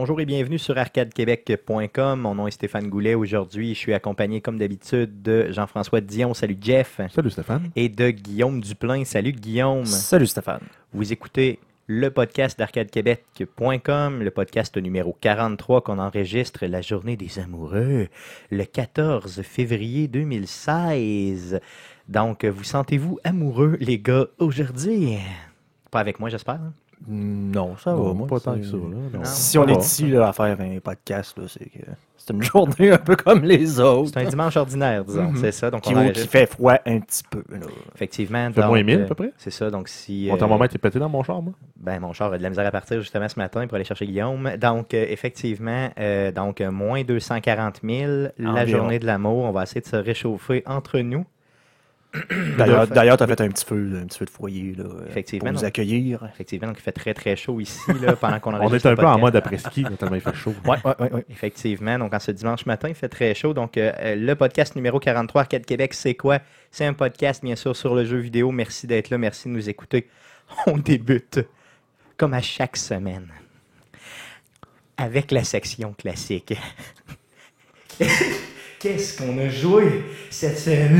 Bonjour 0.00 0.18
et 0.18 0.24
bienvenue 0.24 0.58
sur 0.58 0.78
arcadequebec.com. 0.78 2.20
Mon 2.22 2.34
nom 2.34 2.46
est 2.46 2.52
Stéphane 2.52 2.88
Goulet. 2.88 3.14
Aujourd'hui, 3.14 3.74
je 3.74 3.78
suis 3.78 3.92
accompagné, 3.92 4.40
comme 4.40 4.56
d'habitude, 4.56 5.20
de 5.20 5.52
Jean-François 5.52 6.00
Dion. 6.00 6.32
Salut 6.32 6.56
Jeff. 6.58 7.02
Salut 7.14 7.28
Stéphane. 7.28 7.70
Et 7.76 7.90
de 7.90 8.08
Guillaume 8.08 8.62
Duplain. 8.62 9.04
Salut 9.04 9.32
Guillaume. 9.32 9.84
Salut 9.84 10.26
Stéphane. 10.26 10.62
Vous 10.94 11.12
écoutez 11.12 11.58
le 11.86 12.10
podcast 12.10 12.58
d'arcadequebec.com, 12.58 14.22
le 14.22 14.30
podcast 14.30 14.74
numéro 14.78 15.14
43 15.20 15.82
qu'on 15.82 15.98
enregistre 15.98 16.64
la 16.64 16.80
journée 16.80 17.18
des 17.18 17.38
amoureux, 17.38 18.08
le 18.50 18.64
14 18.64 19.42
février 19.42 20.08
2016. 20.08 21.60
Donc, 22.08 22.46
vous 22.46 22.64
sentez-vous 22.64 23.18
amoureux, 23.22 23.76
les 23.80 23.98
gars, 23.98 24.28
aujourd'hui? 24.38 25.18
Pas 25.90 26.00
avec 26.00 26.20
moi, 26.20 26.30
j'espère. 26.30 26.54
hein? 26.54 26.72
Non, 27.08 27.76
ça 27.76 27.94
va. 27.94 28.12
Moi, 28.12 28.26
pas 28.26 28.40
tant 28.40 28.56
que 28.56 28.64
ça. 28.64 28.76
Là. 28.76 29.24
Si 29.24 29.58
on 29.58 29.66
est 29.66 29.80
ici 29.80 30.08
là, 30.08 30.28
à 30.28 30.32
faire 30.32 30.56
un 30.60 30.78
podcast, 30.80 31.38
c'est 31.48 31.64
que 31.64 31.86
c'est 32.16 32.32
une 32.34 32.42
journée 32.42 32.90
un 32.90 32.98
peu 32.98 33.16
comme 33.16 33.42
les 33.42 33.80
autres. 33.80 34.10
C'est 34.12 34.20
un 34.20 34.28
dimanche 34.28 34.56
ordinaire, 34.56 35.04
disons. 35.04 35.30
Mhm. 35.30 35.36
C'est 35.36 35.52
ça. 35.52 35.70
Donc, 35.70 35.82
qui, 35.82 35.94
on 35.94 36.10
qui 36.10 36.26
fait 36.26 36.46
froid 36.46 36.76
un 36.84 37.00
petit 37.00 37.22
peu. 37.30 37.42
là. 37.50 37.58
Effectivement. 37.94 38.52
fait 38.52 38.60
donc, 38.60 38.70
moins 38.70 38.82
1000 38.82 38.94
à 38.94 38.98
euh, 39.00 39.06
peu 39.06 39.14
près? 39.14 39.32
C'est 39.38 39.50
ça. 39.50 39.70
Donc, 39.70 39.88
si. 39.88 40.26
Mon 40.28 40.34
euh, 40.34 40.38
thermomètre 40.38 40.74
est 40.74 40.78
pété 40.78 40.98
dans 40.98 41.08
mon 41.08 41.22
char, 41.22 41.40
moi. 41.40 41.54
Ben, 41.80 41.98
mon 41.98 42.12
char 42.12 42.30
a 42.32 42.36
de 42.36 42.42
la 42.42 42.50
misère 42.50 42.66
à 42.66 42.70
partir 42.70 43.00
justement 43.00 43.28
ce 43.28 43.38
matin 43.38 43.66
pour 43.66 43.76
aller 43.76 43.84
chercher 43.84 44.06
Guillaume. 44.06 44.50
Donc, 44.58 44.92
euh, 44.92 45.06
effectivement, 45.08 45.88
euh, 45.98 46.30
donc, 46.30 46.60
euh, 46.60 46.70
moins 46.70 47.02
240 47.02 47.80
000, 47.82 48.28
la 48.38 48.66
journée 48.66 48.98
de 48.98 49.06
l'amour. 49.06 49.44
On 49.44 49.50
va 49.50 49.62
essayer 49.62 49.80
de 49.80 49.86
se 49.86 49.96
réchauffer 49.96 50.62
entre 50.66 50.98
nous. 50.98 51.24
D'ailleurs, 52.58 53.16
tu 53.16 53.22
as 53.22 53.26
fait 53.26 53.40
un 53.40 53.48
petit 53.48 53.64
feu, 53.64 54.00
un 54.02 54.06
petit 54.06 54.18
feu 54.18 54.24
de 54.24 54.30
foyer 54.30 54.74
là, 54.76 54.84
euh, 54.84 55.06
Effectivement, 55.08 55.50
pour 55.50 55.60
nous 55.60 55.64
accueillir. 55.64 56.28
Effectivement, 56.32 56.68
donc 56.68 56.78
il 56.78 56.82
fait 56.82 56.92
très 56.92 57.14
très 57.14 57.36
chaud 57.36 57.60
ici 57.60 57.80
là, 58.00 58.16
pendant 58.20 58.40
qu'on 58.40 58.54
On 58.54 58.72
est 58.74 58.84
un 58.84 58.96
peu 58.96 59.06
en 59.06 59.18
mode 59.18 59.36
après-ski, 59.36 59.84
tellement 59.98 60.16
il 60.16 60.20
fait 60.20 60.34
chaud. 60.34 60.54
Ouais, 60.66 60.76
ouais, 60.84 60.94
ouais, 60.98 61.12
ouais. 61.12 61.24
Effectivement, 61.30 61.98
donc 61.98 62.12
en 62.12 62.18
ce 62.18 62.32
dimanche 62.32 62.66
matin, 62.66 62.88
il 62.88 62.94
fait 62.94 63.08
très 63.08 63.34
chaud. 63.34 63.54
Donc, 63.54 63.76
euh, 63.76 63.92
euh, 64.00 64.14
le 64.16 64.34
podcast 64.34 64.74
numéro 64.76 64.98
43 64.98 65.42
Arcade 65.42 65.64
Québec, 65.64 65.94
c'est 65.94 66.14
quoi? 66.14 66.40
C'est 66.70 66.84
un 66.84 66.94
podcast, 66.94 67.42
bien 67.44 67.56
sûr, 67.56 67.76
sur 67.76 67.94
le 67.94 68.04
jeu 68.04 68.18
vidéo. 68.18 68.50
Merci 68.50 68.86
d'être 68.86 69.10
là, 69.10 69.18
merci 69.18 69.48
de 69.48 69.54
nous 69.54 69.68
écouter. 69.68 70.08
On 70.66 70.76
débute, 70.76 71.40
comme 72.16 72.34
à 72.34 72.42
chaque 72.42 72.76
semaine, 72.76 73.28
avec 74.96 75.30
la 75.30 75.44
section 75.44 75.94
classique. 75.94 76.54
Qu'est-ce 78.80 79.18
qu'on 79.22 79.36
a 79.38 79.48
joué 79.50 80.04
cette 80.30 80.56
semaine? 80.58 80.96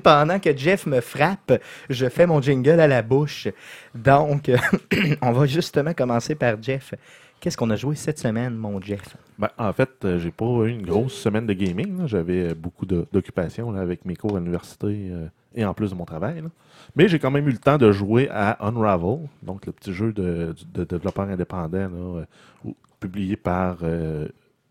Pendant 0.00 0.38
que 0.38 0.56
Jeff 0.56 0.86
me 0.86 1.00
frappe, 1.02 1.60
je 1.90 2.08
fais 2.08 2.26
mon 2.26 2.40
jingle 2.40 2.80
à 2.80 2.86
la 2.86 3.02
bouche. 3.02 3.48
Donc, 3.94 4.50
on 5.22 5.32
va 5.32 5.44
justement 5.46 5.92
commencer 5.92 6.34
par 6.34 6.54
Jeff. 6.62 6.94
Qu'est-ce 7.40 7.58
qu'on 7.58 7.68
a 7.70 7.76
joué 7.76 7.94
cette 7.94 8.18
semaine, 8.18 8.54
mon 8.54 8.80
Jeff? 8.80 9.16
Ben, 9.38 9.50
en 9.58 9.70
fait, 9.74 9.90
euh, 10.04 10.18
j'ai 10.18 10.30
pas 10.30 10.46
eu 10.46 10.70
une 10.70 10.86
grosse 10.86 11.12
semaine 11.12 11.46
de 11.46 11.52
gaming. 11.52 12.06
J'avais 12.06 12.52
euh, 12.52 12.54
beaucoup 12.54 12.86
d'occupations 12.86 13.74
avec 13.76 14.06
mes 14.06 14.16
cours 14.16 14.36
à 14.36 14.38
l'université 14.40 14.86
euh, 15.10 15.26
et 15.54 15.62
en 15.66 15.74
plus 15.74 15.90
de 15.90 15.94
mon 15.94 16.06
travail. 16.06 16.40
là. 16.40 16.48
Mais 16.96 17.06
j'ai 17.06 17.18
quand 17.18 17.30
même 17.30 17.46
eu 17.46 17.52
le 17.52 17.58
temps 17.58 17.76
de 17.76 17.92
jouer 17.92 18.30
à 18.30 18.56
Unravel, 18.66 19.18
donc 19.42 19.66
le 19.66 19.72
petit 19.72 19.92
jeu 19.92 20.14
de, 20.14 20.54
de 20.72 20.84
développeur 20.84 21.28
indépendant 21.28 21.78
là, 21.78 21.88
euh, 22.20 22.24
ou- 22.64 22.74
publié 22.98 23.36
par 23.36 23.78
euh, 23.82 24.26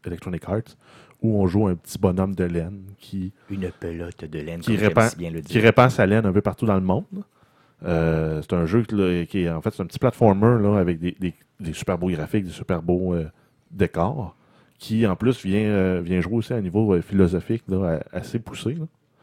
Electronic 0.08 0.44
Arts, 0.48 0.76
où 1.22 1.42
on 1.42 1.48
joue 1.48 1.68
un 1.68 1.76
petit 1.76 1.98
bonhomme 1.98 2.36
de 2.36 2.44
laine 2.44 2.82
qui 3.00 3.32
Une 3.50 3.70
pelote 3.72 4.26
de 4.30 4.40
laine, 4.40 4.60
Qui 4.62 4.76
répand- 4.76 5.10
si 5.10 5.18
bien 5.18 5.32
le 5.32 5.42
qui 5.42 5.54
dire. 5.54 5.62
répand 5.64 5.90
sa 5.90 6.06
laine 6.06 6.26
un 6.26 6.34
peu 6.34 6.42
partout 6.42 6.66
dans 6.66 6.76
le 6.76 6.82
monde. 6.82 7.06
Euh, 7.86 8.42
c'est 8.42 8.54
un 8.54 8.66
jeu 8.66 8.84
là, 8.92 9.26
qui 9.26 9.42
est 9.44 9.50
en 9.50 9.62
fait 9.62 9.72
c'est 9.74 9.82
un 9.84 9.86
petit 9.86 10.00
platformer 10.00 10.62
là, 10.62 10.78
avec 10.80 11.00
des, 11.00 11.16
des- 11.20 11.34
des 11.60 11.74
super 11.74 11.98
beaux 11.98 12.10
graphiques, 12.10 12.46
des 12.46 12.52
super 12.52 12.82
beaux 12.82 13.14
euh, 13.14 13.26
décors, 13.72 14.36
qui 14.80 15.06
en 15.06 15.16
plus 15.16 15.44
vient, 15.46 15.66
euh, 15.66 16.02
vient 16.04 16.22
jouer 16.22 16.36
aussi 16.36 16.54
à 16.54 16.58
un 16.58 16.62
niveau 16.62 17.00
philosophique 17.02 17.64
là, 17.68 18.00
assez 18.12 18.40
poussé. 18.40 18.78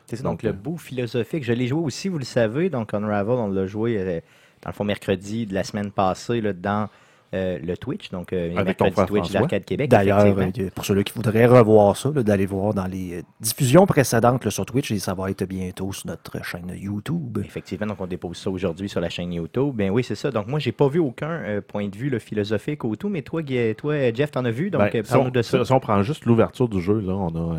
C'est 0.07 0.17
ça, 0.17 0.23
donc, 0.25 0.33
Donc, 0.33 0.43
le 0.43 0.53
beau 0.53 0.77
philosophique. 0.77 1.45
Je 1.45 1.53
l'ai 1.53 1.67
joué 1.69 1.81
aussi, 1.81 2.09
vous 2.09 2.19
le 2.19 2.25
savez. 2.25 2.69
Donc, 2.69 2.93
Unravel, 2.95 3.35
on 3.37 3.49
l'a 3.49 3.67
joué 3.67 4.23
dans 4.63 4.71
le 4.71 4.75
fond 4.75 4.85
mercredi 4.85 5.47
de 5.47 5.55
la 5.55 5.63
semaine 5.65 5.91
passée 5.93 6.41
là, 6.41 6.53
dans 6.53 6.89
euh, 7.35 7.59
le 7.63 7.77
Twitch. 7.77 8.11
Donc, 8.11 8.33
euh, 8.33 8.63
les 8.65 8.75
Twitch 9.07 9.31
d'Arcade 9.31 9.65
Québec. 9.65 9.91
D'ailleurs, 9.91 10.21
euh, 10.21 10.51
pour 10.75 10.85
ceux 10.85 11.01
qui 11.03 11.13
voudraient 11.13 11.47
revoir 11.47 11.97
ça, 11.97 12.11
d'aller 12.11 12.47
voir 12.47 12.75
dans 12.75 12.87
les 12.87 13.19
euh, 13.19 13.23
diffusions 13.41 13.87
précédentes 13.87 14.45
là, 14.45 14.51
sur 14.51 14.67
Twitch, 14.67 14.91
et 14.91 14.99
ça 14.99 15.15
va 15.15 15.31
être 15.31 15.45
bientôt 15.45 15.93
sur 15.93 16.09
notre 16.09 16.45
chaîne 16.45 16.73
YouTube. 16.75 17.39
Effectivement, 17.45 17.87
donc 17.87 18.01
on 18.01 18.07
dépose 18.07 18.37
ça 18.37 18.51
aujourd'hui 18.51 18.89
sur 18.89 19.01
la 19.01 19.09
chaîne 19.09 19.33
YouTube. 19.33 19.75
Ben 19.75 19.91
oui, 19.91 20.03
c'est 20.03 20.15
ça. 20.17 20.31
Donc 20.31 20.49
moi, 20.49 20.59
j'ai 20.59 20.73
pas 20.73 20.89
vu 20.89 20.99
aucun 20.99 21.31
euh, 21.31 21.61
point 21.61 21.89
de 21.89 21.97
vue 21.97 22.11
là, 22.11 22.19
philosophique 22.19 22.85
ou 22.85 22.97
tout, 22.97 23.09
mais 23.09 23.23
toi, 23.23 23.43
Guy- 23.43 23.75
toi 23.77 24.13
Jeff, 24.13 24.33
t'en 24.33 24.45
as 24.45 24.51
vu. 24.51 24.71
Donc 24.71 24.81
Ben, 24.93 25.05
si, 25.05 25.15
on, 25.15 25.29
de 25.29 25.43
ça. 25.43 25.65
si 25.65 25.73
on 25.73 25.81
prend 25.81 26.03
juste 26.03 26.25
l'ouverture 26.25 26.69
du 26.69 26.81
jeu, 26.81 27.01
là, 27.01 27.13
on 27.15 27.53
a 27.53 27.57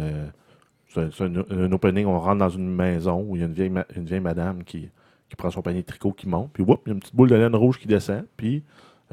c'est 0.93 1.21
un, 1.21 1.71
opening, 1.71 2.05
on 2.05 2.19
rentre 2.19 2.39
dans 2.39 2.49
une 2.49 2.69
maison 2.75 3.25
où 3.25 3.37
il 3.37 3.39
y 3.39 3.43
a 3.43 3.45
une 3.45 3.53
vieille, 3.53 3.71
une 3.95 4.05
vieille 4.05 4.19
madame 4.19 4.63
qui, 4.65 4.89
qui 5.29 5.35
prend 5.37 5.49
son 5.49 5.61
panier 5.61 5.81
de 5.81 5.85
tricot 5.85 6.11
qui 6.11 6.27
monte, 6.27 6.49
puis 6.51 6.63
whoop, 6.63 6.81
il 6.85 6.89
y 6.89 6.91
a 6.91 6.93
une 6.95 6.99
petite 6.99 7.15
boule 7.15 7.29
de 7.29 7.35
laine 7.35 7.55
rouge 7.55 7.79
qui 7.79 7.87
descend, 7.87 8.25
puis 8.35 8.63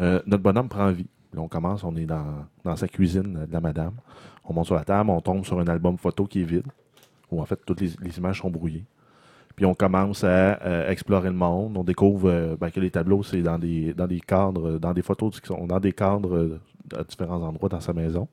euh, 0.01 0.21
notre 0.27 0.43
bonhomme 0.43 0.69
prend 0.69 0.91
vie. 0.91 1.09
On 1.37 1.49
commence, 1.49 1.85
on 1.85 1.95
est 1.97 2.07
dans, 2.07 2.77
sa 2.77 2.89
cuisine 2.89 3.37
euh, 3.37 3.47
de 3.47 3.53
la 3.53 3.61
madame. 3.61 3.95
On 4.45 4.53
monte 4.53 4.67
sur 4.67 4.75
la 4.75 4.85
table, 4.85 5.11
on 5.11 5.21
tombe 5.21 5.45
sur 5.45 5.59
un 5.59 5.67
album 5.67 5.99
photo 5.99 6.27
qui 6.27 6.41
est 6.41 6.45
vide, 6.45 6.67
où 7.31 7.41
en 7.41 7.45
fait 7.45 7.61
toutes 7.67 7.81
les, 7.81 8.19
images 8.19 8.41
sont 8.41 8.51
brouillées. 8.51 8.85
Puis 9.55 9.67
on 9.67 9.75
commence 9.75 10.23
à 10.23 10.89
explorer 10.89 11.29
le 11.29 11.35
monde. 11.35 11.77
On 11.77 11.83
découvre 11.83 12.31
euh, 12.31 12.57
ben, 12.57 12.71
que 12.71 12.79
les 12.79 12.91
tableaux, 12.91 13.25
c'est 13.25 13.43
dans 13.43 13.59
des, 13.59 13.95
cadres, 14.27 14.79
dans 14.79 14.93
des 14.93 15.03
photos 15.03 15.41
qui 15.41 15.53
dans 15.67 15.81
des 15.81 15.93
cadres 15.93 16.61
à 16.97 17.03
différents 17.03 17.43
endroits 17.43 17.69
dans 17.69 17.81
sa 17.81 17.93
maison. 17.93 18.29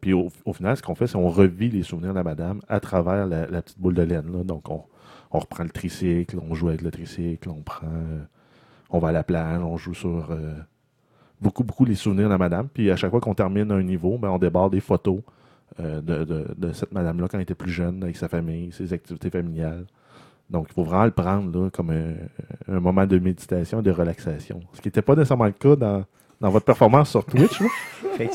Puis 0.00 0.12
au, 0.12 0.30
final, 0.54 0.76
ce 0.76 0.82
qu'on 0.82 0.94
fait, 0.94 1.06
c'est 1.06 1.18
qu'on 1.18 1.28
revit 1.28 1.68
les 1.68 1.82
souvenirs 1.82 2.12
de 2.12 2.18
la 2.18 2.24
madame 2.24 2.60
à 2.68 2.80
travers 2.80 3.26
la, 3.26 3.62
petite 3.62 3.78
boule 3.78 3.94
de 3.94 4.02
laine. 4.02 4.44
Donc 4.44 4.70
on, 4.70 4.84
reprend 5.30 5.64
le 5.64 5.70
tricycle, 5.70 6.38
on 6.38 6.54
joue 6.54 6.68
avec 6.68 6.82
le 6.82 6.90
tricycle, 6.90 7.50
on 7.50 7.60
prend, 7.60 7.88
on 8.94 9.00
va 9.00 9.08
à 9.08 9.12
la 9.12 9.24
plage, 9.24 9.60
on 9.60 9.76
joue 9.76 9.92
sur 9.92 10.30
euh, 10.30 10.54
beaucoup, 11.40 11.64
beaucoup 11.64 11.84
les 11.84 11.96
souvenirs 11.96 12.26
de 12.26 12.30
la 12.30 12.38
madame. 12.38 12.68
Puis 12.72 12.92
à 12.92 12.96
chaque 12.96 13.10
fois 13.10 13.20
qu'on 13.20 13.34
termine 13.34 13.72
un 13.72 13.82
niveau, 13.82 14.18
ben, 14.18 14.30
on 14.30 14.38
débarre 14.38 14.70
des 14.70 14.80
photos 14.80 15.20
euh, 15.80 16.00
de, 16.00 16.72
cette 16.72 16.92
madame-là 16.92 17.26
quand 17.28 17.36
elle 17.36 17.42
était 17.42 17.56
plus 17.56 17.72
jeune, 17.72 18.04
avec 18.04 18.16
sa 18.16 18.28
famille, 18.28 18.70
ses 18.70 18.92
activités 18.92 19.30
familiales. 19.30 19.86
Donc, 20.48 20.68
il 20.70 20.74
faut 20.74 20.84
vraiment 20.84 21.06
le 21.06 21.10
prendre 21.10 21.70
comme 21.70 21.90
un, 21.90 22.14
un 22.68 22.78
moment 22.78 23.04
de 23.04 23.18
méditation 23.18 23.82
de 23.82 23.90
relaxation. 23.90 24.60
Ce 24.74 24.80
qui 24.80 24.86
n'était 24.86 25.02
pas 25.02 25.16
nécessairement 25.16 25.46
le 25.46 25.52
cas 25.52 25.74
dans, 25.74 26.04
dans 26.44 26.50
votre 26.50 26.64
performance 26.66 27.10
sur 27.10 27.24
Twitch. 27.24 27.58
là. 27.60 27.66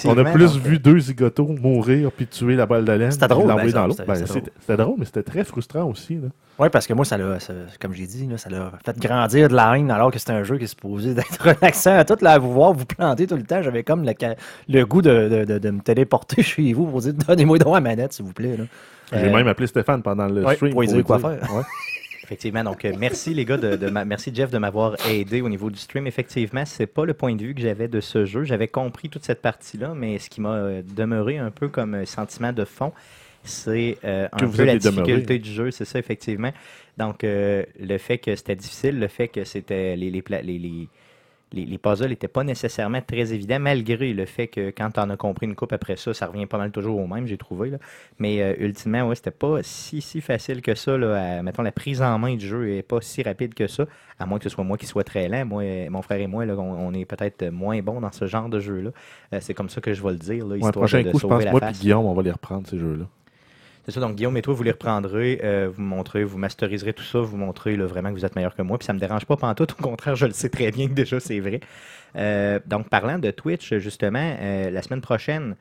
On 0.06 0.18
a 0.18 0.24
plus 0.26 0.54
donc, 0.56 0.62
vu 0.64 0.80
deux 0.80 1.00
zigotos 1.00 1.46
mourir 1.62 2.12
puis 2.12 2.28
tuer 2.28 2.56
la 2.56 2.66
balle 2.66 2.84
de 2.84 2.92
laine. 2.92 3.12
C'était 3.12 3.28
drôle, 3.28 3.48
l'envoyer 3.48 3.72
par 3.72 3.84
dans 3.84 3.88
l'eau. 3.88 3.94
exemple, 3.94 4.08
Ben, 4.10 4.16
c'était- 4.16 4.28
c'était 4.28 4.40
C'était 4.46 4.52
c'était 4.60 4.78
drôle, 4.84 4.96
mais 4.98 5.06
c'était 5.06 5.24
très 5.24 5.44
frustrant 5.46 5.84
aussi. 5.84 6.20
Oui, 6.58 6.68
parce 6.70 6.86
que 6.88 6.94
moi, 6.94 7.06
ça 7.06 7.18
l'a, 7.18 7.40
ça- 7.40 7.54
comme 7.80 7.94
j'ai 7.94 8.06
dit, 8.08 8.28
là, 8.28 8.38
ça 8.38 8.50
l'a 8.50 8.72
fait 8.84 8.98
grandir 9.00 9.48
de 9.48 9.56
la 9.56 9.78
haine 9.78 9.90
alors 9.92 10.12
que 10.12 10.20
c'est 10.20 10.32
un 10.32 10.44
jeu 10.44 10.58
qui 10.58 10.66
est 10.66 10.68
supposé 10.68 11.14
d'être 11.14 11.42
relaxant. 11.42 11.96
À 11.98 12.04
tout 12.04 12.18
là, 12.22 12.32
à 12.34 12.40
vous 12.40 12.52
voir, 12.52 12.74
vous 12.74 12.86
planter 12.86 13.28
tout 13.28 13.36
le 13.38 13.44
temps, 13.44 13.62
j'avais 13.62 13.84
comme 13.84 14.04
le, 14.68 14.84
goût 14.86 15.02
de, 15.02 15.30
de- 15.30 15.46
de- 15.46 15.60
de 15.60 15.70
me 15.70 15.80
téléporter 15.82 16.42
chez 16.44 16.74
vous 16.74 16.86
pour 16.88 17.00
dire 17.02 17.14
donnez-moi 17.14 17.58
donc 17.60 17.74
la 17.76 17.80
manette, 17.82 18.12
s'il 18.14 18.26
vous 18.26 18.34
plaît. 18.34 18.58
J'ai 19.14 19.18
Euh, 19.18 19.34
même 19.34 19.48
appelé 19.48 19.68
Stéphane 19.68 20.02
pendant 20.04 20.28
le 20.28 20.44
ouais, 20.44 20.56
stream. 20.56 20.72
pour 20.72 20.82
lui 20.82 20.88
dire 20.88 21.04
quoi 21.04 21.20
faire. 21.20 21.30
Ouais. 21.54 21.64
Effectivement, 22.30 22.64
donc 22.64 22.86
euh, 22.86 22.94
merci 22.96 23.34
les 23.34 23.44
gars, 23.44 23.58
de, 23.58 23.76
de 23.76 23.90
ma- 23.90 24.06
merci 24.06 24.30
Jeff 24.32 24.52
de 24.52 24.60
m'avoir 24.60 24.96
aidé 25.10 25.42
au 25.42 25.50
niveau 25.50 25.72
du 25.72 25.80
stream. 25.80 26.06
Effectivement, 26.06 26.64
c'est 26.64 26.86
pas 26.86 27.04
le 27.04 27.16
point 27.16 27.34
de 27.36 27.42
vue 27.44 27.56
que 27.56 27.62
j'avais 27.62 27.88
de 27.88 28.00
ce 28.02 28.24
jeu. 28.26 28.44
J'avais 28.44 28.68
compris 28.68 29.10
toute 29.10 29.26
cette 29.26 29.42
partie-là, 29.42 29.96
mais 29.96 30.20
ce 30.20 30.30
qui 30.30 30.40
m'a 30.40 30.54
euh, 30.54 30.84
demeuré 30.96 31.40
un 31.40 31.50
peu 31.50 31.70
comme 31.70 31.96
euh, 31.96 32.06
sentiment 32.06 32.54
de 32.54 32.66
fond, 32.66 32.94
c'est 33.44 33.98
euh, 34.04 34.28
un 34.32 34.48
peu 34.48 34.64
la 34.64 34.78
difficulté 34.78 35.40
du 35.40 35.50
jeu, 35.52 35.72
c'est 35.72 35.86
ça 35.86 35.98
effectivement. 35.98 36.52
Donc 37.00 37.24
euh, 37.24 37.64
le 37.80 37.98
fait 37.98 38.20
que 38.20 38.36
c'était 38.36 38.56
difficile, 38.56 39.00
le 39.00 39.08
fait 39.08 39.28
que 39.30 39.44
c'était 39.44 39.96
les 39.96 40.12
les, 40.12 40.24
les, 40.44 40.88
les, 41.54 41.62
les, 41.62 41.66
les 41.66 41.78
puzzles 41.78 42.10
n'étaient 42.10 42.28
pas 42.28 42.44
nécessairement 42.44 43.02
très 43.02 43.34
évidents, 43.34 43.60
malgré 43.60 44.14
le 44.14 44.26
fait 44.26 44.48
que 44.48 44.70
quand 44.72 44.98
on 44.98 45.10
a 45.10 45.18
compris 45.18 45.46
une 45.46 45.56
coupe 45.56 45.74
après 45.74 45.96
ça, 45.96 46.14
ça 46.14 46.28
revient 46.28 46.46
pas 46.46 46.58
mal 46.58 46.72
toujours 46.72 47.00
au 47.00 47.08
même, 47.08 47.28
j'ai 47.28 47.38
trouvé. 47.38 47.70
Là. 47.72 47.78
Mais 48.20 48.42
euh, 48.42 48.54
ultimement, 48.60 49.08
ouais, 49.08 49.16
c'était 49.16 49.32
pas 49.32 49.64
si, 49.64 50.02
si 50.02 50.22
facile 50.22 50.62
que 50.62 50.76
ça. 50.76 50.98
Là, 50.98 51.38
à- 51.40 51.42
mettons, 51.44 51.62
la 51.64 51.72
prise 51.72 52.02
en 52.02 52.18
main 52.20 52.36
du 52.36 52.48
jeu 52.48 52.72
est 52.74 52.82
pas 52.84 53.02
si 53.02 53.24
rapide 53.24 53.54
que 53.54 53.68
ça, 53.68 53.86
à 54.20 54.26
moins 54.26 54.38
que 54.38 54.44
ce 54.44 54.50
soit 54.50 54.64
moi 54.64 54.78
qui 54.78 54.86
soit 54.86 55.04
très 55.04 55.28
lent. 55.28 55.46
Moi, 55.46 55.90
mon 55.90 56.02
frère 56.02 56.20
et 56.20 56.28
moi, 56.28 56.46
là, 56.46 56.56
on, 56.58 56.88
on 56.90 56.94
est 56.94 57.06
peut-être 57.06 57.50
moins 57.50 57.80
bons 57.82 58.02
dans 58.02 58.12
ce 58.12 58.26
genre 58.28 58.50
de 58.50 58.60
jeu-là. 58.60 58.92
Euh, 59.34 59.40
c'est 59.42 59.54
comme 59.54 59.70
ça 59.70 59.82
que 59.82 59.94
je 59.94 60.04
vais 60.04 60.12
le 60.12 60.18
dire, 60.18 60.46
là, 60.48 60.56
Ouais, 60.62 60.72
histoire 60.72 60.72
prochain 60.72 61.00
de, 61.00 61.04
de 61.04 61.12
coup, 61.12 61.18
je 61.18 61.22
sauver 61.22 61.36
pense 61.36 61.46
la 61.46 61.52
moi 61.52 61.62
et. 61.62 61.72
Guillaume, 61.72 62.06
on 62.06 62.14
va 62.14 62.22
les 62.24 62.32
reprendre, 62.32 62.68
ces 62.68 62.78
jeux-là. 62.78 63.06
C'est 63.90 63.96
ça, 63.96 64.02
donc 64.02 64.18
Guillaume 64.18 64.38
et 64.38 64.44
toi, 64.44 64.54
vous 64.54 64.62
les 64.62 64.70
reprendrez, 64.70 65.42
euh, 65.44 65.68
vous 65.74 65.82
montrez, 65.82 66.24
vous 66.24 66.38
masteriserez 66.38 66.94
tout 66.94 67.04
ça, 67.04 67.22
vous 67.22 67.38
montrez 67.38 67.76
là, 67.76 67.88
vraiment 67.88 68.10
que 68.10 68.14
vous 68.14 68.24
êtes 68.24 68.36
meilleur 68.36 68.56
que 68.56 68.62
moi, 68.62 68.78
puis 68.78 68.86
ça 68.86 68.94
me 68.94 69.00
dérange 69.00 69.26
pas 69.26 69.36
pantoute, 69.36 69.72
au 69.80 69.82
contraire, 69.82 70.16
je 70.16 70.28
le 70.28 70.32
sais 70.32 70.50
très 70.50 70.70
bien 70.70 70.88
que 70.88 70.94
déjà 70.94 71.20
c'est 71.20 71.40
vrai. 71.40 71.60
Euh, 72.16 72.60
donc 72.68 72.88
parlant 72.88 73.18
de 73.18 73.32
Twitch, 73.32 73.74
justement, 73.78 74.36
euh, 74.40 74.70
la 74.70 74.84
semaine 74.84 75.02
prochaine, 75.02 75.56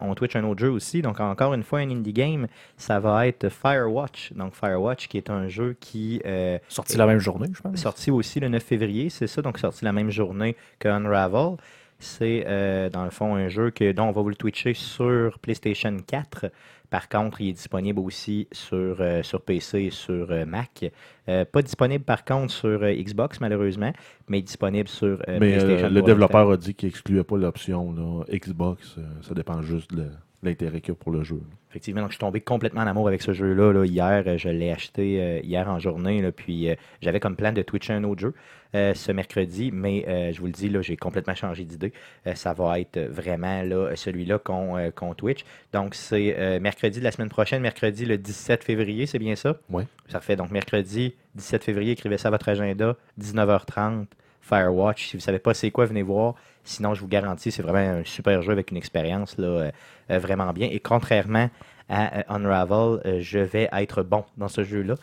on 0.00 0.14
Twitch 0.14 0.34
un 0.34 0.42
autre 0.42 0.58
jeu 0.58 0.70
aussi. 0.70 1.02
Donc, 1.02 1.20
encore 1.20 1.54
une 1.54 1.62
fois, 1.62 1.78
un 1.78 1.88
indie 1.88 2.12
game, 2.12 2.48
ça 2.76 2.98
va 2.98 3.28
être 3.28 3.48
Firewatch. 3.48 4.32
Donc, 4.32 4.54
Firewatch, 4.54 5.06
qui 5.06 5.18
est 5.18 5.30
un 5.30 5.46
jeu 5.46 5.76
qui. 5.78 6.20
Sorti 6.68 6.96
la 6.96 7.06
même 7.06 7.20
journée, 7.20 7.46
je 7.54 7.60
pense. 7.60 7.76
sorti 7.76 8.10
aussi 8.10 8.40
le 8.40 8.48
9 8.48 8.60
février, 8.60 9.08
c'est 9.08 9.28
ça, 9.28 9.40
donc 9.40 9.56
sorti 9.58 9.84
la 9.84 9.92
même 9.92 10.10
journée 10.10 10.56
que 10.80 10.88
Unravel. 10.88 11.58
C'est 11.98 12.44
euh, 12.46 12.90
dans 12.90 13.04
le 13.04 13.10
fond 13.10 13.34
un 13.34 13.48
jeu 13.48 13.70
que, 13.70 13.92
dont 13.92 14.04
on 14.04 14.12
va 14.12 14.22
vous 14.22 14.28
le 14.28 14.36
twitcher 14.36 14.74
sur 14.74 15.38
PlayStation 15.40 15.96
4. 16.06 16.46
Par 16.90 17.08
contre, 17.08 17.40
il 17.40 17.50
est 17.50 17.52
disponible 17.52 18.00
aussi 18.00 18.48
sur, 18.50 18.96
euh, 19.00 19.22
sur 19.22 19.42
PC 19.42 19.80
et 19.80 19.90
sur 19.90 20.30
euh, 20.30 20.46
Mac. 20.46 20.90
Euh, 21.28 21.44
pas 21.44 21.60
disponible 21.60 22.04
par 22.04 22.24
contre 22.24 22.52
sur 22.52 22.80
Xbox 22.82 23.40
malheureusement, 23.40 23.92
mais 24.28 24.40
disponible 24.40 24.88
sur 24.88 25.22
Mais 25.28 25.38
PlayStation. 25.38 25.90
le 25.90 26.02
développeur 26.02 26.50
a 26.50 26.56
dit 26.56 26.74
qu'il 26.74 26.88
excluait 26.88 27.24
pas 27.24 27.36
l'option 27.36 28.24
Xbox. 28.32 28.96
ça 29.20 29.34
dépend 29.34 29.60
juste 29.60 29.94
de 29.94 30.06
l'intérêt 30.42 30.80
qu'il 30.80 30.90
y 30.90 30.92
a 30.92 30.94
pour 30.94 31.12
le 31.12 31.22
jeu. 31.22 31.40
Effectivement, 31.68 32.00
donc 32.00 32.10
je 32.10 32.14
suis 32.14 32.20
tombé 32.20 32.40
complètement 32.40 32.80
en 32.80 32.86
amour 32.86 33.08
avec 33.08 33.20
ce 33.20 33.32
jeu-là. 33.32 33.72
là. 33.72 33.84
Hier, 33.84 34.38
je 34.38 34.48
l'ai 34.48 34.70
acheté 34.70 35.42
hier 35.44 35.68
en 35.68 35.78
journée. 35.78 36.22
là, 36.22 36.32
puis 36.32 36.68
j'avais 37.02 37.20
comme 37.20 37.36
plan 37.36 37.52
de 37.52 37.60
twitcher 37.60 37.92
un 37.92 38.04
autre 38.04 38.20
jeu 38.20 38.34
euh, 38.74 38.92
ce 38.92 39.12
mercredi, 39.12 39.70
mais 39.72 40.04
euh, 40.06 40.30
je 40.30 40.40
vous 40.40 40.46
le 40.46 40.52
dis, 40.52 40.68
là, 40.68 40.82
j'ai 40.82 40.96
complètement 40.96 41.34
changé 41.34 41.64
d'idée. 41.64 41.90
Euh, 42.26 42.34
ça 42.34 42.52
va 42.52 42.78
être 42.78 42.98
vraiment 42.98 43.62
là, 43.62 43.96
celui-là 43.96 44.38
qu'on 44.38 44.90
qu'on 44.94 45.14
twitch. 45.14 45.44
Donc 45.72 45.94
c'est 45.94 46.58
mercredi 46.60 46.98
de 46.98 47.04
la 47.04 47.10
semaine 47.10 47.30
prochaine, 47.30 47.62
mercredi 47.62 48.04
le 48.04 48.18
17 48.18 48.62
février, 48.64 49.06
c'est 49.06 49.18
bien 49.18 49.36
ça? 49.36 49.56
Oui. 49.70 49.84
Ça 50.08 50.20
fait 50.20 50.36
donc 50.36 50.50
mercredi 50.50 51.14
17 51.36 51.64
février, 51.64 51.92
écrivez 51.92 52.18
ça 52.18 52.28
à 52.28 52.30
votre 52.30 52.48
agenda, 52.48 52.96
19h30, 53.18 54.04
Firewatch. 54.42 55.06
Si 55.06 55.12
vous 55.12 55.20
ne 55.20 55.22
savez 55.22 55.38
pas 55.38 55.54
c'est 55.54 55.70
quoi, 55.70 55.86
venez 55.86 56.02
voir. 56.02 56.34
Sinon, 56.64 56.92
je 56.92 57.00
vous 57.00 57.08
garantis, 57.08 57.50
c'est 57.50 57.62
vraiment 57.62 58.00
un 58.00 58.04
super 58.04 58.42
jeu 58.42 58.52
avec 58.52 58.70
une 58.70 58.76
expérience 58.76 59.38
là, 59.38 59.70
vraiment 60.10 60.52
bien. 60.52 60.68
Et 60.70 60.80
contrairement 60.80 61.48
à 61.88 62.34
Unravel, 62.34 63.20
je 63.22 63.38
vais 63.38 63.70
être 63.72 64.02
bon 64.02 64.24
dans 64.36 64.48
ce 64.48 64.62
jeu-là. 64.62 64.96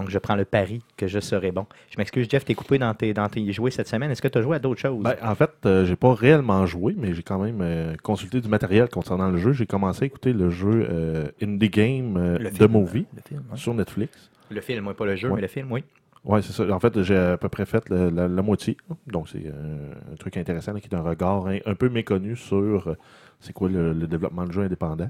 Donc, 0.00 0.10
je 0.10 0.18
prends 0.18 0.36
le 0.36 0.44
pari 0.44 0.82
que 0.96 1.06
je 1.06 1.20
serai 1.20 1.52
bon. 1.52 1.66
Je 1.90 1.98
m'excuse, 1.98 2.26
Jeff, 2.30 2.44
t'es 2.44 2.54
coupé 2.54 2.78
dans 2.78 2.92
tes, 2.94 3.12
dans 3.12 3.28
tes 3.28 3.52
jouets 3.52 3.70
cette 3.70 3.88
semaine. 3.88 4.10
Est-ce 4.10 4.22
que 4.22 4.28
tu 4.28 4.38
as 4.38 4.42
joué 4.42 4.56
à 4.56 4.58
d'autres 4.58 4.80
choses? 4.80 5.02
Ben, 5.02 5.14
en 5.22 5.34
fait, 5.34 5.50
euh, 5.66 5.84
j'ai 5.84 5.96
pas 5.96 6.14
réellement 6.14 6.64
joué, 6.66 6.94
mais 6.98 7.12
j'ai 7.14 7.22
quand 7.22 7.38
même 7.38 7.60
euh, 7.60 7.94
consulté 8.02 8.40
du 8.40 8.48
matériel 8.48 8.88
concernant 8.88 9.28
le 9.30 9.36
jeu. 9.38 9.52
J'ai 9.52 9.66
commencé 9.66 10.04
à 10.04 10.06
écouter 10.06 10.32
le 10.32 10.48
jeu 10.50 10.86
euh, 10.90 11.28
Indie 11.42 11.68
Game 11.68 12.16
euh, 12.16 12.38
de 12.38 12.48
film, 12.48 12.72
Movie 12.72 13.06
Le 13.14 13.22
film, 13.28 13.42
ouais. 13.50 13.56
sur 13.58 13.74
Netflix. 13.74 14.30
le 14.50 14.60
film, 14.60 14.86
oui, 14.86 14.94
pas 14.94 15.04
le 15.06 15.16
jeu, 15.16 15.28
Ouais. 15.28 15.36
mais 15.36 15.42
le 15.42 15.48
film, 15.48 15.70
oui. 15.70 15.84
Ouais, 16.24 16.42
c'est 16.42 16.52
ça. 16.52 16.70
En 16.70 16.80
fait, 16.80 17.02
j'ai 17.02 17.16
à 17.16 17.38
peu 17.38 17.48
près 17.48 17.64
fait 17.66 17.88
la, 17.88 18.10
la 18.28 18.42
moitié. 18.42 18.76
Donc, 19.06 19.28
c'est 19.30 19.42
euh, 19.46 19.92
un 20.12 20.16
truc 20.16 20.36
intéressant 20.36 20.72
là, 20.74 20.80
qui 20.80 20.88
est 20.88 20.94
un 20.94 21.00
regard 21.02 21.46
un, 21.46 21.58
un 21.64 21.74
peu 21.74 21.88
méconnu 21.88 22.36
sur 22.36 22.88
euh, 22.88 22.96
c'est 23.40 23.52
quoi 23.54 23.68
le, 23.70 23.92
le 23.94 24.06
développement 24.06 24.44
de 24.46 24.52
jeu 24.52 24.62
indépendant. 24.62 25.08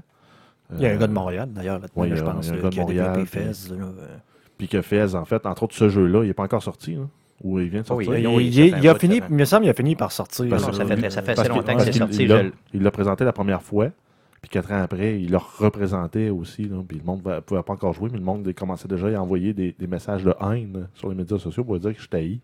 Il 0.73 0.79
y 0.81 0.85
a 0.85 0.89
un 0.91 0.93
Euh, 0.93 0.97
gars 0.99 1.07
de 1.07 1.11
Montréal, 1.13 1.49
d'ailleurs, 1.51 1.79
là-dedans, 1.79 2.01
ouais, 2.01 2.15
je 2.15 2.23
pense, 2.23 2.47
il 2.47 2.55
y 2.55 2.65
a 2.65 2.69
qui 2.69 2.93
développé 2.93 3.25
Fez. 3.25 3.51
Puis 4.61 4.67
que 4.67 4.83
Fez, 4.83 5.15
en 5.15 5.25
fait, 5.25 5.43
entre 5.47 5.63
autres, 5.63 5.73
ce 5.73 5.89
jeu-là, 5.89 6.23
il 6.23 6.27
n'est 6.27 6.35
pas 6.35 6.43
encore 6.43 6.61
sorti. 6.61 6.95
Ou 7.43 7.59
il 7.59 7.69
vient 7.69 7.81
de 7.81 7.91
oui, 7.93 8.05
sortir. 8.05 8.13
il- 8.19 8.21
Il, 8.21 8.27
oui, 8.27 8.45
il- 8.53 8.77
il 8.83 8.87
a 8.87 8.93
fini, 8.93 9.19
il 9.27 9.35
me 9.35 9.43
semble 9.43 9.63
qu'il 9.63 9.71
a 9.71 9.73
fini 9.73 9.95
par 9.95 10.11
sortir. 10.11 10.45
Parce 10.49 10.61
là, 10.61 10.67
non, 10.67 10.73
ça 10.75 10.85
fait, 10.85 11.09
ça 11.09 11.19
assez 11.21 11.33
Parce 11.33 11.49
longtemps 11.49 11.75
que 11.77 11.83
c'est 11.83 11.93
sorti. 11.93 12.23
Il 12.25 12.27
l'a 12.29 12.43
l'a 12.73 12.91
présenté 12.91 13.23
la 13.25 13.33
première 13.33 13.63
fois. 13.63 13.87
Puis 14.39 14.49
quatre 14.51 14.71
ans 14.71 14.83
après, 14.83 15.19
il 15.19 15.31
le 15.31 15.37
représentait 15.37 16.29
aussi. 16.29 16.65
Là, 16.65 16.75
puis 16.87 16.99
le 16.99 17.03
monde 17.03 17.25
ne 17.25 17.39
pouvait 17.39 17.63
pas 17.63 17.73
encore 17.73 17.93
jouer, 17.93 18.09
mais 18.11 18.19
le 18.19 18.23
monde 18.23 18.53
commençait 18.53 18.87
déjà 18.87 19.07
à 19.07 19.19
envoyer 19.19 19.53
des, 19.53 19.75
des 19.79 19.87
messages 19.87 20.23
de 20.23 20.35
haine 20.41 20.87
sur 20.93 21.09
les 21.09 21.15
médias 21.15 21.39
sociaux 21.39 21.63
pour 21.63 21.79
dire 21.79 21.95
que 21.95 22.01
je 22.03 22.07
t'haïs. 22.07 22.39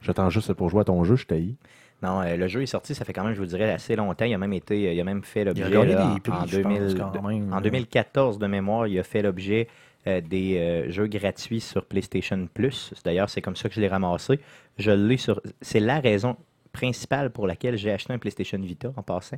J'attends 0.00 0.30
juste 0.30 0.54
pour 0.54 0.70
jouer 0.70 0.80
à 0.80 0.84
ton 0.84 1.04
jeu, 1.04 1.16
je 1.16 1.26
t'haïs. 1.26 1.54
Non, 2.02 2.22
euh, 2.22 2.34
le 2.38 2.48
jeu 2.48 2.62
est 2.62 2.66
sorti, 2.66 2.94
ça 2.94 3.04
fait 3.04 3.12
quand 3.12 3.24
même, 3.24 3.34
je 3.34 3.40
vous 3.40 3.46
dirais, 3.46 3.70
assez 3.70 3.94
longtemps. 3.94 4.24
Il 4.24 4.32
a 4.32 4.38
même 4.38 4.54
été, 4.54 4.88
euh, 4.88 4.92
il 4.94 5.00
a 5.00 5.04
même 5.04 5.22
fait 5.22 5.42
Il 5.42 5.48
l'objet 5.48 5.76
en, 5.76 6.14
je 6.16 6.20
pense, 6.30 6.50
2000 6.50 6.96
quand 6.96 7.22
même. 7.28 7.52
en 7.52 7.60
2014 7.60 8.38
de 8.38 8.46
mémoire, 8.46 8.86
il 8.86 8.98
a 8.98 9.02
fait 9.02 9.20
l'objet 9.20 9.68
euh, 10.06 10.20
des 10.20 10.58
euh, 10.58 10.90
jeux 10.90 11.06
gratuits 11.06 11.60
sur 11.60 11.84
PlayStation 11.84 12.48
Plus. 12.52 12.92
D'ailleurs, 13.04 13.28
c'est 13.28 13.42
comme 13.42 13.56
ça 13.56 13.68
que 13.68 13.74
je 13.74 13.80
l'ai 13.80 13.88
ramassé. 13.88 14.40
Je 14.78 14.90
l'ai 14.90 15.16
sur. 15.16 15.40
C'est 15.60 15.80
la 15.80 16.00
raison 16.00 16.36
principale 16.72 17.30
pour 17.30 17.46
laquelle 17.46 17.76
j'ai 17.76 17.90
acheté 17.90 18.12
un 18.12 18.18
PlayStation 18.18 18.58
Vita 18.58 18.92
en 18.96 19.02
passant. 19.02 19.36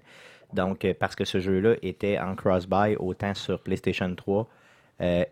Donc, 0.53 0.85
euh, 0.85 0.95
parce 0.99 1.17
que 1.17 1.25
ce 1.25 1.41
jeu-là 1.41 1.75
était 1.83 2.19
en 2.19 2.35
cross-buy 2.35 2.97
autant 2.97 3.35
sur 3.35 3.59
PlayStation 3.61 4.15
3 4.15 4.41
euh, 4.41 4.45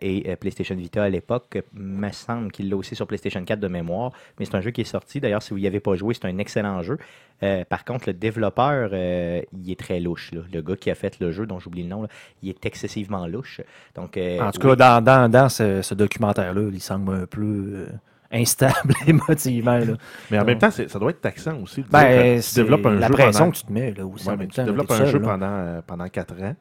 et 0.01 0.29
euh, 0.29 0.35
PlayStation 0.35 0.75
Vita 0.75 1.03
à 1.03 1.09
l'époque. 1.09 1.63
me 1.73 2.11
semble 2.11 2.51
qu'il 2.51 2.69
l'a 2.69 2.75
aussi 2.75 2.95
sur 2.95 3.07
PlayStation 3.07 3.43
4 3.43 3.59
de 3.59 3.67
mémoire. 3.67 4.11
Mais 4.39 4.45
c'est 4.45 4.55
un 4.55 4.61
jeu 4.61 4.71
qui 4.71 4.81
est 4.81 4.85
sorti. 4.85 5.19
D'ailleurs, 5.19 5.41
si 5.41 5.51
vous 5.51 5.59
n'y 5.59 5.67
avez 5.67 5.79
pas 5.79 5.95
joué, 5.95 6.13
c'est 6.13 6.25
un 6.25 6.37
excellent 6.37 6.81
jeu. 6.81 6.97
Euh, 7.43 7.63
par 7.65 7.85
contre, 7.85 8.03
le 8.07 8.13
développeur, 8.13 8.89
euh, 8.93 9.41
il 9.53 9.71
est 9.71 9.79
très 9.79 9.99
louche. 9.99 10.31
là. 10.33 10.41
Le 10.53 10.61
gars 10.61 10.75
qui 10.75 10.91
a 10.91 10.95
fait 10.95 11.19
le 11.19 11.31
jeu, 11.31 11.45
dont 11.47 11.59
j'oublie 11.59 11.83
le 11.83 11.89
nom, 11.89 12.01
là, 12.03 12.07
il 12.43 12.49
est 12.49 12.65
excessivement 12.65 13.25
louche. 13.27 13.61
Donc, 13.95 14.17
euh, 14.17 14.39
En 14.41 14.51
tout 14.51 14.61
oui. 14.61 14.69
cas, 14.69 14.75
dans, 14.75 15.03
dans, 15.03 15.31
dans 15.31 15.49
ce, 15.49 15.81
ce 15.81 15.93
documentaire-là, 15.95 16.69
il 16.71 16.81
semble 16.81 17.15
un 17.15 17.25
peu 17.25 17.41
euh, 17.41 17.87
instable 18.31 18.93
émotivement. 19.07 19.77
Là. 19.79 19.93
Mais 20.29 20.37
en 20.37 20.41
Donc- 20.41 20.47
même 20.49 20.57
temps, 20.59 20.71
ça 20.71 20.99
doit 20.99 21.09
être 21.11 21.21
taxant 21.21 21.57
aussi. 21.61 21.77
de 21.77 21.87
dire 21.87 21.91
Ben, 21.91 22.39
que 22.39 22.47
tu 22.47 22.55
développes 22.55 22.85
un 22.85 22.95
la 22.95 23.07
jeu 23.07 23.13
pression 23.13 23.39
pendant... 23.45 23.51
que 23.51 23.57
tu 23.57 23.63
te 23.65 23.71
mets 23.73 23.91
là, 23.91 24.05
aussi. 24.05 24.27
Ouais, 24.27 24.33
en 24.33 24.37
mais 24.37 24.43
même 24.43 24.49
tu 24.49 24.55
temps, 24.57 24.65
développes 24.65 24.87
t'es 24.87 24.93
un 24.93 24.97
seul, 24.97 25.07
jeu 25.07 25.21
pendant, 25.21 25.45
euh, 25.49 25.81
pendant 25.87 26.07
4 26.09 26.33
ans. 26.43 26.55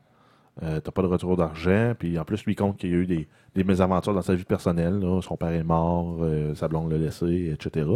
Euh, 0.63 0.79
t'as 0.81 0.91
pas 0.91 1.03
de 1.03 1.07
retour 1.07 1.37
d'argent. 1.37 1.95
Puis 1.99 2.19
en 2.19 2.25
plus, 2.25 2.45
lui 2.45 2.55
compte 2.55 2.77
qu'il 2.77 2.91
y 2.91 2.93
a 2.93 2.97
eu 2.97 3.07
des, 3.07 3.27
des 3.55 3.65
mésaventures 3.65 4.13
dans 4.15 4.23
sa 4.23 4.35
vie 4.35 4.45
personnelle. 4.45 4.99
là. 5.01 5.21
Son 5.23 5.37
père 5.37 5.53
est 5.53 5.65
mort, 5.65 6.19
euh, 6.21 6.55
sa 6.55 6.69
blonde 6.69 6.91
l'a 6.93 6.99
laissé, 6.99 7.51
etc. 7.55 7.87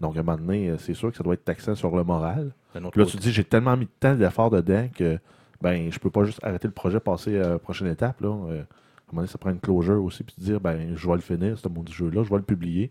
Donc 0.00 0.16
à 0.16 0.20
un 0.20 0.22
moment 0.22 0.38
donné, 0.38 0.70
euh, 0.70 0.78
c'est 0.78 0.94
sûr 0.94 1.10
que 1.10 1.16
ça 1.16 1.24
doit 1.24 1.34
être 1.34 1.44
taxant 1.44 1.74
sur 1.74 1.94
le 1.96 2.04
moral. 2.04 2.52
Puis 2.72 2.82
là, 3.00 3.04
côté- 3.06 3.12
tu 3.12 3.16
te 3.18 3.22
dis, 3.22 3.32
j'ai 3.32 3.44
tellement 3.44 3.76
mis 3.76 3.86
de 3.86 3.90
temps 3.98 4.14
d'efforts 4.14 4.50
dedans 4.50 4.88
que 4.94 5.18
ben 5.60 5.90
je 5.90 5.98
peux 5.98 6.10
pas 6.10 6.24
juste 6.24 6.38
arrêter 6.44 6.68
le 6.68 6.74
projet, 6.74 7.00
passer 7.00 7.38
à 7.38 7.48
la 7.50 7.58
prochaine 7.58 7.88
étape. 7.88 8.20
Là. 8.20 8.28
Euh, 8.28 8.32
à 8.32 8.40
un 8.40 9.12
moment 9.12 9.22
donné, 9.22 9.26
ça 9.28 9.38
prend 9.38 9.50
une 9.50 9.60
closure 9.60 10.02
aussi, 10.04 10.22
puis 10.24 10.34
te 10.34 10.40
dire, 10.40 10.60
ben 10.60 10.94
je 10.94 11.06
vais 11.08 11.14
le 11.14 11.20
finir, 11.20 11.58
ce 11.58 11.68
maudit 11.68 11.92
jeu-là, 11.92 12.22
je 12.24 12.30
vais 12.30 12.36
le 12.36 12.42
publier, 12.42 12.90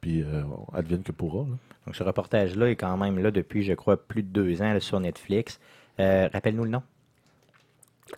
puis 0.00 0.24
advienne 0.72 1.02
que 1.02 1.12
pourra. 1.12 1.40
là. 1.44 1.56
Donc, 1.86 1.94
ce 1.96 2.02
reportage-là 2.02 2.70
est 2.70 2.76
quand 2.76 2.96
même 2.96 3.18
là 3.18 3.30
depuis, 3.30 3.62
je 3.62 3.72
crois, 3.74 3.96
plus 3.96 4.22
de 4.22 4.28
deux 4.28 4.62
ans 4.62 4.72
là, 4.72 4.80
sur 4.80 4.98
Netflix. 5.00 5.60
Rappelle-nous 5.98 6.64
le 6.64 6.70
nom. 6.70 6.82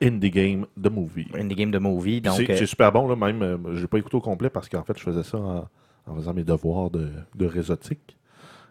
Indie 0.01 0.31
Game, 0.31 0.67
The 0.81 0.91
Movie. 0.91 1.27
Indie 1.35 1.55
Game 1.55 1.71
de 1.71 1.79
Movie. 1.79 2.21
Donc, 2.21 2.35
c'est 2.37 2.51
euh, 2.51 2.57
c'est 2.57 2.67
super 2.67 2.93
bon, 2.93 3.09
là, 3.09 3.17
même. 3.17 3.43
euh, 3.43 3.77
j'ai 3.77 3.87
pas 3.87 3.99
écouté 3.99 4.17
au 4.17 4.21
complet 4.21 4.51
parce 4.51 4.69
qu'en 4.69 4.83
fait, 4.85 4.97
je 4.99 5.03
faisais 5.03 5.23
ça 5.23 5.39
en, 5.39 5.69
en 6.07 6.15
faisant 6.17 6.35
mes 6.35 6.45
devoirs 6.45 6.91
de, 6.91 7.11
de 7.35 7.47
réseautique. 7.47 8.17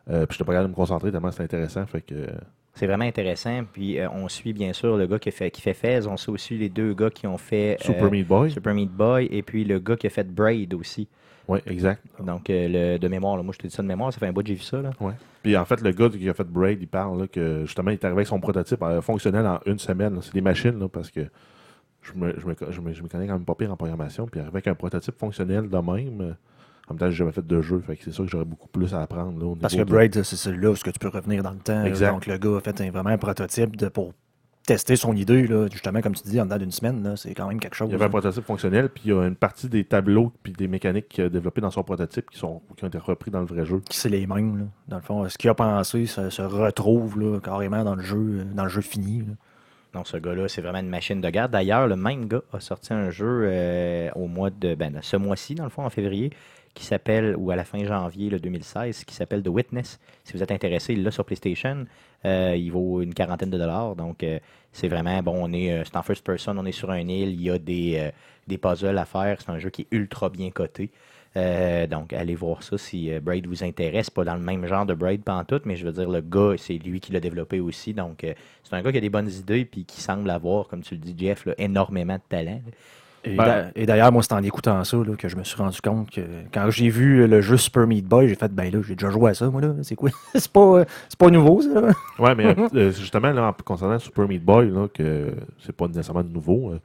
Euh, 0.09 0.25
puis 0.25 0.33
j'étais 0.35 0.45
pas 0.45 0.53
capable 0.53 0.69
de 0.69 0.71
me 0.71 0.75
concentrer 0.75 1.11
tellement 1.11 1.31
c'était 1.31 1.43
intéressant. 1.43 1.85
Fait 1.85 2.01
que, 2.01 2.27
C'est 2.73 2.87
vraiment 2.87 3.05
intéressant. 3.05 3.61
Puis 3.71 3.99
euh, 3.99 4.09
on 4.09 4.27
suit 4.27 4.51
bien 4.51 4.73
sûr 4.73 4.97
le 4.97 5.05
gars 5.05 5.19
qui 5.19 5.29
fait, 5.31 5.51
qui 5.51 5.61
fait 5.61 5.75
Fez. 5.75 6.07
On 6.07 6.17
suit 6.17 6.31
aussi 6.31 6.57
les 6.57 6.69
deux 6.69 6.93
gars 6.93 7.11
qui 7.11 7.27
ont 7.27 7.37
fait 7.37 7.77
Super 7.81 8.09
Meat 8.09 8.27
Boy. 8.27 8.51
Super 8.51 8.73
Meat 8.73 8.91
Boy 8.91 9.27
et 9.31 9.43
puis 9.43 9.63
le 9.63 9.79
gars 9.79 9.95
qui 9.95 10.07
a 10.07 10.09
fait 10.09 10.27
Braid 10.27 10.73
aussi. 10.73 11.07
Oui, 11.47 11.59
exact. 11.65 12.03
Donc 12.23 12.49
euh, 12.49 12.93
le, 12.93 12.97
de 12.99 13.07
mémoire, 13.07 13.35
là. 13.37 13.43
moi 13.43 13.53
je 13.53 13.59
te 13.59 13.67
dis 13.67 13.73
ça 13.73 13.81
de 13.83 13.87
mémoire, 13.87 14.13
ça 14.13 14.19
fait 14.19 14.27
un 14.27 14.31
bout 14.31 14.41
que 14.41 14.47
j'ai 14.47 14.53
vu 14.55 14.61
ça. 14.61 14.81
Là. 14.81 14.91
Ouais. 14.99 15.13
Puis 15.43 15.57
en 15.57 15.65
fait, 15.65 15.81
le 15.81 15.91
gars 15.91 16.09
qui 16.09 16.29
a 16.29 16.33
fait 16.33 16.43
Braid, 16.47 16.81
il 16.81 16.87
parle 16.87 17.19
là, 17.21 17.27
que 17.27 17.63
justement, 17.65 17.91
il 17.91 17.95
est 17.95 18.05
arrivé 18.05 18.19
avec 18.19 18.27
son 18.27 18.39
prototype 18.39 18.81
euh, 18.83 19.01
fonctionnel 19.01 19.45
en 19.45 19.59
une 19.65 19.79
semaine. 19.79 20.17
C'est 20.21 20.33
des 20.33 20.41
machines, 20.41 20.79
là, 20.79 20.87
parce 20.87 21.09
que 21.09 21.21
je 22.03 22.13
me, 22.15 22.33
je, 22.39 22.45
me, 22.45 22.55
je, 22.71 22.81
me, 22.81 22.93
je 22.93 23.03
me 23.03 23.07
connais 23.07 23.27
quand 23.27 23.33
même 23.33 23.45
pas 23.45 23.55
pire 23.55 23.71
en 23.71 23.75
programmation. 23.77 24.27
Puis 24.27 24.39
arrivé 24.39 24.53
avec 24.55 24.67
un 24.67 24.75
prototype 24.75 25.17
fonctionnel 25.17 25.67
de 25.69 25.77
même. 25.77 26.21
euh, 26.21 26.33
en 26.87 26.93
même 26.93 26.99
temps, 26.99 27.09
j'ai 27.09 27.17
jamais 27.17 27.31
fait 27.31 27.45
de 27.45 27.61
jeu. 27.61 27.79
Fait 27.85 27.95
que 27.95 28.03
c'est 28.03 28.11
sûr 28.11 28.25
que 28.25 28.31
j'aurais 28.31 28.45
beaucoup 28.45 28.67
plus 28.67 28.93
à 28.93 29.01
apprendre. 29.01 29.39
Là, 29.39 29.45
au 29.47 29.55
Parce 29.55 29.73
que 29.75 29.79
de- 29.79 29.83
Braid, 29.85 30.13
c'est 30.23 30.35
celui-là 30.35 30.71
où 30.71 30.75
ce 30.75 30.83
que 30.83 30.89
tu 30.89 30.99
peux 30.99 31.09
revenir 31.09 31.41
dans 31.43 31.51
le 31.51 31.57
temps. 31.59 31.83
Exact. 31.85 32.11
Donc, 32.11 32.27
le 32.27 32.37
gars 32.37 32.57
a 32.57 32.59
fait 32.59 32.81
un- 32.81 32.91
vraiment 32.91 33.09
un 33.11 33.17
prototype 33.17 33.75
de, 33.77 33.87
pour 33.87 34.13
tester 34.65 34.95
son 34.95 35.15
idée, 35.15 35.47
là, 35.47 35.67
justement, 35.71 36.01
comme 36.01 36.13
tu 36.13 36.23
dis, 36.23 36.39
en 36.39 36.45
dedans 36.45 36.57
d'une 36.57 36.71
semaine. 36.71 37.15
C'est 37.17 37.33
quand 37.33 37.47
même 37.47 37.59
quelque 37.59 37.75
chose. 37.75 37.89
Il 37.89 37.93
y 37.93 37.95
avait 37.95 38.05
un 38.05 38.09
prototype 38.09 38.43
fonctionnel, 38.45 38.89
puis 38.89 39.03
il 39.05 39.09
y 39.11 39.13
a 39.13 39.23
une 39.25 39.35
partie 39.35 39.69
des 39.69 39.83
tableaux 39.83 40.31
puis 40.43 40.53
des 40.53 40.67
mécaniques 40.67 41.09
qu'il 41.09 41.23
a 41.23 41.29
développées 41.29 41.61
dans 41.61 41.71
son 41.71 41.83
prototype 41.83 42.29
qui, 42.29 42.37
sont, 42.37 42.61
qui 42.77 42.83
ont 42.83 42.87
été 42.87 42.97
repris 42.97 43.31
dans 43.31 43.39
le 43.39 43.45
vrai 43.45 43.65
jeu. 43.65 43.81
Qui 43.89 43.97
c'est 43.97 44.09
les 44.09 44.27
mêmes, 44.27 44.57
là. 44.57 44.65
dans 44.87 44.97
le 44.97 45.01
fond. 45.01 45.27
Ce 45.27 45.37
qu'il 45.37 45.49
a 45.49 45.55
pensé 45.55 46.05
se, 46.05 46.29
se 46.29 46.41
retrouve 46.41 47.19
là, 47.19 47.39
carrément 47.39 47.83
dans 47.83 47.95
le 47.95 48.03
jeu, 48.03 48.17
euh, 48.17 48.43
dans 48.53 48.63
le 48.63 48.69
jeu 48.69 48.81
fini. 48.81 49.19
là. 49.19 49.33
Donc 49.93 50.07
ce 50.07 50.17
gars-là, 50.17 50.47
c'est 50.47 50.61
vraiment 50.61 50.79
une 50.79 50.89
machine 50.89 51.19
de 51.19 51.29
guerre. 51.29 51.49
D'ailleurs, 51.49 51.87
le 51.87 51.95
même 51.95 52.27
gars 52.27 52.41
a 52.53 52.59
sorti 52.59 52.93
un 52.93 53.09
jeu 53.09 53.43
euh, 53.43 54.09
au 54.15 54.27
mois 54.27 54.49
de 54.49 54.73
ben, 54.75 54.99
ce 55.01 55.17
mois-ci, 55.17 55.55
dans 55.55 55.65
le 55.65 55.69
fond, 55.69 55.83
en 55.83 55.89
février, 55.89 56.31
qui 56.73 56.85
s'appelle, 56.85 57.35
ou 57.37 57.51
à 57.51 57.55
la 57.55 57.63
fin 57.63 57.83
janvier 57.83 58.29
le 58.29 58.39
2016, 58.39 59.03
qui 59.03 59.13
s'appelle 59.13 59.43
The 59.43 59.49
Witness. 59.49 59.99
Si 60.23 60.33
vous 60.33 60.43
êtes 60.43 60.51
intéressé, 60.51 60.93
il 60.93 61.03
l'a 61.03 61.11
sur 61.11 61.25
PlayStation. 61.25 61.85
Euh, 62.25 62.55
il 62.55 62.71
vaut 62.71 63.01
une 63.01 63.13
quarantaine 63.13 63.49
de 63.49 63.57
dollars. 63.57 63.95
Donc 63.95 64.23
euh, 64.23 64.39
c'est 64.71 64.87
vraiment 64.87 65.21
bon. 65.21 65.35
On 65.35 65.53
est, 65.53 65.71
euh, 65.71 65.83
c'est 65.83 65.97
en 65.97 66.03
first 66.03 66.23
person, 66.23 66.57
on 66.57 66.65
est 66.65 66.71
sur 66.71 66.91
un 66.91 67.07
île, 67.07 67.29
il 67.29 67.41
y 67.41 67.49
a 67.49 67.57
des, 67.57 68.11
des 68.47 68.57
puzzles 68.57 68.97
à 68.97 69.05
faire. 69.05 69.41
C'est 69.41 69.51
un 69.51 69.59
jeu 69.59 69.69
qui 69.69 69.83
est 69.83 69.87
ultra 69.91 70.29
bien 70.29 70.49
coté. 70.51 70.89
Donc, 71.33 72.11
allez 72.11 72.35
voir 72.35 72.61
ça 72.61 72.77
si 72.77 73.09
Braid 73.21 73.47
vous 73.47 73.63
intéresse. 73.63 74.09
Pas 74.09 74.25
dans 74.25 74.35
le 74.35 74.41
même 74.41 74.65
genre 74.65 74.85
de 74.85 74.93
Braid 74.93 75.23
pantoute, 75.23 75.65
mais 75.65 75.77
je 75.77 75.85
veux 75.85 75.93
dire, 75.93 76.09
le 76.09 76.19
gars, 76.19 76.55
c'est 76.57 76.73
lui 76.73 76.99
qui 76.99 77.13
l'a 77.13 77.21
développé 77.21 77.61
aussi. 77.61 77.93
Donc, 77.93 78.25
c'est 78.63 78.75
un 78.75 78.81
gars 78.81 78.91
qui 78.91 78.97
a 78.97 79.01
des 79.01 79.09
bonnes 79.09 79.29
idées 79.29 79.63
puis 79.63 79.85
qui 79.85 80.01
semble 80.01 80.29
avoir, 80.29 80.67
comme 80.67 80.81
tu 80.81 80.95
le 80.95 80.99
dis, 80.99 81.15
Jeff, 81.17 81.47
énormément 81.57 82.15
de 82.15 82.21
talent. 82.27 82.61
Et, 83.23 83.35
Ben- 83.35 83.71
et 83.75 83.85
d'ailleurs, 83.85 84.11
moi, 84.11 84.23
c'est 84.23 84.33
en 84.33 84.41
écoutant 84.41 84.83
ça 84.83 84.97
là, 84.97 85.15
que 85.15 85.29
je 85.29 85.35
me 85.35 85.43
suis 85.43 85.55
rendu 85.55 85.79
compte 85.79 86.09
que 86.09 86.21
quand 86.51 86.71
j'ai 86.71 86.89
vu 86.89 87.27
le 87.27 87.41
jeu 87.41 87.55
Super 87.55 87.85
Meat 87.85 88.05
Boy, 88.05 88.27
j'ai 88.27 88.35
fait, 88.35 88.51
ben 88.51 88.71
là, 88.73 88.79
j'ai 88.81 88.95
déjà 88.95 89.11
joué 89.11 89.31
à 89.31 89.33
ça, 89.35 89.47
moi, 89.49 89.61
là. 89.61 89.73
C'est 89.83 89.95
quoi? 89.95 90.09
c'est 90.33 90.51
pas, 90.51 90.79
euh, 90.79 90.85
pas 91.19 91.29
nouveau, 91.29 91.61
ça, 91.61 91.81
là. 91.81 91.91
Ouais, 92.17 92.33
mais 92.33 92.55
euh, 92.75 92.91
justement, 92.91 93.31
là, 93.31 93.47
en 93.49 93.53
concernant 93.63 93.99
Super 93.99 94.27
Meat 94.27 94.43
Boy, 94.43 94.71
là, 94.71 94.87
que 94.91 95.33
c'est 95.59 95.75
pas 95.75 95.87
nécessairement 95.87 96.23
nouveau. 96.23 96.71
euh, 96.71 96.79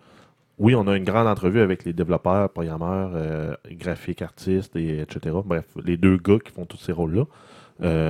oui, 0.59 0.75
on 0.75 0.87
a 0.89 0.97
une 0.97 1.05
grande 1.05 1.27
entrevue 1.27 1.61
avec 1.61 1.85
les 1.85 1.93
développeurs, 1.93 2.49
programmeurs, 2.51 3.59
graphiques, 3.73 4.23
artistes, 4.23 4.75
et, 4.77 5.01
etc. 5.01 5.37
Bref, 5.45 5.65
les 5.85 5.99
deux 5.99 6.17
gars 6.17 6.39
qui 6.43 6.51
font 6.51 6.65
tous 6.65 6.79
ces 6.79 6.93
rôles-là. 6.93 7.25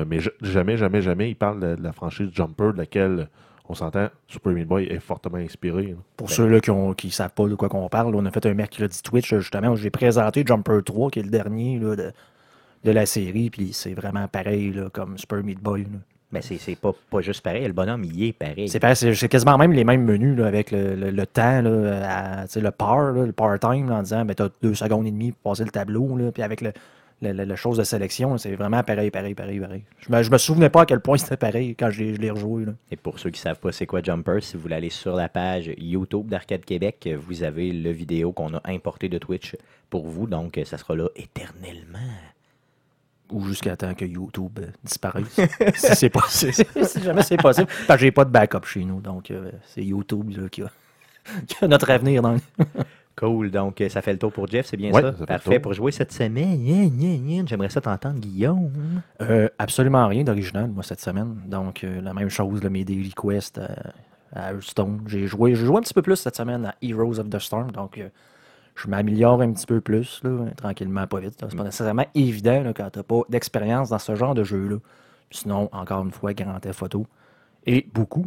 Mais 0.05 0.21
jamais, 0.43 0.77
jamais, 0.77 1.03
jamais, 1.03 1.31
ils 1.31 1.35
parlent 1.35 1.59
de 1.77 1.83
la 1.83 1.93
franchise 1.93 2.29
Jumper, 2.33 2.73
de 2.73 2.79
laquelle 2.79 3.29
on 3.69 3.75
s'entend, 3.75 4.09
Super 4.29 4.53
Meat 4.53 4.67
Boy 4.69 4.85
est 4.85 5.01
fortement 5.01 5.39
inspiré. 5.39 5.83
là. 5.89 5.95
Pour 6.17 6.31
ceux-là 6.31 6.61
qui 6.61 6.71
ne 6.71 6.93
qui 6.95 7.11
savent 7.11 7.33
pas 7.35 7.47
de 7.49 7.55
quoi 7.55 7.69
qu'on 7.69 7.89
parle, 7.89 8.15
on 8.15 8.25
a 8.27 8.31
fait 8.31 8.47
un 8.47 8.55
mercredi 8.55 9.03
Twitch, 9.03 9.35
justement, 9.35 9.69
où 9.69 9.77
j'ai 9.77 9.91
présenté 9.91 10.45
Jumper 10.47 10.79
3, 10.85 11.11
qui 11.11 11.19
est 11.21 11.23
le 11.23 11.31
dernier 11.31 11.79
là, 11.79 11.97
de, 11.97 12.13
de 12.85 12.91
la 12.91 13.07
série, 13.07 13.51
puis 13.51 13.73
c'est 13.73 13.95
vraiment 13.95 14.29
pareil 14.29 14.73
là, 14.73 14.89
comme 14.93 15.19
Super 15.19 15.43
Meat 15.43 15.61
Boy. 15.61 15.83
là. 15.83 15.99
Ben, 16.33 16.43
c'est 16.43 16.59
c'est 16.59 16.75
pas, 16.75 16.91
pas 17.09 17.21
juste 17.21 17.41
pareil. 17.41 17.65
Le 17.67 17.73
bonhomme, 17.73 18.03
il 18.03 18.25
est 18.25 18.33
pareil. 18.33 18.69
C'est 18.69 18.81
pareil, 18.81 18.97
c'est 18.97 19.15
c'est 19.15 19.29
quasiment 19.29 19.57
même 19.57 19.73
les 19.73 19.85
mêmes 19.85 20.05
menus 20.05 20.37
là, 20.37 20.47
avec 20.47 20.73
le, 20.73 20.97
le- 20.97 21.11
le 21.13 21.27
temps, 21.27 21.63
là, 21.63 22.43
à- 22.43 22.59
le 22.61 22.71
par, 22.73 23.13
là, 23.13 23.25
le 23.27 23.33
part-time, 23.33 23.89
là, 23.89 23.97
en 23.99 24.03
disant 24.03 24.25
ben, 24.25 24.35
tu 24.35 24.43
as 24.43 24.49
deux 24.61 24.75
secondes 24.75 25.07
et 25.07 25.11
demie 25.13 25.31
pour 25.33 25.53
passer 25.53 25.65
le 25.65 25.71
tableau, 25.71 26.19
puis 26.35 26.43
avec 26.43 26.63
le, 26.63 26.73
la 27.23 27.57
chose 27.57 27.79
de 27.79 27.85
sélection, 27.85 28.37
c'est 28.37 28.55
vraiment 28.55 28.83
pareil, 28.83 29.11
pareil, 29.11 29.35
pareil, 29.35 29.59
pareil. 29.59 29.85
Je 30.01 30.13
me, 30.13 30.23
je 30.23 30.31
me 30.31 30.39
souvenais 30.39 30.69
pas 30.69 30.83
à 30.83 30.87
quel 30.87 31.01
point 31.01 31.17
c'était 31.19 31.37
pareil 31.37 31.75
quand 31.75 31.91
je 31.91 32.03
l'ai 32.03 32.15
je 32.15 32.21
l'ai 32.21 32.31
rejoué. 32.31 32.67
Là. 32.67 32.73
Et 32.91 32.97
pour 32.97 33.19
ceux 33.19 33.31
qui 33.31 33.41
ne 33.41 33.43
savent 33.43 33.59
pas 33.59 33.73
c'est 33.73 33.87
quoi 33.87 34.03
Jumper, 34.03 34.43
si 34.43 34.57
vous 34.57 34.63
voulez 34.63 34.75
aller 34.77 34.91
sur 34.91 35.17
la 35.17 35.29
page 35.29 35.71
YouTube 35.79 36.29
d'Arcade 36.29 36.65
Québec, 36.65 37.09
vous 37.27 37.43
avez 37.43 37.73
le 37.73 37.91
vidéo 37.91 38.33
qu'on 38.33 38.55
a 38.55 38.61
importé 38.67 39.09
de 39.09 39.19
Twitch 39.19 39.57
pour 39.89 40.07
vous. 40.07 40.27
Donc, 40.27 40.61
ça 40.65 40.77
sera 40.79 40.95
là 40.95 41.09
éternellement. 41.17 41.99
Ou 43.31 43.45
jusqu'à 43.47 43.77
temps 43.77 43.95
que 43.95 44.05
YouTube 44.05 44.59
euh, 44.61 44.67
disparaisse. 44.85 45.41
si 45.75 45.97
c'est 45.97 46.11
possible. 46.11 46.53
si 46.85 47.03
jamais 47.03 47.23
c'est 47.23 47.37
possible. 47.37 47.67
Parce 47.89 47.99
que 47.99 48.07
j'ai 48.07 48.13
pas 48.13 48.25
de 48.25 48.31
backup 48.31 48.65
chez 48.67 48.85
nous. 48.85 49.01
Donc, 49.01 49.31
euh, 49.33 49.51
c'est 49.75 49.83
YouTube 49.83 50.31
là, 50.37 50.49
qui, 50.49 50.63
a, 50.63 50.71
qui 51.49 51.57
a 51.65 51.67
notre 51.67 51.91
avenir 51.91 52.23
dans 52.23 52.35
le- 52.35 52.41
Cool. 53.17 53.51
Donc, 53.51 53.83
ça 53.89 54.03
fait 54.03 54.13
le 54.13 54.19
tour 54.19 54.31
pour 54.31 54.47
Jeff, 54.47 54.67
c'est 54.67 54.77
bien 54.77 54.93
Ouais, 54.93 55.01
ça? 55.01 55.13
Parfait. 55.27 55.59
Pour 55.59 55.73
jouer 55.73 55.91
cette 55.91 56.13
semaine, 56.13 57.47
j'aimerais 57.47 57.71
ça 57.71 57.81
t'entendre, 57.81 58.21
Guillaume. 58.21 58.71
Euh, 59.23 59.49
absolument 59.59 60.07
rien 60.07 60.23
d'original, 60.23 60.69
moi, 60.69 60.83
cette 60.83 61.01
semaine. 61.01 61.35
Donc, 61.47 61.83
euh, 61.83 62.03
la 62.03 62.13
même 62.13 62.29
chose, 62.29 62.63
là, 62.63 62.69
mes 62.69 62.85
Daily 62.85 63.15
Quest 63.15 63.59
à, 63.59 64.51
Hearthstone. 64.51 65.01
J'ai 65.07 65.27
joué, 65.27 65.55
j'ai 65.55 65.65
joué 65.65 65.79
un 65.79 65.81
petit 65.81 65.95
peu 65.95 66.03
plus 66.03 66.17
cette 66.17 66.37
semaine 66.37 66.67
à 66.67 66.75
Heroes 66.83 67.19
of 67.19 67.31
the 67.31 67.39
Storm. 67.39 67.71
Donc, 67.71 67.97
euh, 67.97 68.09
je 68.75 68.87
m'améliore 68.87 69.41
un 69.41 69.53
petit 69.53 69.67
peu 69.67 69.81
plus, 69.81 70.21
là, 70.23 70.51
tranquillement, 70.55 71.07
pas 71.07 71.21
vite. 71.21 71.37
C'est 71.41 71.57
pas 71.57 71.65
nécessairement 71.65 72.07
évident 72.15 72.63
là, 72.65 72.75
quand 72.75 72.91
t'as 72.91 73.03
pas 73.03 73.23
d'expérience 73.31 73.89
dans 73.89 73.99
ce 73.99 74.15
genre 74.15 74.35
de 74.35 74.45
jeu-là. 74.45 74.77
Sinon, 75.31 75.71
encore 75.73 76.05
une 76.05 76.13
fois, 76.13 76.35
Grand 76.35 76.61
Auto. 76.83 77.07
Et 77.65 77.89
beaucoup 77.95 78.27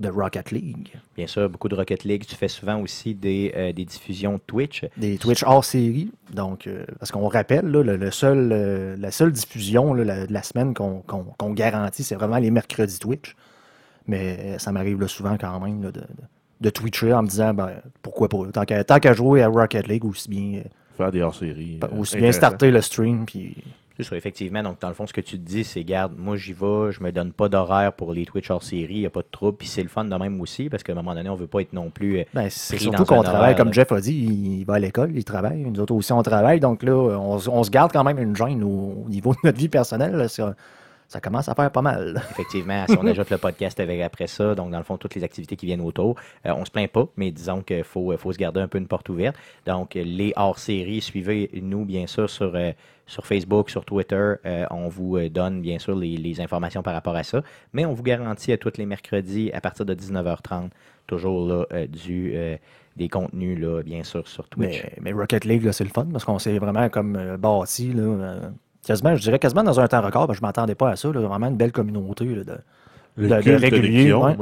de 0.00 0.08
Rocket 0.08 0.50
League. 0.50 0.92
Bien 1.16 1.26
sûr, 1.26 1.48
beaucoup 1.48 1.68
de 1.68 1.74
Rocket 1.76 2.04
League. 2.04 2.24
Tu 2.26 2.34
fais 2.34 2.48
souvent 2.48 2.80
aussi 2.80 3.14
des, 3.14 3.52
euh, 3.54 3.72
des 3.72 3.84
diffusions 3.84 4.40
Twitch. 4.46 4.84
Des 4.96 5.18
Twitch 5.18 5.44
hors 5.44 5.64
série. 5.64 6.10
Donc, 6.32 6.66
euh, 6.66 6.84
parce 6.98 7.12
qu'on 7.12 7.28
rappelle, 7.28 7.66
là, 7.66 7.82
le, 7.82 7.96
le 7.96 8.10
seul, 8.10 8.50
euh, 8.52 8.96
la 8.98 9.10
seule 9.10 9.30
diffusion 9.32 9.92
là, 9.94 10.04
la- 10.04 10.26
de 10.26 10.32
la 10.32 10.42
semaine 10.42 10.74
qu'on 10.74 11.00
qu'on- 11.02 11.26
qu'on 11.38 11.52
garantit, 11.52 12.02
c'est 12.02 12.14
vraiment 12.14 12.38
les 12.38 12.50
mercredis 12.50 12.98
Twitch. 12.98 13.36
Mais 14.06 14.38
euh, 14.40 14.58
ça 14.58 14.72
m'arrive 14.72 15.00
là, 15.00 15.06
souvent 15.08 15.36
quand 15.38 15.60
même 15.60 15.82
là, 15.82 15.92
de, 15.92 16.00
de, 16.00 16.06
de 16.62 16.70
Twitcher 16.70 17.12
en 17.12 17.22
me 17.22 17.28
disant 17.28 17.52
ben, 17.54 17.70
pourquoi 18.02 18.28
pas. 18.28 18.38
Tant 18.52 18.64
qu'à 18.64 18.82
tant 18.84 18.98
qu'à 18.98 19.12
jouer 19.12 19.42
à 19.42 19.48
Rocket 19.48 19.86
League, 19.86 20.04
aussi 20.04 20.28
bien, 20.28 20.62
Faire 20.96 21.12
des 21.12 21.20
hors-séries. 21.22 21.78
euh, 21.82 21.86
euh, 21.92 21.98
aussi 22.00 22.16
bien 22.16 22.32
starter 22.32 22.70
le 22.70 22.80
stream. 22.80 23.24
Puis, 23.26 23.56
C'est 24.02 24.10
ça, 24.10 24.16
effectivement. 24.16 24.62
Donc, 24.62 24.80
dans 24.80 24.88
le 24.88 24.94
fond, 24.94 25.06
ce 25.06 25.12
que 25.12 25.20
tu 25.20 25.38
te 25.38 25.44
dis, 25.46 25.64
c'est, 25.64 25.84
garde, 25.84 26.12
moi, 26.16 26.36
j'y 26.36 26.52
vais, 26.52 26.92
je 26.92 27.02
me 27.02 27.10
donne 27.12 27.32
pas 27.32 27.48
d'horaire 27.48 27.92
pour 27.92 28.12
les 28.12 28.24
Twitch 28.24 28.50
hors 28.50 28.62
série, 28.62 28.94
il 28.94 29.00
n'y 29.00 29.06
a 29.06 29.10
pas 29.10 29.20
de 29.22 29.28
trouble. 29.30 29.56
Puis 29.58 29.68
c'est 29.68 29.82
le 29.82 29.88
fun 29.88 30.04
de 30.04 30.14
même 30.16 30.40
aussi, 30.40 30.68
parce 30.68 30.82
qu'à 30.82 30.92
un 30.92 30.96
moment 30.96 31.14
donné, 31.14 31.28
on 31.28 31.34
veut 31.34 31.46
pas 31.46 31.60
être 31.60 31.72
non 31.72 31.90
plus. 31.90 32.18
euh, 32.20 32.24
ben, 32.34 32.48
c'est 32.50 32.76
surtout 32.82 33.04
qu'on 33.04 33.22
travaille, 33.22 33.54
comme. 33.56 33.72
Jeff 33.72 33.92
a 33.92 34.00
dit, 34.00 34.14
il, 34.14 34.64
va 34.64 34.74
à 34.74 34.78
l'école, 34.78 35.12
il 35.14 35.24
travaille. 35.24 35.58
Nous 35.60 35.80
autres 35.80 35.94
aussi, 35.94 36.12
on 36.12 36.22
travaille. 36.22 36.60
Donc 36.60 36.82
là, 36.82 36.92
on, 36.94 37.38
se- 37.38 37.48
on 37.50 37.62
se 37.62 37.70
garde 37.70 37.92
quand 37.92 38.04
même 38.04 38.18
une 38.18 38.34
gêne 38.36 38.62
au, 38.62 39.04
au 39.06 39.08
niveau 39.08 39.32
de 39.32 39.38
notre 39.44 39.58
vie 39.58 39.68
personnelle. 39.68 40.12
là. 40.16 40.26
Ça, 41.10 41.20
commence 41.20 41.48
à 41.48 41.54
faire 41.54 41.70
pas 41.70 41.82
mal. 41.82 42.22
Effectivement, 42.30 42.84
si 42.88 42.96
on 42.96 43.06
ajoute 43.06 43.30
le 43.30 43.38
podcast 43.38 43.80
avec 43.80 44.00
après 44.00 44.26
ça, 44.26 44.54
donc 44.54 44.70
dans 44.70 44.78
le 44.78 44.84
fond, 44.84 44.96
toutes 44.96 45.14
les 45.14 45.24
activités 45.24 45.56
qui 45.56 45.66
viennent 45.66 45.80
autour, 45.80 46.16
euh, 46.46 46.52
on 46.56 46.64
se 46.64 46.70
plaint 46.70 46.90
pas, 46.90 47.06
mais 47.16 47.30
disons 47.32 47.62
qu'il 47.62 47.84
faut, 47.84 48.12
euh, 48.12 48.16
faut 48.16 48.32
se 48.32 48.38
garder 48.38 48.60
un 48.60 48.68
peu 48.68 48.78
une 48.78 48.86
porte 48.86 49.08
ouverte. 49.08 49.36
Donc, 49.66 49.94
les 49.94 50.32
hors-séries, 50.36 51.00
suivez-nous, 51.00 51.84
bien 51.84 52.06
sûr, 52.06 52.30
sur, 52.30 52.54
euh, 52.54 52.72
sur 53.06 53.26
Facebook, 53.26 53.70
sur 53.70 53.84
Twitter. 53.84 54.34
Euh, 54.46 54.66
on 54.70 54.88
vous 54.88 55.18
donne, 55.28 55.60
bien 55.60 55.78
sûr, 55.78 55.96
les, 55.96 56.16
les 56.16 56.40
informations 56.40 56.82
par 56.82 56.94
rapport 56.94 57.16
à 57.16 57.24
ça. 57.24 57.42
Mais 57.72 57.84
on 57.84 57.92
vous 57.92 58.04
garantit 58.04 58.52
à 58.52 58.56
tous 58.56 58.76
les 58.76 58.86
mercredis, 58.86 59.50
à 59.52 59.60
partir 59.60 59.84
de 59.84 59.94
19h30, 59.94 60.70
toujours 61.08 61.46
là, 61.46 61.86
du, 61.88 62.36
des 62.96 63.08
contenus, 63.08 63.58
là, 63.58 63.82
bien 63.82 64.04
sûr, 64.04 64.28
sur 64.28 64.48
Twitch. 64.48 64.84
Mais, 64.84 64.92
mais 65.00 65.12
Rocket 65.12 65.44
League, 65.44 65.64
là, 65.64 65.72
c'est 65.72 65.84
le 65.84 65.90
fun 65.90 66.06
parce 66.12 66.24
qu'on 66.24 66.38
s'est 66.38 66.58
vraiment 66.58 66.88
comme 66.88 67.36
bâti. 67.36 67.92
Là, 67.92 68.52
quasiment, 68.90 69.14
je 69.14 69.22
dirais 69.22 69.38
quasiment 69.38 69.62
dans 69.62 69.78
un 69.78 69.86
temps 69.86 70.02
record. 70.02 70.26
que 70.26 70.34
je 70.34 70.40
m'attendais 70.42 70.74
pas 70.74 70.90
à 70.90 70.96
ça. 70.96 71.08
là, 71.12 71.20
vraiment 71.20 71.46
une 71.46 71.56
belle 71.56 71.72
communauté 71.72 72.24
là, 72.24 72.44
de, 72.44 72.58
Le 73.16 73.56
réguliers, 73.56 74.12
ouais. 74.12 74.36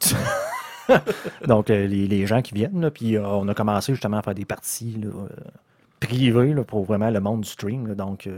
Donc, 1.46 1.68
euh, 1.70 1.86
les, 1.86 2.06
les 2.06 2.26
gens 2.26 2.40
qui 2.40 2.54
viennent, 2.54 2.80
là, 2.80 2.90
puis 2.90 3.16
euh, 3.16 3.26
on 3.26 3.46
a 3.48 3.54
commencé 3.54 3.92
justement 3.92 4.18
à 4.18 4.22
faire 4.22 4.34
des 4.34 4.44
parties 4.44 4.98
là, 5.02 5.08
euh, 5.08 5.28
privées 6.00 6.54
là, 6.54 6.64
pour 6.64 6.84
vraiment 6.84 7.10
le 7.10 7.20
monde 7.20 7.42
du 7.42 7.48
stream. 7.48 7.94
donc, 7.94 8.28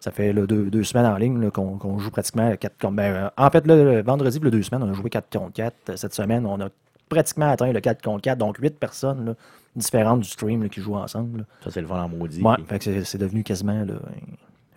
ça 0.00 0.10
fait 0.10 0.32
deux, 0.32 0.70
deux 0.70 0.82
semaines 0.84 1.06
en 1.06 1.16
ligne 1.16 1.50
qu'on 1.50 1.98
joue 1.98 2.10
pratiquement 2.10 2.48
à 2.48 2.56
4 2.56 2.76
contre. 2.80 2.94
ben, 2.94 3.30
en 3.36 3.50
fait, 3.50 3.66
le 3.66 4.02
vendredi, 4.02 4.40
a 4.44 4.50
deux 4.50 4.62
semaines, 4.62 4.82
on 4.82 4.90
a 4.90 4.94
joué 4.94 5.10
4 5.10 5.38
contre 5.38 5.52
4. 5.52 5.96
Cette 5.96 6.14
semaine, 6.14 6.44
on 6.46 6.60
a 6.60 6.68
pratiquement 7.08 7.50
atteint 7.50 7.70
le 7.72 7.80
4 7.80 8.02
contre 8.02 8.22
4, 8.22 8.38
donc 8.38 8.58
8 8.58 8.78
personnes 8.78 9.34
différentes 9.76 10.20
du 10.20 10.28
stream 10.28 10.68
qui 10.68 10.80
jouent 10.80 10.96
ensemble. 10.96 11.44
Ça, 11.62 11.70
c'est 11.70 11.80
le 11.80 11.86
fun 11.86 12.02
en 12.02 12.08
maudit. 12.08 12.42
Ouais, 12.42 12.54
Puis- 12.56 12.64
fait 12.64 12.78
que 12.78 13.04
c'est- 13.04 13.18
devenu 13.18 13.42
quasiment 13.44 13.72
un, 13.72 13.86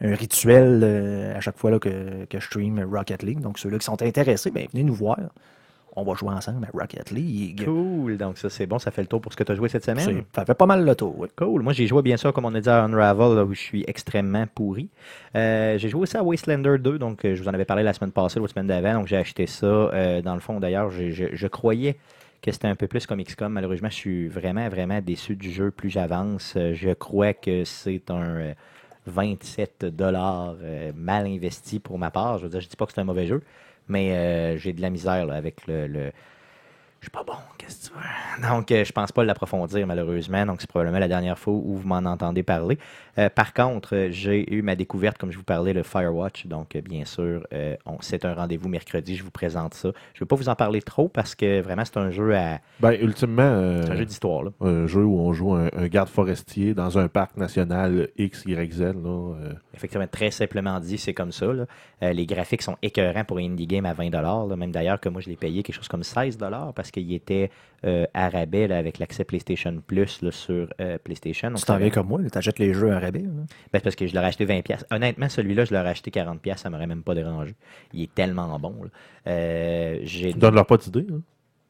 un 0.01 0.13
rituel 0.15 0.81
euh, 0.83 1.35
à 1.37 1.41
chaque 1.41 1.57
fois 1.57 1.71
là, 1.71 1.79
que, 1.79 2.25
que 2.25 2.39
je 2.39 2.45
stream 2.45 2.79
Rocket 2.91 3.23
League. 3.23 3.39
Donc, 3.39 3.59
ceux-là 3.59 3.77
qui 3.79 3.85
sont 3.85 4.01
intéressés, 4.01 4.51
ben, 4.51 4.67
venez 4.71 4.83
nous 4.83 4.93
voir. 4.95 5.17
On 5.97 6.03
va 6.03 6.13
jouer 6.13 6.33
ensemble 6.33 6.65
à 6.65 6.77
Rocket 6.77 7.11
League. 7.11 7.63
Cool. 7.63 8.17
Donc, 8.17 8.37
ça, 8.37 8.49
c'est 8.49 8.65
bon. 8.65 8.79
Ça 8.79 8.91
fait 8.91 9.01
le 9.01 9.07
tour 9.07 9.21
pour 9.21 9.31
ce 9.31 9.37
que 9.37 9.45
tu 9.45 9.53
as 9.53 9.55
joué 9.55 9.69
cette 9.69 9.85
semaine. 9.85 10.25
Ça 10.35 10.43
fait 10.45 10.53
pas 10.53 10.65
mal 10.65 10.83
le 10.83 10.93
tour. 10.93 11.15
oui. 11.17 11.29
Cool. 11.37 11.61
Moi, 11.61 11.71
j'ai 11.71 11.87
joué 11.87 12.01
bien 12.01 12.17
sûr, 12.17 12.33
comme 12.33 12.43
on 12.43 12.53
a 12.53 12.59
dit, 12.59 12.67
à 12.67 12.83
Unravel, 12.83 13.33
là, 13.37 13.45
où 13.45 13.53
je 13.53 13.61
suis 13.61 13.85
extrêmement 13.87 14.45
pourri. 14.53 14.89
Euh, 15.37 15.77
j'ai 15.77 15.87
joué 15.87 16.01
aussi 16.01 16.17
à 16.17 16.23
Wastelander 16.23 16.79
2, 16.79 16.99
donc 16.99 17.23
euh, 17.23 17.33
je 17.33 17.41
vous 17.41 17.47
en 17.47 17.53
avais 17.53 17.63
parlé 17.63 17.81
la 17.83 17.93
semaine 17.93 18.11
passée, 18.11 18.41
la 18.41 18.47
semaine 18.49 18.67
d'avant, 18.67 18.95
donc 18.95 19.07
j'ai 19.07 19.15
acheté 19.15 19.47
ça. 19.47 19.65
euh, 19.65 20.21
dans 20.21 20.33
le 20.33 20.41
fond, 20.41 20.59
d'ailleurs, 20.59 20.89
je, 20.91 21.29
je 21.31 21.47
croyais 21.47 21.95
que 22.41 22.51
c'était 22.51 22.67
un 22.67 22.75
peu 22.75 22.87
plus 22.87 23.07
comme 23.07 23.23
XCOM. 23.23 23.53
Malheureusement, 23.53 23.89
je 23.89 23.95
suis 23.95 24.27
vraiment, 24.27 24.67
vraiment 24.67 24.99
déçu 24.99 25.37
du 25.37 25.49
jeu 25.49 25.71
plus 25.71 25.89
j'avance. 25.89 26.57
Je 26.73 26.93
crois 26.93 27.31
que 27.33 27.63
c'est 27.63 28.11
un 28.11 28.53
27 29.07 29.85
dollars 29.85 30.55
mal 30.95 31.27
investi 31.27 31.79
pour 31.79 31.97
ma 31.99 32.11
part. 32.11 32.37
Je 32.39 32.43
veux 32.45 32.49
dire, 32.49 32.61
je 32.61 32.67
dis 32.69 32.75
pas 32.75 32.85
que 32.85 32.93
c'est 32.93 33.01
un 33.01 33.05
mauvais 33.05 33.27
jeu, 33.27 33.41
mais 33.87 34.15
euh, 34.15 34.57
j'ai 34.57 34.73
de 34.73 34.81
la 34.81 34.89
misère 34.89 35.25
là, 35.25 35.35
avec 35.35 35.67
le- 35.67 36.11
suis 37.05 37.11
pas 37.11 37.23
bon, 37.23 37.33
qu'est-ce 37.57 37.89
que 37.89 37.93
tu 37.95 37.99
veux? 37.99 38.47
Donc, 38.49 38.71
euh, 38.71 38.83
je 38.83 38.91
pense 38.91 39.11
pas 39.11 39.23
l'approfondir, 39.23 39.85
malheureusement. 39.87 40.45
Donc, 40.45 40.61
c'est 40.61 40.69
probablement 40.69 40.99
la 40.99 41.07
dernière 41.07 41.37
fois 41.39 41.53
où 41.53 41.75
vous 41.77 41.87
m'en 41.87 41.97
entendez 41.97 42.43
parler. 42.43 42.77
Euh, 43.17 43.29
par 43.29 43.53
contre, 43.53 43.95
euh, 43.95 44.07
j'ai 44.11 44.53
eu 44.53 44.61
ma 44.61 44.75
découverte, 44.75 45.17
comme 45.17 45.31
je 45.31 45.37
vous 45.37 45.43
parlais, 45.43 45.71
le 45.73 45.83
Firewatch. 45.83 46.47
Donc, 46.47 46.75
bien 46.77 47.05
sûr, 47.05 47.45
euh, 47.53 47.75
on- 47.85 47.97
c'est 48.01 48.25
un 48.25 48.33
rendez-vous 48.33 48.67
mercredi. 48.69 49.15
Je 49.15 49.23
vous 49.23 49.31
présente 49.31 49.73
ça. 49.73 49.89
Je 50.13 50.17
ne 50.17 50.19
veux 50.21 50.25
pas 50.25 50.35
vous 50.35 50.49
en 50.49 50.55
parler 50.55 50.81
trop 50.81 51.07
parce 51.07 51.33
que 51.35 51.61
vraiment, 51.61 51.85
c'est 51.85 51.97
un 51.97 52.11
jeu 52.11 52.35
à. 52.35 52.59
Ben, 52.81 52.91
ultimement, 53.01 53.41
euh, 53.43 53.83
C'est 53.85 53.91
un 53.91 53.95
jeu 53.95 54.05
d'histoire, 54.05 54.43
là. 54.43 54.49
un 54.61 54.85
jeu 54.87 55.03
où 55.03 55.17
on 55.19 55.31
joue 55.33 55.53
un, 55.53 55.69
un 55.73 55.87
garde 55.87 56.09
forestier 56.09 56.73
dans 56.73 56.97
un 56.99 57.07
parc 57.07 57.37
national 57.37 58.09
X, 58.17 58.43
Y, 58.45 58.71
Z. 58.73 58.81
Là, 58.81 59.33
Effectivement, 59.73 60.07
très 60.07 60.31
simplement 60.31 60.79
dit, 60.79 60.97
c'est 60.97 61.13
comme 61.13 61.31
ça. 61.31 61.47
là. 61.47 61.65
Les 62.13 62.25
graphiques 62.25 62.61
sont 62.61 62.77
écœurants 62.81 63.23
pour 63.23 63.37
un 63.37 63.43
indie 63.45 63.67
game 63.67 63.85
à 63.85 63.93
20 63.93 64.09
là. 64.11 64.55
Même 64.55 64.71
d'ailleurs 64.71 64.99
que 64.99 65.09
moi, 65.09 65.21
je 65.21 65.29
l'ai 65.29 65.35
payé 65.35 65.63
quelque 65.63 65.75
chose 65.75 65.87
comme 65.87 66.03
16 66.03 66.37
parce 66.75 66.91
qu'il 67.01 67.13
était 67.13 67.51
euh, 67.85 68.05
à 68.15 68.29
rabais 68.29 68.67
là, 68.67 68.77
avec 68.77 68.97
l'accès 68.97 69.23
PlayStation 69.23 69.81
Plus 69.85 70.21
là, 70.23 70.31
sur 70.31 70.67
euh, 70.81 70.97
PlayStation. 71.03 71.49
Donc, 71.49 71.59
Tu 71.59 71.65
t'en 71.65 71.73
ça- 71.73 71.79
viens 71.79 71.89
comme 71.91 72.07
moi, 72.07 72.19
tu 72.31 72.37
achètes 72.37 72.57
les 72.57 72.73
jeux 72.73 72.91
à 72.91 72.99
rabais. 72.99 73.19
Ben, 73.19 73.45
c'est 73.73 73.83
parce 73.83 73.95
que 73.95 74.07
je 74.07 74.15
l'aurais 74.15 74.27
acheté 74.27 74.45
20$. 74.45 74.63
piastres. 74.63 74.85
Honnêtement, 74.91 75.29
celui-là, 75.29 75.65
je 75.65 75.73
l'aurais 75.75 75.89
acheté 75.89 76.09
40$, 76.09 76.39
piastres, 76.39 76.63
ça 76.63 76.69
m'aurait 76.71 76.87
même 76.87 77.03
pas 77.03 77.13
dérangé. 77.13 77.53
Il 77.93 78.01
est 78.03 78.13
tellement 78.15 78.57
bon. 78.59 78.75
Euh, 79.27 79.99
tu 80.05 80.33
donnes 80.33 80.55
leur 80.55 80.65
pas 80.65 80.77
d'idée. 80.77 81.05
hein? 81.11 81.19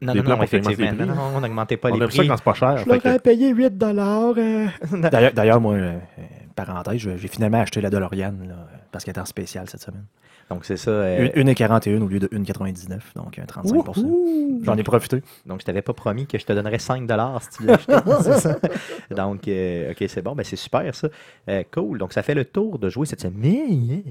Non, 0.01 0.13
non, 0.13 0.24
non, 0.24 0.44
effectivement. 0.44 0.91
Non, 1.05 1.13
on 1.36 1.41
n'augmentait 1.41 1.77
pas 1.77 1.89
On 1.89 1.96
les 1.98 2.05
prix. 2.08 2.17
ça 2.17 2.25
quand 2.27 2.38
c'est 2.38 2.44
pas 2.44 2.53
cher. 2.53 2.77
Je 2.77 2.84
fait 2.84 3.00
que- 3.00 3.08
l'aurais 3.08 3.20
payé 3.20 3.53
8$. 3.53 4.38
euh. 4.38 4.67
D'ailleurs, 5.10 5.34
d'ailleurs, 5.34 5.62
moi, 5.62 5.74
euh, 5.75 5.98
euh, 6.20 6.22
parenthèse, 6.55 6.98
j'ai 6.98 7.27
finalement 7.29 7.62
acheté 7.62 7.79
la 7.82 7.89
DeLorean 7.89 8.34
là, 8.48 8.67
parce 8.91 9.03
qu'elle 9.05 9.15
est 9.15 9.20
en 9.20 9.25
spécial 9.25 9.67
cette 9.70 9.82
semaine. 9.82 10.05
Donc, 10.50 10.64
c'est 10.64 10.78
ça. 10.78 10.92
euh, 10.92 11.30
Une, 11.36 11.50
1,41 11.50 12.02
au 12.02 12.08
lieu 12.08 12.20
de 12.20 12.28
1,99, 12.28 13.00
donc 13.16 13.40
un 13.40 13.46
35% 13.46 14.64
J'en 14.64 14.78
ai 14.78 14.84
profité. 14.84 15.24
Donc, 15.46 15.62
je 15.62 15.66
t'avais 15.66 15.82
pas 15.82 15.94
promis 15.94 16.28
que 16.28 16.38
je 16.38 16.46
te 16.46 16.54
donnerais 16.54 16.78
5 16.78 17.10
si 17.42 17.58
tu 17.58 17.66
l'achetais. 17.66 17.96
Donc, 19.16 19.48
euh, 19.48 19.92
OK, 19.92 20.04
c'est 20.08 20.22
bon. 20.22 20.36
Ben, 20.36 20.44
c'est 20.44 20.56
super, 20.56 20.94
ça. 20.94 21.08
Euh, 21.50 21.64
cool. 21.74 21.98
Donc, 21.98 22.14
ça 22.14 22.22
fait 22.22 22.36
le 22.36 22.46
tour 22.46 22.78
de 22.78 22.90
jouer 22.90 23.08
cette 23.08 23.22
semaine. 23.22 24.04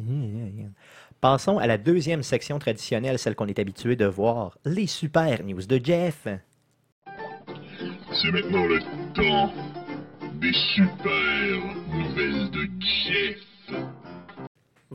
Passons 1.20 1.58
à 1.58 1.66
la 1.66 1.78
deuxième 1.78 2.22
section 2.22 2.58
traditionnelle, 2.58 3.18
celle 3.18 3.36
qu'on 3.36 3.46
est 3.46 3.58
habitué 3.58 3.94
de 3.94 4.04
voir, 4.06 4.58
les 4.64 4.86
super 4.88 5.42
news 5.44 5.62
de 5.62 5.80
Jeff. 5.82 6.26
C'est 8.12 8.30
maintenant 8.30 8.66
le 8.66 8.80
temps 9.14 9.52
des 10.40 10.52
super 10.52 11.60
nouvelles 11.92 12.50
de 12.50 12.68
Jeff. 12.80 13.38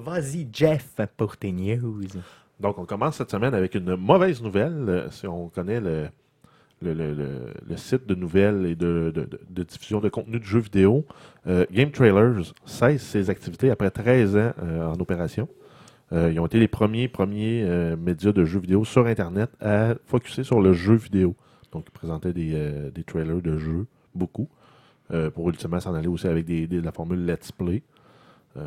Vas-y, 0.03 0.47
Jeff, 0.51 0.95
pour 1.17 1.35
tes 1.37 1.51
news. 1.51 2.01
Donc, 2.59 2.77
on 2.77 2.85
commence 2.85 3.17
cette 3.17 3.31
semaine 3.31 3.53
avec 3.53 3.75
une 3.75 3.95
mauvaise 3.95 4.41
nouvelle. 4.41 4.85
euh, 4.87 5.09
Si 5.11 5.27
on 5.27 5.49
connaît 5.49 5.79
le, 5.81 6.07
le, 6.81 6.93
le- 6.93 7.13
le- 7.67 7.77
site 7.77 8.07
de 8.07 8.15
nouvelles 8.15 8.65
et 8.65 8.75
de, 8.75 9.11
de- 9.13 9.25
de- 9.25 9.39
de 9.49 9.63
diffusion 9.63 9.99
de 9.99 10.09
contenu 10.09 10.39
de 10.39 10.43
jeux 10.45 10.59
vidéo, 10.59 11.05
euh, 11.47 11.65
Game 11.71 11.91
Trailers 11.91 12.53
cesse 12.65 13.01
ses 13.03 13.29
activités 13.29 13.69
après 13.71 13.91
13 13.91 14.35
ans 14.37 14.53
euh, 14.63 14.85
en 14.87 14.99
opération. 14.99 15.47
Ils 16.11 16.39
ont 16.39 16.47
été 16.47 16.57
les 16.57 16.67
premiers, 16.67 17.07
premiers 17.07 17.63
médias 17.95 18.31
de 18.31 18.43
jeux 18.43 18.59
vidéo 18.59 18.83
sur 18.83 19.05
Internet 19.05 19.51
à 19.61 19.93
focuser 20.07 20.43
sur 20.43 20.59
le 20.59 20.73
jeu 20.73 20.95
vidéo. 20.95 21.35
Donc, 21.71 21.85
ils 21.87 21.91
présentaient 21.91 22.33
des, 22.33 22.89
des 22.91 23.03
trailers 23.03 23.43
de 23.43 23.59
jeux, 23.59 23.85
beaucoup, 24.15 24.49
pour 25.35 25.49
ultimement 25.49 25.79
s'en 25.79 25.93
aller 25.93 26.07
aussi 26.07 26.25
avec 26.25 26.45
des, 26.45 26.65
des- 26.65 26.81
la 26.81 26.91
formule 26.91 27.23
Let's 27.27 27.51
Play. 27.51 27.83
Euh, 28.57 28.65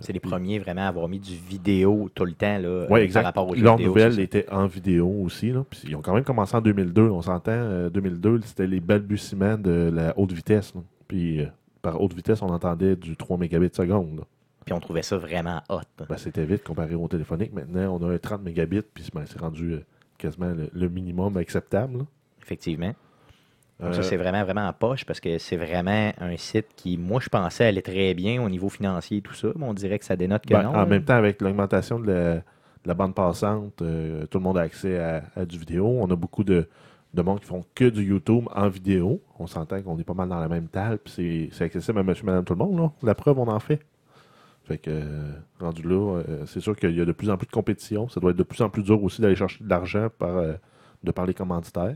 C'est 0.00 0.12
les 0.12 0.20
premiers 0.20 0.58
vraiment 0.58 0.82
à 0.82 0.88
avoir 0.88 1.08
mis 1.08 1.18
du 1.18 1.34
vidéo 1.34 2.08
tout 2.14 2.24
le 2.24 2.32
temps 2.32 2.58
là, 2.58 2.68
euh, 2.68 2.94
exact. 2.96 3.20
par 3.22 3.24
rapport 3.24 3.48
aux 3.48 3.54
jeux 3.56 3.62
Leur 3.64 3.76
vidéo. 3.76 3.92
nouvelle 3.92 4.20
était 4.20 4.48
en 4.50 4.66
vidéo 4.66 5.08
aussi. 5.24 5.50
Là. 5.50 5.64
Puis 5.68 5.82
ils 5.88 5.96
ont 5.96 6.02
quand 6.02 6.14
même 6.14 6.24
commencé 6.24 6.56
en 6.56 6.60
2002. 6.60 7.02
On 7.10 7.22
s'entend, 7.22 7.50
euh, 7.52 7.90
2002, 7.90 8.40
c'était 8.44 8.66
les 8.68 8.80
balbutiements 8.80 9.58
de 9.58 9.90
la 9.92 10.16
haute 10.18 10.32
vitesse. 10.32 10.74
là. 10.74 10.80
Puis 11.08 11.40
euh, 11.42 11.46
par 11.82 12.00
haute 12.00 12.14
vitesse, 12.14 12.40
on 12.42 12.48
entendait 12.50 12.94
du 12.96 13.16
3 13.16 13.36
mégabits 13.36 13.70
seconde. 13.74 14.24
Puis 14.64 14.72
on 14.72 14.80
trouvait 14.80 15.02
ça 15.02 15.16
vraiment 15.16 15.60
hot. 15.68 15.80
Ben, 16.08 16.16
c'était 16.16 16.44
vite 16.44 16.64
comparé 16.64 16.94
au 16.94 17.06
téléphonique. 17.08 17.52
Maintenant, 17.52 17.98
on 18.00 18.08
a 18.08 18.12
un 18.14 18.18
30 18.18 18.42
mégabits, 18.42 18.82
puis 18.82 19.08
ben, 19.14 19.22
c'est 19.26 19.38
rendu 19.40 19.72
euh, 19.74 19.84
quasiment 20.18 20.48
le, 20.52 20.68
le 20.72 20.88
minimum 20.88 21.36
acceptable. 21.36 21.98
là. 21.98 22.04
Effectivement. 22.42 22.92
Donc, 23.78 23.90
Euh, 23.90 23.92
ça, 23.92 24.02
c'est 24.02 24.16
vraiment, 24.16 24.42
vraiment 24.42 24.66
en 24.66 24.72
poche 24.72 25.04
parce 25.04 25.20
que 25.20 25.36
c'est 25.38 25.56
vraiment 25.58 26.10
un 26.18 26.36
site 26.38 26.66
qui, 26.76 26.96
moi, 26.96 27.20
je 27.22 27.28
pensais 27.28 27.64
allait 27.66 27.82
très 27.82 28.14
bien 28.14 28.42
au 28.42 28.48
niveau 28.48 28.68
financier 28.70 29.18
et 29.18 29.20
tout 29.20 29.34
ça, 29.34 29.48
mais 29.54 29.66
on 29.66 29.74
dirait 29.74 29.98
que 29.98 30.04
ça 30.06 30.16
dénote 30.16 30.46
que 30.46 30.54
ben, 30.54 30.62
non. 30.62 30.70
en 30.70 30.76
là. 30.78 30.86
même 30.86 31.04
temps, 31.04 31.14
avec 31.16 31.42
l'augmentation 31.42 31.98
de 32.00 32.06
la, 32.10 32.34
de 32.36 32.42
la 32.86 32.94
bande 32.94 33.14
passante, 33.14 33.82
euh, 33.82 34.24
tout 34.26 34.38
le 34.38 34.44
monde 34.44 34.56
a 34.58 34.62
accès 34.62 34.98
à, 34.98 35.22
à 35.36 35.44
du 35.44 35.58
vidéo. 35.58 35.86
On 36.00 36.10
a 36.10 36.16
beaucoup 36.16 36.42
de, 36.42 36.68
de 37.12 37.22
monde 37.22 37.40
qui 37.40 37.46
font 37.46 37.64
que 37.74 37.84
du 37.90 38.02
YouTube 38.02 38.44
en 38.54 38.68
vidéo. 38.68 39.20
On 39.38 39.46
s'entend 39.46 39.82
qu'on 39.82 39.98
est 39.98 40.04
pas 40.04 40.14
mal 40.14 40.30
dans 40.30 40.40
la 40.40 40.48
même 40.48 40.68
table, 40.68 40.98
puis 41.04 41.50
c'est- 41.52 41.64
accessible 41.64 41.98
à 41.98 42.02
monsieur, 42.02 42.24
madame, 42.24 42.44
tout 42.44 42.54
le 42.54 42.58
monde. 42.64 42.78
là. 42.78 42.90
La 43.02 43.14
preuve, 43.14 43.38
on 43.38 43.48
en 43.48 43.60
fait. 43.60 43.80
Fait 44.64 44.78
que, 44.78 44.90
euh, 44.90 45.32
rendu 45.60 45.82
là, 45.82 46.22
euh, 46.28 46.46
c'est 46.46 46.60
sûr 46.60 46.74
qu'il 46.74 46.96
y 46.96 47.00
a 47.00 47.04
de 47.04 47.12
plus 47.12 47.28
en 47.30 47.36
plus 47.36 47.46
de 47.46 47.52
compétition. 47.52 48.08
Ça 48.08 48.20
doit 48.20 48.30
être 48.30 48.36
de 48.38 48.42
plus 48.42 48.62
en 48.62 48.70
plus 48.70 48.82
dur 48.82 49.00
aussi 49.04 49.20
d'aller 49.20 49.36
chercher 49.36 49.62
de 49.62 49.68
l'argent 49.68 50.08
par, 50.18 50.42
de 51.04 51.10
par 51.12 51.26
les 51.26 51.34
commanditaires. 51.34 51.94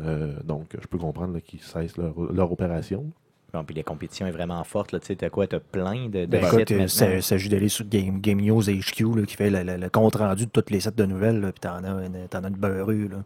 Euh, 0.00 0.32
donc, 0.44 0.66
je 0.80 0.86
peux 0.86 0.98
comprendre 0.98 1.38
qu'ils 1.40 1.60
cessent 1.60 1.96
leur, 1.96 2.14
leur 2.32 2.50
opération. 2.52 3.04
Bon, 3.52 3.62
puis 3.64 3.74
la 3.74 3.82
compétition 3.82 4.26
est 4.26 4.30
vraiment 4.30 4.64
forte. 4.64 4.92
là. 4.92 5.00
Tu 5.00 5.14
sais, 5.14 5.30
quoi? 5.30 5.46
T'as 5.46 5.60
plein 5.60 6.06
de, 6.08 6.20
de 6.20 6.26
Ben, 6.26 6.42
sites 6.44 6.52
écoute, 6.54 6.70
euh, 6.70 6.74
maintenant? 6.76 6.88
ça 6.88 7.20
s'agit 7.20 7.50
d'aller 7.50 7.68
sur 7.68 7.84
Game, 7.86 8.20
Game 8.20 8.40
News 8.40 8.62
HQ 8.62 9.14
là, 9.16 9.26
qui 9.26 9.36
fait 9.36 9.50
le, 9.50 9.62
le- 9.62 9.76
le 9.76 9.90
compte 9.90 10.14
rendu 10.16 10.46
de 10.46 10.50
toutes 10.50 10.70
les 10.70 10.80
sites 10.80 10.96
de 10.96 11.04
nouvelles, 11.04 11.40
là, 11.40 11.52
puis 11.52 11.60
t'en 11.60 11.84
as, 11.84 12.06
une- 12.06 12.28
t'en 12.30 12.42
as 12.44 12.48
une 12.48 12.56
beurrue. 12.56 13.08
là. 13.08 13.18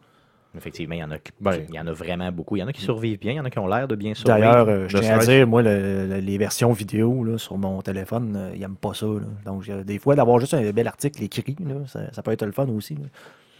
Effectivement, 0.57 0.95
il 0.95 0.99
y, 0.99 1.03
en 1.03 1.11
a, 1.11 1.17
Ben. 1.39 1.61
il 1.69 1.75
y 1.75 1.79
en 1.79 1.85
a 1.87 1.91
vraiment 1.93 2.31
beaucoup. 2.31 2.55
Il 2.55 2.59
y 2.59 2.63
en 2.63 2.67
a 2.67 2.73
qui 2.73 2.81
survivent 2.81 3.19
bien, 3.19 3.33
il 3.33 3.35
y 3.35 3.39
en 3.39 3.45
a 3.45 3.49
qui 3.49 3.59
ont 3.59 3.67
l'air 3.67 3.87
de 3.87 3.95
bien 3.95 4.13
survivre. 4.15 4.39
D'ailleurs, 4.39 4.67
euh, 4.67 4.87
je 4.89 4.97
tiens 4.97 5.19
à 5.19 5.19
dire, 5.19 5.45
moi, 5.47 5.61
le- 5.61 6.07
le- 6.07 6.17
les 6.19 6.37
versions 6.37 6.71
vidéo 6.73 7.23
là, 7.23 7.37
sur 7.37 7.57
mon 7.57 7.81
téléphone, 7.81 8.33
euh, 8.35 8.51
ils 8.55 8.59
n'aiment 8.59 8.75
pas 8.75 8.93
ça. 8.93 9.05
là. 9.05 9.21
Donc, 9.45 9.69
euh, 9.69 9.83
des 9.83 9.99
fois, 9.99 10.15
d'avoir 10.15 10.39
juste 10.39 10.55
un 10.55 10.71
bel 10.71 10.87
article 10.87 11.23
écrit, 11.23 11.55
là, 11.59 11.75
ça, 11.85 12.11
ça 12.11 12.21
peut 12.23 12.31
être 12.31 12.45
le 12.45 12.51
fun 12.51 12.67
aussi. 12.69 12.97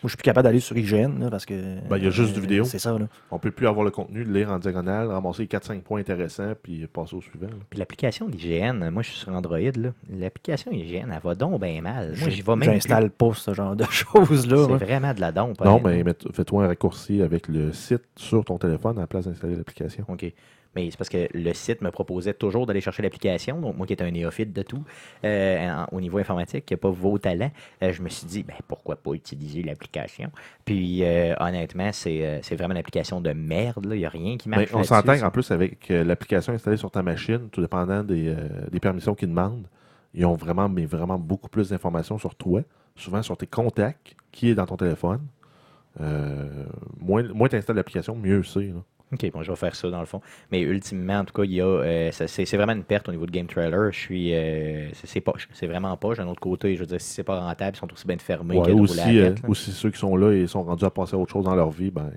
Moi, 0.03 0.09
je 0.09 0.09
suis 0.09 0.17
plus 0.17 0.23
capable 0.23 0.43
d'aller 0.45 0.59
sur 0.59 0.77
IGN 0.77 1.19
là, 1.19 1.29
parce 1.31 1.45
que. 1.45 1.53
Ben, 1.89 1.97
il 1.97 2.03
y 2.03 2.07
a 2.07 2.11
juste 2.11 2.31
euh, 2.31 2.35
du 2.35 2.41
vidéo. 2.41 2.63
C'est 2.65 2.77
ça. 2.77 2.97
Là. 2.97 3.07
On 3.31 3.39
peut 3.39 3.49
plus 3.51 3.67
avoir 3.67 3.83
le 3.83 3.89
contenu, 3.91 4.23
le 4.23 4.31
lire 4.31 4.51
en 4.51 4.59
diagonale, 4.59 5.07
ramasser 5.07 5.45
4-5 5.45 5.81
points 5.81 5.99
intéressants, 6.01 6.53
puis 6.61 6.85
passer 6.87 7.15
au 7.15 7.21
suivant. 7.21 7.47
là. 7.47 7.53
Puis 7.69 7.79
l'application 7.79 8.29
d'IGN, 8.29 8.89
moi 8.91 9.01
je 9.01 9.09
suis 9.09 9.17
sur 9.17 9.29
Android, 9.33 9.57
là. 9.57 9.89
l'application 10.09 10.71
IGN, 10.71 11.09
elle 11.11 11.19
va 11.23 11.33
donc 11.35 11.59
bien 11.61 11.81
mal. 11.81 12.13
Moi, 12.19 12.29
j'y 12.29 12.41
vais 12.43 12.55
même. 12.55 12.71
J'installe 12.71 13.09
pas 13.09 13.33
ce 13.33 13.53
genre 13.55 13.75
de 13.75 13.83
choses-là. 13.89 14.67
C'est 14.69 14.85
vraiment 14.85 15.13
de 15.15 15.19
la 15.21 15.31
dompe. 15.31 15.59
Non, 15.61 15.71
honnêtement. 15.81 15.89
mais 15.89 16.03
mets- 16.03 16.31
fais-toi 16.33 16.65
un 16.65 16.67
raccourci 16.67 17.21
avec 17.23 17.47
le 17.47 17.73
site 17.73 18.03
sur 18.15 18.45
ton 18.45 18.57
téléphone 18.59 18.97
à 18.97 19.01
la 19.01 19.07
place 19.07 19.25
d'installer 19.25 19.55
l'application. 19.55 20.05
OK. 20.07 20.25
Mais 20.75 20.89
c'est 20.91 20.97
parce 20.97 21.09
que 21.09 21.27
le 21.33 21.53
site 21.53 21.81
me 21.81 21.89
proposait 21.91 22.33
toujours 22.33 22.65
d'aller 22.67 22.81
chercher 22.81 23.01
l'application. 23.01 23.59
Donc, 23.59 23.75
moi 23.77 23.87
qui 23.87 23.93
est 23.93 24.01
un 24.01 24.11
néophyte 24.11 24.53
de 24.53 24.61
tout, 24.61 24.83
euh, 25.23 25.69
en- 25.69 25.87
au 25.91 25.99
niveau 26.01 26.17
informatique, 26.19 26.65
qui 26.65 26.73
n'a 26.73 26.77
pas 26.77 26.89
vos 26.89 27.17
talents, 27.17 27.51
euh, 27.83 27.91
je 27.93 28.01
me 28.01 28.09
suis 28.09 28.27
dit, 28.27 28.43
ben, 28.43 28.55
pourquoi 28.67 28.95
pas 28.95 29.13
utiliser 29.13 29.63
l'application? 29.63 30.31
Puis, 30.65 31.03
euh, 31.03 31.33
honnêtement, 31.39 31.89
c'est 31.91 32.39
c'est 32.43 32.55
vraiment 32.55 32.73
une 32.73 32.79
application 32.79 33.21
de 33.21 33.31
merde. 33.31 33.87
Il 33.91 33.97
n'y 33.97 34.05
a 34.05 34.09
rien 34.09 34.37
qui 34.37 34.49
marche. 34.49 34.71
Mais 34.71 34.75
on 34.79 34.83
s'entend 34.83 35.13
qu'en 35.21 35.31
plus, 35.31 35.49
avec 35.51 35.89
l'application 35.89 36.53
installée 36.53 36.77
sur 36.77 36.91
ta 36.91 37.01
machine, 37.01 37.49
tout 37.51 37.61
dépendant 37.61 38.03
des, 38.03 38.35
des 38.71 38.79
permissions 38.79 39.15
qu'ils 39.15 39.29
demandent, 39.29 39.67
ils 40.13 40.25
ont 40.25 40.35
vraiment, 40.35 40.69
mais 40.69 40.85
vraiment 40.85 41.17
beaucoup 41.17 41.49
plus 41.49 41.69
d'informations 41.69 42.17
sur 42.17 42.35
toi, 42.35 42.61
souvent 42.95 43.21
sur 43.23 43.35
tes 43.37 43.47
contacts, 43.47 44.15
qui 44.31 44.49
est 44.49 44.55
dans 44.55 44.65
ton 44.65 44.77
téléphone. 44.77 45.21
Moins 46.99 47.23
moins 47.33 47.47
tu 47.47 47.55
installes 47.55 47.75
l'application, 47.75 48.15
mieux 48.15 48.43
c'est. 48.43 48.73
OK, 49.13 49.31
bon, 49.31 49.41
je 49.41 49.49
vais 49.51 49.55
faire 49.55 49.73
ça 49.75 49.89
dans 49.89 50.01
le 50.01 50.05
fond. 50.05 50.19
Mais 50.51 50.59
ultimement, 50.61 51.19
en 51.19 51.25
tout 51.25 51.33
cas, 51.33 51.43
il 51.43 51.53
y 51.53 51.61
a, 51.61 51.65
euh, 51.65 52.09
c'est 52.11 52.27
c'est 52.27 52.57
vraiment 52.57 52.73
une 52.73 52.83
perte 52.83 53.07
au 53.07 53.11
niveau 53.11 53.25
de 53.25 53.31
Game 53.31 53.47
Trailer. 53.47 53.91
Je 53.93 53.97
suis. 53.99 54.33
euh, 54.35 54.89
c'est 54.93 55.21
poche. 55.21 55.47
C'est 55.53 55.67
vraiment 55.67 55.95
poche. 55.95 56.17
D'un 56.17 56.27
autre 56.27 56.41
côté, 56.41 56.75
je 56.75 56.81
veux 56.81 56.85
dire, 56.85 56.99
si 56.99 57.13
c'est 57.13 57.23
pas 57.23 57.39
rentable, 57.39 57.77
ils 57.77 57.79
sont 57.79 57.91
aussi 57.93 58.05
bien 58.05 58.17
fermés 58.17 58.57
Ouais, 58.57 58.71
aussi, 58.73 58.99
euh, 58.99 59.05
la 59.23 59.29
tête, 59.29 59.43
là. 59.43 59.49
aussi 59.49 59.71
ceux 59.71 59.91
qui 59.91 59.97
sont 59.99 60.15
là 60.17 60.31
et 60.33 60.45
sont 60.47 60.63
rendus 60.63 60.83
à 60.83 60.89
passer 60.89 61.15
à 61.15 61.19
autre 61.19 61.31
chose 61.31 61.45
dans 61.45 61.55
leur 61.55 61.69
vie, 61.71 61.89
ben, 61.89 62.11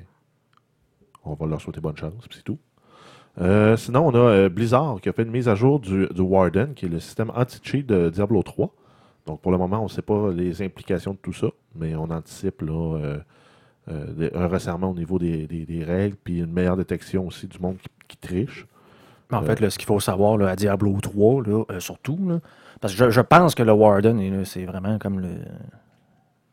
on 1.24 1.34
va 1.34 1.46
leur 1.46 1.60
souhaiter 1.60 1.80
bonne 1.80 1.96
chance, 1.96 2.12
puis 2.28 2.38
c'est 2.38 2.44
tout. 2.44 2.58
Euh, 3.40 3.76
sinon, 3.76 4.08
on 4.08 4.14
a 4.14 4.18
euh, 4.18 4.48
Blizzard 4.48 5.00
qui 5.00 5.08
a 5.08 5.12
fait 5.12 5.22
une 5.22 5.30
mise 5.30 5.48
à 5.48 5.54
jour 5.54 5.78
du, 5.78 6.08
du 6.08 6.20
Warden, 6.20 6.74
qui 6.74 6.86
est 6.86 6.88
le 6.88 6.98
système 6.98 7.30
anti-cheat 7.34 7.86
de 7.86 8.10
Diablo 8.10 8.42
3. 8.42 8.74
Donc, 9.26 9.40
pour 9.40 9.52
le 9.52 9.58
moment, 9.58 9.78
on 9.80 9.84
ne 9.84 9.88
sait 9.88 10.02
pas 10.02 10.32
les 10.32 10.60
implications 10.62 11.12
de 11.12 11.18
tout 11.18 11.32
ça, 11.32 11.46
mais 11.76 11.94
on 11.94 12.10
anticipe 12.10 12.62
là, 12.62 12.96
euh, 12.98 12.98
euh, 13.06 13.18
un 13.88 14.46
resserrement 14.46 14.90
au 14.90 14.94
niveau 14.94 15.18
des, 15.18 15.46
des- 15.46 15.66
des 15.66 15.84
règles, 15.84 16.16
puis 16.22 16.38
une 16.40 16.52
meilleure 16.52 16.76
détection 16.76 17.26
aussi 17.26 17.46
du 17.46 17.58
monde 17.58 17.76
qui, 17.78 17.88
qui 18.08 18.16
triche. 18.16 18.66
Mais 19.30 19.36
En 19.38 19.42
fait, 19.42 19.60
là, 19.60 19.70
ce 19.70 19.78
qu'il 19.78 19.86
faut 19.86 20.00
savoir 20.00 20.36
là, 20.36 20.48
à 20.50 20.56
Diablo 20.56 20.98
3, 21.00 21.42
là, 21.44 21.64
euh, 21.70 21.80
surtout, 21.80 22.18
là, 22.28 22.40
parce 22.80 22.94
que 22.94 23.06
je, 23.06 23.10
je 23.10 23.20
pense 23.20 23.54
que 23.54 23.62
le 23.62 23.72
Warden, 23.72 24.44
c'est 24.44 24.64
vraiment 24.64 24.98
comme 24.98 25.20
le. 25.20 25.28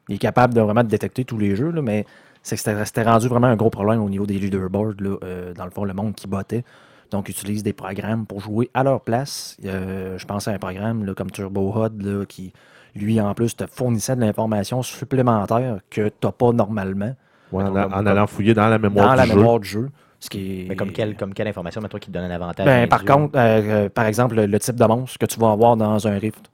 Il 0.10 0.16
est 0.16 0.20
capable 0.20 0.54
de 0.54 0.62
vraiment 0.62 0.84
de 0.84 0.88
détecter 0.90 1.26
tous 1.26 1.38
les 1.38 1.56
jeux, 1.56 1.72
mais 1.82 2.06
c'est 2.44 2.56
que 2.56 2.62
c'était 2.86 3.04
rendu 3.04 3.28
vraiment 3.28 3.48
un 3.48 3.56
gros 3.56 3.70
problème 3.70 4.02
au 4.02 4.10
niveau 4.10 4.26
des 4.26 4.40
leaderboards. 4.40 4.94
Euh, 5.24 5.54
dans 5.54 5.66
le 5.66 5.72
fond, 5.72 5.84
le 5.84 5.94
monde 5.94 6.16
qui 6.16 6.28
bottait. 6.28 6.64
Donc, 7.12 7.30
ils 7.30 7.32
utilisent 7.32 7.64
des 7.64 7.74
programmes 7.74 8.26
pour 8.26 8.40
jouer 8.42 8.70
à 8.74 8.84
leur 8.84 9.02
place. 9.02 9.58
Euh, 9.66 10.18
je 10.18 10.26
pense 10.26 10.48
à 10.48 10.52
un 10.52 10.60
programme 10.60 11.14
comme 11.16 11.32
Turbo 11.32 11.74
HUD 11.86 12.26
qui, 12.28 12.54
lui, 12.96 13.20
en 13.22 13.34
plus, 13.34 13.56
te 13.56 13.66
fournissait 13.68 14.16
de 14.16 14.22
l'information 14.22 14.82
supplémentaire 14.84 15.80
que 15.90 16.08
tu 16.10 16.14
n'as 16.26 16.32
pas 16.32 16.52
normalement 16.52 17.16
Ouais, 17.52 17.64
en, 17.64 18.06
allant 18.06 18.28
fouiller 18.28 18.54
dans 18.54 18.68
la 18.68 18.78
mémoire 18.78 19.08
dans 19.08 19.14
du 19.14 19.18
la 19.20 19.26
jeu. 19.26 19.36
mémoire 19.36 19.60
du 19.60 19.68
jeu. 19.70 19.90
Ce 20.20 20.30
qui 20.30 20.64
est... 20.64 20.66
Mais 20.70 20.76
comme 20.76 20.92
quelle, 20.92 21.16
comme 21.16 21.34
quelle 21.34 21.48
information, 21.48 21.80
maintenant 21.80 22.00
qui 22.00 22.08
te 22.10 22.14
donne 22.14 22.24
un 22.30 22.36
avantage? 22.36 22.66
Ben, 22.66 22.88
par 22.90 23.06
contre, 23.06 23.38
euh, 23.38 23.62
euh, 23.86 23.90
par 23.90 24.06
exemple, 24.06 24.36
le, 24.36 24.46
le 24.48 24.60
type 24.60 24.76
de 24.76 24.86
monstre 24.86 25.18
que 25.20 25.26
tu 25.28 25.40
vas 25.40 25.52
avoir 25.52 25.78
dans 25.78 26.08
un 26.08 26.18
Rift. 26.18 26.50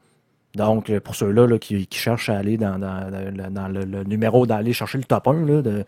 Donc, 0.56 0.90
euh, 0.92 1.00
pour 1.00 1.16
ceux-là 1.16 1.48
là, 1.48 1.58
qui, 1.58 1.88
qui 1.88 1.98
cherchent 1.98 2.30
à 2.30 2.38
aller 2.38 2.58
dans, 2.58 2.78
dans- 2.78 3.10
dans- 3.10 3.52
dans 3.52 3.68
le, 3.70 3.86
le 3.86 4.04
numéro, 4.04 4.46
d'aller 4.46 4.74
chercher 4.74 5.00
le 5.00 5.06
top 5.06 5.28
1, 5.28 5.46
là, 5.46 5.62
de- 5.64 5.84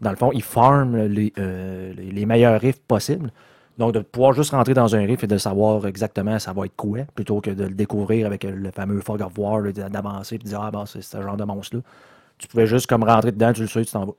dans 0.00 0.10
le 0.10 0.16
fond, 0.16 0.30
ils 0.32 0.42
farment 0.44 1.06
les, 1.06 1.32
euh, 1.38 1.92
les, 1.96 2.12
les 2.12 2.26
meilleurs 2.26 2.60
rifts 2.60 2.84
possibles. 2.86 3.30
Donc, 3.78 3.92
de 3.92 4.00
pouvoir 4.00 4.32
juste 4.32 4.52
rentrer 4.52 4.72
dans 4.74 4.96
un 4.96 5.04
riff 5.04 5.22
et 5.22 5.26
de 5.26 5.36
savoir 5.38 5.86
exactement 5.86 6.38
ça 6.38 6.52
va 6.54 6.64
être 6.64 6.76
quoi, 6.76 7.00
plutôt 7.14 7.40
que 7.42 7.50
de 7.50 7.64
le 7.64 7.74
découvrir 7.74 8.26
avec 8.26 8.44
le 8.44 8.70
fameux 8.70 9.00
Fog 9.00 9.20
of 9.20 9.36
War, 9.38 9.62
d'avancer 9.72 10.36
et 10.36 10.38
de 10.38 10.44
dire 10.44 10.60
Ah, 10.62 10.70
ben, 10.70 10.86
c'est 10.86 11.02
ce 11.02 11.20
genre 11.20 11.36
de 11.36 11.44
monstre-là. 11.44 11.82
Tu 12.38 12.48
pouvais 12.48 12.66
juste 12.66 12.86
comme 12.86 13.04
rentrer 13.04 13.32
dedans, 13.32 13.52
tu 13.52 13.62
le 13.62 13.66
sais, 13.66 13.84
tu 13.84 13.92
t'en 13.92 14.06
vas. 14.06 14.12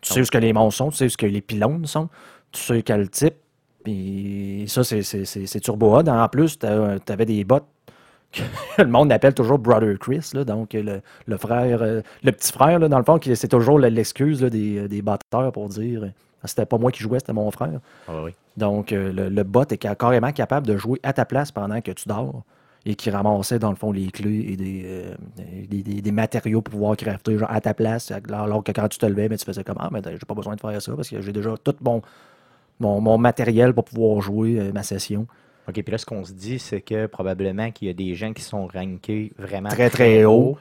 Tu 0.00 0.12
sais 0.12 0.24
ce 0.24 0.30
que 0.30 0.38
les 0.38 0.52
monstres 0.52 0.76
sont, 0.78 0.90
tu 0.90 0.96
sais 0.98 1.08
ce 1.08 1.16
que 1.16 1.26
les 1.26 1.40
pylônes 1.40 1.86
sont, 1.86 2.08
tu 2.52 2.60
sais 2.62 2.82
quel 2.82 3.08
type. 3.10 3.34
Puis 3.84 4.64
ça, 4.68 4.84
c'est- 4.84 5.60
Turbo 5.60 5.98
Hud. 5.98 6.08
En 6.08 6.28
plus, 6.28 6.58
tu 6.58 6.66
avais 6.66 7.24
des 7.26 7.44
bots 7.44 7.60
que 8.32 8.82
le 8.82 8.88
monde 8.88 9.10
appelle 9.10 9.32
toujours 9.34 9.58
Brother 9.58 9.98
Chris, 9.98 10.30
là, 10.34 10.44
donc 10.44 10.74
le, 10.74 11.00
le 11.26 11.36
frère, 11.38 11.80
euh, 11.82 12.02
le 12.22 12.32
petit 12.32 12.52
frère, 12.52 12.78
là, 12.78 12.88
dans 12.88 12.98
le 12.98 13.04
fond, 13.04 13.18
c'est 13.22 13.48
toujours 13.48 13.78
le- 13.78 13.88
l'excuse 13.88 14.40
des, 14.42 14.86
des 14.86 15.00
batteurs 15.02 15.50
pour 15.52 15.68
dire 15.70 16.10
c'était 16.44 16.66
pas 16.66 16.78
moi 16.78 16.92
qui 16.92 17.02
jouais, 17.02 17.18
c'était 17.18 17.32
mon 17.32 17.50
frère. 17.50 17.80
Ah 18.08 18.22
oui. 18.24 18.32
Donc, 18.56 18.92
euh, 18.92 19.12
le, 19.12 19.28
le 19.28 19.42
bot 19.44 19.62
est 19.72 19.82
ca- 19.82 19.94
carrément 19.94 20.32
capable 20.32 20.66
de 20.66 20.76
jouer 20.76 20.98
à 21.02 21.12
ta 21.12 21.24
place 21.24 21.52
pendant 21.52 21.80
que 21.80 21.90
tu 21.92 22.08
dors. 22.08 22.42
et 22.86 22.94
qui 22.94 23.10
ramassait 23.10 23.58
dans 23.58 23.70
le 23.70 23.76
fond 23.76 23.92
les 23.92 24.10
clés 24.10 24.46
et 24.50 24.56
des, 24.56 24.82
euh, 24.86 25.14
des, 25.68 25.82
des- 25.82 26.00
des 26.00 26.12
matériaux 26.12 26.62
pour 26.62 26.72
pouvoir 26.72 26.96
crafter 26.96 27.36
genre, 27.36 27.50
à 27.50 27.60
ta 27.60 27.74
place. 27.74 28.12
Alors 28.32 28.62
que 28.64 28.72
quand 28.72 28.88
tu 28.88 28.98
te 28.98 29.04
levais, 29.06 29.28
ben, 29.28 29.36
tu 29.36 29.44
faisais 29.44 29.64
comme 29.64 29.76
Ah, 29.78 29.90
mais 29.92 30.00
j'ai 30.04 30.18
pas 30.26 30.34
besoin 30.34 30.54
de 30.54 30.60
faire 30.60 30.80
ça 30.80 30.92
parce 30.94 31.08
que 31.10 31.20
j'ai 31.20 31.32
déjà 31.32 31.54
tout 31.62 31.74
mon, 31.82 32.00
mon, 32.80 33.00
mon 33.00 33.18
matériel 33.18 33.74
pour 33.74 33.84
pouvoir 33.84 34.20
jouer 34.22 34.58
euh, 34.58 34.72
ma 34.72 34.82
session. 34.82 35.26
OK, 35.68 35.74
puis 35.82 35.90
là, 35.92 35.98
ce 35.98 36.06
qu'on 36.06 36.24
se 36.24 36.32
dit, 36.32 36.58
c'est 36.58 36.80
que 36.80 37.06
probablement 37.06 37.70
qu'il 37.72 37.88
y 37.88 37.90
a 37.90 37.94
des 37.94 38.14
gens 38.14 38.32
qui 38.32 38.42
sont 38.42 38.66
rankés 38.66 39.32
vraiment 39.38 39.68
Très, 39.68 39.90
très 39.90 40.24
haut. 40.24 40.56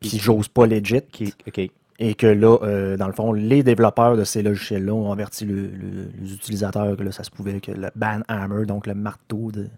Puis 0.00 0.10
Puis 0.10 0.18
j'ose 0.18 0.48
pas 0.48 0.66
legit. 0.66 1.00
Qui, 1.10 1.32
OK. 1.46 1.70
Et 2.04 2.14
que 2.14 2.26
là, 2.26 2.56
euh, 2.62 2.96
dans 2.96 3.06
le 3.06 3.12
fond, 3.12 3.32
les 3.32 3.62
développeurs 3.62 4.16
de 4.16 4.24
ces 4.24 4.42
logiciels-là 4.42 4.92
ont 4.92 5.12
averti 5.12 5.44
le- 5.44 5.54
le- 5.68 6.10
les 6.20 6.32
utilisateurs 6.34 6.96
que 6.96 7.02
là, 7.04 7.12
ça 7.12 7.22
se 7.22 7.30
pouvait 7.30 7.60
que 7.60 7.70
le 7.70 7.90
ban 7.94 8.22
hammer, 8.26 8.66
donc 8.66 8.88
le 8.88 8.94
marteau 8.94 9.52
de- 9.52 9.68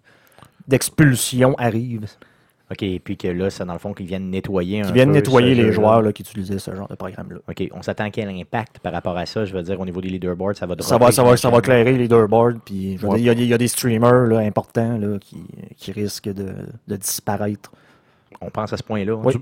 d'expulsion 0.67 1.55
arrive. 1.57 2.05
OK, 2.71 2.81
et 2.81 2.99
puis 2.99 3.15
que 3.15 3.27
là, 3.27 3.51
c'est 3.51 3.63
dans 3.63 3.73
le 3.73 3.79
fond 3.79 3.93
qu'ils 3.93 4.07
viennent 4.07 4.31
nettoyer 4.31 4.81
un 4.81 4.85
Qui 4.87 4.93
viennent 4.93 5.09
peu 5.09 5.13
nettoyer 5.17 5.53
les 5.53 5.71
joueurs 5.71 6.01
là, 6.01 6.11
qui 6.11 6.23
utilisaient 6.23 6.57
ce 6.57 6.73
genre 6.73 6.87
de 6.87 6.95
programme-là. 6.95 7.37
OK, 7.47 7.69
on 7.75 7.83
s'attend 7.83 8.05
à 8.05 8.09
quel 8.09 8.27
impact 8.29 8.79
par 8.79 8.91
rapport 8.91 9.15
à 9.15 9.27
ça? 9.27 9.45
Je 9.45 9.53
veux 9.53 9.61
dire, 9.61 9.79
au 9.79 9.85
niveau 9.85 10.01
des 10.01 10.09
leaderboards, 10.09 10.55
ça 10.55 10.65
va 10.65 10.73
Ça 10.79 10.97
dropper, 10.97 11.05
va, 11.05 11.11
ça, 11.11 11.23
va, 11.23 11.37
ça 11.37 11.49
va 11.49 11.57
j'imagine. 11.57 11.61
clairer 11.61 11.91
les 11.91 11.97
leaderboards. 12.05 12.55
Puis, 12.65 12.97
Ouais. 13.03 13.19
il 13.19 13.25
y 13.25 13.29
a 13.29 13.35
des- 13.35 13.43
il 13.43 13.49
y, 13.49 13.53
a 13.53 13.57
des 13.59 13.67
streamers 13.67 14.25
là, 14.25 14.39
importants 14.39 14.97
là, 14.97 15.19
qui, 15.19 15.37
qui 15.77 15.91
risquent 15.91 16.33
de, 16.33 16.53
de 16.87 16.95
disparaître. 16.95 17.71
On 18.41 18.49
pense 18.49 18.73
à 18.73 18.77
ce 18.77 18.83
point-là. 18.83 19.13
hein? 19.13 19.21
Oui. 19.23 19.35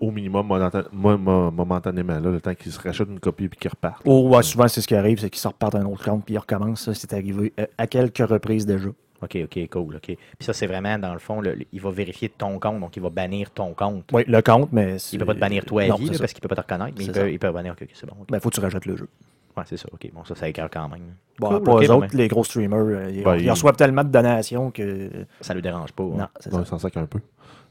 Au 0.00 0.10
minimum, 0.10 0.46
momenta- 0.46 0.84
mo- 0.92 1.18
mo- 1.18 1.50
momentanément, 1.50 2.18
là, 2.18 2.30
le 2.30 2.40
temps 2.40 2.54
qu'ils 2.54 2.72
se 2.72 2.80
rachètent 2.80 3.08
une 3.08 3.20
copie 3.20 3.44
et 3.44 3.48
qu'ils 3.48 3.70
repartent. 3.70 4.02
Ou 4.06 4.28
ouais, 4.34 4.42
souvent, 4.42 4.68
c'est 4.68 4.80
ce 4.80 4.88
qui 4.88 4.94
arrive, 4.94 5.18
c'est 5.20 5.30
qu'ils 5.30 5.40
se 5.40 5.48
repartent 5.48 5.74
un 5.74 5.84
autre 5.86 6.04
compte 6.04 6.24
puis 6.24 6.34
ils 6.34 6.38
recommencent. 6.38 6.82
Ça, 6.82 6.94
c'est 6.94 7.12
arrivé 7.12 7.52
euh, 7.60 7.66
à 7.76 7.86
quelques 7.86 8.18
reprises 8.26 8.64
déjà. 8.66 8.88
OK, 9.20 9.36
OK, 9.44 9.68
cool. 9.70 9.96
OK. 9.96 10.02
Puis 10.06 10.16
ça, 10.40 10.52
c'est 10.52 10.66
vraiment, 10.68 10.96
dans 10.98 11.12
le 11.12 11.18
fond, 11.18 11.40
le- 11.40 11.54
le- 11.54 11.64
il 11.72 11.80
va 11.80 11.90
vérifier 11.90 12.28
ton 12.28 12.58
compte, 12.60 12.78
donc 12.80 12.96
il 12.96 13.02
va 13.02 13.10
bannir 13.10 13.50
ton 13.50 13.74
compte. 13.74 14.04
Oui, 14.12 14.22
le 14.28 14.40
compte, 14.42 14.68
mais. 14.72 14.92
Il 14.94 15.00
c'est- 15.00 15.16
ne 15.16 15.20
peut 15.20 15.26
pas 15.26 15.34
te 15.34 15.40
bannir 15.40 15.64
toi 15.64 15.82
à 15.82 15.88
Non, 15.88 15.96
vie, 15.96 16.08
là, 16.10 16.18
parce 16.20 16.32
qu'il 16.32 16.38
ne 16.38 16.48
peut 16.48 16.54
pas 16.54 16.62
te 16.62 16.72
reconnaître, 16.72 16.96
mais 16.96 17.04
il 17.04 17.12
peut, 17.12 17.32
il 17.32 17.38
peut 17.38 17.50
bannir. 17.50 17.72
OK, 17.72 17.82
OK, 17.82 17.88
c'est 17.94 18.06
bon. 18.06 18.14
OK. 18.20 18.28
Ben, 18.30 18.38
faut 18.40 18.48
que 18.50 18.54
tu 18.54 18.60
rajoutes 18.60 18.86
le 18.86 18.96
jeu. 18.96 19.08
Ouais, 19.56 19.64
c'est 19.66 19.76
ça. 19.76 19.88
OK, 19.92 20.08
bon, 20.14 20.24
ça, 20.24 20.36
ça 20.36 20.48
écœure 20.48 20.68
quand 20.72 20.88
même. 20.88 21.00
Bon, 21.40 21.48
Cool, 21.48 21.62
pas 21.64 21.72
eux 21.82 21.86
bon, 21.88 21.94
autres, 21.96 22.06
ben, 22.12 22.16
les 22.18 22.28
gros 22.28 22.44
streamers, 22.44 22.78
euh, 22.78 23.10
ils, 23.12 23.24
Ben, 23.24 23.34
ils 23.36 23.50
reçoivent 23.50 23.74
tellement 23.74 24.04
de 24.04 24.08
donations 24.10 24.70
que. 24.70 25.10
Ça 25.40 25.52
ne 25.52 25.58
le 25.58 25.62
dérange 25.62 25.90
pas. 25.92 26.04
hein. 26.04 26.16
Non, 26.16 26.26
c'est 26.38 26.52
Ouais, 26.54 26.60
ça. 26.60 26.64
s'en 26.66 26.78
sac 26.78 26.96
un 26.96 27.06
peu. 27.06 27.18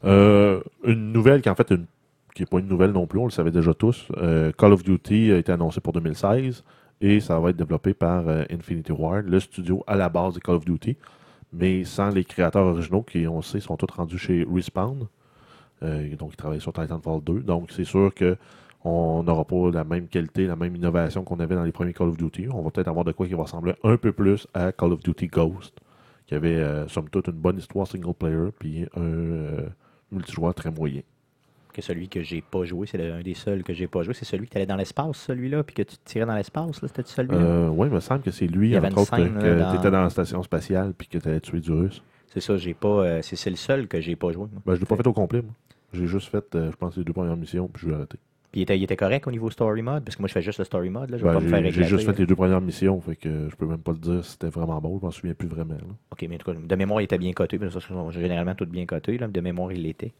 Euh, 0.04 0.60
une 0.84 1.12
nouvelle 1.12 1.42
qui, 1.42 1.50
en 1.50 1.54
fait, 1.54 1.70
une- 1.70 1.86
qui 2.34 2.42
n'est 2.42 2.46
pas 2.46 2.58
une 2.60 2.68
nouvelle 2.68 2.92
non 2.92 3.06
plus, 3.06 3.18
on 3.18 3.24
le 3.24 3.30
savait 3.30 3.50
déjà 3.50 3.74
tous. 3.74 4.08
Euh, 4.16 4.52
Call 4.52 4.72
of 4.72 4.84
Duty 4.84 5.32
a 5.32 5.38
été 5.38 5.50
annoncé 5.52 5.80
pour 5.80 5.92
2016 5.92 6.62
et 7.00 7.20
ça 7.20 7.38
va 7.40 7.50
être 7.50 7.56
développé 7.56 7.94
par 7.94 8.28
euh, 8.28 8.44
Infinity 8.50 8.92
Ward, 8.92 9.26
le 9.26 9.40
studio 9.40 9.82
à 9.86 9.96
la 9.96 10.08
base 10.08 10.34
de 10.34 10.40
Call 10.40 10.54
of 10.56 10.64
Duty, 10.64 10.96
mais 11.52 11.84
sans 11.84 12.10
les 12.10 12.24
créateurs 12.24 12.64
originaux 12.66 13.02
qui, 13.02 13.26
on 13.26 13.42
sait, 13.42 13.60
sont 13.60 13.76
tous 13.76 13.92
rendus 13.94 14.18
chez 14.18 14.46
Respawn. 14.52 15.06
Donc, 15.80 16.32
ils 16.32 16.36
travaillent 16.36 16.60
sur 16.60 16.72
Titanfall 16.72 17.22
2. 17.22 17.40
Donc, 17.40 17.70
c'est 17.70 17.84
sûr 17.84 18.12
que 18.12 18.36
on 18.84 19.22
n'aura 19.22 19.44
pas 19.44 19.70
la 19.72 19.84
même 19.84 20.08
qualité, 20.08 20.46
la 20.46 20.56
même 20.56 20.74
innovation 20.74 21.22
qu'on 21.24 21.38
avait 21.40 21.54
dans 21.54 21.62
les 21.64 21.70
premiers 21.72 21.92
Call 21.92 22.08
of 22.08 22.16
Duty. 22.16 22.48
On 22.52 22.62
va 22.62 22.70
peut-être 22.70 22.88
avoir 22.88 23.04
de 23.04 23.12
quoi 23.12 23.26
qui 23.28 23.34
va 23.34 23.42
ressembler 23.42 23.74
un 23.84 23.96
peu 23.96 24.12
plus 24.12 24.46
à 24.54 24.72
Call 24.72 24.92
of 24.92 25.02
Duty 25.02 25.28
Ghost, 25.28 25.78
qui 26.26 26.34
avait, 26.34 26.88
somme 26.88 27.08
toute, 27.10 27.28
une 27.28 27.34
bonne 27.34 27.58
histoire 27.58 27.86
single 27.86 28.14
player, 28.14 28.48
puis 28.58 28.86
un 28.96 29.66
multijoueur 30.12 30.54
très 30.54 30.70
moyen. 30.70 31.02
Que 31.72 31.82
celui 31.82 32.08
que 32.08 32.22
j'ai 32.22 32.40
pas 32.42 32.64
joué, 32.64 32.86
c'est 32.86 33.00
un 33.12 33.20
des 33.20 33.34
seuls 33.34 33.62
que 33.62 33.72
j'ai 33.72 33.86
pas 33.86 34.02
joué. 34.02 34.12
C'est 34.14 34.24
celui 34.24 34.46
que 34.46 34.50
tu 34.52 34.56
allais 34.56 34.66
dans 34.66 34.74
l'espace, 34.76 35.16
celui-là, 35.18 35.62
puis 35.62 35.74
que 35.76 35.82
tu 35.82 35.96
tirais 36.04 36.26
dans 36.26 36.34
l'espace, 36.34 36.82
là. 36.82 36.88
C'était 36.88 37.02
celui-là? 37.04 37.36
Euh, 37.36 37.68
oui, 37.68 37.86
il 37.88 37.94
me 37.94 38.00
semble 38.00 38.22
que 38.22 38.30
c'est 38.32 38.46
lui, 38.48 38.76
entre 38.76 38.98
autres, 38.98 39.14
scène, 39.16 39.38
que 39.38 39.58
dans- 39.58 39.70
tu 39.70 39.76
étais 39.76 39.90
dans 39.90 40.02
la 40.02 40.10
station 40.10 40.42
spatiale, 40.42 40.92
puis 40.96 41.06
que 41.08 41.18
tu 41.18 41.28
allais 41.28 41.40
tuer 41.40 41.60
du 41.60 41.70
russe. 41.72 42.02
C'est 42.26 42.40
ça, 42.40 42.56
j'ai 42.56 42.74
pas. 42.74 42.88
euh, 42.88 43.20
c'est 43.22 43.50
le 43.50 43.56
seul 43.56 43.86
que 43.86 44.00
j'ai 44.00 44.16
pas 44.16 44.32
joué. 44.32 44.46
moi. 44.52 44.60
Ben, 44.66 44.72
je 44.74 44.78
ne 44.78 44.80
l'ai 44.80 44.86
pas 44.86 44.96
fait 44.96 45.06
au 45.06 45.12
complet, 45.12 45.40
moi. 45.42 45.52
J'ai 45.92 46.06
juste 46.06 46.28
fait, 46.28 46.54
euh, 46.54 46.70
je 46.72 46.76
pense, 46.76 46.96
les 46.96 47.04
deux 47.04 47.12
premières 47.12 47.36
missions, 47.36 47.68
puis 47.68 47.82
je 47.84 47.88
vais 47.90 47.94
arrêter. 47.94 48.18
Puis 48.50 48.60
il 48.60 48.62
était, 48.62 48.78
il 48.78 48.82
était 48.82 48.96
correct 48.96 49.26
au 49.26 49.30
niveau 49.30 49.50
story 49.50 49.82
mode, 49.82 50.04
parce 50.04 50.16
que 50.16 50.22
moi 50.22 50.28
je 50.28 50.32
fais 50.32 50.40
juste 50.40 50.58
le 50.58 50.64
story 50.64 50.88
mode, 50.88 51.10
là. 51.10 51.18
Je 51.18 51.22
vais 51.22 51.28
Ben, 51.28 51.34
pas 51.34 51.40
me 51.44 51.48
faire 51.48 51.70
j'ai 51.70 51.84
juste 51.84 52.06
là. 52.06 52.12
fait 52.14 52.20
les 52.20 52.26
deux 52.26 52.34
premières 52.34 52.62
missions, 52.62 52.98
fait 53.00 53.14
que 53.16 53.48
je 53.50 53.54
peux 53.56 53.66
même 53.66 53.78
pas 53.78 53.92
te 53.92 53.98
dire 53.98 54.24
si 54.24 54.32
c'était 54.32 54.48
vraiment 54.48 54.80
bon, 54.80 54.98
je 54.98 55.04
m'en 55.04 55.10
souviens 55.10 55.34
plus 55.34 55.48
vraiment. 55.48 55.74
là. 55.74 55.80
Ok, 56.12 56.24
mais 56.28 56.36
en 56.36 56.38
tout 56.38 56.50
cas, 56.52 56.58
de 56.58 56.74
mémoire, 56.76 57.00
il 57.02 57.04
était 57.04 57.18
bien 57.18 57.32
coté. 57.32 57.58
que 57.58 57.68
sont 57.68 58.10
généralement 58.10 58.54
tous 58.54 58.64
bien 58.64 58.86
cotés. 58.86 59.18
Là. 59.18 59.28
De 59.28 59.40
mémoire, 59.42 59.70
il 59.72 59.82
l'était. 59.82 60.12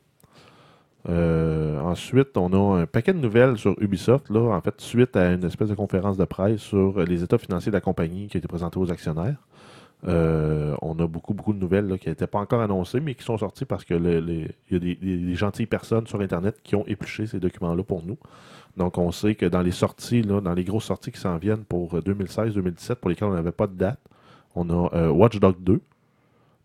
Euh, 1.09 1.81
ensuite, 1.81 2.37
on 2.37 2.53
a 2.53 2.81
un 2.83 2.87
paquet 2.87 3.15
de 3.15 3.19
nouvelles 3.19 3.57
sur 3.57 3.75
Ubisoft, 3.81 4.29
là, 4.31 4.41
en 4.55 4.61
fait, 4.61 4.75
suite 4.81 5.17
à 5.17 5.33
une 5.33 5.45
espèce 5.45 5.69
de 5.69 5.75
conférence 5.75 6.17
de 6.19 6.25
presse 6.25 6.61
sur 6.61 7.01
les 7.01 7.23
états 7.23 7.39
financiers 7.39 7.71
de 7.71 7.77
la 7.77 7.81
compagnie 7.81 8.27
qui 8.27 8.37
a 8.37 8.39
été 8.39 8.49
présentée 8.49 8.79
aux 8.79 8.91
actionnaires. 8.91 9.37
Euh, 10.07 10.77
on 10.81 10.97
a 11.01 11.07
beaucoup, 11.09 11.35
beaucoup 11.35 11.53
de 11.53 11.59
nouvelles 11.59 11.89
là, 11.89 11.99
qui 11.99 12.09
n'étaient 12.09 12.29
pas 12.29 12.39
encore 12.39 12.61
annoncées, 12.61 13.01
mais 13.01 13.15
qui 13.17 13.25
sont 13.25 13.37
sorties 13.37 13.65
parce 13.65 13.85
que 13.85 13.95
le- 13.95 14.21
les- 14.21 14.49
il 14.71 14.75
y 14.75 14.77
a 14.77 14.79
des, 14.79 14.95
des- 14.95 15.17
des 15.19 15.35
gentilles 15.35 15.67
personnes 15.67 16.07
sur 16.07 16.21
Internet 16.21 16.61
qui 16.63 16.77
ont 16.77 16.85
épluché 16.87 17.27
ces 17.27 17.41
documents-là 17.41 17.83
pour 17.83 18.05
nous. 18.05 18.17
Donc, 18.77 18.97
on 18.97 19.11
sait 19.11 19.35
que 19.35 19.47
dans 19.47 19.61
les 19.61 19.73
sorties, 19.73 20.23
là, 20.23 20.41
dans 20.41 20.55
les 20.55 20.63
grosses 20.63 20.85
sorties 20.85 21.11
qui 21.11 21.19
s'en 21.19 21.37
viennent 21.37 21.65
pour 21.65 21.95
euh, 21.97 22.01
2016-2017, 22.01 22.95
pour 22.97 23.11
lesquelles 23.11 23.27
on 23.29 23.35
n'avait 23.35 23.51
pas 23.51 23.67
de 23.67 23.75
date, 23.75 23.99
on 24.55 24.71
a 24.71 24.95
euh, 24.95 25.09
Watch 25.11 25.41
Dogs 25.41 25.61
2, 25.61 25.81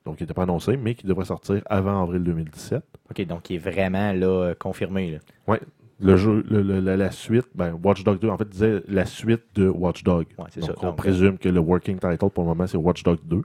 donc 0.05 0.17
qui 0.17 0.23
n'était 0.23 0.33
pas 0.35 0.43
annoncé, 0.43 0.77
mais 0.77 0.93
qui 0.93 1.07
devrait 1.07 1.25
sortir 1.25 1.61
avant 1.65 2.03
avril 2.03 2.23
2017. 2.23 2.83
Ok, 3.09 3.25
donc 3.25 3.49
il 3.49 3.55
est 3.55 3.57
vraiment 3.57 4.13
là, 4.13 4.27
euh, 4.27 4.53
confirmé. 4.53 5.11
Là. 5.11 5.17
Le 6.03 6.17
jeu, 6.17 6.43
le- 6.49 6.61
le- 6.61 6.79
la, 6.79 6.97
la 6.97 7.11
suite, 7.11 7.47
ben, 7.55 7.77
Watch 7.83 8.03
Dogs 8.03 8.19
2, 8.19 8.29
en 8.29 8.37
fait, 8.37 8.47
disait 8.49 8.81
la 8.87 9.05
suite 9.05 9.43
de 9.55 9.67
Watch 9.67 10.03
Dogs. 10.03 10.27
Ouais, 10.37 10.45
c'est 10.49 10.59
Donc, 10.61 10.69
ça. 10.71 10.75
on 10.81 10.87
Donc, 10.87 10.95
présume 10.97 11.37
que 11.37 11.49
le 11.49 11.59
working 11.59 11.97
title 11.99 12.29
pour 12.29 12.43
le 12.43 12.49
moment, 12.49 12.67
c'est 12.67 12.77
Watch 12.77 13.03
Dogs 13.03 13.19
2, 13.25 13.41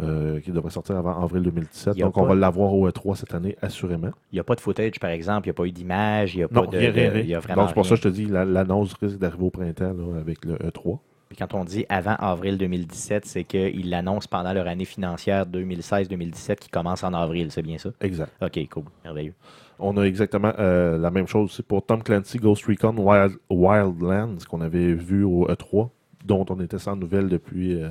euh, 0.00 0.40
qui 0.40 0.52
devrait 0.52 0.70
sortir 0.70 0.96
avant 0.96 1.20
avril 1.22 1.42
2017. 1.42 1.94
Il 1.96 2.00
y 2.00 2.02
a 2.02 2.06
Donc, 2.06 2.16
on 2.16 2.24
va 2.24 2.34
l'avoir 2.34 2.72
au 2.72 2.88
E3 2.88 3.16
cette 3.16 3.34
année, 3.34 3.56
assurément. 3.60 4.10
Il 4.32 4.36
n'y 4.36 4.40
a 4.40 4.44
pas 4.44 4.54
de 4.54 4.60
footage, 4.60 5.00
par 5.00 5.10
exemple. 5.10 5.46
Il 5.48 5.50
n'y 5.50 5.54
a 5.54 5.54
pas 5.54 5.64
eu 5.66 5.72
d'image. 5.72 6.34
Il 6.34 6.38
n'y 6.38 6.44
a 6.44 6.48
Non, 6.50 6.62
pas 6.64 6.66
de. 6.70 6.78
rien, 6.78 6.92
rien, 6.92 7.08
de- 7.08 7.12
rien. 7.14 7.22
il 7.22 7.28
y 7.28 7.34
a 7.34 7.40
vraiment 7.40 7.62
Donc, 7.62 7.68
c'est 7.70 7.74
pour 7.74 7.84
ça 7.86 7.94
rien. 7.94 8.02
que 8.02 8.08
je 8.08 8.08
te 8.08 8.14
dis, 8.14 8.26
la- 8.26 8.44
l'annonce 8.44 8.94
risque 8.94 9.18
d'arriver 9.18 9.44
au 9.44 9.50
printemps 9.50 9.92
là, 9.92 10.20
avec 10.20 10.44
le 10.44 10.54
E 10.54 10.68
E3. 10.70 10.98
Puis 11.28 11.36
quand 11.38 11.54
on 11.54 11.64
dit 11.64 11.86
avant 11.88 12.16
avril 12.16 12.58
2017, 12.58 13.24
c'est 13.24 13.44
qu'ils 13.44 13.88
l'annoncent 13.88 14.26
pendant 14.28 14.52
leur 14.52 14.66
année 14.66 14.84
financière 14.84 15.46
2016-2017 15.46 16.58
qui 16.58 16.68
commence 16.70 17.04
en 17.04 17.14
avril. 17.14 17.48
C'est 17.50 17.62
bien 17.62 17.78
ça? 17.78 17.90
Exact. 18.00 18.32
Ok, 18.42 18.58
cool. 18.70 18.84
Merveilleux. 19.04 19.34
On 19.82 19.96
a 19.96 20.02
exactement 20.02 20.52
euh, 20.58 20.98
la 20.98 21.10
même 21.10 21.26
chose 21.26 21.46
aussi 21.46 21.62
pour 21.62 21.84
Tom 21.84 22.02
Clancy 22.02 22.36
Ghost 22.36 22.66
Recon 22.66 22.94
Wild, 22.98 23.38
Wildlands, 23.48 24.44
qu'on 24.48 24.60
avait 24.60 24.92
vu 24.92 25.24
au 25.24 25.46
E3, 25.48 25.88
dont 26.26 26.44
on 26.50 26.60
était 26.60 26.78
sans 26.78 26.96
nouvelles 26.96 27.28
depuis, 27.28 27.82
euh, 27.82 27.88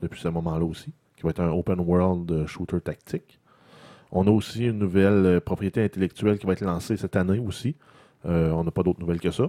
depuis 0.00 0.20
ce 0.20 0.28
moment-là 0.28 0.64
aussi, 0.64 0.92
qui 1.16 1.22
va 1.24 1.30
être 1.30 1.40
un 1.40 1.50
open 1.50 1.80
world 1.80 2.30
euh, 2.30 2.46
shooter 2.46 2.80
tactique. 2.80 3.40
On 4.12 4.28
a 4.28 4.30
aussi 4.30 4.66
une 4.66 4.78
nouvelle 4.78 5.40
propriété 5.40 5.82
intellectuelle 5.82 6.38
qui 6.38 6.46
va 6.46 6.52
être 6.52 6.64
lancée 6.64 6.96
cette 6.96 7.16
année 7.16 7.40
aussi. 7.40 7.74
On 8.22 8.62
n'a 8.62 8.70
pas 8.70 8.84
d'autres 8.84 9.00
nouvelles 9.00 9.20
que 9.20 9.32
ça. 9.32 9.48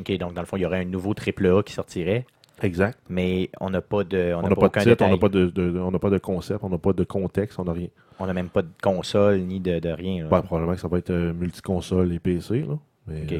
Ok, 0.00 0.10
donc 0.16 0.32
dans 0.32 0.40
le 0.40 0.46
fond, 0.46 0.56
il 0.56 0.62
y 0.62 0.66
aurait 0.66 0.80
un 0.80 0.86
nouveau 0.86 1.12
AAA 1.12 1.62
qui 1.62 1.74
sortirait, 1.74 2.24
Exact. 2.62 2.98
mais 3.08 3.50
on 3.60 3.70
n'a 3.70 3.80
pas 3.80 4.04
de. 4.04 4.34
On 4.34 4.42
n'a 4.42 4.54
pas, 4.54 4.68
de 4.68 4.80
titre, 4.90 5.04
on 5.04 5.08
n'a 5.10 5.16
pas 5.18 5.28
de, 5.28 5.46
de- 5.46 5.78
on 5.78 5.90
n'a 5.90 5.98
pas 5.98 6.10
de 6.10 6.18
concept, 6.18 6.60
on 6.62 6.68
n'a 6.68 6.78
pas 6.78 6.92
de 6.92 7.04
contexte, 7.04 7.58
on 7.58 7.64
n'a 7.64 7.72
rien. 7.72 7.88
On 8.18 8.26
n'a 8.26 8.34
même 8.34 8.48
pas 8.50 8.62
de 8.62 8.68
console 8.82 9.40
ni 9.40 9.60
de, 9.60 9.78
de 9.78 9.88
rien. 9.88 10.24
là. 10.24 10.28
Ben, 10.30 10.42
probablement 10.42 10.74
que 10.74 10.80
ça 10.80 10.88
va 10.88 10.98
être 10.98 11.10
euh, 11.10 11.32
multiconsole 11.32 12.12
et 12.12 12.18
PC. 12.18 12.62
Là. 12.62 12.78
Mais, 13.06 13.24
euh, 13.32 13.38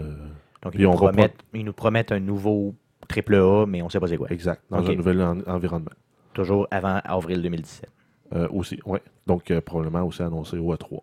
Donc, 0.63 0.75
ils 0.75 0.83
nous, 0.83 0.91
promettent, 0.93 1.37
ils 1.55 1.65
nous 1.65 1.73
promettent 1.73 2.13
un 2.13 2.21
nouveau 2.21 2.75
AAA, 3.09 3.67
mais 3.67 3.83
on 3.83 3.87
ne 3.87 3.91
sait 3.91 4.01
pas 4.01 4.07
c'est 4.09 4.17
quoi. 4.17 4.29
exact. 4.31 4.63
Dans 4.71 4.79
un 4.79 4.95
nouvel 4.95 5.21
en- 5.23 5.41
environnement. 5.47 5.91
Toujours 6.33 6.67
avant 6.71 7.01
avril 7.05 7.43
2017. 7.43 7.91
Euh, 8.33 8.47
aussi, 8.51 8.79
ouais. 8.87 9.03
Donc, 9.27 9.51
euh, 9.51 9.61
probablement 9.61 10.03
aussi 10.05 10.23
annoncé 10.23 10.57
au 10.57 10.73
E3. 10.75 11.01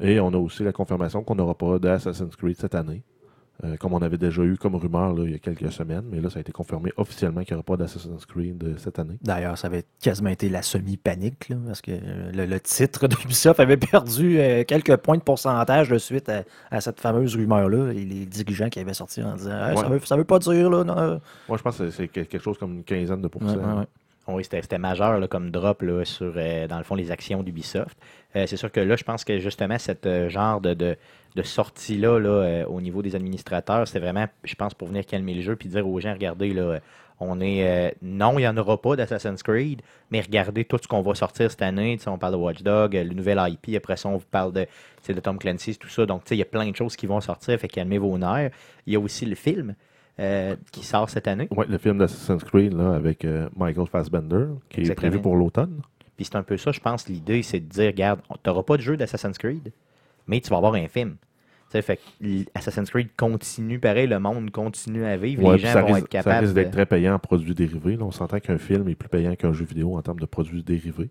Et 0.00 0.18
on 0.18 0.28
a 0.34 0.36
aussi 0.36 0.64
la 0.64 0.72
confirmation 0.72 1.22
qu'on 1.22 1.36
n'aura 1.36 1.54
pas 1.54 1.78
d'Assassin's 1.78 2.34
Creed 2.36 2.56
cette 2.56 2.74
année. 2.74 3.02
Euh, 3.62 3.76
comme 3.76 3.92
on 3.92 4.02
avait 4.02 4.18
déjà 4.18 4.42
eu 4.42 4.56
comme 4.56 4.74
rumeur 4.74 5.12
là, 5.14 5.22
il 5.24 5.30
y 5.30 5.34
a 5.34 5.38
quelques 5.38 5.70
semaines, 5.70 6.02
mais 6.10 6.20
là, 6.20 6.28
ça 6.28 6.38
a 6.38 6.40
été 6.40 6.50
confirmé 6.50 6.92
officiellement 6.96 7.42
qu'il 7.44 7.54
n'y 7.54 7.58
aura 7.58 7.62
pas 7.62 7.76
d'Assassin's 7.76 8.26
Creed 8.26 8.62
euh, 8.64 8.74
cette 8.78 8.98
année. 8.98 9.16
D'ailleurs, 9.22 9.56
ça 9.56 9.68
avait 9.68 9.84
quasiment 10.02 10.30
été 10.30 10.48
la 10.48 10.60
semi-panique, 10.62 11.52
parce 11.66 11.80
que 11.80 11.92
euh, 11.92 12.32
le, 12.32 12.46
le 12.46 12.58
titre 12.60 13.06
d'Ubisoft 13.08 13.60
avait 13.60 13.76
perdu 13.76 14.40
euh, 14.40 14.64
quelques 14.64 14.96
points 14.96 15.16
de 15.18 15.22
pourcentage 15.22 15.88
de 15.88 15.98
suite 15.98 16.28
à, 16.28 16.42
à 16.72 16.80
cette 16.80 17.00
fameuse 17.00 17.36
rumeur-là, 17.36 17.92
et 17.92 18.04
les 18.04 18.26
dirigeants 18.26 18.68
qui 18.68 18.80
avaient 18.80 18.92
sorti 18.92 19.22
en 19.22 19.36
disant 19.36 19.52
Ah, 19.54 19.76
ça, 19.76 19.88
veut, 19.88 20.00
ça 20.04 20.16
veut 20.16 20.24
pas 20.24 20.40
dire, 20.40 20.68
là. 20.68 20.82
non. 20.82 21.20
Moi, 21.48 21.56
je 21.56 21.62
pense 21.62 21.78
que 21.78 21.90
c'est- 21.90 22.08
quelque 22.08 22.38
chose 22.40 22.58
comme 22.58 22.74
une 22.78 22.84
quinzaine 22.84 23.20
de 23.22 23.28
pourcents. 23.28 23.54
ouais, 23.56 23.78
ouais. 23.78 23.86
Oui, 24.26 24.42
c'était 24.42 24.62
c'était 24.62 24.78
majeur 24.78 25.20
là, 25.20 25.28
comme 25.28 25.50
drop 25.50 25.82
là, 25.82 26.02
sur, 26.06 26.32
euh, 26.34 26.66
dans 26.66 26.78
le 26.78 26.82
fond, 26.84 26.94
les 26.94 27.10
actions 27.10 27.42
d'Ubisoft. 27.42 27.96
Euh, 28.36 28.46
c'est 28.46 28.56
sûr 28.56 28.70
que 28.72 28.80
là, 28.80 28.96
je 28.96 29.04
pense 29.04 29.24
que 29.24 29.38
justement, 29.38 29.78
cette 29.78 30.06
euh, 30.06 30.28
genre 30.28 30.60
de, 30.60 30.74
de, 30.74 30.96
de 31.36 31.42
sortie-là 31.42 32.18
là, 32.18 32.28
euh, 32.28 32.64
au 32.66 32.80
niveau 32.80 33.00
des 33.02 33.14
administrateurs, 33.14 33.86
c'est 33.86 34.00
vraiment, 34.00 34.26
je 34.42 34.54
pense, 34.54 34.74
pour 34.74 34.88
venir 34.88 35.06
calmer 35.06 35.34
le 35.34 35.42
jeu 35.42 35.56
puis 35.56 35.68
dire 35.68 35.86
aux 35.88 36.00
gens, 36.00 36.12
regardez, 36.12 36.52
là, 36.52 36.80
on 37.20 37.40
est. 37.40 37.66
euh, 37.66 37.90
non, 38.02 38.38
il 38.38 38.42
n'y 38.42 38.48
en 38.48 38.56
aura 38.56 38.80
pas 38.80 38.96
d'Assassin's 38.96 39.42
Creed, 39.42 39.82
mais 40.10 40.20
regardez 40.20 40.64
tout 40.64 40.78
ce 40.82 40.88
qu'on 40.88 41.00
va 41.02 41.14
sortir 41.14 41.50
cette 41.50 41.62
année. 41.62 41.96
On 42.06 42.18
parle 42.18 42.32
de 42.32 42.38
Watch 42.38 42.58
euh, 42.66 42.88
le 42.90 43.14
nouvel 43.14 43.40
IP, 43.46 43.76
après 43.76 43.96
ça, 43.96 44.08
on 44.08 44.16
vous 44.16 44.24
parle 44.30 44.52
de, 44.52 44.66
de 45.08 45.20
Tom 45.20 45.38
Clancy, 45.38 45.76
tout 45.76 45.88
ça. 45.88 46.06
Donc, 46.06 46.24
tu 46.24 46.30
sais, 46.30 46.36
il 46.36 46.40
y 46.40 46.42
a 46.42 46.46
plein 46.46 46.68
de 46.68 46.74
choses 46.76 46.96
qui 46.96 47.06
vont 47.06 47.20
sortir, 47.20 47.58
fait 47.58 47.68
calmez 47.68 47.98
vos 47.98 48.18
nerfs. 48.18 48.50
Il 48.86 48.92
y 48.92 48.96
a 48.96 49.00
aussi 49.00 49.26
le 49.26 49.36
film 49.36 49.74
euh, 50.18 50.56
qui 50.72 50.84
sort 50.84 51.08
cette 51.08 51.28
année. 51.28 51.48
Ouais, 51.50 51.66
le 51.68 51.78
film 51.78 51.98
d'Assassin's 51.98 52.42
Creed 52.44 52.72
là, 52.72 52.94
avec 52.94 53.24
euh, 53.24 53.48
Michael 53.56 53.86
Fassbender, 53.86 54.46
qui 54.68 54.80
Exactement. 54.80 55.06
est 55.06 55.10
prévu 55.10 55.22
pour 55.22 55.36
l'automne. 55.36 55.82
Puis 56.16 56.26
c'est 56.26 56.36
un 56.36 56.42
peu 56.42 56.56
ça, 56.56 56.70
je 56.72 56.80
pense, 56.80 57.08
l'idée, 57.08 57.42
c'est 57.42 57.60
de 57.60 57.66
dire, 57.68 57.86
regarde, 57.86 58.20
tu 58.28 58.48
n'auras 58.48 58.62
pas 58.62 58.76
de 58.76 58.82
jeu 58.82 58.96
d'Assassin's 58.96 59.36
Creed, 59.38 59.72
mais 60.26 60.40
tu 60.40 60.50
vas 60.50 60.56
avoir 60.58 60.74
un 60.74 60.86
film. 60.88 61.16
Tu 61.70 61.80
sais, 61.80 61.82
fait 61.82 61.96
que 61.96 62.24
Assassin's 62.54 62.88
Creed 62.90 63.08
continue 63.16 63.80
pareil, 63.80 64.06
le 64.06 64.20
monde 64.20 64.50
continue 64.50 65.04
à 65.04 65.16
vivre, 65.16 65.42
Ouais, 65.42 65.56
les 65.56 65.58
gens 65.58 65.72
ça 65.72 65.80
vont 65.82 65.86
risque, 65.88 65.98
être 65.98 66.12
ça 66.12 66.30
capables. 66.30 66.44
risque 66.46 66.54
de- 66.56 66.60
d'être 66.62 66.70
très 66.72 66.86
payant 66.86 67.14
en 67.14 67.18
produits 67.18 67.54
dérivés. 67.54 67.96
là. 67.96 68.04
on 68.04 68.12
s'entend 68.12 68.38
qu'un 68.38 68.58
film 68.58 68.88
est 68.88 68.94
plus 68.94 69.08
payant 69.08 69.34
qu'un 69.34 69.52
jeu 69.52 69.64
vidéo 69.64 69.96
en 69.96 70.02
termes 70.02 70.20
de 70.20 70.26
produits 70.26 70.62
dérivés. 70.62 71.10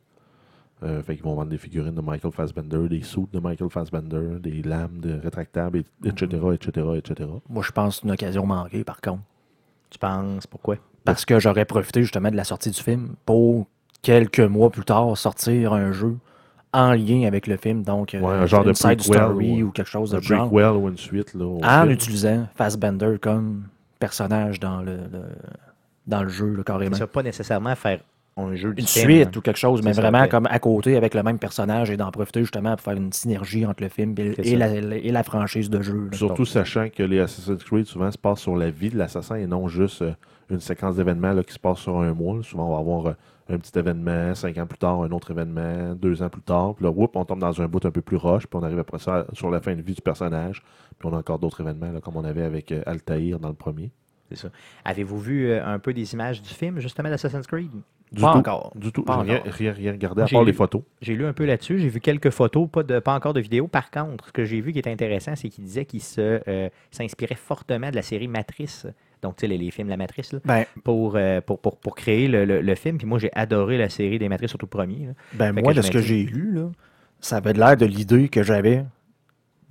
Euh, 0.84 1.02
fait 1.02 1.16
qu'ils 1.16 1.24
vont 1.24 1.36
vendre 1.36 1.50
des 1.50 1.58
figurines 1.58 1.96
de 1.96 2.02
Michael 2.02 2.32
Fassbender, 2.34 2.90
des 2.90 3.02
suits 3.04 3.26
de 3.32 3.40
Michael 3.40 3.70
Fassbender, 3.70 4.40
des 4.42 4.62
lames 4.64 5.00
de 5.00 5.14
rétractables, 5.18 5.78
et- 5.78 5.86
etc., 6.10 6.26
etc., 6.54 6.88
etc. 6.98 7.30
Moi, 7.50 7.64
je 7.66 7.72
pense 7.72 7.96
que 7.96 8.02
c'est 8.02 8.08
une 8.08 8.12
occasion 8.14 8.46
manquée, 8.46 8.84
par 8.84 9.00
contre. 9.00 9.22
Tu 9.90 9.98
penses, 10.00 10.46
pourquoi? 10.48 10.76
Parce 11.06 11.24
que 11.26 11.40
j'aurais 11.40 11.66
profité 11.66 12.02
justement 12.02 12.32
de 12.32 12.36
la 12.36 12.44
sortie 12.44 12.70
du 12.72 12.82
film 12.82 13.16
pour 13.26 13.68
quelques 14.04 14.40
mois 14.42 14.70
plus 14.70 14.86
tard 14.86 15.18
sortir 15.18 15.74
un 15.74 15.92
jeu 15.92 16.16
en 16.74 16.94
lien 16.94 17.24
avec 17.26 17.48
le 17.48 17.58
film. 17.58 17.82
Donc, 17.84 18.14
euh, 18.14 18.20
Ouais, 18.20 18.34
un 18.34 18.46
genre 18.46 18.64
de 18.64 18.74
side 18.74 18.98
prequel 19.00 19.22
story 19.22 19.64
ou- 19.64 19.68
ou, 19.68 19.72
quelque 19.72 19.90
chose 19.90 20.14
Un 20.14 20.18
de 20.20 20.24
genre. 20.24 20.50
prequel 20.50 20.72
ou 20.76 20.88
une 20.90 20.98
suite. 20.98 21.34
Là, 21.34 21.46
En 21.46 21.82
film. 21.82 21.92
utilisant 21.92 22.48
Fassbender 22.56 23.18
comme 23.22 23.64
personnage 24.00 24.60
dans 24.60 24.82
le, 24.82 24.94
le- 25.12 25.26
dans 26.06 26.24
le 26.24 26.30
jeu, 26.30 26.54
là, 26.56 26.64
carrément. 26.64 26.96
Ça 26.96 27.08
pas 27.08 27.24
nécessairement 27.24 27.76
faire 27.76 28.00
un 28.36 28.56
jeu 28.56 28.74
du 28.74 28.82
Une 28.82 28.88
film. 28.88 29.06
suite 29.06 29.38
ou 29.38 29.42
quelque 29.42 29.60
chose, 29.60 29.84
mais 29.84 29.92
vraiment 29.92 30.28
comme 30.28 30.48
à 30.48 30.58
côté 30.58 30.98
avec 30.98 31.14
le 31.14 31.22
même 31.22 31.38
personnage 31.38 31.92
et 31.92 31.98
d'en 31.98 32.10
profiter 32.10 32.40
justement 32.42 32.72
pour 32.72 32.82
faire 32.82 32.98
une 32.98 33.14
synergie 33.14 33.64
entre 33.68 33.84
le 33.84 33.90
film 33.90 34.16
et, 34.18 34.56
la, 34.56 34.70
et 34.76 35.12
la 35.12 35.22
franchise 35.24 35.70
de 35.70 35.80
jeu. 35.84 36.10
là. 36.12 36.18
Surtout 36.18 36.44
sachant 36.46 36.88
que 36.90 37.04
les 37.04 37.20
Assassin's 37.20 37.64
Creed 37.64 37.86
souvent 37.86 38.10
se 38.12 38.18
passent 38.18 38.40
sur 38.42 38.56
la 38.56 38.72
vie 38.72 38.90
de 38.90 38.98
l'assassin 38.98 39.36
et 39.36 39.46
non 39.46 39.68
juste 39.68 40.02
euh, 40.02 40.14
une 40.50 40.60
séquence 40.60 40.96
d'événements 40.96 41.34
là, 41.34 41.44
qui 41.44 41.54
se 41.54 41.60
passe 41.60 41.78
sur 41.78 42.00
un 42.02 42.12
mois. 42.14 42.40
Souvent, 42.42 42.70
on 42.70 42.74
va 42.74 42.80
avoir 42.80 43.06
euh, 43.06 43.14
un 43.50 43.58
petit 43.58 43.78
événement, 43.78 44.34
cinq 44.36 44.58
ans 44.58 44.66
plus 44.66 44.78
tard, 44.78 45.02
un 45.02 45.12
autre 45.12 45.32
événement, 45.32 45.96
deux 45.96 46.22
ans 46.24 46.30
plus 46.30 46.42
tard. 46.42 46.76
Puis 46.76 46.86
là, 46.86 46.92
whoop, 46.92 47.16
on 47.16 47.26
tombe 47.26 47.40
dans 47.40 47.62
un 47.62 47.68
bout 47.68 47.86
un 47.86 47.92
peu 47.92 48.02
plus 48.02 48.18
roche, 48.18 48.48
puis 48.48 48.58
on 48.60 48.64
arrive 48.64 48.80
après 48.80 49.00
ça 49.00 49.26
sur 49.34 49.50
la 49.50 49.60
fin 49.60 49.76
de 49.76 49.82
vie 49.82 49.94
du 49.94 50.02
personnage. 50.02 50.64
Puis 50.98 51.10
on 51.10 51.14
a 51.14 51.20
encore 51.20 51.40
d'autres 51.40 51.62
événements, 51.62 51.92
là, 51.92 52.00
comme 52.00 52.16
on 52.16 52.24
avait 52.24 52.44
avec 52.44 52.72
euh, 52.72 52.82
Altaïr 52.86 53.40
dans 53.40 53.50
le 53.50 53.56
premier. 53.56 53.92
C'est 54.30 54.38
ça. 54.38 54.50
Avez-vous 54.86 55.20
vu 55.20 55.50
euh, 55.50 55.66
un 55.66 55.78
peu 55.80 55.94
des 55.94 56.14
images 56.14 56.42
du 56.42 56.50
film, 56.50 56.80
justement, 56.80 57.10
d'Assassin's 57.10 57.46
Creed? 57.46 57.72
Du 58.12 58.22
Pas 58.22 58.34
tout, 58.34 58.38
encore. 58.40 58.72
Du 58.76 58.92
tout. 58.92 59.04
Pas 59.04 59.18
rien, 59.18 59.40
encore. 59.40 59.52
rien, 59.54 59.72
rien 59.74 59.92
regardé 59.92 60.22
à 60.22 60.28
part 60.28 60.42
lu- 60.42 60.48
les 60.48 60.54
photos. 60.54 60.84
J'ai 61.02 61.16
lu 61.16 61.26
un 61.26 61.34
peu 61.34 61.46
là-dessus, 61.46 61.80
j'ai 61.80 61.90
vu 61.90 62.00
quelques 62.00 62.30
photos, 62.30 62.70
pas, 62.72 62.84
de, 62.84 63.00
pas 63.00 63.16
encore 63.16 63.34
de 63.34 63.42
vidéos. 63.42 63.68
Par 63.68 63.90
contre, 63.90 64.28
ce 64.28 64.32
que 64.32 64.46
j'ai 64.46 64.62
vu 64.62 64.72
qui 64.72 64.78
est 64.80 64.88
intéressant, 64.88 65.36
c'est 65.36 65.50
qu'il 65.50 65.64
disait 65.64 65.86
qu'il 65.86 66.02
se, 66.02 66.40
euh, 66.48 66.70
s'inspirait 66.92 67.34
fortement 67.36 67.90
de 67.90 67.96
la 67.96 68.04
série 68.04 68.28
Matrice. 68.28 68.86
Donc, 69.24 69.38
tu 69.38 69.42
sais, 69.42 69.48
les, 69.48 69.58
les 69.58 69.72
films 69.72 69.90
La 69.90 69.98
Matrice, 69.98 70.32
là, 70.34 70.40
Ben, 70.46 70.66
pour, 70.84 71.14
euh, 71.16 71.42
pour, 71.42 71.60
pour, 71.60 71.78
pour 71.78 71.96
créer 71.96 72.28
le, 72.28 72.46
le- 72.46 72.62
le 72.62 72.76
film. 72.76 72.98
Puis 72.98 73.08
moi, 73.08 73.18
j'ai 73.20 73.32
adoré 73.34 73.78
la 73.78 73.90
série 73.90 74.20
des 74.20 74.30
Matrices, 74.30 74.50
surtout 74.52 74.68
le 74.68 74.78
premier. 74.78 75.08
là. 75.08 75.14
ben 75.34 75.54
Fait 75.56 75.62
moi, 75.62 75.74
de 75.74 75.82
ce 75.82 75.90
que 75.92 76.00
j'ai 76.02 76.24
lu, 76.24 76.52
là, 76.54 76.70
ça 77.20 77.38
avait 77.38 77.54
l'air 77.54 77.76
de 77.78 77.86
l'idée 77.86 78.30
que 78.30 78.44
j'avais 78.44 78.84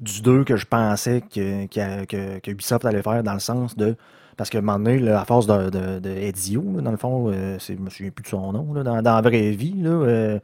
du 0.00 0.20
2 0.22 0.42
que 0.44 0.56
je 0.56 0.66
pensais 0.66 1.20
que, 1.20 1.66
que, 1.66 2.04
que- 2.06 2.38
que 2.40 2.50
Ubisoft 2.50 2.84
allait 2.84 3.02
faire 3.02 3.22
dans 3.22 3.34
le 3.34 3.38
sens 3.40 3.76
de. 3.76 3.94
Parce 4.36 4.48
que 4.50 4.58
un 4.58 4.62
moment 4.62 4.78
donné, 4.78 4.98
là, 4.98 5.20
à 5.20 5.24
force 5.26 5.46
de, 5.46 5.68
de, 5.70 5.98
de 6.00 6.10
Ezio, 6.10 6.64
là, 6.76 6.80
dans 6.82 6.90
le 6.90 6.96
fond, 6.96 7.30
euh, 7.30 7.56
c'est- 7.60 7.76
je 7.76 7.80
me 7.80 7.90
souviens 7.90 8.10
plus 8.10 8.22
de 8.22 8.28
son 8.28 8.52
nom, 8.52 8.72
là, 8.72 8.82
dans, 8.82 9.00
dans 9.02 9.14
la 9.14 9.20
vraie 9.20 9.50
vie, 9.50 9.74
là, 9.76 9.90
euh, 9.90 10.38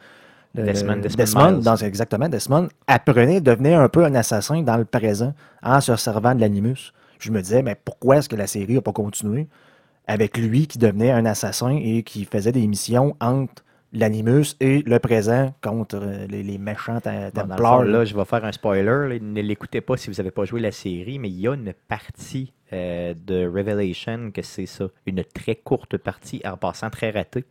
Desmond- 0.54 1.00
Desmond 1.00 1.52
Miles. 1.52 1.64
dans- 1.64 1.76
exactement, 1.76 2.28
Desmond 2.28 2.68
apprenait, 2.86 3.40
devenait 3.40 3.74
un 3.74 3.88
peu 3.88 4.04
un 4.04 4.14
assassin 4.14 4.62
dans 4.62 4.76
le 4.76 4.84
présent 4.84 5.32
en 5.62 5.80
se 5.80 5.96
servant 5.96 6.34
de 6.34 6.40
l'animus. 6.40 6.92
Je 7.18 7.30
me 7.30 7.40
disais, 7.40 7.62
mais 7.62 7.74
pourquoi 7.74 8.18
est-ce 8.18 8.28
que 8.28 8.36
la 8.36 8.46
série 8.46 8.74
n'a 8.74 8.80
pas 8.80 8.92
continué 8.92 9.48
avec 10.06 10.38
lui 10.38 10.66
qui 10.66 10.78
devenait 10.78 11.10
un 11.10 11.26
assassin 11.26 11.78
et 11.80 12.02
qui 12.02 12.24
faisait 12.24 12.52
des 12.52 12.66
missions 12.66 13.14
entre 13.20 13.62
l'animus 13.92 14.56
et 14.60 14.82
le 14.82 14.98
présent 14.98 15.54
contre 15.62 15.96
euh, 15.96 16.26
les, 16.26 16.42
les 16.42 16.58
méchants 16.58 17.00
templars. 17.00 17.84
là. 17.84 18.04
je 18.04 18.14
vais 18.14 18.24
faire 18.24 18.44
un 18.44 18.52
spoiler. 18.52 19.18
ne 19.20 19.40
l'écoutez 19.40 19.80
pas 19.80 19.96
si 19.96 20.10
vous 20.10 20.16
n'avez 20.16 20.30
pas 20.30 20.44
joué 20.44 20.60
la 20.60 20.72
série, 20.72 21.18
mais 21.18 21.28
il 21.28 21.40
y 21.40 21.48
a 21.48 21.54
une 21.54 21.72
partie 21.88 22.52
euh, 22.72 23.14
de 23.14 23.46
Revelation 23.46 24.30
que 24.30 24.42
c'est 24.42 24.66
ça. 24.66 24.88
Une 25.06 25.24
très 25.24 25.56
courte 25.56 25.96
partie, 25.96 26.42
en 26.44 26.56
passant 26.56 26.90
très 26.90 27.10
ratée. 27.10 27.44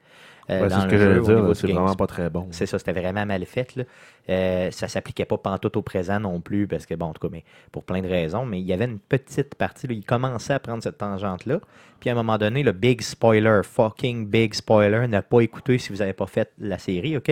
Euh, 0.49 0.61
Ouais, 0.61 0.69
c'est 0.69 0.81
ce 0.81 0.87
que 0.87 0.97
j'allais 0.97 1.19
dire. 1.21 1.55
C'est 1.55 1.71
vraiment 1.71 1.95
pas 1.95 2.07
très 2.07 2.29
bon. 2.29 2.47
C'est 2.51 2.65
ça, 2.65 2.79
c'était 2.79 2.93
vraiment 2.93 3.25
mal 3.25 3.45
fait. 3.45 3.75
Là. 3.75 3.83
Euh, 4.29 4.71
ça 4.71 4.87
s'appliquait 4.87 5.25
pas 5.25 5.37
pantoute 5.37 5.77
au 5.77 5.81
présent 5.81 6.19
non 6.19 6.41
plus, 6.41 6.67
parce 6.67 6.85
que, 6.85 6.95
bon, 6.95 7.07
en 7.07 7.13
tout 7.13 7.25
cas, 7.25 7.31
mais 7.31 7.43
pour 7.71 7.83
plein 7.83 8.01
de 8.01 8.07
raisons, 8.07 8.45
mais 8.45 8.59
il 8.59 8.65
y 8.65 8.73
avait 8.73 8.85
une 8.85 8.99
petite 8.99 9.55
partie, 9.55 9.87
là, 9.87 9.93
il 9.93 10.03
commençait 10.03 10.53
à 10.53 10.59
prendre 10.59 10.83
cette 10.83 10.97
tangente-là. 10.97 11.59
Puis 11.99 12.09
à 12.09 12.13
un 12.13 12.15
moment 12.15 12.37
donné, 12.37 12.63
le 12.63 12.71
big 12.71 13.01
spoiler, 13.01 13.61
fucking 13.63 14.27
big 14.27 14.53
spoiler, 14.53 15.07
n'a 15.07 15.21
pas 15.21 15.41
écouté 15.41 15.77
si 15.77 15.91
vous 15.91 15.99
n'avez 15.99 16.13
pas 16.13 16.27
fait 16.27 16.51
la 16.59 16.77
série, 16.77 17.17
OK? 17.17 17.31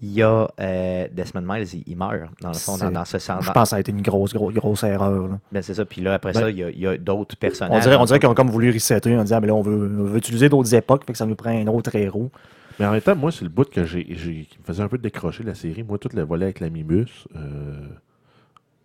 Il 0.00 0.12
y 0.12 0.22
a 0.22 0.48
euh, 0.60 1.08
Desmond 1.12 1.42
Miles, 1.42 1.66
il, 1.74 1.82
il 1.88 1.96
meurt, 1.96 2.30
dans 2.40 2.48
le 2.50 2.54
fond, 2.54 2.76
dans, 2.78 3.04
ce 3.04 3.18
sens. 3.18 3.44
Je 3.44 3.50
pense 3.50 3.64
que 3.64 3.68
ça 3.70 3.76
a 3.76 3.80
été 3.80 3.90
une 3.90 4.00
grosse, 4.02 4.32
grosse, 4.32 4.54
grosse 4.54 4.84
erreur. 4.84 5.26
là. 5.28 5.38
Ben, 5.50 5.60
c'est 5.60 5.74
ça. 5.74 5.84
Puis 5.84 6.00
là, 6.00 6.14
après 6.14 6.32
Ben, 6.32 6.40
ça, 6.40 6.50
il 6.50 6.56
y 6.58 6.62
a, 6.62 6.70
il 6.70 6.78
y 6.78 6.86
a 6.86 6.96
d'autres 6.96 7.36
personnages. 7.36 7.76
On 7.76 7.80
dirait, 7.80 7.96
on 7.96 8.04
dirait 8.04 8.20
qu'ils 8.20 8.28
ont 8.28 8.34
comme 8.34 8.50
voulu 8.50 8.70
resetter 8.70 9.16
en 9.16 9.22
disant, 9.22 9.40
mais 9.40 9.48
là, 9.48 9.54
on 9.56 9.62
veut, 9.62 9.74
on 9.98 10.04
veut 10.04 10.18
utiliser 10.18 10.48
d'autres 10.48 10.72
époques, 10.72 11.04
fait 11.04 11.12
que 11.12 11.18
ça 11.18 11.26
nous 11.26 11.34
prend 11.34 11.50
un 11.50 11.66
autre 11.66 11.92
héros. 11.96 12.30
Mais 12.78 12.86
en 12.86 12.92
même 12.92 13.00
temps, 13.00 13.16
moi, 13.16 13.32
c'est 13.32 13.42
le 13.42 13.48
bout 13.50 13.68
que 13.68 13.84
j'ai, 13.84 14.06
j'ai- 14.10 14.44
qui 14.48 14.58
me 14.60 14.64
faisait 14.64 14.84
un 14.84 14.88
peu 14.88 14.98
décrocher 14.98 15.42
la 15.42 15.56
série. 15.56 15.82
Moi, 15.82 15.98
tout 15.98 16.10
le 16.14 16.22
volet 16.22 16.44
avec 16.44 16.60
la 16.60 16.70
Mimus, 16.70 17.06
euh, 17.34 17.88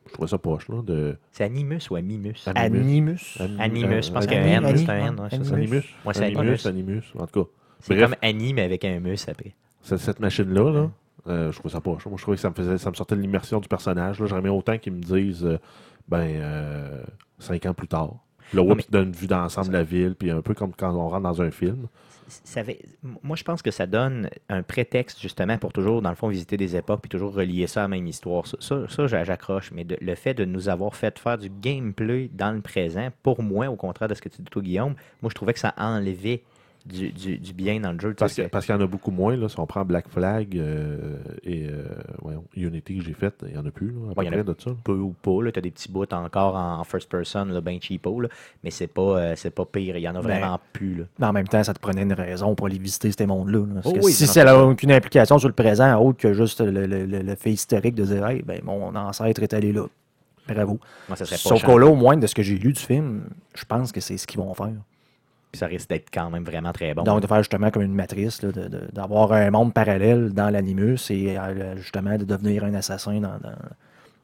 je 0.07 0.13
trouvais 0.13 0.27
ça 0.27 0.39
poche, 0.39 0.67
là. 0.67 0.81
De... 0.81 1.15
C'est 1.31 1.43
Animus 1.43 1.91
ou 1.91 1.95
Animus? 1.95 2.47
Animus. 2.55 2.57
Animus. 2.57 3.37
Ani- 3.39 3.61
Animus, 3.61 4.07
je 4.07 4.11
pense 4.11 4.23
euh, 4.23 4.27
qu'il 4.27 4.37
y 4.37 4.39
a 4.39 4.41
un 4.41 4.45
Ani- 4.45 4.55
N, 4.55 4.65
Ani- 4.65 4.79
c'est 4.85 4.91
un 4.91 4.95
N. 4.95 5.19
Animus. 5.31 5.51
Animus. 5.53 5.83
Ouais, 6.05 6.13
c'est 6.15 6.23
Animus, 6.23 6.39
Animus. 6.39 6.65
Animus, 6.65 7.03
en 7.19 7.27
tout 7.27 7.43
cas. 7.43 7.49
C'est 7.81 7.93
Bref. 7.95 8.09
comme 8.09 8.15
Annie, 8.23 8.53
mais 8.55 8.63
avec 8.63 8.83
un 8.83 8.99
mus 8.99 9.25
après. 9.27 9.53
Cette, 9.83 9.99
cette 9.99 10.19
machine-là, 10.19 10.71
là, 10.71 10.89
euh, 11.27 11.51
je 11.51 11.59
trouvais 11.59 11.73
ça 11.73 11.81
poche. 11.81 12.05
Moi, 12.05 12.15
je 12.17 12.21
trouvais 12.21 12.35
que 12.37 12.41
ça 12.41 12.49
me, 12.49 12.55
faisait, 12.55 12.77
ça 12.77 12.89
me 12.89 12.95
sortait 12.95 13.15
de 13.15 13.21
l'immersion 13.21 13.59
du 13.59 13.67
personnage. 13.67 14.19
là. 14.19 14.37
Aimé 14.37 14.49
autant 14.49 14.77
qu'ils 14.77 14.93
me 14.93 15.01
disent, 15.01 15.45
euh, 15.45 15.57
ben, 16.07 16.25
euh, 16.27 17.03
cinq 17.39 17.65
ans 17.65 17.73
plus 17.73 17.87
tard. 17.87 18.15
Là, 18.53 18.61
oups, 18.61 18.75
mais- 18.75 18.83
tu 18.83 18.91
donnes 18.91 19.07
une 19.07 19.13
vue 19.13 19.27
d'ensemble 19.27 19.67
de 19.69 19.73
la 19.73 19.83
ville, 19.83 20.15
puis 20.17 20.29
un 20.29 20.41
peu 20.41 20.53
comme 20.53 20.73
quand 20.75 20.93
on 20.93 21.07
rentre 21.07 21.23
dans 21.23 21.41
un 21.41 21.49
film. 21.49 21.87
Ça 22.27 22.61
moi, 23.21 23.35
je 23.35 23.43
pense 23.43 23.61
que 23.61 23.69
ça 23.69 23.85
donne 23.85 24.29
un 24.49 24.63
prétexte 24.63 25.19
justement 25.21 25.57
pour 25.57 25.73
toujours, 25.73 26.01
dans 26.01 26.09
le 26.09 26.15
fond, 26.15 26.29
visiter 26.29 26.55
des 26.57 26.75
époques 26.75 27.01
puis 27.01 27.09
toujours 27.09 27.33
relier 27.33 27.67
ça 27.67 27.81
à 27.81 27.83
la 27.83 27.87
même 27.89 28.07
histoire. 28.07 28.47
Ça, 28.47 28.57
ça, 28.59 28.87
ça, 28.87 29.07
j'a- 29.07 29.23
j'accroche. 29.23 29.71
Mais 29.71 29.83
de- 29.83 29.97
le 29.99 30.15
fait 30.15 30.33
de 30.33 30.45
nous 30.45 30.69
avoir 30.69 30.95
fait 30.95 31.19
faire 31.19 31.37
du 31.37 31.49
gameplay 31.49 32.29
dans 32.33 32.51
le 32.53 32.61
présent, 32.61 33.09
pour 33.23 33.43
moi, 33.43 33.67
au 33.67 33.75
contraire 33.75 34.07
de 34.07 34.13
ce 34.13 34.21
que 34.21 34.29
tu 34.29 34.41
dis, 34.41 34.49
toi, 34.49 34.61
Guillaume, 34.61 34.95
moi, 35.21 35.29
je 35.29 35.35
trouvais 35.35 35.53
que 35.53 35.59
ça 35.59 35.73
enlevait 35.77 36.43
du, 36.85 37.11
du- 37.11 37.37
du 37.37 37.53
bien 37.53 37.79
dans 37.79 37.91
le 37.93 37.99
jeu. 37.99 38.13
Parce, 38.13 38.33
que- 38.33 38.41
que- 38.43 38.47
parce 38.47 38.65
qu'il 38.65 38.75
y 38.75 38.77
en 38.77 38.81
a 38.81 38.87
beaucoup 38.87 39.11
moins. 39.11 39.35
Là, 39.37 39.47
si 39.49 39.59
on 39.59 39.65
prend 39.65 39.85
Black 39.85 40.09
Flag 40.09 40.57
euh, 40.57 41.17
et 41.43 41.67
euh, 41.69 41.83
Unity 42.55 42.97
que 42.97 43.03
j'ai 43.05 43.13
fait, 43.13 43.33
il 43.47 43.53
n'y 43.53 43.57
en 43.57 43.65
a 43.65 43.71
plus. 43.71 43.87
Là, 43.87 43.93
à 44.11 44.13
peu 44.13 44.19
Ouais, 44.21 44.25
il 44.25 44.25
y 44.25 44.29
en 44.29 44.39
a 44.39 44.43
près 44.43 44.53
de 44.53 44.61
ça. 44.61 44.71
peu 44.83 44.93
ou 44.97 45.15
pas. 45.21 45.51
Tu 45.51 45.59
as 45.59 45.61
des 45.61 45.71
petits 45.71 45.89
bouts 45.91 46.05
encore 46.11 46.55
en, 46.55 46.79
en 46.79 46.83
first 46.83 47.09
person, 47.09 47.45
là, 47.45 47.61
ben 47.61 47.79
cheapo, 47.81 48.19
là, 48.21 48.29
mais 48.63 48.71
c'est 48.71 48.87
pas, 48.87 49.01
euh, 49.01 49.33
c'est 49.37 49.51
pas 49.53 49.65
pire. 49.65 49.95
Il 49.97 50.01
y 50.01 50.07
en 50.09 50.15
a 50.15 50.21
Ben, 50.21 50.39
vraiment 50.39 50.59
plus. 50.73 50.95
Là. 50.95 51.03
Mais 51.19 51.25
en 51.27 51.33
même 51.33 51.47
temps, 51.47 51.63
ça 51.63 51.73
te 51.73 51.79
prenait 51.79 52.03
une 52.03 52.13
raison 52.13 52.53
pour 52.55 52.67
aller 52.67 52.79
visiter 52.79 53.11
ces 53.11 53.25
mondes-là. 53.25 53.59
là. 53.59 53.65
Parce 53.75 53.87
Oh 53.87 53.93
que 53.93 53.99
oui, 54.05 54.11
si 54.11 54.27
ça 54.27 54.43
n'a 54.43 54.57
aucune 54.57 54.91
implication 54.91 55.37
sur 55.39 55.47
le 55.47 55.53
présent, 55.55 55.97
autre 56.01 56.19
que 56.19 56.33
juste 56.33 56.59
le, 56.61 56.85
le- 56.85 57.05
le- 57.05 57.21
le 57.21 57.35
fait 57.35 57.51
historique 57.51 57.95
de 57.95 58.03
dire, 58.05 58.25
hey, 58.27 58.41
ben, 58.41 58.59
mon 58.63 58.93
ancêtre 58.95 59.41
est 59.43 59.53
allé 59.53 59.71
là. 59.71 59.85
Bravo. 60.47 60.77
Moi, 61.07 61.15
ça 61.15 61.25
Sauf 61.25 61.63
que 61.65 61.71
là, 61.71 61.85
au 61.87 61.95
moins, 61.95 62.17
de 62.17 62.27
ce 62.27 62.35
que 62.35 62.43
j'ai 62.43 62.57
lu 62.57 62.73
du 62.73 62.81
film, 62.81 63.21
je 63.55 63.63
pense 63.63 63.93
que 63.93 64.01
c'est 64.01 64.17
ce 64.17 64.27
qu'ils 64.27 64.41
vont 64.41 64.53
faire. 64.53 64.73
Puis 65.53 65.59
ça 65.59 65.67
risque 65.67 65.87
d'être 65.87 66.09
quand 66.11 66.31
même 66.31 66.43
vraiment 66.43 66.73
très 66.73 66.95
bon. 66.95 67.03
Donc, 67.03 67.21
de 67.21 67.27
faire 67.27 67.37
justement 67.37 67.69
comme 67.69 67.83
une 67.83 67.93
matrice, 67.93 68.41
là, 68.41 68.51
de- 68.51 68.67
de- 68.67 68.87
d'avoir 68.91 69.31
un 69.33 69.51
monde 69.51 69.71
parallèle 69.71 70.33
dans 70.33 70.49
l'animus 70.49 70.97
et 71.11 71.37
euh, 71.37 71.77
justement 71.77 72.17
de 72.17 72.25
devenir 72.25 72.63
un 72.63 72.73
assassin 72.73 73.19
dans, 73.21 73.37
dans, 73.37 73.55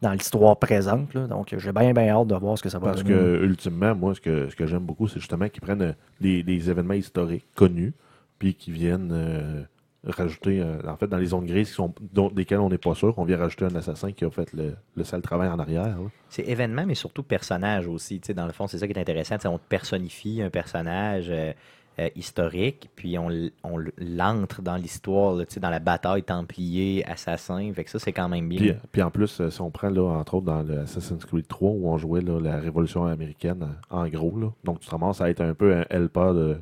dans 0.02 0.12
l'histoire 0.14 0.58
présente. 0.58 1.14
là. 1.14 1.28
Donc, 1.28 1.54
j'ai 1.56 1.72
bien, 1.72 1.94
bien 1.94 2.10
hâte 2.10 2.26
de 2.28 2.34
voir 2.36 2.58
ce 2.58 2.64
que 2.64 2.70
ça 2.70 2.80
va 2.80 2.88
Parce 2.88 3.04
donner. 3.04 3.16
que, 3.16 3.44
ultimement, 3.44 3.94
moi, 3.94 4.16
ce 4.16 4.22
que, 4.22 4.50
ce 4.50 4.56
que 4.56 4.66
j'aime 4.66 4.80
beaucoup, 4.80 5.08
c'est 5.08 5.20
justement 5.20 5.48
qu'ils 5.50 5.62
prennent 5.62 5.84
euh, 5.84 5.94
les, 6.20 6.42
les 6.42 6.68
événements 6.68 6.96
historiques 6.96 7.46
connus, 7.54 7.94
puis 8.40 8.56
qu'ils 8.56 8.74
viennent 8.74 9.12
euh, 9.14 9.62
rajouter, 10.06 10.62
euh, 10.62 10.78
en 10.88 10.96
fait, 10.96 11.08
dans 11.08 11.18
les 11.18 11.28
zones 11.28 11.46
grises 11.46 11.70
qui 11.70 11.76
sont, 11.76 11.94
dont, 12.14 12.30
desquelles 12.30 12.60
on 12.60 12.70
n'est 12.70 12.78
pas 12.78 12.96
sûr, 12.96 13.14
on 13.18 13.26
vient 13.26 13.38
rajouter 13.38 13.66
un 13.66 13.76
assassin 13.76 14.12
qui 14.12 14.24
a 14.24 14.30
fait 14.30 14.52
le, 14.54 14.76
le 14.96 15.04
sale 15.04 15.22
travail 15.22 15.50
en 15.50 15.60
arrière. 15.60 15.98
C'est 16.30 16.48
événement, 16.48 16.86
mais 16.86 16.96
surtout 16.96 17.24
personnage 17.24 17.88
aussi. 17.88 18.22
Dans 18.36 18.46
le 18.46 18.54
fond, 18.54 18.68
c'est 18.68 18.78
ça 18.78 18.88
qui 18.88 18.94
est 18.94 19.00
intéressant. 19.00 19.36
On 19.46 19.58
personnifie 19.58 20.42
un 20.42 20.50
personnage 20.50 21.28
euh, 21.30 21.52
euh, 22.00 22.10
historique, 22.16 22.90
puis 22.96 23.18
on, 23.18 23.30
on 23.64 23.78
l'entre 23.98 24.62
dans 24.62 24.78
l'histoire, 24.78 25.36
dans 25.36 25.70
la 25.70 25.80
bataille 25.80 26.24
templier, 26.24 27.04
assassin. 27.06 27.72
Fait 27.74 27.84
que 27.84 27.90
ça, 27.90 28.00
c'est 28.00 28.14
quand 28.14 28.30
même 28.30 28.48
bien. 28.48 28.60
Puis, 28.60 28.74
puis 28.94 29.02
en 29.02 29.12
plus, 29.12 29.50
si 29.50 29.62
on 29.62 29.70
prend, 29.70 29.90
là, 29.90 30.18
entre 30.18 30.36
autres, 30.36 30.46
dans 30.46 30.64
le 30.64 30.80
Assassin's 30.80 31.26
Creed 31.26 31.48
3, 31.48 31.72
où 31.72 31.90
on 31.90 31.98
jouait 31.98 32.22
là, 32.22 32.40
la 32.40 32.58
Révolution 32.58 33.06
américaine, 33.06 33.68
en 33.90 34.08
gros, 34.08 34.38
là, 34.40 34.48
donc 34.64 34.80
tu 34.80 34.86
te 34.86 34.92
ramasses 34.92 35.20
à 35.20 35.30
être 35.30 35.42
un 35.42 35.54
peu 35.54 35.76
un 35.76 35.86
helper 35.90 36.32
de, 36.34 36.58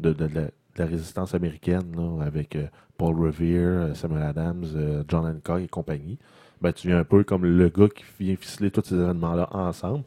de, 0.00 0.12
de 0.12 0.34
la, 0.34 0.50
de 0.76 0.82
la 0.82 0.88
résistance 0.88 1.34
américaine, 1.34 1.94
avec 2.20 2.56
euh, 2.56 2.66
Paul 2.96 3.14
Revere, 3.16 3.90
euh, 3.90 3.94
Samuel 3.94 4.22
Adams, 4.22 4.64
euh, 4.74 5.04
John 5.08 5.26
Hancock 5.26 5.62
et 5.62 5.68
compagnie. 5.68 6.18
Ben, 6.60 6.72
tu 6.72 6.88
viens 6.88 6.98
un 6.98 7.04
peu 7.04 7.24
comme 7.24 7.44
le 7.44 7.68
gars 7.68 7.88
qui 7.88 8.04
vient 8.20 8.36
ficeler 8.36 8.70
tous 8.70 8.84
ces 8.84 8.94
événements-là 8.94 9.48
ensemble. 9.52 10.04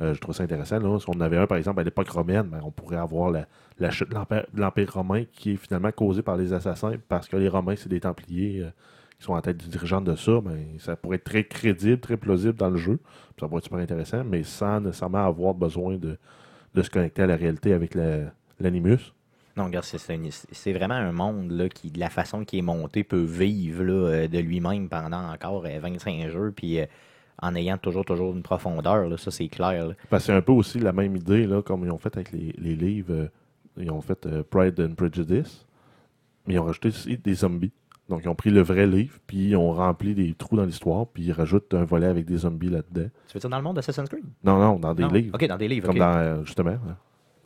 Je 0.00 0.16
trouve 0.20 0.32
ça 0.32 0.44
intéressant. 0.44 0.78
Là. 0.78 0.96
Si 1.00 1.06
on 1.08 1.20
avait 1.20 1.38
un, 1.38 1.48
par 1.48 1.58
exemple, 1.58 1.80
à 1.80 1.82
l'époque 1.82 2.08
romaine, 2.08 2.44
ben, 2.44 2.60
on 2.62 2.70
pourrait 2.70 2.96
avoir 2.98 3.32
la, 3.32 3.90
chute 3.90 4.08
de 4.08 4.14
l'Empire- 4.14 4.92
romain 4.92 5.24
qui 5.32 5.54
est 5.54 5.56
finalement 5.56 5.90
causée 5.90 6.22
par 6.22 6.36
les 6.36 6.52
assassins 6.52 6.92
parce 7.08 7.26
que 7.26 7.36
les 7.36 7.48
Romains, 7.48 7.74
c'est 7.76 7.88
des 7.88 7.98
Templiers 7.98 8.64
qui 9.18 9.24
sont 9.24 9.32
en 9.32 9.40
tête 9.40 9.56
du 9.56 9.66
dirigeant 9.66 10.00
de 10.00 10.14
ça. 10.14 10.40
Ben, 10.40 10.56
ça 10.78 10.94
pourrait 10.94 11.16
être 11.16 11.24
très 11.24 11.42
crédible, 11.44 11.98
très 11.98 12.16
plausible 12.16 12.54
dans 12.54 12.70
le 12.70 12.76
jeu. 12.76 13.00
Ça 13.40 13.48
pourrait 13.48 13.58
être 13.58 13.64
super 13.64 13.80
intéressant, 13.80 14.22
mais 14.24 14.44
sans 14.44 14.80
nécessairement 14.80 15.26
avoir 15.26 15.52
besoin 15.54 15.98
de, 15.98 16.16
se 16.80 16.90
connecter 16.90 17.22
à 17.22 17.26
la 17.26 17.34
réalité 17.36 17.72
avec 17.72 17.96
la- 17.96 18.32
l'animus. 18.60 19.12
Non, 19.58 19.64
regarde, 19.64 19.84
c'est- 19.84 20.72
vraiment 20.72 20.94
un 20.94 21.12
monde 21.12 21.50
là, 21.50 21.68
qui, 21.68 21.90
de 21.90 21.98
la 21.98 22.08
façon 22.10 22.44
qu'il 22.44 22.60
est 22.60 22.62
monté, 22.62 23.02
peut 23.04 23.20
vivre 23.22 23.82
là, 23.82 23.92
euh, 23.92 24.28
de 24.28 24.38
lui-même 24.38 24.88
pendant 24.88 25.30
encore 25.32 25.64
euh, 25.66 25.78
25 25.80 26.30
jeux, 26.30 26.52
puis 26.54 26.78
euh, 26.80 26.86
en 27.42 27.54
ayant 27.54 27.76
toujours, 27.76 28.04
toujours 28.04 28.32
une 28.34 28.42
profondeur. 28.42 29.08
là, 29.08 29.16
ça, 29.16 29.30
c'est 29.30 29.48
clair. 29.48 29.94
que 30.10 30.18
c'est 30.20 30.32
un 30.32 30.40
peu 30.42 30.52
aussi 30.52 30.78
la 30.78 30.92
même 30.92 31.16
idée, 31.16 31.46
là, 31.46 31.60
comme 31.62 31.84
ils 31.84 31.90
ont 31.90 31.98
fait 31.98 32.14
avec 32.16 32.32
les, 32.32 32.54
les 32.56 32.76
livres. 32.76 33.12
euh, 33.12 33.28
ils 33.76 33.90
ont 33.90 34.00
fait 34.00 34.26
euh, 34.26 34.42
Pride 34.48 34.80
and 34.80 34.94
Prejudice, 34.94 35.66
mais 36.46 36.54
ils 36.54 36.58
ont 36.58 36.64
rajouté 36.64 36.88
aussi 36.88 37.16
des 37.18 37.34
zombies. 37.34 37.72
Donc, 38.08 38.22
ils 38.24 38.28
ont 38.28 38.34
pris 38.34 38.50
le 38.50 38.62
vrai 38.62 38.86
livre, 38.86 39.18
puis 39.26 39.50
ils 39.50 39.56
ont 39.56 39.72
rempli 39.72 40.14
des 40.14 40.32
trous 40.34 40.56
dans 40.56 40.64
l'histoire, 40.64 41.06
puis 41.06 41.24
ils 41.24 41.32
rajoutent 41.32 41.74
un 41.74 41.84
volet 41.84 42.06
avec 42.06 42.24
des 42.26 42.38
zombies 42.38 42.70
là-dedans. 42.70 43.08
Tu 43.28 43.34
veux 43.34 43.40
dire 43.40 43.50
dans 43.50 43.58
le 43.58 43.62
monde 43.62 43.76
d'Assassin's 43.76 44.08
Creed? 44.08 44.24
Non, 44.42 44.58
non, 44.58 44.78
dans 44.78 44.94
des 44.94 45.02
Non. 45.02 45.10
livres. 45.10 45.34
Ok, 45.34 45.46
dans 45.46 45.58
des 45.58 45.68
livres. 45.68 45.86
Comme 45.86 45.98
dans, 45.98 46.16
euh, 46.16 46.44
justement, 46.44 46.70
euh, 46.70 46.92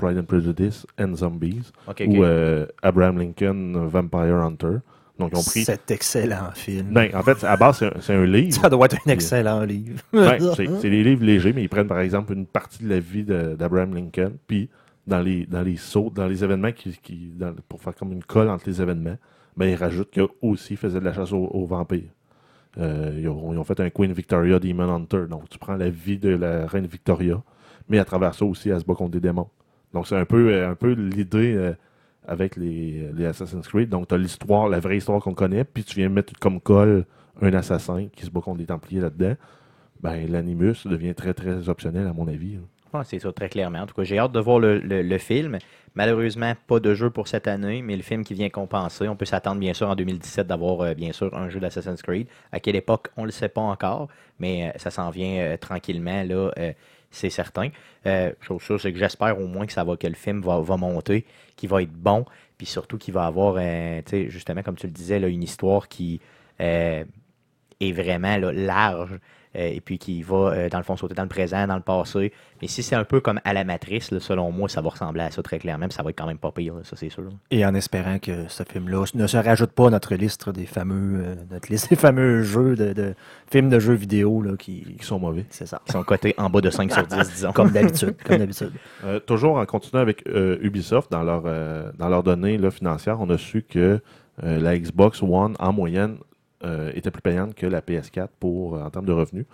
Pride 0.03 0.19
and 0.19 0.25
Prejudice 0.25 0.87
and 0.99 1.15
Zombies, 1.15 1.71
ou 2.07 2.25
euh, 2.25 2.67
Abraham 2.83 3.19
Lincoln, 3.19 3.75
euh, 3.77 3.87
Vampire 3.87 4.37
Hunter. 4.37 4.79
Donc, 5.19 5.31
ils 5.33 5.39
ont 5.39 5.43
pris. 5.43 5.63
Cet 5.65 5.91
excellent 5.91 6.51
film. 6.55 6.89
Ben, 6.93 7.11
en 7.15 7.23
fait, 7.23 7.45
à 7.45 7.57
base, 7.57 7.85
c'est 8.01 8.15
un, 8.15 8.25
livre. 8.25 8.61
Ça 8.61 8.69
doit 8.69 8.87
être 8.87 8.97
un 9.07 9.11
excellent 9.11 9.63
livre. 9.63 10.01
Ouais, 10.13 10.39
c'est 10.57 10.67
c'est 10.81 10.91
des 10.91 11.05
livres 11.05 11.25
légers, 11.25 11.53
mais 11.53 11.63
ils 11.63 11.69
prennent 11.69 11.87
par 11.87 12.01
exemple 12.01 12.33
une 12.33 12.47
partie 12.47 12.83
de 12.83 12.89
la 12.89 12.99
vie 12.99 13.23
d'Abraham 13.23 13.95
Lincoln, 13.95 14.33
puis 14.47 14.69
dans 15.07 15.21
les, 15.21 15.47
dans 15.47 15.63
les 15.63 15.77
sauts, 15.77 16.11
dans 16.15 16.27
les 16.27 16.43
événements 16.43 16.73
qui, 16.73 16.97
qui- 17.03 17.31
dans- 17.37 17.55
pour 17.69 17.81
faire 17.81 17.95
comme 17.95 18.13
une 18.13 18.25
colle 18.25 18.49
entre 18.49 18.65
les 18.69 18.81
événements, 18.81 19.17
ben, 19.57 19.67
ils 19.67 19.75
rajoutent 19.77 20.11
qu'il 20.11 20.27
aussi 20.41 20.77
faisait 20.77 20.99
de 21.01 21.05
la 21.05 21.13
chasse 21.13 21.33
aux, 21.33 21.45
aux 21.47 21.67
vampires. 21.67 22.11
Euh, 22.79 23.13
ils, 23.21 23.29
ont, 23.29 23.53
ils 23.53 23.59
ont 23.59 23.65
fait 23.65 23.79
un 23.81 23.91
Queen 23.91 24.13
Victoria 24.13 24.59
Demon 24.59 24.89
Hunter, 24.95 25.25
donc 25.29 25.49
tu 25.51 25.59
prends 25.59 25.77
la 25.77 25.91
vie 25.91 26.19
de 26.19 26.31
la 26.31 26.67
reine 26.67 26.87
Victoria, 26.87 27.43
mais 27.89 27.99
à 27.99 28.05
travers 28.05 28.35
ça 28.35 28.45
aussi, 28.47 28.71
elle 28.71 28.81
se 28.81 28.85
bat 28.85 28.95
contre 28.95 29.11
des 29.11 29.21
démons. 29.21 29.49
Donc 29.95 30.07
c'est 30.07 30.17
un 30.17 30.25
peu, 30.25 30.53
euh, 30.53 30.71
un 30.71 30.75
peu 30.75 30.93
l'idée 30.93 31.55
euh, 31.55 31.75
avec 32.27 32.57
les, 32.57 33.11
les 33.15 33.27
Assassin's 33.27 33.67
Creed. 33.69 33.89
Donc 33.89 34.09
tu 34.09 34.15
as 34.15 34.19
l'histoire, 34.19 34.69
la 34.69 34.81
vraie 34.81 34.97
histoire 34.97 35.21
qu'on 35.21 35.35
connaît, 35.35 35.65
puis 35.65 35.85
tu 35.85 35.97
viens 35.97 36.09
mettre 36.09 36.33
comme 36.39 36.61
colle 36.61 37.05
un 37.41 37.53
assassin 37.55 38.09
qui 38.15 38.25
se 38.27 38.31
bat 38.31 38.41
contre 38.41 38.59
des 38.59 38.67
Templiers 38.67 39.01
là-dedans 39.01 39.35
ben, 40.03 40.31
l'animus 40.31 40.85
devient 40.85 41.15
très, 41.15 41.33
très 41.33 41.69
optionnel, 41.69 42.07
à 42.07 42.13
mon 42.13 42.27
avis. 42.27 42.55
là. 42.55 42.61
Ouais, 42.99 43.05
c'est 43.05 43.19
ça, 43.21 43.33
très 43.33 43.49
clairement. 43.49 43.79
En 43.79 43.87
tout 43.87 43.95
cas, 43.95 44.03
j'ai 44.03 44.19
hâte 44.19 44.33
de 44.33 44.41
voir 44.41 44.59
le, 44.59 44.79
le- 44.79 45.19
film. 45.19 45.59
Malheureusement, 45.95 46.53
pas 46.67 46.79
de 46.79 46.93
jeu 46.93 47.09
pour 47.09 47.27
cette 47.29 47.47
année, 47.49 47.81
mais 47.81 47.97
le 47.97 48.03
film 48.03 48.23
qui 48.25 48.35
vient 48.35 48.51
compenser. 48.51 49.09
On 49.09 49.17
peut 49.17 49.25
s'attendre, 49.25 49.61
bien 49.61 49.73
sûr, 49.73 49.89
en 49.89 49.95
2017 49.95 50.47
d'avoir, 50.47 50.81
euh, 50.83 50.95
bien 50.95 51.13
sûr, 51.13 51.35
un 51.35 51.49
jeu 51.49 51.59
d'Assassin's 51.61 52.03
Creed. 52.03 52.27
À 52.51 52.61
quelle 52.61 52.77
époque, 52.77 53.09
on 53.17 53.23
ne 53.23 53.27
le 53.27 53.33
sait 53.33 53.49
pas 53.49 53.63
encore, 53.63 54.09
mais 54.39 54.73
ça 54.77 54.91
s'en 54.91 55.09
vient 55.11 55.57
tranquillement, 55.59 56.23
là, 56.25 56.51
c'est 57.13 57.31
certain. 57.31 57.69
Euh, 58.07 58.33
chose 58.41 58.63
sûre, 58.63 58.81
c'est 58.81 58.93
que 58.93 58.99
j'espère 58.99 59.39
au 59.39 59.47
moins 59.47 59.67
que 59.67 59.73
ça 59.73 59.85
va, 59.85 59.97
que 59.97 60.07
le 60.07 60.15
film 60.15 60.41
va, 60.41 60.59
va 60.61 60.77
monter, 60.77 61.25
qu'il 61.55 61.69
va 61.69 61.83
être 61.83 61.93
bon, 61.93 62.25
puis 62.59 62.67
surtout 62.67 62.99
qu'il 62.99 63.15
va 63.15 63.27
avoir, 63.27 63.55
euh, 63.59 64.01
justement, 64.29 64.63
comme 64.63 64.77
tu 64.77 64.87
le 64.87 64.93
disais, 64.93 65.21
une 65.21 65.43
histoire 65.43 65.89
qui 65.89 66.21
euh, 66.61 67.05
est 67.81 67.93
vraiment 67.93 68.37
large. 68.39 69.19
Euh, 69.57 69.71
et 69.75 69.81
puis 69.81 69.99
qui 69.99 70.23
va, 70.23 70.53
euh, 70.53 70.69
dans 70.69 70.79
le 70.79 70.85
fond, 70.85 70.97
sauter 70.97 71.15
dans 71.15 71.23
le 71.23 71.29
présent, 71.29 71.67
dans 71.67 71.77
le 71.77 71.83
passé. 71.83 72.33
Mais 72.61 72.69
si 72.69 72.83
c'est 72.83 72.95
un 72.95 73.05
peu 73.05 73.21
comme 73.21 73.41
à 73.45 73.53
la 73.53 73.65
matrice, 73.65 74.11
là, 74.11 74.21
selon 74.21 74.51
moi, 74.53 74.69
ça 74.69 74.81
va 74.81 74.91
ressembler 74.91 75.23
à 75.23 75.31
ça 75.31 75.43
très 75.43 75.59
clairement. 75.59 75.87
Puis 75.87 75.95
ça 75.95 76.03
va 76.03 76.11
être 76.11 76.19
quand 76.19 76.27
même 76.27 76.39
pas 76.39 76.53
pire, 76.53 76.75
là, 76.75 76.81
ça 76.85 76.97
c'est 76.97 77.11
sûr. 77.11 77.23
là. 77.23 77.31
Et 77.51 77.65
en 77.67 77.75
espérant 77.75 78.19
que 78.19 78.49
ce 78.49 78.63
film-là 78.63 79.05
ne 79.15 79.27
se 79.27 79.37
rajoute 79.37 79.73
pas 79.73 79.89
à 79.89 79.91
notre 79.91 80.15
liste 80.15 80.49
des 80.51 80.67
fameux, 80.67 81.23
euh, 81.25 81.35
notre 81.51 81.71
liste 81.71 81.91
des 81.91 81.97
fameux 81.97 82.43
jeux 82.43 82.77
de, 82.77 82.93
de 82.93 83.15
films 83.51 83.69
de 83.69 83.79
jeux 83.79 83.95
vidéo 83.95 84.43
là, 84.43 84.57
qui, 84.57 84.97
Qui 84.99 85.05
sont 85.05 85.19
mauvais. 85.19 85.45
c'est 85.51 85.67
ça. 85.67 85.81
Ils 85.89 85.93
sont 85.93 86.03
cotés 86.03 86.35
en 86.39 86.49
bas 86.51 86.61
de 86.61 86.71
5 86.71 86.93
sur 86.93 87.07
10, 87.07 87.17
disons. 87.33 87.53
Comme 87.53 87.71
d'habitude. 87.71 88.15
comme 88.25 88.39
d'habitude. 88.39 88.73
Euh, 89.05 89.19
toujours 89.19 89.57
en 89.57 89.67
continuant 89.67 90.01
avec 90.01 90.23
euh, 90.29 90.59
Ubisoft, 90.61 91.11
dans, 91.11 91.25
leur, 91.25 91.43
euh, 91.47 91.91
dans 91.99 92.09
leurs 92.09 92.23
données 92.23 92.57
là, 92.59 92.71
financières, 92.71 93.21
on 93.21 93.29
a 93.31 93.39
su 93.39 93.63
que 93.63 94.01
euh, 94.45 94.61
la 94.61 94.79
Xbox 94.79 95.23
One, 95.23 95.57
en 95.59 95.73
moyenne, 95.73 96.19
euh, 96.65 96.91
était 96.95 97.11
plus 97.11 97.23
payante 97.23 97.55
que 97.55 97.67
la 97.67 97.81
PS4 97.81 98.29
pour, 98.41 98.77
euh, 98.77 98.83
en 98.83 98.91
termes 98.91 99.07
de 99.07 99.13
revenus. 99.13 99.47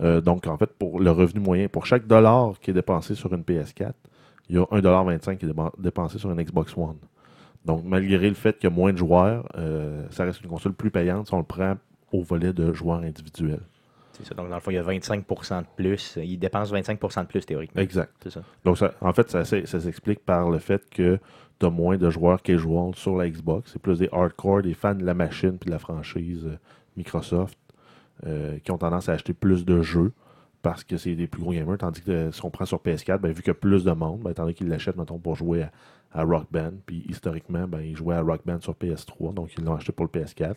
Euh, 0.00 0.20
donc, 0.20 0.46
en 0.46 0.56
fait, 0.56 0.70
pour 0.78 1.00
le 1.00 1.10
revenu 1.10 1.40
moyen, 1.40 1.68
pour 1.68 1.86
chaque 1.86 2.06
dollar 2.06 2.54
qui 2.60 2.70
est 2.70 2.74
dépensé 2.74 3.14
sur 3.14 3.32
une 3.32 3.42
PS4, 3.42 3.92
il 4.48 4.56
y 4.56 4.58
a 4.58 4.62
1,25$ 4.64 5.36
qui 5.38 5.46
est 5.46 5.52
dépensé 5.78 6.18
sur 6.18 6.30
une 6.30 6.42
Xbox 6.42 6.76
One. 6.76 6.96
Donc, 7.64 7.82
malgré 7.84 8.28
le 8.28 8.34
fait 8.34 8.58
qu'il 8.58 8.70
y 8.70 8.72
a 8.72 8.74
moins 8.76 8.92
de 8.92 8.98
joueurs, 8.98 9.48
euh, 9.56 10.04
ça 10.10 10.24
reste 10.24 10.40
une 10.42 10.48
console 10.50 10.72
plus 10.74 10.90
payante 10.90 11.26
si 11.26 11.34
on 11.34 11.38
le 11.38 11.42
prend 11.44 11.74
au 12.12 12.22
volet 12.22 12.52
de 12.52 12.72
joueurs 12.72 13.00
individuels. 13.00 13.62
C'est 14.12 14.24
ça. 14.24 14.34
Donc, 14.34 14.48
dans 14.48 14.54
le 14.54 14.60
fond, 14.60 14.70
il 14.70 14.74
y 14.74 14.78
a 14.78 14.82
25% 14.82 15.60
de 15.62 15.66
plus. 15.76 16.16
Ils 16.22 16.38
dépensent 16.38 16.72
25% 16.74 17.22
de 17.22 17.26
plus, 17.26 17.44
théoriquement. 17.44 17.82
Exact. 17.82 18.12
Ça. 18.30 18.40
Donc, 18.64 18.78
ça- 18.78 18.94
en 19.00 19.12
fait, 19.12 19.30
ça 19.30 19.44
s'explique 19.44 20.24
par 20.24 20.48
le 20.48 20.58
fait 20.58 20.88
que 20.88 21.18
tu 21.58 21.66
as 21.66 21.70
moins 21.70 21.96
de 21.96 22.10
joueurs 22.10 22.42
casual 22.42 22.94
sur 22.94 23.16
la 23.16 23.28
Xbox. 23.28 23.72
C'est 23.72 23.80
plus 23.80 23.98
des 23.98 24.08
hardcore, 24.12 24.62
des 24.62 24.74
fans 24.74 24.94
de 24.94 25.04
la 25.04 25.14
machine 25.14 25.58
puis 25.58 25.66
de 25.66 25.72
la 25.72 25.78
franchise 25.78 26.44
euh, 26.46 26.56
Microsoft 26.96 27.58
euh, 28.26 28.58
qui 28.58 28.70
ont 28.70 28.78
tendance 28.78 29.08
à 29.08 29.12
acheter 29.12 29.32
plus 29.32 29.64
de 29.64 29.82
jeux 29.82 30.12
parce 30.62 30.84
que 30.84 30.96
c'est 30.96 31.14
des 31.14 31.26
plus 31.26 31.40
gros 31.40 31.52
gamers. 31.52 31.78
Tandis 31.78 32.02
que 32.02 32.10
euh, 32.10 32.32
si 32.32 32.44
on 32.44 32.50
prend 32.50 32.66
sur 32.66 32.78
PS4, 32.78 33.18
ben, 33.18 33.32
vu 33.32 33.42
qu'il 33.42 33.48
y 33.48 33.50
a 33.50 33.54
plus 33.54 33.84
de 33.84 33.92
monde, 33.92 34.20
ben, 34.20 34.32
donné 34.32 34.54
qu'ils 34.54 34.68
l'achètent, 34.68 34.96
mettons, 34.96 35.18
pour 35.18 35.36
jouer 35.36 35.66
à, 36.12 36.22
Rock 36.22 36.46
Band, 36.50 36.72
puis 36.86 37.04
historiquement, 37.08 37.68
ben, 37.68 37.80
ils 37.80 37.96
jouaient 37.96 38.16
à 38.16 38.22
Rock 38.22 38.40
Band 38.46 38.60
sur 38.60 38.72
PS3, 38.72 39.34
donc 39.34 39.54
ils 39.56 39.64
l'ont 39.64 39.74
acheté 39.74 39.92
pour 39.92 40.06
le 40.06 40.20
PS4. 40.20 40.54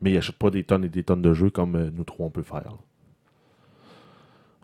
Mais 0.00 0.12
ils 0.12 0.14
n'achètent 0.14 0.36
pas 0.36 0.50
des 0.50 0.64
tonnes 0.64 0.84
et 0.84 0.88
des 0.88 1.02
tonnes 1.02 1.22
de 1.22 1.34
jeux 1.34 1.50
comme 1.50 1.90
nous 1.90 2.04
trois 2.04 2.26
on 2.26 2.30
peut 2.30 2.42
faire. 2.42 2.72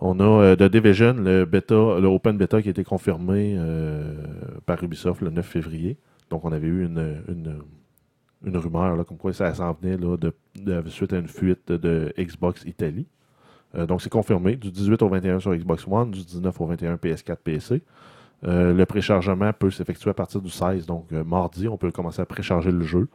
On 0.05 0.19
a 0.19 0.25
euh, 0.25 0.57
The 0.57 0.65
Division, 0.65 1.15
le 1.15 1.45
le 1.45 2.07
open 2.07 2.37
beta 2.37 2.61
qui 2.61 2.67
a 2.67 2.73
été 2.73 2.83
confirmé 2.83 3.55
euh, 3.57 4.17
par 4.67 4.83
Ubisoft 4.83 5.21
le 5.21 5.31
9 5.31 5.47
février. 5.47 5.97
Donc 6.29 6.45
on 6.45 6.51
avait 6.51 6.67
eu 6.67 6.85
une, 6.85 7.23
une, 8.45 8.57
rumeur 8.57 8.97
là, 8.97 9.05
comme 9.05 9.17
quoi 9.17 9.33
ça 9.33 9.55
s'en 9.55 9.73
venait 9.81 9.97
là, 9.97 10.17
de, 10.17 10.89
suite 10.89 11.13
à 11.13 11.19
une 11.19 11.29
fuite 11.29 11.71
de 11.71 12.13
Xbox 12.19 12.65
Italie. 12.65 13.07
Euh, 13.77 13.87
donc 13.87 14.03
c'est 14.03 14.11
confirmé 14.11 14.57
du 14.57 14.73
18 14.73 15.03
au 15.03 15.09
21 15.09 15.39
sur 15.39 15.55
Xbox 15.55 15.87
One, 15.87 16.11
du 16.11 16.25
19 16.25 16.61
au 16.61 16.67
21 16.67 16.97
PS4 16.97 17.37
PC. 17.37 17.83
Le 18.43 18.85
préchargement 18.87 19.53
peut 19.53 19.71
s'effectuer 19.71 20.11
à 20.11 20.15
partir 20.15 20.41
du 20.41 20.51
16, 20.51 20.85
donc 20.85 21.13
mardi, 21.13 21.69
on 21.69 21.77
peut 21.77 21.93
commencer 21.93 22.21
à 22.21 22.27
précharger 22.27 22.73
le 22.73 22.83
jeu. 22.83 23.07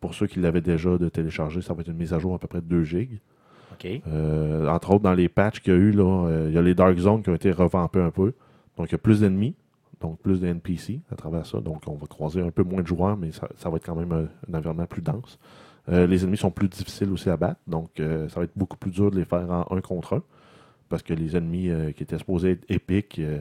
Pour 0.00 0.12
ceux 0.12 0.26
qui 0.26 0.40
l'avaient 0.40 0.60
déjà 0.60 0.98
de 0.98 1.08
télécharger, 1.08 1.62
ça 1.62 1.72
va 1.72 1.82
être 1.82 1.88
une 1.88 1.98
mise 1.98 2.12
à 2.12 2.18
jour 2.18 2.34
à 2.34 2.40
peu 2.40 2.48
près 2.48 2.60
de 2.60 2.66
2 2.66 2.82
gigs. 2.82 3.20
Euh, 4.06 4.68
entre 4.68 4.90
autres, 4.90 5.02
dans 5.02 5.14
les 5.14 5.28
patchs 5.28 5.60
qu'il 5.60 5.72
y 5.72 5.76
a 5.76 5.78
eu, 5.78 5.94
euh, 5.98 6.46
il 6.48 6.54
y 6.54 6.58
a 6.58 6.62
les 6.62 6.74
Dark 6.74 6.96
Zones 6.98 7.22
qui 7.22 7.30
ont 7.30 7.34
été 7.34 7.50
revampés 7.50 8.00
un 8.00 8.10
peu. 8.10 8.32
Donc, 8.76 8.88
il 8.88 8.92
y 8.92 8.94
a 8.94 8.98
plus 8.98 9.20
d'ennemis, 9.20 9.54
donc 10.00 10.18
plus 10.20 10.40
de 10.40 10.46
NPC 10.46 11.00
à 11.10 11.16
travers 11.16 11.46
ça. 11.46 11.60
Donc, 11.60 11.82
on 11.86 11.94
va 11.94 12.06
croiser 12.06 12.40
un 12.40 12.50
peu 12.50 12.62
moins 12.62 12.82
de 12.82 12.86
joueurs, 12.86 13.16
mais 13.16 13.30
ça, 13.32 13.70
va 13.70 13.76
être 13.76 13.86
quand 13.86 13.96
même 13.96 14.12
un, 14.12 14.28
un 14.50 14.58
environnement 14.58 14.86
plus 14.86 15.02
dense. 15.02 15.38
Euh, 15.88 16.06
les 16.06 16.22
ennemis 16.22 16.36
sont 16.36 16.50
plus 16.50 16.68
difficiles 16.68 17.10
aussi 17.10 17.28
à 17.28 17.36
battre, 17.36 17.60
donc 17.66 17.98
euh, 17.98 18.28
ça 18.28 18.38
va 18.38 18.44
être 18.44 18.56
beaucoup 18.56 18.76
plus 18.76 18.92
dur 18.92 19.10
de 19.10 19.18
les 19.18 19.24
faire 19.24 19.50
en 19.50 19.76
un 19.76 19.80
contre 19.80 20.14
un. 20.14 20.22
Parce 20.88 21.02
que 21.02 21.14
les 21.14 21.36
ennemis 21.36 21.70
euh, 21.70 21.90
qui 21.92 22.02
étaient 22.02 22.18
supposés 22.18 22.52
être 22.52 22.70
épiques, 22.70 23.18
euh, 23.18 23.40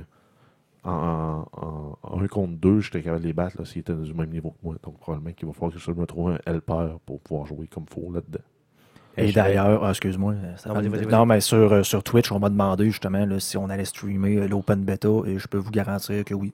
en, 0.83 1.45
en, 1.51 1.97
en 2.01 2.21
un 2.21 2.27
contre 2.27 2.53
deux, 2.53 2.79
j'étais 2.79 3.03
capable 3.03 3.21
de 3.21 3.27
les 3.27 3.33
battre 3.33 3.63
s'ils 3.67 3.81
étaient 3.81 3.93
du 3.93 4.13
même 4.13 4.29
niveau 4.29 4.51
que 4.51 4.57
moi. 4.63 4.75
Donc, 4.81 4.97
probablement 4.99 5.33
qu'il 5.33 5.47
va 5.47 5.53
falloir 5.53 5.71
que 5.71 5.79
je 5.79 5.91
me 5.91 6.05
trouve 6.07 6.31
un 6.31 6.39
helper 6.45 6.97
pour 7.05 7.19
pouvoir 7.19 7.45
jouer 7.45 7.67
comme 7.67 7.85
il 7.87 7.93
faut 7.93 8.11
là-dedans. 8.11 8.39
Et 9.17 9.31
d'ailleurs, 9.31 9.83
ah, 9.83 9.89
excuse-moi. 9.89 10.35
Non, 11.09 11.25
mais 11.25 11.41
sur, 11.41 11.71
euh, 11.71 11.83
sur 11.83 12.03
Twitch, 12.03 12.31
on 12.31 12.39
m'a 12.39 12.49
demandé 12.49 12.85
justement 12.85 13.25
là, 13.25 13.39
si 13.39 13.57
on 13.57 13.69
allait 13.69 13.85
streamer 13.85 14.37
euh, 14.37 14.47
l'open 14.47 14.83
beta 14.83 15.09
et 15.25 15.37
je 15.37 15.47
peux 15.47 15.57
vous 15.57 15.71
garantir 15.71 16.23
que 16.23 16.33
oui. 16.33 16.53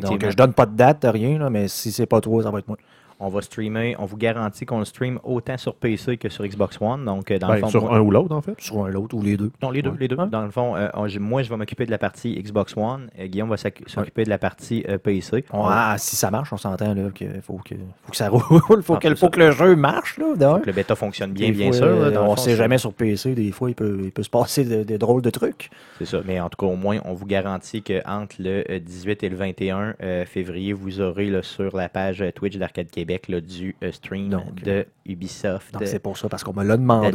Donc, 0.00 0.22
euh, 0.22 0.30
je 0.30 0.36
donne 0.36 0.52
pas 0.52 0.66
de 0.66 0.76
date, 0.76 1.04
rien, 1.04 1.38
là, 1.38 1.50
mais 1.50 1.68
si 1.68 1.90
c'est 1.90 2.06
pas 2.06 2.20
toi, 2.20 2.42
ça 2.44 2.50
va 2.50 2.60
être 2.60 2.68
moi. 2.68 2.78
On 3.20 3.28
va 3.28 3.42
streamer, 3.42 3.94
on 3.98 4.06
vous 4.06 4.16
garantit 4.16 4.64
qu'on 4.64 4.78
le 4.78 4.84
stream 4.86 5.18
autant 5.24 5.58
sur 5.58 5.74
PC 5.74 6.16
que 6.16 6.28
sur 6.30 6.44
Xbox 6.46 6.78
One. 6.80 7.04
Donc, 7.04 7.30
euh, 7.30 7.38
dans 7.38 7.48
le 7.48 7.54
Ben, 7.54 7.60
fond, 7.60 7.68
sur 7.68 7.82
moi- 7.82 7.96
un 7.96 8.00
ou 8.00 8.10
l'autre, 8.10 8.34
en 8.34 8.40
fait? 8.40 8.54
Sur 8.58 8.84
un 8.84 8.88
l'autre 8.88 9.14
ou 9.14 9.22
les 9.22 9.36
deux. 9.36 9.50
Non, 9.62 9.70
les 9.70 9.82
deux, 9.82 9.90
Ouais. 9.90 9.96
les 10.00 10.08
deux. 10.08 10.16
Dans 10.16 10.42
le 10.44 10.50
fond, 10.50 10.74
euh, 10.76 10.88
moi, 11.20 11.42
je 11.42 11.50
vais 11.50 11.56
m'occuper 11.56 11.84
de 11.86 11.90
la 11.90 11.98
partie 11.98 12.34
Xbox 12.42 12.74
One. 12.76 13.10
euh, 13.18 13.26
Guillaume 13.26 13.50
va 13.50 13.56
s'occu- 13.56 13.84
s'occuper 13.88 14.24
de 14.24 14.30
la 14.30 14.38
partie 14.38 14.84
euh, 14.88 14.96
PC. 14.98 15.44
On- 15.52 15.64
ah, 15.66 15.96
si 15.98 16.16
ça 16.16 16.30
marche, 16.30 16.52
on 16.52 16.56
s'entend 16.56 16.94
là 16.94 17.10
qu'il 17.14 17.40
faut 17.42 17.58
que, 17.64 17.74
faut 18.04 18.10
que 18.10 18.16
ça 18.16 18.28
roule. 18.30 18.40
faut, 18.82 18.94
Ah, 18.94 18.98
que, 18.98 19.14
faut 19.14 19.28
que 19.28 19.38
le 19.38 19.50
jeu 19.50 19.76
marche. 19.76 20.16
Là. 20.18 20.58
Que 20.60 20.66
le 20.66 20.72
bêta 20.72 20.94
fonctionne 20.94 21.32
bien, 21.32 21.48
Des 21.48 21.52
bien 21.52 21.66
fois, 21.68 21.76
sûr. 21.76 21.86
là, 21.86 22.10
dans 22.10 22.22
le 22.24 22.28
on 22.30 22.36
fond, 22.36 22.42
sait 22.42 22.56
jamais 22.56 22.78
sur 22.78 22.94
PC, 22.94 23.34
des 23.34 23.52
fois, 23.52 23.68
il 23.68 23.74
peut, 23.74 24.00
il 24.04 24.12
peut 24.12 24.22
se 24.22 24.30
passer 24.30 24.64
de- 24.64 24.82
des 24.82 24.96
drôles 24.96 25.20
de 25.22 25.30
trucs. 25.30 25.68
C'est 25.98 26.06
ça. 26.06 26.20
Mais 26.24 26.40
en 26.40 26.48
tout 26.48 26.56
cas, 26.64 26.72
au 26.72 26.76
moins, 26.76 26.98
on 27.04 27.12
vous 27.12 27.26
garantit 27.26 27.82
qu'entre 27.82 28.36
le 28.38 28.64
euh, 28.70 28.78
18 28.78 29.22
et 29.24 29.28
le 29.28 29.36
21 29.36 29.94
euh, 30.02 30.24
février, 30.24 30.72
vous 30.72 31.00
aurez 31.02 31.26
là, 31.26 31.42
sur 31.42 31.76
la 31.76 31.90
page 31.90 32.24
Twitch 32.34 32.56
d'Arcade 32.56 32.88
Québec 32.90 33.09
là, 33.28 33.40
du 33.40 33.76
euh, 33.82 33.92
stream 33.92 34.28
Donc, 34.28 34.62
de 34.62 34.86
Ubisoft. 35.06 35.72
Donc, 35.72 35.82
euh, 35.82 35.86
c'est 35.86 35.98
pour 35.98 36.16
ça, 36.16 36.28
parce 36.28 36.42
qu'on 36.44 36.52
me 36.52 36.64
l'a 36.64 36.76
demandé. 36.76 37.10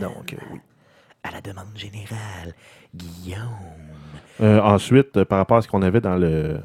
Donc, 0.00 0.32
euh, 0.32 0.36
oui. 0.52 0.60
à 1.22 1.30
la 1.30 1.40
demande 1.40 1.66
générale. 1.74 2.54
Guillaume. 2.94 3.38
Euh, 4.40 4.60
ensuite, 4.60 5.16
euh, 5.16 5.24
par 5.24 5.38
rapport 5.38 5.58
à 5.58 5.62
ce 5.62 5.68
qu'on 5.68 5.82
avait 5.82 6.00
dans 6.00 6.16
le 6.16 6.58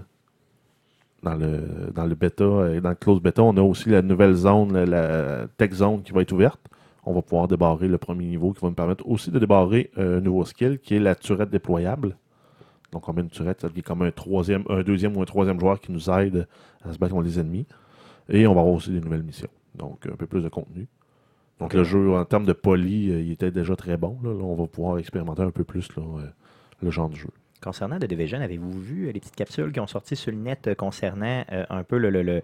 dans 1.23 1.35
le 1.35 1.91
dans 1.93 2.05
le 2.05 2.15
bêta, 2.15 2.43
euh, 2.43 2.81
dans 2.81 2.89
le 2.89 2.95
close 2.95 3.21
bêta, 3.21 3.41
on 3.41 3.55
a 3.57 3.61
aussi 3.61 3.89
la 3.89 4.01
nouvelle 4.01 4.33
zone, 4.33 4.73
la, 4.73 4.85
la 4.85 5.47
tech 5.57 5.71
zone 5.73 6.03
qui 6.03 6.11
va 6.11 6.21
être 6.21 6.31
ouverte. 6.31 6.59
On 7.05 7.13
va 7.13 7.21
pouvoir 7.21 7.47
débarrer 7.47 7.87
le 7.89 7.97
premier 7.97 8.25
niveau 8.25 8.53
qui 8.53 8.61
va 8.61 8.69
nous 8.69 8.75
permettre 8.75 9.05
aussi 9.07 9.31
de 9.31 9.39
débarrer 9.39 9.91
euh, 9.97 10.19
un 10.19 10.21
nouveau 10.21 10.45
skill 10.45 10.79
qui 10.79 10.95
est 10.95 10.99
la 10.99 11.15
turette 11.15 11.49
déployable. 11.49 12.15
Donc 12.93 13.09
on 13.09 13.13
met 13.13 13.21
une 13.21 13.29
turette, 13.29 13.61
ça 13.61 13.69
devient 13.69 13.81
comme 13.81 14.03
un 14.03 14.11
troisième, 14.11 14.63
un 14.69 14.83
deuxième 14.83 15.17
ou 15.17 15.21
un 15.21 15.25
troisième 15.25 15.59
joueur 15.59 15.79
qui 15.81 15.91
nous 15.91 16.09
aide 16.11 16.47
à 16.87 16.93
se 16.93 16.97
battre 16.99 17.13
contre 17.13 17.25
les 17.25 17.39
ennemis. 17.39 17.65
Et 18.29 18.47
on 18.47 18.53
va 18.53 18.61
avoir 18.61 18.75
aussi 18.75 18.91
des 18.91 19.01
nouvelles 19.01 19.23
missions. 19.23 19.49
Donc 19.75 20.05
un 20.07 20.15
peu 20.15 20.27
plus 20.27 20.41
de 20.41 20.49
contenu. 20.49 20.87
Donc 21.59 21.73
le 21.73 21.83
jeu, 21.83 22.13
en 22.13 22.25
termes 22.25 22.45
de 22.45 22.53
poly, 22.53 23.09
euh, 23.11 23.21
il 23.21 23.31
était 23.31 23.51
déjà 23.51 23.75
très 23.75 23.95
bon. 23.97 24.17
Là, 24.23 24.31
Là, 24.33 24.43
on 24.43 24.55
va 24.55 24.67
pouvoir 24.67 24.97
expérimenter 24.97 25.41
un 25.43 25.51
peu 25.51 25.63
plus 25.63 25.87
là, 25.95 26.03
euh, 26.19 26.27
le 26.81 26.91
genre 26.91 27.09
de 27.09 27.15
jeu. 27.15 27.29
Concernant 27.61 27.97
The 27.99 28.05
Division, 28.05 28.41
avez-vous 28.41 28.71
vu 28.81 29.07
euh, 29.07 29.11
les 29.11 29.19
petites 29.19 29.35
capsules 29.35 29.71
qui 29.71 29.79
ont 29.79 29.87
sorti 29.87 30.15
sur 30.15 30.31
le 30.31 30.37
net 30.37 30.73
concernant 30.77 31.45
euh, 31.51 31.65
un 31.69 31.83
peu 31.83 31.97
le, 31.97 32.09
le- 32.09 32.23
le- 32.23 32.41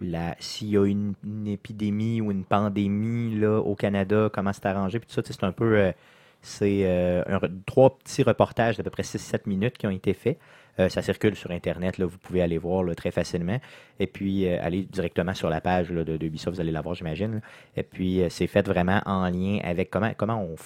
la 0.00 0.34
s'il 0.40 0.68
y 0.70 0.76
a 0.78 0.84
une, 0.86 1.14
une 1.24 1.46
épidémie 1.46 2.20
ou 2.20 2.30
une 2.32 2.44
pandémie 2.44 3.38
là, 3.38 3.58
au 3.60 3.74
Canada, 3.76 4.30
comment 4.32 4.52
c'est 4.52 4.66
arrangé, 4.66 4.98
puis 4.98 5.06
tout 5.08 5.14
ça, 5.14 5.22
c'est 5.24 5.44
un 5.44 5.52
peu 5.52 5.76
euh, 5.78 5.92
c'est 6.40 6.82
euh, 6.86 7.22
trois 7.66 7.96
petits 7.98 8.22
reportages 8.24 8.76
d'à 8.76 8.82
peu 8.82 8.90
près 8.90 9.04
6-7 9.04 9.42
minutes 9.46 9.78
qui 9.78 9.86
ont 9.86 9.90
été 9.90 10.12
faits. 10.12 10.38
Euh, 10.78 10.88
ça 10.88 11.02
circule 11.02 11.36
sur 11.36 11.50
Internet, 11.50 11.98
là, 11.98 12.06
vous 12.06 12.18
pouvez 12.18 12.40
aller 12.40 12.58
voir 12.58 12.82
là, 12.82 12.94
très 12.94 13.10
facilement. 13.10 13.58
Et 14.00 14.06
puis, 14.06 14.46
euh, 14.46 14.58
aller 14.62 14.82
directement 14.82 15.34
sur 15.34 15.50
la 15.50 15.60
page 15.60 15.90
de, 15.90 16.02
de 16.02 16.26
Ubisoft, 16.26 16.56
vous 16.56 16.60
allez 16.60 16.72
la 16.72 16.80
voir, 16.80 16.94
j'imagine. 16.94 17.40
Et 17.76 17.82
puis, 17.82 18.22
euh, 18.22 18.28
c'est 18.30 18.46
fait 18.46 18.66
vraiment 18.66 19.02
en 19.04 19.28
lien 19.28 19.58
avec 19.62 19.90
comment, 19.90 20.12
comment 20.16 20.42
on 20.42 20.56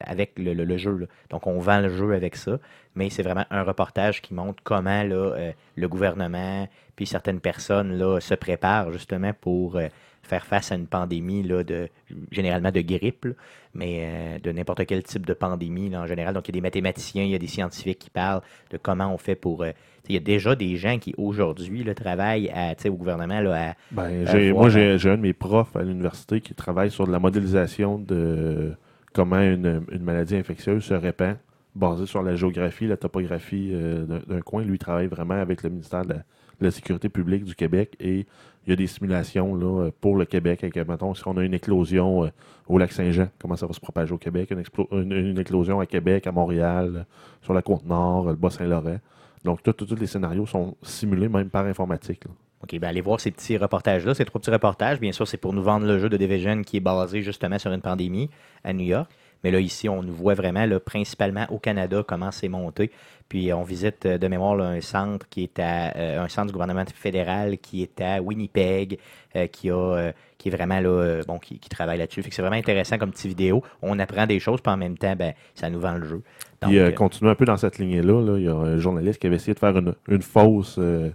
avec 0.00 0.32
le, 0.38 0.76
jeu. 0.76 1.08
Donc, 1.30 1.46
on 1.46 1.58
vend 1.58 1.80
le 1.80 1.88
jeu 1.88 2.14
avec 2.14 2.36
ça, 2.36 2.58
mais 2.94 3.10
c'est 3.10 3.22
vraiment 3.22 3.44
un 3.50 3.62
reportage 3.62 4.22
qui 4.22 4.34
montre 4.34 4.62
comment 4.62 5.04
euh, 5.04 5.52
le 5.76 5.88
gouvernement 5.88 6.68
puis 6.96 7.06
certaines 7.06 7.40
personnes 7.40 7.98
là, 7.98 8.20
se 8.20 8.34
préparent 8.34 8.90
justement 8.90 9.32
pour 9.34 9.78
faire 10.26 10.44
face 10.44 10.72
à 10.72 10.74
une 10.74 10.86
pandémie, 10.86 11.42
là, 11.42 11.64
de, 11.64 11.88
généralement 12.30 12.70
de 12.70 12.80
grippe, 12.80 13.24
là, 13.26 13.32
mais 13.74 14.00
euh, 14.02 14.38
de 14.38 14.52
n'importe 14.52 14.84
quel 14.86 15.02
type 15.02 15.26
de 15.26 15.34
pandémie 15.34 15.90
là, 15.90 16.02
en 16.02 16.06
général. 16.06 16.34
Donc, 16.34 16.48
il 16.48 16.52
y 16.52 16.54
a 16.54 16.58
des 16.58 16.60
mathématiciens, 16.62 17.24
il 17.24 17.30
y 17.30 17.34
a 17.34 17.38
des 17.38 17.46
scientifiques 17.46 17.98
qui 17.98 18.10
parlent 18.10 18.42
de 18.70 18.78
comment 18.78 19.12
on 19.12 19.18
fait 19.18 19.36
pour... 19.36 19.62
euh, 19.62 19.72
il 20.08 20.14
y 20.14 20.18
a 20.18 20.20
déjà 20.20 20.54
des 20.54 20.76
gens 20.76 20.98
qui, 20.98 21.14
aujourd'hui, 21.18 21.84
travaillent 21.94 22.48
à, 22.50 22.74
au 22.88 22.94
gouvernement 22.94 23.40
là, 23.40 23.70
à, 23.70 23.74
Ben, 23.90 24.26
À 24.26 24.52
moi, 24.52 24.68
j'ai 24.68 24.98
j'ai 24.98 25.10
un 25.10 25.16
de 25.16 25.22
mes 25.22 25.32
profs 25.32 25.74
à 25.74 25.82
l'université 25.82 26.40
qui 26.40 26.54
travaille 26.54 26.90
sur 26.90 27.06
de 27.06 27.12
la 27.12 27.18
modélisation 27.18 27.98
de 27.98 28.72
comment 29.12 29.40
une, 29.40 29.82
une 29.90 30.02
maladie 30.04 30.36
infectieuse 30.36 30.84
se 30.84 30.94
répand, 30.94 31.36
basée 31.74 32.06
sur 32.06 32.22
la 32.22 32.36
géographie, 32.36 32.86
la 32.86 32.96
topographie 32.96 33.70
euh, 33.72 34.04
d'un 34.04 34.20
d'un 34.28 34.40
coin. 34.42 34.62
Lui, 34.62 34.76
il 34.76 34.78
travaille 34.78 35.08
vraiment 35.08 35.34
avec 35.34 35.62
le 35.64 35.70
ministère 35.70 36.04
de 36.04 36.10
la, 36.10 36.22
de 36.60 36.64
la 36.64 36.70
Sécurité 36.70 37.08
publique 37.08 37.44
du 37.44 37.54
Québec 37.54 37.96
et 38.00 38.26
il 38.66 38.70
y 38.70 38.72
a 38.72 38.76
des 38.76 38.86
simulations 38.88 39.54
là, 39.54 39.90
pour 40.00 40.16
le 40.16 40.24
Québec. 40.24 40.64
Avec, 40.64 40.76
mettons, 40.88 41.14
si 41.14 41.22
on 41.26 41.36
a 41.36 41.42
une 41.44 41.54
éclosion 41.54 42.24
euh, 42.24 42.28
au 42.66 42.78
lac 42.78 42.92
Saint-Jean, 42.92 43.28
comment 43.40 43.54
ça 43.56 43.66
va 43.66 43.72
se 43.72 43.80
propager 43.80 44.12
au 44.12 44.18
Québec, 44.18 44.50
une, 44.90 45.12
une- 45.12 45.38
éclosion 45.38 45.78
à 45.80 45.86
Québec, 45.86 46.26
à 46.26 46.32
Montréal, 46.32 46.92
euh, 46.96 47.02
sur 47.42 47.54
la 47.54 47.62
Côte-Nord, 47.62 48.26
le 48.26 48.34
Bas-Saint-Laurent. 48.34 48.98
Donc, 49.44 49.62
tous 49.62 49.94
les 49.94 50.06
scénarios 50.08 50.46
sont 50.46 50.76
simulés 50.82 51.28
même 51.28 51.48
par 51.48 51.64
informatique. 51.66 52.24
là. 52.24 52.30
OK, 52.62 52.80
ben 52.80 52.88
allez 52.88 53.02
voir 53.02 53.20
ces 53.20 53.30
petits 53.30 53.56
reportages-là, 53.56 54.14
ces 54.14 54.24
trois 54.24 54.40
petits 54.40 54.50
reportages. 54.50 54.98
Bien 54.98 55.12
sûr, 55.12 55.28
c'est 55.28 55.36
pour 55.36 55.52
nous 55.52 55.62
vendre 55.62 55.86
le 55.86 55.98
jeu 56.00 56.08
de 56.08 56.16
Division 56.16 56.62
qui 56.62 56.78
est 56.78 56.80
basé 56.80 57.22
justement 57.22 57.58
sur 57.58 57.70
une 57.70 57.82
pandémie 57.82 58.30
à 58.64 58.72
New 58.72 58.86
York. 58.86 59.08
Mais 59.46 59.52
là, 59.52 59.60
ici, 59.60 59.88
on 59.88 60.02
nous 60.02 60.12
voit 60.12 60.34
vraiment, 60.34 60.66
là, 60.66 60.80
principalement 60.80 61.46
au 61.50 61.60
Canada, 61.60 62.02
comment 62.06 62.32
c'est 62.32 62.48
monté. 62.48 62.90
Puis 63.28 63.52
on 63.52 63.62
visite 63.62 64.04
euh, 64.06 64.18
de 64.18 64.26
mémoire 64.26 64.56
là, 64.56 64.64
un 64.64 64.80
centre 64.80 65.28
qui 65.28 65.44
est 65.44 65.60
à 65.60 65.96
euh, 65.96 66.24
un 66.24 66.28
centre 66.28 66.48
du 66.48 66.52
gouvernement 66.52 66.84
fédéral 66.92 67.58
qui 67.58 67.82
est 67.82 68.00
à 68.00 68.20
Winnipeg, 68.20 68.98
euh, 69.36 69.46
qui 69.46 69.70
a 69.70 69.76
euh, 69.76 70.12
qui 70.38 70.48
est 70.48 70.52
vraiment 70.52 70.80
là, 70.80 70.88
euh, 70.88 71.22
bon, 71.26 71.38
qui, 71.38 71.58
qui 71.58 71.68
travaille 71.68 71.98
là-dessus. 71.98 72.22
Fait 72.22 72.28
que 72.28 72.34
c'est 72.34 72.42
vraiment 72.42 72.56
intéressant 72.56 72.98
comme 72.98 73.10
petite 73.10 73.26
vidéo. 73.26 73.62
On 73.82 73.98
apprend 73.98 74.26
des 74.26 74.38
choses, 74.38 74.60
puis 74.60 74.72
en 74.72 74.76
même 74.76 74.98
temps, 74.98 75.14
ben, 75.16 75.32
ça 75.54 75.70
nous 75.70 75.80
vend 75.80 75.94
le 75.94 76.06
jeu. 76.06 76.22
Donc, 76.60 76.70
Puis, 76.70 76.78
euh, 76.78 76.88
euh, 76.88 76.92
continuer 76.92 77.30
un 77.30 77.34
peu 77.34 77.44
dans 77.44 77.56
cette 77.56 77.78
lignée-là, 77.78 78.20
là, 78.20 78.38
il 78.38 78.44
y 78.44 78.48
a 78.48 78.54
un 78.54 78.78
journaliste 78.78 79.20
qui 79.20 79.26
avait 79.26 79.36
essayé 79.36 79.54
de 79.54 79.58
faire 79.58 79.76
une, 79.76 79.94
une 80.08 80.22
fausse, 80.22 80.76
euh, 80.78 81.10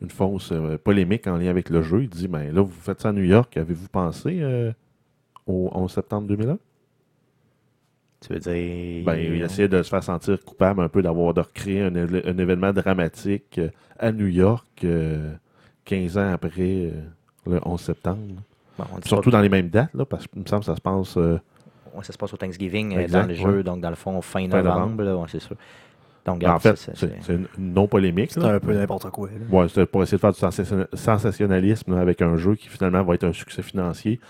une 0.00 0.10
fausse 0.10 0.52
euh, 0.52 0.78
polémique 0.78 1.26
en 1.26 1.36
lien 1.36 1.48
avec 1.48 1.70
le 1.70 1.82
jeu. 1.82 2.02
Il 2.02 2.08
dit 2.08 2.28
ben 2.28 2.52
là, 2.54 2.62
vous 2.62 2.70
faites 2.70 3.00
ça 3.00 3.10
à 3.10 3.12
New 3.12 3.24
York, 3.24 3.56
avez-vous 3.56 3.88
pensé 3.88 4.38
euh, 4.40 4.72
au 5.46 5.70
11 5.74 5.90
septembre 5.90 6.28
2001 6.28 6.58
tu 8.20 8.32
veux 8.32 8.38
dire. 8.38 9.04
ben, 9.04 9.14
Il 9.16 9.42
essayait 9.42 9.68
de 9.68 9.82
se 9.82 9.88
faire 9.88 10.02
sentir 10.04 10.38
coupable 10.44 10.80
un 10.82 10.88
peu 10.88 11.02
d'avoir 11.02 11.32
de 11.34 11.40
recréer 11.40 11.82
un, 11.82 11.94
événement 11.94 12.72
dramatique 12.72 13.58
euh, 13.58 13.68
à 13.98 14.12
New 14.12 14.26
York 14.26 14.66
euh, 14.84 15.32
15 15.84 16.18
ans 16.18 16.32
après 16.32 16.62
euh, 16.62 16.90
le 17.46 17.60
11 17.64 17.80
septembre. 17.80 18.18
Bon, 18.78 18.84
Surtout 19.04 19.30
dans 19.30 19.40
les 19.40 19.48
mêmes 19.48 19.68
dates, 19.68 19.92
là, 19.94 20.04
parce 20.04 20.26
qu'il 20.26 20.40
me 20.42 20.46
semble 20.46 20.60
que 20.60 20.66
ça 20.66 20.76
se 20.76 20.80
passe. 20.80 21.16
euh, 21.16 21.38
Ouais, 21.94 22.04
ça 22.04 22.12
se 22.12 22.18
passe 22.18 22.32
au 22.32 22.36
Thanksgiving 22.36 22.96
euh, 22.96 23.00
Exact, 23.00 23.22
dans 23.22 23.26
le 23.28 23.34
jeu, 23.34 23.56
ouais. 23.58 23.62
donc 23.64 23.80
dans 23.80 23.90
le 23.90 23.96
fond, 23.96 24.20
fin 24.22 24.48
Fin 24.48 24.62
novembre, 24.62 25.02
ouais, 25.20 25.26
c'est 25.28 25.40
sûr. 25.40 25.56
Donc, 26.24 26.38
ben, 26.40 26.52
en 26.52 26.58
fait, 26.58 26.76
c'est 26.76 26.96
c'est- 26.96 27.12
c'est 27.22 27.34
une 27.34 27.48
non-polémique. 27.58 28.30
C'est 28.32 28.44
un 28.44 28.60
peu 28.60 28.74
n'importe 28.74 29.10
quoi. 29.10 29.28
là. 29.28 29.34
Ouais, 29.58 29.68
c'était 29.68 29.86
pour 29.86 30.02
essayer 30.02 30.16
de 30.18 30.20
faire 30.20 30.32
du 30.32 30.38
sensation- 30.38 30.86
sensationnalisme 30.92 31.94
là, 31.94 32.00
avec 32.00 32.22
un 32.22 32.36
jeu 32.36 32.54
qui 32.54 32.68
finalement 32.68 33.02
va 33.02 33.14
être 33.14 33.24
un 33.24 33.32
succès 33.32 33.62
financier, 33.62 34.20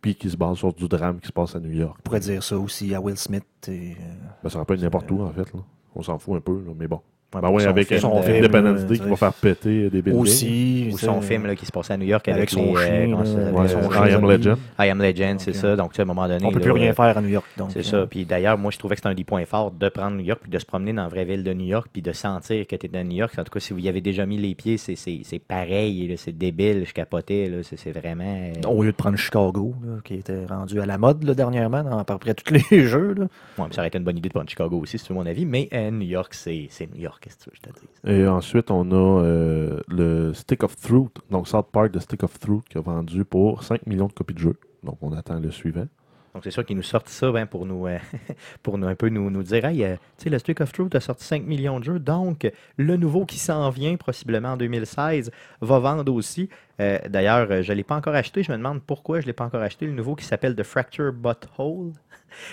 puis 0.00 0.14
qui 0.14 0.30
se 0.30 0.36
base 0.36 0.58
sur 0.58 0.72
du 0.72 0.88
drame 0.88 1.20
qui 1.20 1.28
se 1.28 1.32
passe 1.32 1.54
à 1.56 1.60
New 1.60 1.72
York. 1.72 1.96
On 2.00 2.02
pourrait 2.02 2.20
dire 2.20 2.42
ça 2.42 2.58
aussi 2.58 2.94
à 2.94 3.00
Will 3.00 3.16
Smith. 3.16 3.44
Et, 3.68 3.92
euh, 3.92 3.94
Ben, 4.42 4.48
ça 4.48 4.60
être 4.60 4.80
n'importe 4.80 5.10
où, 5.10 5.22
en 5.22 5.32
fait. 5.32 5.52
Là. 5.52 5.60
On 5.94 6.02
s'en 6.02 6.18
fout 6.18 6.36
un 6.36 6.40
peu, 6.40 6.62
là, 6.64 6.72
mais 6.76 6.86
bon. 6.86 7.00
Ouais, 7.34 7.42
Ben 7.42 7.58
son 7.58 7.68
avec 7.68 7.88
film, 7.88 8.00
son 8.00 8.16
euh, 8.18 8.22
film, 8.22 8.36
Independence 8.38 8.80
là, 8.80 8.84
Day 8.86 8.98
qui 8.98 9.06
va 9.06 9.16
faire 9.16 9.34
péter 9.34 9.90
des 9.90 10.00
buildings. 10.00 10.18
aussi. 10.22 10.88
Ou 10.94 10.96
son 10.96 11.20
film 11.20 11.44
là, 11.46 11.54
qui 11.54 11.66
se 11.66 11.72
passe 11.72 11.90
à 11.90 11.96
New 11.98 12.06
York 12.06 12.26
avec, 12.26 12.38
Avec 12.38 12.50
son 12.50 12.72
les, 12.72 12.76
euh, 12.80 13.04
chien, 13.06 13.14
Ouais, 13.52 13.68
son 13.68 13.78
euh, 13.92 14.08
I 14.08 14.14
Am. 14.14 14.30
Legend. 14.30 14.56
I 14.78 14.88
Am 14.88 15.02
Legend, 15.02 15.38
c'est 15.38 15.52
ça. 15.52 15.76
Donc, 15.76 15.90
tu 15.92 15.96
sais, 15.96 16.00
à 16.00 16.04
un 16.04 16.06
moment 16.06 16.26
donné. 16.26 16.42
On 16.46 16.50
peut 16.50 16.58
là, 16.58 16.62
plus 16.64 16.72
rien 16.72 16.90
euh, 16.92 16.94
faire 16.94 17.18
à 17.18 17.20
New 17.20 17.28
York. 17.28 17.44
donc, 17.58 17.70
C'est 17.72 17.80
euh, 17.80 17.82
ça. 17.82 18.06
Puis 18.06 18.24
d'ailleurs, 18.24 18.56
moi, 18.56 18.70
je 18.70 18.78
trouvais 18.78 18.94
que 18.94 19.00
c'était 19.00 19.10
un 19.10 19.14
des 19.14 19.24
points 19.24 19.44
forts 19.44 19.72
de 19.72 19.88
prendre 19.90 20.16
New 20.16 20.24
York 20.24 20.40
puis 20.42 20.50
de 20.50 20.58
se 20.58 20.64
promener 20.64 20.94
dans 20.94 21.02
la 21.02 21.08
vraie 21.08 21.26
ville 21.26 21.44
de 21.44 21.52
New 21.52 21.66
York 21.66 21.88
puis 21.92 22.00
de 22.00 22.12
sentir 22.12 22.66
que 22.66 22.76
tu 22.76 22.86
es 22.86 22.88
dans 22.88 23.04
New 23.06 23.16
York. 23.16 23.34
En 23.38 23.44
tout 23.44 23.52
cas, 23.52 23.60
si 23.60 23.74
vous 23.74 23.80
y 23.80 23.90
avez 23.90 24.00
déjà 24.00 24.24
mis 24.24 24.38
les 24.38 24.54
pieds, 24.54 24.78
c'est- 24.78 24.96
c'est 24.96 25.20
c'est 25.22 25.38
pareil. 25.38 26.14
C'est 26.16 26.36
débile. 26.36 26.84
Je 26.86 26.94
capotais. 26.94 27.50
là, 27.50 27.58
C'est 27.62 27.78
c'est 27.78 27.92
vraiment. 27.92 28.24
euh, 28.64 28.68
Au 28.70 28.82
lieu 28.82 28.90
de 28.92 28.96
prendre 28.96 29.18
Chicago, 29.18 29.74
là, 29.84 29.96
qui 30.02 30.14
était 30.14 30.46
rendu 30.46 30.80
à 30.80 30.86
la 30.86 30.96
mode 30.96 31.22
là, 31.24 31.34
dernièrement 31.34 31.82
dans 31.82 31.98
à 31.98 32.04
peu 32.04 32.16
près 32.16 32.32
tous 32.32 32.54
les 32.70 32.86
jeux. 32.86 33.14
Là. 33.18 33.24
ouais, 33.58 33.64
mais 33.68 33.74
ça 33.74 33.82
aurait 33.82 33.88
été 33.88 33.98
une 33.98 34.04
bonne 34.04 34.16
idée 34.16 34.30
de 34.30 34.32
prendre 34.34 34.48
Chicago 34.48 34.78
aussi, 34.80 34.96
veux 35.08 35.14
mon 35.14 35.26
avis. 35.26 35.44
Mais 35.44 35.68
euh, 35.74 35.90
New 35.90 36.06
York, 36.08 36.32
c'est 36.32 36.68
c'est 36.70 36.86
New 36.94 37.02
York. 37.02 37.16
Qu'est-ce 37.20 37.36
que 37.36 37.44
tu 37.44 37.50
veux 37.50 37.56
que 37.56 37.58
je 37.66 37.72
te 37.72 37.80
dise? 37.80 38.22
Et 38.22 38.26
ensuite, 38.26 38.70
on 38.70 38.90
a 38.90 39.22
euh, 39.22 39.80
le 39.88 40.32
Stick 40.34 40.62
of 40.62 40.76
Truth, 40.76 41.16
donc 41.30 41.48
South 41.48 41.68
Park 41.72 41.90
de 41.90 41.98
Stick 41.98 42.22
of 42.22 42.38
Truth, 42.38 42.68
qui 42.68 42.78
a 42.78 42.80
vendu 42.80 43.24
pour 43.24 43.62
5 43.64 43.86
millions 43.86 44.06
de 44.06 44.12
copies 44.12 44.34
de 44.34 44.38
jeu. 44.38 44.56
Donc, 44.82 44.98
on 45.00 45.12
attend 45.12 45.38
le 45.38 45.50
suivant. 45.50 45.86
Donc, 46.34 46.44
c'est 46.44 46.50
sûr 46.50 46.64
qu'ils 46.64 46.76
nous 46.76 46.82
sortent 46.82 47.08
ça 47.08 47.32
ben, 47.32 47.46
pour 47.46 47.66
nous 47.66 47.86
euh, 47.86 47.98
pour 48.62 48.78
nous, 48.78 48.86
un 48.86 48.94
peu 48.94 49.08
nous, 49.08 49.30
nous 49.30 49.42
dire 49.42 49.64
Hey, 49.64 49.84
euh, 49.84 49.96
tu 50.16 50.24
sais, 50.24 50.30
le 50.30 50.38
Stick 50.38 50.60
of 50.60 50.72
Truth 50.72 50.94
a 50.94 51.00
sorti 51.00 51.24
5 51.24 51.44
millions 51.44 51.80
de 51.80 51.84
jeux, 51.84 51.98
donc 51.98 52.50
le 52.76 52.96
nouveau 52.96 53.26
qui 53.26 53.38
s'en 53.38 53.68
vient, 53.70 53.96
possiblement 53.96 54.50
en 54.50 54.56
2016, 54.56 55.30
va 55.60 55.78
vendre 55.78 56.12
aussi. 56.12 56.48
D'ailleurs, 56.78 57.62
je 57.62 57.72
ne 57.72 57.76
l'ai 57.76 57.82
pas 57.82 57.96
encore 57.96 58.14
acheté. 58.14 58.44
Je 58.44 58.52
me 58.52 58.56
demande 58.56 58.80
pourquoi 58.82 59.18
je 59.18 59.24
ne 59.24 59.28
l'ai 59.28 59.32
pas 59.32 59.44
encore 59.44 59.62
acheté. 59.62 59.86
Le 59.86 59.92
nouveau 59.92 60.14
qui 60.14 60.24
s'appelle 60.24 60.54
The 60.54 60.62
Fracture 60.62 61.12
Butthole. 61.12 61.92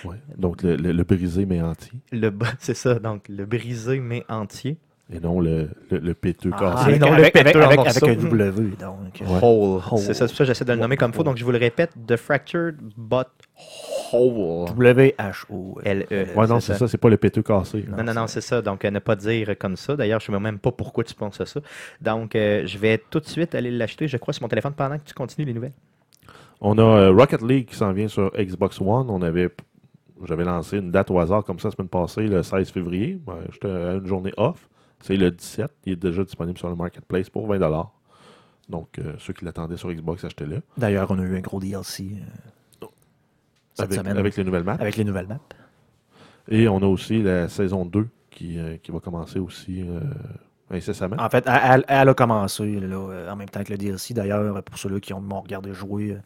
Ouais. 0.04 0.16
Donc, 0.38 0.62
le, 0.62 0.76
le- 0.76 0.92
le 0.92 1.04
brisé 1.04 1.46
mais 1.46 1.60
entier. 1.62 1.98
Le 2.12 2.30
c'est 2.58 2.74
ça, 2.74 2.98
donc 2.98 3.28
le 3.28 3.44
brisé 3.46 4.00
mais 4.00 4.24
entier. 4.28 4.76
Et 5.08 5.20
non 5.20 5.38
le, 5.38 5.68
le, 5.92 5.98
le 5.98 6.14
péteux 6.14 6.50
Ah, 6.54 6.58
cassé. 6.58 6.94
c'est 6.94 6.98
non, 6.98 7.12
avec- 7.12 7.36
avec, 7.36 7.54
avec- 7.54 7.78
avec, 7.78 7.78
avec- 7.96 8.02
un 8.18 8.28
W. 8.28 8.70
Donc, 8.80 8.96
Ouais. 9.20 9.38
Hole. 9.40 9.80
Hole. 9.88 9.98
C'est 10.00 10.14
ça, 10.14 10.26
c'est 10.26 10.32
pour 10.32 10.36
ça 10.38 10.42
que 10.42 10.44
j'essaie 10.46 10.64
de 10.64 10.72
le 10.72 10.80
nommer 10.80 10.96
comme 10.96 11.12
il 11.12 11.14
faut. 11.14 11.22
Donc, 11.22 11.36
je 11.36 11.44
vous 11.44 11.52
le 11.52 11.58
répète 11.58 11.92
The 12.08 12.16
Fractured 12.16 12.76
Butthole. 12.96 13.30
W-H-O. 14.12 15.78
L-E. 15.84 16.26
Ouais, 16.36 16.46
non, 16.46 16.60
c'est 16.60 16.74
ça, 16.74 16.88
c'est 16.88 16.98
pas 16.98 17.08
le 17.08 17.16
péteux 17.16 17.42
cassé. 17.42 17.84
Non, 17.96 18.02
non, 18.02 18.14
non, 18.14 18.26
c'est 18.26 18.40
ça. 18.40 18.62
Donc, 18.62 18.84
euh, 18.84 18.90
ne 18.90 18.98
pas 18.98 19.16
dire 19.16 19.54
comme 19.58 19.76
ça. 19.76 19.96
D'ailleurs, 19.96 20.20
je 20.20 20.30
ne 20.30 20.36
sais 20.36 20.42
même 20.42 20.58
pas 20.58 20.72
pourquoi 20.72 21.04
tu 21.04 21.14
penses 21.14 21.40
à 21.40 21.46
ça. 21.46 21.60
Donc, 22.00 22.34
euh, 22.34 22.66
je 22.66 22.78
vais 22.78 23.00
tout 23.10 23.20
de 23.20 23.26
suite 23.26 23.54
aller 23.54 23.70
l'acheter, 23.70 24.08
je 24.08 24.16
crois, 24.16 24.34
sur 24.34 24.42
mon 24.42 24.48
téléphone 24.48 24.72
pendant 24.74 24.98
que 24.98 25.04
tu 25.04 25.14
continues 25.14 25.46
les 25.46 25.54
nouvelles. 25.54 25.72
On 26.60 26.78
a 26.78 26.82
euh, 26.82 27.10
Rocket 27.12 27.42
League 27.42 27.66
qui 27.68 27.76
s'en 27.76 27.92
vient 27.92 28.08
sur 28.08 28.30
Xbox 28.36 28.80
One. 28.80 29.06
On 29.10 29.22
avait, 29.22 29.50
j'avais 30.24 30.44
lancé 30.44 30.78
une 30.78 30.90
date 30.90 31.10
au 31.10 31.18
hasard 31.18 31.44
comme 31.44 31.58
ça 31.58 31.68
la 31.68 31.72
semaine 31.74 31.88
passée, 31.88 32.26
le 32.26 32.42
16 32.42 32.70
février. 32.70 33.20
Ouais, 33.26 33.34
J'étais 33.52 33.68
à 33.68 33.94
une 33.94 34.06
journée 34.06 34.32
off. 34.36 34.68
C'est 35.00 35.16
le 35.16 35.30
17. 35.30 35.70
Il 35.84 35.92
est 35.92 35.96
déjà 35.96 36.24
disponible 36.24 36.58
sur 36.58 36.68
le 36.68 36.74
marketplace 36.76 37.28
pour 37.28 37.46
20 37.46 37.58
Donc, 38.68 38.98
euh, 38.98 39.14
ceux 39.18 39.32
qui 39.32 39.44
l'attendaient 39.44 39.76
sur 39.76 39.92
Xbox, 39.92 40.24
achetez-le. 40.24 40.62
D'ailleurs, 40.76 41.10
on 41.10 41.18
a 41.18 41.22
eu 41.22 41.36
un 41.36 41.40
gros 41.40 41.60
DLC 41.60 42.04
euh, 42.82 42.86
cette 43.74 43.86
Avec, 43.86 43.98
semaine 43.98 44.16
avec 44.16 44.36
les 44.36 44.44
nouvelles 44.44 44.64
maps. 44.64 44.76
avec 44.80 44.96
les 44.96 45.04
nouvelles 45.04 45.26
maps. 45.26 45.38
Et 46.48 46.66
on 46.66 46.78
a 46.78 46.86
aussi 46.86 47.22
la 47.22 47.48
saison 47.48 47.84
2 47.84 48.08
qui, 48.30 48.58
euh, 48.58 48.78
qui 48.78 48.90
va 48.90 49.00
commencer 49.00 49.38
aussi 49.38 49.84
incessamment. 50.70 51.16
En 51.18 51.28
fait, 51.28 51.46
elle, 51.46 51.84
a 52.08 52.14
commencé 52.14 52.80
là, 52.80 53.32
en 53.32 53.36
même 53.36 53.48
temps 53.50 53.62
que 53.62 53.72
le 53.72 53.78
DLC. 53.78 54.14
D'ailleurs, 54.14 54.62
pour 54.62 54.78
ceux-là 54.78 54.98
qui 55.00 55.12
ont 55.12 55.20
m'ont 55.20 55.42
regardé 55.42 55.74
jouer, 55.74 56.16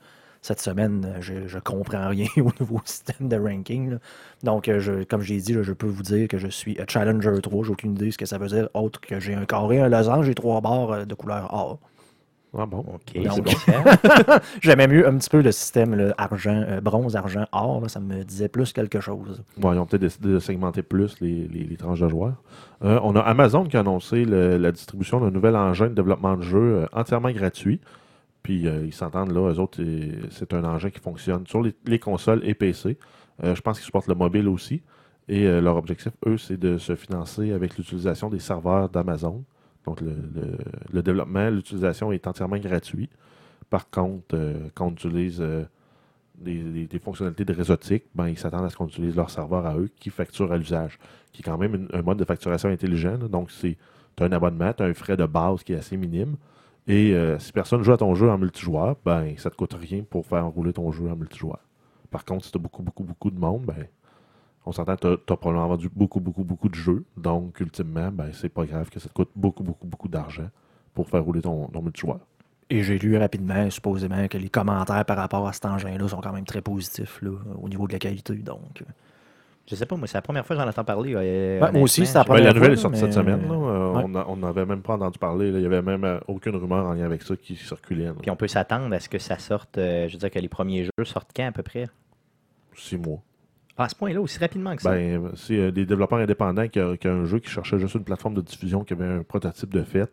cette 0.43 0.61
semaine, 0.61 1.05
euh, 1.07 1.21
je, 1.21 1.47
je 1.47 1.59
comprends 1.59 2.09
rien 2.09 2.27
au 2.39 2.51
nouveau 2.61 2.81
système 2.85 3.29
de 3.29 3.37
ranking. 3.37 3.91
là. 3.91 3.97
Donc, 4.43 4.69
euh, 4.69 4.81
je, 4.81 5.05
comme 5.05 5.21
j'ai 5.21 5.39
dit, 5.39 5.53
là, 5.53 5.63
je 5.63 5.73
peux 5.73 5.87
vous 5.87 6.03
dire 6.03 6.29
que 6.29 6.39
je 6.39 6.49
suis 6.49 6.79
a 6.81 6.85
Challenger 6.89 7.41
3. 7.43 7.65
J'ai 7.65 7.71
aucune 7.73 7.93
idée 7.93 8.07
de 8.07 8.11
ce 8.13 8.19
que 8.19 8.27
ça 8.27 8.39
veut 8.39 8.49
dire, 8.49 8.69
autre 8.75 9.01
que 9.01 9.21
j'ai 9.21 9.35
un 9.35 9.45
carré, 9.45 9.81
un 9.81 9.89
losange 9.89 10.29
et 10.29 10.35
trois 10.35 10.61
barres 10.61 10.93
euh, 10.93 11.05
de 11.05 11.15
couleur 11.15 11.53
or. 11.53 11.79
Ah 12.59 12.67
bon? 12.67 12.79
OK, 12.79 13.23
Donc-. 13.23 13.47
J'aimais 14.61 14.89
mieux 14.89 15.07
un 15.07 15.17
petit 15.19 15.31
peu 15.31 15.41
le 15.41 15.53
système 15.53 15.95
là, 15.95 16.13
argent, 16.19 16.65
euh, 16.69 16.81
bronze, 16.81 17.15
argent, 17.15 17.45
or. 17.53 17.81
là, 17.83 17.89
ça 17.89 18.01
me 18.01 18.25
disait 18.25 18.49
plus 18.49 18.73
quelque 18.73 18.99
chose. 19.01 19.43
Bon, 19.57 19.73
ils 19.73 19.79
ont 19.79 19.87
peut-être 19.87 20.03
décidé 20.03 20.31
de 20.31 20.39
segmenter 20.41 20.83
plus 20.83 21.21
les, 21.21 21.47
les- 21.47 21.63
les 21.65 21.77
tranches 21.77 22.01
de 22.01 22.09
joueurs. 22.09 22.43
Euh, 22.83 22.99
on 23.05 23.15
a 23.15 23.21
Amazon 23.21 23.65
qui 23.65 23.77
a 23.77 23.81
annoncé 23.81 24.25
le- 24.25 24.57
la 24.57 24.73
distribution 24.73 25.21
d'un 25.21 25.31
nouvel 25.31 25.55
engin 25.55 25.87
de 25.89 25.95
développement 25.95 26.37
de 26.37 26.43
jeu 26.43 26.59
euh, 26.59 26.87
entièrement 26.93 27.31
gratuit. 27.31 27.81
Puis 28.43 28.67
euh, 28.67 28.85
ils 28.87 28.95
s'entendent 28.95 29.33
là, 29.33 29.53
eux 29.53 29.59
autres, 29.59 29.83
c'est 30.31 30.55
un 30.55 30.65
engin 30.65 30.91
qui 30.91 31.01
fonctionne 31.01 31.47
sur 31.47 31.63
les, 31.63 31.75
les 31.87 31.99
consoles 31.99 32.41
et 32.45 32.55
PC. 32.55 32.97
Euh, 33.45 33.55
je 33.55 33.61
pense 33.61 33.79
qu'ils 33.79 33.85
supportent 33.85 34.09
le 34.09 34.15
mobile 34.15 34.49
aussi. 34.49 34.83
Et 35.29 35.47
euh, 35.47 35.61
leur 35.61 35.77
objectif, 35.77 36.13
eux, 36.27 36.39
c'est 36.39 36.57
de 36.57 36.79
se 36.79 36.97
financer 36.97 37.53
avec 37.53 37.77
l'utilisation 37.77 38.31
des 38.31 38.39
serveurs 38.39 38.89
d'Amazon. 38.89 39.45
Donc 39.85 40.01
le, 40.01 41.03
développement, 41.03 41.49
l'utilisation 41.49 42.13
est 42.13 42.27
entièrement 42.27 42.59
gratuit. 42.59 43.09
Par 43.71 43.89
contre, 43.89 44.37
quand 44.75 44.89
on 44.89 44.91
utilise 44.91 45.43
des, 46.37 46.99
fonctionnalités 47.03 47.45
de 47.45 47.55
réseautique, 47.55 48.05
ben, 48.15 48.29
ils 48.29 48.39
s'attendent 48.39 48.65
à 48.65 48.71
ce 48.71 48.77
qu'on 48.77 48.89
utilise 48.89 49.17
leur 49.17 49.31
serveur 49.31 49.65
à 49.65 49.77
eux 49.79 49.89
qui 49.99 50.11
facture 50.11 50.53
à 50.53 50.59
l'usage, 50.59 50.99
qui 51.33 51.41
est 51.41 51.45
quand 51.45 51.57
même 51.57 51.89
un 51.93 52.03
mode 52.03 52.19
de 52.19 52.25
facturation 52.25 52.69
intelligent. 52.69 53.17
Donc, 53.17 53.51
c'est 53.51 53.79
un 54.21 54.33
abonnement, 54.33 54.73
tu 54.75 54.83
as 54.83 54.87
un 54.87 54.95
frais 54.95 55.17
de 55.17 55.25
base 55.25 55.63
qui 55.63 55.73
est 55.73 55.77
assez 55.77 55.97
minime. 55.97 56.37
Et 56.87 57.15
euh, 57.15 57.39
si 57.39 57.53
personne 57.53 57.83
joue 57.83 57.93
à 57.93 57.97
ton 57.97 58.15
jeu 58.15 58.31
en 58.31 58.39
multijoueur, 58.39 58.97
ben, 59.05 59.35
ça 59.37 59.51
te 59.51 59.57
coûte 59.57 59.75
rien 59.75 60.03
pour 60.09 60.27
faire 60.27 60.47
rouler 60.47 60.73
ton 60.73 60.91
jeu 60.93 61.09
en 61.09 61.17
multijoueur. 61.17 61.61
Par 62.11 62.25
contre, 62.25 62.45
si 62.45 62.53
tu 62.53 62.59
as 62.59 62.61
beaucoup, 62.61 62.83
beaucoup, 62.83 63.05
beaucoup 63.05 63.31
de 63.31 63.39
monde, 63.39 63.63
ben, 63.63 63.87
on 64.67 64.73
s'entend 64.73 64.97
tu 64.97 65.07
as, 65.07 65.17
probablement 65.17 65.69
vendu 65.69 65.89
beaucoup, 65.95 66.21
beaucoup, 66.21 66.45
beaucoup 66.45 66.69
de 66.69 66.75
jeux. 66.75 67.05
Donc, 67.17 67.61
ultimement, 67.61 68.11
ben, 68.11 68.31
c'est 68.33 68.49
pas 68.49 68.65
grave 68.65 68.91
que 68.91 68.99
ça 68.99 69.09
te 69.09 69.15
coûte 69.15 69.31
beaucoup, 69.37 69.63
beaucoup, 69.63 69.87
beaucoup 69.87 70.09
d'argent 70.09 70.49
pour 70.95 71.09
faire 71.09 71.25
rouler 71.25 71.43
ton, 71.43 71.69
ton 71.69 71.83
multijoueur. 71.83 72.21
Et 72.71 72.85
j'ai 72.85 72.99
lu 72.99 73.17
rapidement, 73.17 73.69
supposément, 73.69 74.29
que 74.29 74.39
les 74.39 74.49
commentaires 74.49 75.05
par 75.05 75.17
rapport 75.17 75.47
à 75.47 75.53
cet 75.53 75.67
engin-là 75.67 76.07
sont 76.07 76.21
quand 76.21 76.33
même 76.33 76.45
très 76.45 76.63
positifs 76.63 77.21
au 77.61 77.69
niveau 77.69 77.89
de 77.89 77.93
la 77.93 77.99
qualité. 77.99 78.35
Donc, 78.35 78.83
euh, 78.83 78.85
Je 79.71 79.77
sais 79.77 79.87
pas, 79.87 79.95
moi, 79.97 80.09
c'est 80.09 80.19
la 80.19 80.23
première 80.23 80.45
fois 80.45 80.57
que 80.57 80.63
j'en 80.63 80.69
entends 80.69 80.83
parler. 80.85 81.15
euh, 81.15 81.61
Ouais, 81.61 81.71
moi 81.73 81.83
aussi, 81.83 82.05
c'est 82.05 82.19
la 82.19 82.25
première 82.25 82.45
la 82.45 82.53
nouvelle 82.53 82.73
est 82.73 82.75
fois, 82.75 82.83
sortie 82.83 82.97
mais- 83.05 83.13
cette 83.13 83.13
semaine. 83.13 83.43
là. 83.49 83.55
Euh, 83.55 83.93
Ouais. 84.03 84.23
On 84.29 84.37
n'avait 84.37 84.67
même 84.67 84.83
pas 84.83 84.95
entendu 84.95 85.19
parler. 85.19 85.53
là. 85.53 85.59
Il 85.59 85.61
n'y 85.61 85.67
avait 85.67 85.83
même 85.83 86.03
euh, 86.05 86.19
aucune 86.27 86.57
rumeur 86.57 86.85
en 86.87 86.93
lien 86.95 87.05
avec 87.05 87.23
ça 87.23 87.37
qui 87.37 87.55
circulait. 87.55 88.07
là. 88.07 88.15
Puis 88.21 88.31
on 88.31 88.37
peut 88.37 88.49
s'attendre 88.49 88.93
à 88.95 88.99
ce 89.01 89.09
que 89.09 89.19
ça 89.19 89.39
sorte, 89.39 89.79
euh, 89.79 90.09
je 90.09 90.15
veux 90.15 90.19
dire 90.19 90.31
que 90.31 90.39
les 90.41 90.49
premiers 90.49 90.85
jeux 90.85 91.05
sortent 91.05 91.31
quand 91.35 91.47
à 91.47 91.53
peu 91.53 91.63
près? 91.63 91.87
Six 92.77 92.97
mois. 92.99 93.21
Ah, 93.77 93.85
à 93.85 93.89
ce 93.89 93.95
point-là, 93.95 94.21
aussi 94.21 94.39
rapidement 94.39 94.75
que 94.77 94.83
ça? 94.83 94.91
Ben, 94.91 95.31
c'est 95.37 95.57
euh, 95.59 95.71
des 95.71 95.87
développeurs 95.87 96.19
indépendants 96.19 96.67
qui 96.69 96.79
a 96.81 96.95
un 97.05 97.25
jeu 97.25 97.39
qui 97.39 97.49
cherchait 97.49 97.79
juste 97.79 97.95
une 97.95 98.05
plateforme 98.05 98.35
de 98.35 98.41
diffusion 98.43 98.85
qui 98.85 98.93
avait 98.93 99.07
un 99.07 99.23
prototype 99.23 99.73
de 99.73 99.83
fait. 99.83 100.11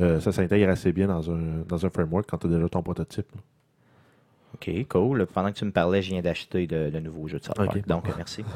Euh, 0.00 0.20
ça 0.20 0.32
s'intègre 0.32 0.70
assez 0.70 0.92
bien 0.92 1.08
dans 1.08 1.30
un, 1.30 1.64
dans 1.68 1.84
un 1.84 1.90
framework 1.90 2.26
quand 2.30 2.38
tu 2.38 2.46
as 2.46 2.50
déjà 2.50 2.68
ton 2.68 2.82
prototype. 2.82 3.26
OK, 4.54 4.70
cool. 4.88 5.26
Pendant 5.26 5.50
que 5.50 5.58
tu 5.58 5.64
me 5.64 5.72
parlais, 5.72 6.02
je 6.02 6.10
viens 6.10 6.22
d'acheter 6.22 6.66
de, 6.66 6.90
de 6.90 6.98
nouveaux 7.00 7.28
jeux 7.28 7.38
de 7.38 7.44
South 7.44 7.56
Park. 7.56 7.76
Ok. 7.76 7.86
Donc, 7.86 8.08
euh, 8.08 8.12
merci. 8.16 8.44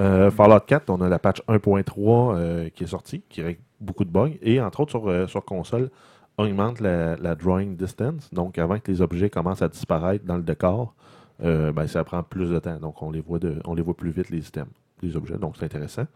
Euh, 0.00 0.30
Fallout 0.30 0.60
4, 0.66 0.88
on 0.88 1.02
a 1.02 1.08
la 1.10 1.18
patch 1.18 1.42
1.3 1.48 2.34
euh, 2.34 2.68
qui 2.70 2.84
est 2.84 2.86
sortie, 2.86 3.20
qui 3.28 3.42
règle 3.42 3.60
beaucoup 3.78 4.06
de 4.06 4.10
bugs. 4.10 4.32
Et 4.40 4.58
entre 4.58 4.80
autres, 4.80 4.92
sur, 4.92 5.06
euh, 5.06 5.26
sur 5.26 5.44
console, 5.44 5.90
augmente 6.38 6.80
la, 6.80 7.16
la 7.16 7.34
drawing 7.34 7.76
distance. 7.76 8.32
Donc, 8.32 8.56
avant 8.56 8.78
que 8.78 8.90
les 8.90 9.02
objets 9.02 9.28
commencent 9.28 9.60
à 9.60 9.68
disparaître 9.68 10.24
dans 10.24 10.38
le 10.38 10.42
décor, 10.42 10.94
ben, 11.40 11.86
ça 11.88 12.04
prend 12.04 12.22
plus 12.22 12.48
de 12.48 12.58
temps. 12.58 12.78
Donc, 12.78 13.02
on 13.02 13.10
les 13.10 13.20
voit, 13.20 13.38
de, 13.38 13.60
on 13.66 13.74
les 13.74 13.82
voit 13.82 13.94
plus 13.94 14.12
vite, 14.12 14.30
les 14.30 14.48
items, 14.48 14.72
les 15.02 15.14
objets. 15.14 15.36
Donc, 15.36 15.56
c'est 15.58 15.66
intéressant. 15.66 16.06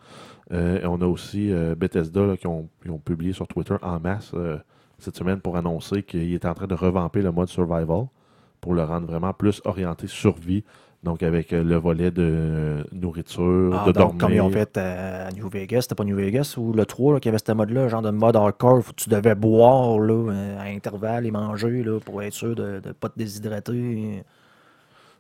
Et 0.50 0.86
on 0.86 1.02
a 1.02 1.06
aussi 1.06 1.52
Bethesda 1.76 2.24
là, 2.24 2.36
qui, 2.38 2.46
ont, 2.46 2.66
qui 2.80 2.88
ont 2.88 2.98
publié 2.98 3.34
sur 3.34 3.46
Twitter 3.46 3.76
en 3.82 4.00
masse 4.00 4.32
cette 4.98 5.16
semaine 5.16 5.40
pour 5.40 5.56
annoncer 5.56 6.02
qu'il 6.02 6.32
est 6.32 6.46
en 6.46 6.54
train 6.54 6.66
de 6.66 6.74
revamper 6.74 7.22
le 7.22 7.32
mode 7.32 7.48
survival 7.48 8.06
pour 8.66 8.74
le 8.74 8.82
rendre 8.82 9.06
vraiment 9.06 9.32
plus 9.32 9.62
orienté 9.64 10.08
survie. 10.08 10.64
Donc, 11.04 11.22
avec 11.22 11.52
euh, 11.52 11.62
le 11.62 11.76
volet 11.76 12.10
de 12.10 12.84
nourriture, 12.92 13.72
Ah, 13.80 13.86
de 13.86 13.92
donc, 13.92 14.16
dormir. 14.16 14.18
comme 14.18 14.32
ils 14.32 14.40
ont 14.40 14.50
fait 14.50 14.76
à 14.76 15.30
New 15.30 15.48
Vegas, 15.48 15.82
c'était 15.82 15.94
pas 15.94 16.02
New 16.02 16.16
Vegas 16.16 16.54
ou 16.58 16.72
le 16.72 16.84
3 16.84 17.14
là, 17.14 17.20
qui 17.20 17.28
avait 17.28 17.38
ce 17.38 17.52
mode-là, 17.52 17.86
genre 17.86 18.02
de 18.02 18.10
mode 18.10 18.34
hardcore, 18.34 18.78
où 18.78 18.92
tu 18.96 19.08
devais 19.08 19.36
boire 19.36 20.00
là, 20.00 20.32
euh, 20.32 20.58
à 20.58 20.62
intervalles 20.64 21.26
et 21.26 21.30
manger 21.30 21.84
là, 21.84 22.00
pour 22.00 22.24
être 22.24 22.32
sûr 22.32 22.56
de 22.56 22.80
ne 22.84 22.92
pas 22.92 23.08
te 23.08 23.16
déshydrater. 23.20 24.24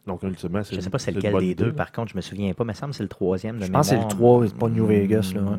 Donc, 0.08 0.24
ultimement, 0.24 0.62
c'est 0.64 0.74
Je 0.74 0.80
sais 0.80 0.90
pas 0.90 0.98
c'est 0.98 1.12
lequel 1.12 1.38
des 1.38 1.54
deux, 1.54 1.72
par 1.72 1.92
contre, 1.92 2.10
je 2.10 2.16
me 2.16 2.20
souviens 2.20 2.52
pas. 2.52 2.64
Il 2.64 2.68
me 2.68 2.72
semble 2.72 2.90
que 2.90 2.96
c'est 2.96 3.02
le 3.04 3.08
troisième. 3.08 3.58
de 3.60 3.64
Je 3.66 3.70
pense 3.70 3.82
que 3.88 3.94
c'est 3.94 3.94
le 3.94 4.00
mémoire. 4.08 4.40
3, 4.40 4.46
c'est 4.48 4.56
pas 4.58 4.68
New 4.68 4.86
Vegas. 4.86 5.32
Là, 5.36 5.40
ouais. 5.42 5.56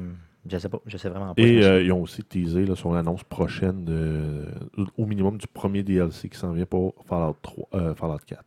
Je 0.50 0.58
sais 0.58 0.70
pas, 0.70 0.80
je 0.86 0.98
sais 0.98 1.10
vraiment 1.10 1.34
pas. 1.36 1.41
Et 1.41 1.64
euh, 1.64 1.82
ils 1.84 1.91
ont 1.91 2.02
aussi 2.02 2.24
teasé 2.24 2.66
là, 2.66 2.76
sur 2.76 2.93
l'annonce 2.93 3.24
prochaine, 3.24 3.84
de, 3.86 4.45
au 4.98 5.06
minimum 5.06 5.38
du 5.38 5.48
premier 5.48 5.84
DLC 5.84 6.30
qui 6.30 6.38
s'en 6.38 6.52
vient 6.52 6.66
pour 6.66 6.93
Fallout, 7.06 7.36
3, 7.41 7.68
euh, 7.74 7.95
Fallout 7.95 8.20
4. 8.26 8.43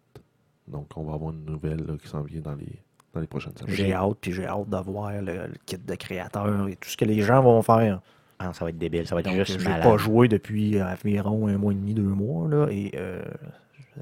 Donc, 0.68 0.86
on 0.96 1.02
va 1.04 1.14
avoir 1.14 1.32
une 1.32 1.44
nouvelle 1.44 1.84
là, 1.86 1.94
qui 2.00 2.08
s'en 2.08 2.22
vient 2.22 2.40
dans 2.40 2.54
les, 2.54 2.82
dans 3.12 3.20
les 3.20 3.26
prochaines 3.26 3.56
semaines. 3.56 3.74
J'ai 3.74 3.92
hâte, 3.92 4.16
puis 4.20 4.32
j'ai 4.32 4.46
hâte 4.46 4.68
de 4.68 4.76
voir 4.78 5.12
le, 5.20 5.46
le 5.48 5.52
kit 5.66 5.76
de 5.78 5.94
créateur 5.94 6.68
et 6.68 6.76
tout 6.76 6.88
ce 6.88 6.96
que 6.96 7.04
les 7.04 7.20
gens 7.22 7.42
vont 7.42 7.60
faire. 7.62 8.00
Ah, 8.38 8.52
ça 8.54 8.64
va 8.64 8.70
être 8.70 8.78
débile, 8.78 9.06
ça 9.06 9.14
va 9.14 9.20
être 9.20 9.26
Donc, 9.26 9.34
juste 9.36 9.58
j'ai 9.60 9.68
malade. 9.68 9.82
pas 9.82 9.96
joué 9.98 10.26
depuis 10.28 10.80
environ 10.82 11.46
un 11.48 11.58
mois 11.58 11.72
et 11.72 11.76
demi, 11.76 11.92
deux 11.92 12.02
mois. 12.02 12.48
Là, 12.48 12.68
et 12.70 12.92
euh, 12.94 13.20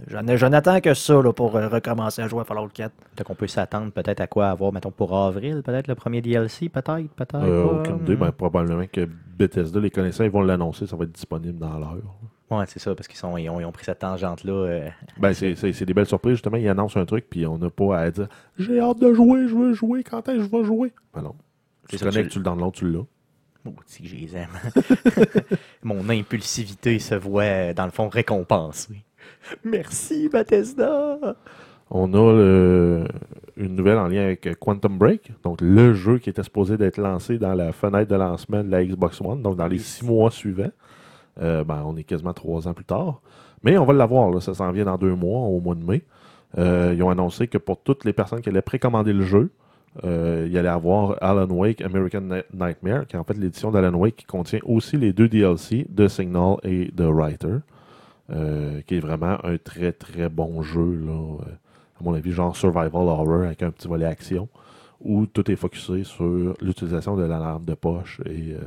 je 0.06 0.46
n'attends 0.46 0.80
que 0.80 0.94
ça 0.94 1.20
là, 1.22 1.32
pour 1.32 1.56
euh, 1.56 1.68
recommencer 1.68 2.22
à 2.22 2.28
jouer 2.28 2.40
à 2.40 2.44
Fallout 2.44 2.68
4. 2.72 2.92
Donc, 3.16 3.30
on 3.30 3.34
peut 3.34 3.46
s'attendre 3.46 3.90
peut-être 3.92 4.20
à 4.20 4.26
quoi 4.26 4.48
avoir, 4.50 4.72
mettons, 4.72 4.90
pour 4.90 5.16
avril, 5.16 5.62
peut-être 5.64 5.88
le 5.88 5.94
premier 5.94 6.20
DLC, 6.22 6.68
peut-être, 6.68 7.08
peut-être. 7.14 7.34
Euh, 7.36 7.64
pas. 7.66 7.72
aucune 7.80 7.96
idée, 8.04 8.16
ben, 8.16 8.32
probablement 8.32 8.86
que 8.86 9.06
Bethesda, 9.36 9.80
les 9.80 9.90
connaissants, 9.90 10.24
ils 10.24 10.30
vont 10.30 10.42
l'annoncer, 10.42 10.86
ça 10.86 10.96
va 10.96 11.04
être 11.04 11.12
disponible 11.12 11.58
dans 11.58 11.78
l'heure. 11.78 11.96
Ouais, 12.50 12.64
c'est 12.66 12.78
ça, 12.78 12.94
parce 12.94 13.06
qu'ils 13.08 13.18
sont, 13.18 13.36
ils 13.36 13.48
ont, 13.50 13.60
ils 13.60 13.64
ont 13.66 13.72
pris 13.72 13.84
cette 13.84 13.98
tangente-là. 13.98 14.52
euh, 14.52 14.88
Ben, 15.18 15.34
c'est 15.34 15.54
c'est- 15.54 15.72
c'est 15.74 15.84
des 15.84 15.92
belles 15.92 16.06
surprises, 16.06 16.32
justement. 16.36 16.56
Ils 16.56 16.68
annoncent 16.68 16.98
un 16.98 17.04
truc, 17.04 17.26
puis 17.28 17.46
on 17.46 17.58
n'a 17.58 17.68
pas 17.68 17.98
à 17.98 18.10
dire 18.10 18.26
J'ai 18.58 18.80
hâte 18.80 18.98
de 19.00 19.12
jouer, 19.12 19.46
je 19.48 19.54
veux 19.54 19.72
jouer, 19.74 20.02
quand 20.02 20.26
est-ce 20.28 20.38
que 20.38 20.44
je 20.44 20.48
vais 20.50 20.64
jouer 20.64 20.92
Ben 21.14 21.20
non. 21.22 21.34
Tu 21.88 21.98
C'est 21.98 22.04
ça, 22.04 22.10
connectes, 22.10 22.28
tu- 22.28 22.32
tu 22.34 22.38
le 22.38 22.44
downloads, 22.44 22.70
tu 22.72 22.90
l'as. 22.90 23.04
Oh, 23.66 23.74
si 23.84 24.02
que 24.02 24.08
je 24.08 24.16
les 24.16 24.34
aime. 24.36 24.48
Mon 25.82 26.08
impulsivité 26.08 26.98
se 26.98 27.14
voit, 27.14 27.74
dans 27.74 27.84
le 27.84 27.90
fond, 27.90 28.08
récompensée. 28.08 29.04
Merci, 29.64 30.28
Bethesda! 30.28 31.18
On 31.90 32.12
a 32.12 32.32
le- 32.32 33.04
une 33.56 33.74
nouvelle 33.74 33.96
en 33.98 34.08
lien 34.08 34.22
avec 34.24 34.48
Quantum 34.60 34.98
Break, 34.98 35.32
donc 35.42 35.60
le 35.62 35.94
jeu 35.94 36.18
qui 36.18 36.28
était 36.30 36.42
supposé 36.42 36.76
d'être 36.76 36.98
lancé 36.98 37.38
dans 37.38 37.54
la 37.54 37.72
fenêtre 37.72 38.10
de 38.10 38.16
lancement 38.16 38.62
de 38.62 38.70
la 38.70 38.84
Xbox 38.84 39.20
One, 39.22 39.42
donc 39.42 39.56
dans 39.56 39.66
les 39.66 39.78
six 39.78 40.04
mois 40.04 40.30
suivants. 40.30 40.70
Euh, 41.40 41.64
ben, 41.64 41.82
on 41.86 41.96
est 41.96 42.02
quasiment 42.04 42.34
trois 42.34 42.68
ans 42.68 42.74
plus 42.74 42.84
tard. 42.84 43.20
Mais 43.62 43.78
on 43.78 43.84
va 43.84 43.92
l'avoir, 43.94 44.40
ça 44.42 44.54
s'en 44.54 44.70
vient 44.70 44.84
dans 44.84 44.98
deux 44.98 45.14
mois, 45.14 45.40
au 45.48 45.60
mois 45.60 45.74
de 45.74 45.84
mai. 45.84 46.02
Euh, 46.58 46.92
ils 46.96 47.02
ont 47.02 47.10
annoncé 47.10 47.46
que 47.48 47.58
pour 47.58 47.80
toutes 47.80 48.04
les 48.04 48.12
personnes 48.12 48.40
qui 48.40 48.48
allaient 48.48 48.62
précommander 48.62 49.12
le 49.12 49.22
jeu, 49.22 49.50
euh, 50.04 50.44
il 50.46 50.52
y 50.52 50.58
allait 50.58 50.68
avoir 50.68 51.16
Alan 51.22 51.48
Wake 51.48 51.80
American 51.80 52.20
Ni- 52.20 52.42
Nightmare, 52.52 53.06
qui 53.06 53.16
est 53.16 53.18
en 53.18 53.24
fait 53.24 53.36
l'édition 53.38 53.70
d'Alan 53.70 53.94
Wake 53.94 54.16
qui 54.16 54.24
contient 54.26 54.60
aussi 54.64 54.96
les 54.96 55.12
deux 55.12 55.28
DLC 55.28 55.86
de 55.88 56.06
Signal 56.08 56.56
et 56.62 56.90
de 56.92 57.04
Writer, 57.04 57.56
euh, 58.30 58.80
qui 58.82 58.96
est 58.96 59.00
vraiment 59.00 59.44
un 59.44 59.58
très 59.58 59.92
très 59.92 60.28
bon 60.28 60.62
jeu, 60.62 60.94
là, 61.06 61.12
euh, 61.12 61.52
à 62.00 62.04
mon 62.04 62.14
avis, 62.14 62.32
genre 62.32 62.56
survival 62.56 62.90
horror 62.94 63.42
avec 63.44 63.62
un 63.62 63.70
petit 63.70 63.88
volet 63.88 64.06
action, 64.06 64.48
où 65.00 65.26
tout 65.26 65.50
est 65.50 65.56
focusé 65.56 66.04
sur 66.04 66.54
l'utilisation 66.60 67.16
de 67.16 67.22
la 67.24 67.38
lampe 67.38 67.64
de 67.64 67.74
poche 67.74 68.20
et 68.26 68.54
euh, 68.54 68.60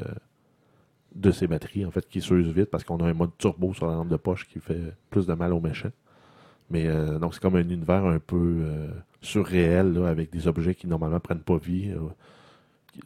de 1.16 1.32
ses 1.32 1.47
batteries, 1.47 1.86
en 1.86 1.91
fait, 1.91 2.07
qui 2.07 2.22
s'usent 2.22 2.49
vite 2.53 2.70
parce 2.70 2.84
qu'on 2.84 2.97
a 2.97 3.05
un 3.07 3.14
mode 3.14 3.32
turbo 3.38 3.74
sur 3.74 3.88
la 3.88 3.95
lampe 3.95 4.09
de 4.09 4.18
poche 4.18 4.47
qui 4.47 4.59
fait 4.59 4.93
plus 5.09 5.26
de 5.28 5.34
mal 5.34 5.53
aux 5.53 5.59
méchants. 5.59 5.91
Mais 6.70 6.88
donc, 7.20 7.34
c'est 7.34 7.41
comme 7.41 7.57
un 7.57 7.68
univers 7.68 8.05
un 8.05 8.20
peu 8.20 8.64
surréel, 9.22 10.01
avec 10.05 10.32
des 10.32 10.47
objets 10.47 10.74
qui 10.74 10.88
normalement 10.88 11.20
prennent 11.20 11.41
pas 11.41 11.57
vie, 11.57 11.91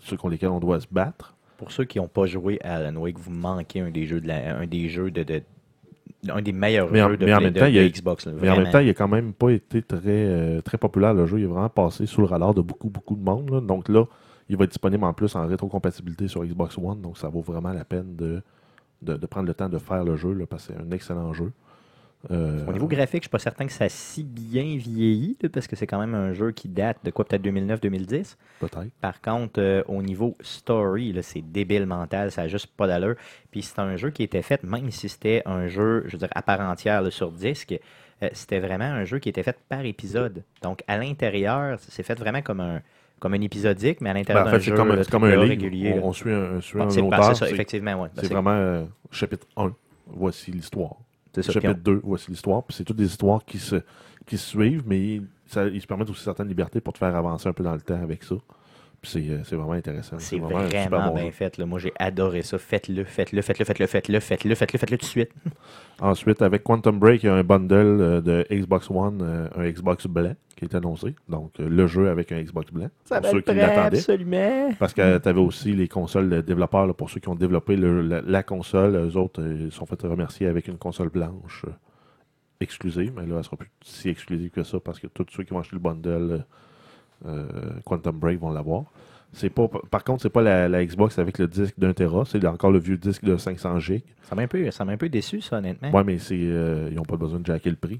ceux 0.01 0.17
contre 0.17 0.33
lesquels 0.33 0.49
on 0.49 0.59
doit 0.59 0.79
se 0.79 0.85
battre. 0.91 1.35
Pour 1.57 1.71
ceux 1.71 1.83
qui 1.85 1.97
n'ont 1.97 2.07
pas 2.07 2.27
joué 2.27 2.59
à 2.63 2.75
Alan 2.75 2.95
Wake, 3.01 3.17
vous 3.17 3.31
manquez 3.31 3.79
un 3.79 3.89
des 3.89 4.05
jeux 4.05 4.21
de 4.21 4.27
la, 4.27 4.55
un 4.59 4.67
des 4.67 4.87
jeux 4.87 5.09
de, 5.09 5.23
de- 5.23 5.41
un 6.29 6.41
des 6.41 6.51
meilleurs 6.51 6.89
Mais 6.91 7.01
en- 7.01 7.09
jeux 7.09 7.17
de, 7.17 7.25
mais 7.25 7.33
en 7.33 7.37
Play- 7.37 7.45
même 7.45 7.53
de- 7.53 7.59
temps, 7.59 7.65
il 7.67 7.75
y 7.75 7.79
a- 7.79 7.83
de 7.83 7.87
Xbox. 7.89 8.25
là, 8.25 8.31
Mais 8.41 8.49
en 8.49 8.57
même 8.57 8.71
temps, 8.71 8.79
il 8.79 8.87
n'a 8.87 8.93
quand 8.93 9.07
même 9.07 9.33
pas 9.33 9.49
été 9.51 9.81
très, 9.81 9.99
euh, 10.05 10.61
très 10.61 10.77
populaire 10.77 11.13
le 11.13 11.25
jeu. 11.25 11.39
Il 11.39 11.43
est 11.43 11.47
vraiment 11.47 11.69
passé 11.69 12.05
sous 12.05 12.21
le 12.21 12.27
radar 12.27 12.53
de 12.53 12.61
beaucoup, 12.61 12.89
beaucoup 12.89 13.15
de 13.15 13.23
monde. 13.23 13.49
là. 13.51 13.61
Donc 13.61 13.89
là, 13.89 14.05
il 14.49 14.57
va 14.57 14.63
être 14.65 14.71
disponible 14.71 15.03
en 15.03 15.13
plus 15.13 15.35
en 15.35 15.45
rétrocompatibilité 15.47 16.27
sur 16.27 16.43
Xbox 16.45 16.77
One. 16.77 17.01
Donc 17.01 17.17
ça 17.17 17.29
vaut 17.29 17.41
vraiment 17.41 17.73
la 17.73 17.83
peine 17.85 18.15
de, 18.15 18.41
de, 19.01 19.15
de 19.17 19.25
prendre 19.25 19.47
le 19.47 19.53
temps 19.53 19.69
de 19.69 19.77
faire 19.77 20.03
le 20.03 20.15
jeu 20.15 20.33
là, 20.33 20.45
parce 20.47 20.67
que 20.67 20.73
c'est 20.73 20.79
un 20.79 20.91
excellent 20.91 21.33
jeu. 21.33 21.51
Euh, 22.31 22.65
Au 22.67 22.71
niveau 22.73 22.87
graphique, 22.87 23.21
je 23.23 23.27
suis 23.27 23.29
pas 23.29 23.39
certain 23.39 23.65
que 23.65 23.71
ça 23.71 23.85
a 23.85 23.89
si 23.89 24.23
bien 24.23 24.63
vieilli, 24.77 25.37
là, 25.41 25.49
parce 25.49 25.67
que 25.67 25.75
c'est 25.75 25.85
quand 25.87 25.99
même 25.99 26.15
un 26.15 26.33
jeu 26.33 26.51
qui 26.51 26.67
date 26.67 26.97
de 27.03 27.11
quoi, 27.11 27.25
peut-être 27.25 27.43
2009-2010. 27.43 28.35
Peut-être. 28.59 28.87
Par 29.01 29.21
contre, 29.21 29.59
euh, 29.61 29.83
au 29.87 30.01
niveau 30.01 30.35
story, 30.41 31.15
c'est 31.21 31.41
débile 31.41 31.85
mental, 31.85 32.31
ça 32.31 32.43
n'a 32.43 32.47
juste 32.47 32.67
pas 32.67 32.87
d'allure. 32.87 33.15
Puis 33.51 33.61
c'est 33.61 33.79
un 33.79 33.95
jeu 33.95 34.09
qui 34.09 34.23
était 34.23 34.41
fait, 34.41 34.63
même 34.63 34.89
si 34.91 35.07
c'était 35.09 35.43
un 35.45 35.67
jeu, 35.67 36.03
je 36.07 36.13
veux 36.13 36.17
dire, 36.19 36.29
à 36.33 36.41
part 36.41 36.59
entière 36.61 37.01
là, 37.01 37.11
sur 37.11 37.31
disque, 37.31 37.79
euh, 38.23 38.29
c'était 38.33 38.59
vraiment 38.59 38.85
un 38.85 39.03
jeu 39.05 39.19
qui 39.19 39.29
était 39.29 39.43
fait 39.43 39.57
par 39.69 39.85
épisode. 39.85 40.43
Donc 40.61 40.83
à 40.87 40.97
l'intérieur, 40.97 41.77
c'est 41.79 42.03
fait 42.03 42.17
vraiment 42.17 42.41
comme 42.41 42.59
un, 42.61 42.81
comme 43.19 43.33
un 43.33 43.41
épisodique, 43.41 44.01
mais 44.01 44.09
à 44.09 44.13
Ben, 44.13 44.19
l'intérieur 44.19 44.47
en 44.47 44.51
d'un 44.51 44.59
jeu 44.59 44.75
comme, 44.75 45.03
c'est 45.03 45.11
comme 45.11 45.23
un 45.25 45.29
livre. 45.31 45.41
régulier. 45.43 45.99
On, 46.01 46.07
on 46.07 46.13
suit 46.13 46.31
un, 46.31 46.59
suit 46.61 46.77
Bon, 46.79 46.85
un 46.85 46.89
c'est 46.89 47.01
ben, 47.01 47.07
auteur. 47.07 47.25
c'est 47.35 47.45
ça, 47.45 47.49
effectivement. 47.51 47.93
Ouais. 48.01 48.09
Ben, 48.15 48.21
C'est 48.23 48.33
vraiment 48.33 48.87
chapitre 49.11 49.45
1, 49.57 49.71
voici 50.07 50.51
l'histoire. 50.51 50.95
C'est 51.41 51.51
ça. 51.51 51.59
Chapitre 51.59 51.81
2, 51.81 52.01
voici 52.03 52.31
l'histoire. 52.31 52.63
Puis 52.63 52.75
c'est 52.77 52.83
toutes 52.83 52.97
des 52.97 53.05
histoires 53.05 53.43
qui 53.45 53.59
se, 53.59 53.77
qui 54.25 54.37
se 54.37 54.49
suivent, 54.49 54.83
mais 54.85 55.21
ça, 55.47 55.65
ils 55.67 55.81
se 55.81 55.87
permettent 55.87 56.09
aussi 56.09 56.23
certaines 56.23 56.47
libertés 56.47 56.81
pour 56.81 56.93
te 56.93 56.99
faire 56.99 57.15
avancer 57.15 57.47
un 57.47 57.53
peu 57.53 57.63
dans 57.63 57.73
le 57.73 57.81
temps 57.81 58.01
avec 58.01 58.23
ça. 58.23 58.35
C'est, 59.05 59.29
euh, 59.29 59.43
c'est 59.43 59.55
vraiment 59.55 59.73
intéressant. 59.73 60.17
C'est 60.19 60.37
vraiment, 60.37 60.65
super 60.65 60.89
bon 60.89 61.13
bien 61.15 61.25
jeu. 61.25 61.31
fait. 61.31 61.57
Là. 61.57 61.65
Moi, 61.65 61.79
j'ai 61.79 61.93
adoré 61.97 62.41
ça. 62.41 62.57
Faites-le, 62.57 63.03
faites-le, 63.05 63.41
faites-le, 63.41 63.65
faites-le, 63.65 63.87
faites-le, 63.87 64.19
faites-le, 64.19 64.55
faites-le, 64.55 64.77
faites-le 64.79 64.97
tout 64.97 65.05
de 65.05 65.09
suite. 65.09 65.31
Ensuite, 66.01 66.41
avec 66.41 66.63
Quantum 66.63 66.99
Break, 66.99 67.23
il 67.23 67.27
y 67.27 67.29
a 67.29 67.35
un 67.35 67.43
bundle 67.43 67.75
euh, 68.01 68.21
de 68.21 68.45
Xbox 68.51 68.89
One, 68.91 69.21
euh, 69.21 69.47
un 69.55 69.69
Xbox 69.69 70.07
blanc 70.07 70.33
qui 70.57 70.65
est 70.65 70.75
annoncé. 70.75 71.15
Donc, 71.29 71.51
le 71.59 71.87
jeu 71.87 72.09
avec 72.09 72.31
un 72.31 72.41
Xbox 72.41 72.71
blanc. 72.71 72.89
pour 73.09 73.17
ceux 73.25 73.41
qui 73.41 73.53
l'attendaient. 73.53 73.97
absolument. 73.97 74.69
Parce 74.79 74.93
que 74.93 75.17
tu 75.17 75.29
avais 75.29 75.39
aussi 75.41 75.73
les 75.73 75.87
consoles 75.87 76.29
de 76.29 76.41
développeurs, 76.41 76.87
là, 76.87 76.93
pour 76.93 77.09
ceux 77.09 77.19
qui 77.19 77.27
ont 77.29 77.35
développé 77.35 77.75
le- 77.75 78.01
la, 78.01 78.21
la 78.21 78.41
console, 78.43 78.95
eux 78.95 79.17
autres, 79.17 79.41
ils 79.41 79.71
sont 79.71 79.85
fait 79.85 80.01
remercier 80.03 80.47
avec 80.47 80.67
une 80.67 80.77
console 80.77 81.09
blanche 81.09 81.65
exclusive, 82.61 83.11
mais 83.15 83.25
là, 83.25 83.35
elle 83.39 83.43
sera 83.43 83.57
plus 83.57 83.69
si 83.83 84.09
exclusive 84.09 84.49
que 84.49 84.63
ça 84.63 84.79
parce 84.79 84.99
que 84.99 85.07
tous 85.07 85.25
ceux 85.29 85.43
qui 85.43 85.53
vont 85.53 85.59
acheter 85.59 85.75
le 85.75 85.81
bundle 85.81 86.45
Quantum 87.85 88.17
Break 88.17 88.39
vont 88.39 88.51
l'avoir. 88.51 88.83
C'est 89.33 89.49
pas, 89.49 89.67
par 89.91 90.03
contre, 90.03 90.21
c'est 90.21 90.29
pas 90.29 90.41
la, 90.41 90.69
la 90.69 90.85
Xbox 90.85 91.19
avec 91.19 91.39
le 91.39 91.47
disque 91.47 91.77
d'un 91.77 91.91
Tera, 91.93 92.23
c'est 92.23 92.45
encore 92.45 92.71
le 92.71 92.79
vieux 92.79 92.97
disque 92.97 93.25
de 93.25 93.35
500 93.35 93.79
GB. 93.79 94.03
Ça 94.23 94.33
m'a 94.33 94.43
un 94.43 94.47
peu, 94.47 94.71
ça 94.71 94.85
m'a 94.85 94.93
un 94.93 94.97
peu 94.97 95.09
déçu, 95.09 95.41
ça, 95.41 95.57
honnêtement. 95.57 95.91
Ouais, 95.91 96.03
mais 96.05 96.19
c'est, 96.19 96.39
euh, 96.39 96.87
ils 96.89 96.95
n'ont 96.95 97.03
pas 97.03 97.17
besoin 97.17 97.39
de 97.39 97.45
jacker 97.45 97.69
le 97.69 97.75
prix. 97.75 97.99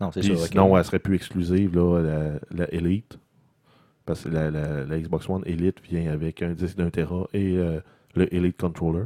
Non, 0.00 0.10
c'est 0.10 0.28
ok. 0.30 0.38
sinon, 0.38 0.76
elle 0.76 0.84
serait 0.84 0.98
plus 1.00 1.16
exclusive, 1.16 1.74
là, 1.76 2.00
la, 2.00 2.64
la 2.64 2.74
Elite. 2.74 3.18
Parce 4.06 4.24
que 4.24 4.28
la 4.30 4.98
Xbox 5.00 5.28
One 5.28 5.42
Elite 5.46 5.80
vient 5.82 6.10
avec 6.10 6.42
un 6.42 6.52
disque 6.52 6.76
d'un 6.76 6.90
Tera 6.90 7.26
et 7.32 7.56
euh, 7.56 7.80
le 8.14 8.32
Elite 8.34 8.58
Controller. 8.58 9.04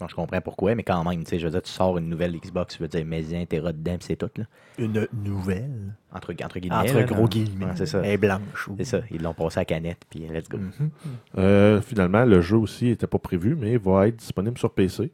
Non, 0.00 0.06
je 0.06 0.14
comprends 0.14 0.40
pourquoi, 0.40 0.76
mais 0.76 0.84
quand 0.84 1.02
même, 1.08 1.24
tu 1.24 1.30
sais, 1.30 1.38
je 1.40 1.46
veux 1.46 1.50
dire, 1.50 1.60
tu 1.62 1.70
sors 1.72 1.98
une 1.98 2.08
nouvelle 2.08 2.32
Xbox, 2.38 2.76
tu 2.76 2.82
veux 2.82 2.88
dire, 2.88 3.04
mais 3.04 3.34
un 3.34 3.44
Tera 3.46 3.72
dedans, 3.72 3.96
c'est 4.00 4.14
tout, 4.14 4.30
là. 4.36 4.44
Une 4.78 5.08
nouvelle? 5.24 5.92
Entre, 6.12 6.32
entre 6.44 6.60
guillemets. 6.60 6.76
Entre 6.76 6.94
là, 6.94 7.02
gros 7.02 7.26
guillemets. 7.26 7.64
Ouais, 7.64 7.70
c'est 7.74 7.86
ça. 7.86 7.98
Elle 8.04 8.10
est 8.12 8.16
blanche. 8.16 8.68
ou- 8.68 8.76
C'est 8.78 8.84
ça. 8.84 9.00
Ils 9.10 9.20
l'ont 9.20 9.34
passé 9.34 9.58
à 9.58 9.64
canette, 9.64 9.98
puis 10.08 10.20
let's 10.28 10.48
go. 10.48 10.58
Mhm. 10.58 10.90
Euh, 11.38 11.80
finalement, 11.82 12.24
le 12.24 12.40
jeu 12.40 12.56
aussi 12.56 12.84
n'était 12.84 13.08
pas 13.08 13.18
prévu, 13.18 13.56
mais 13.56 13.76
va 13.76 14.06
être 14.06 14.16
disponible 14.16 14.56
sur 14.56 14.70
PC. 14.72 15.10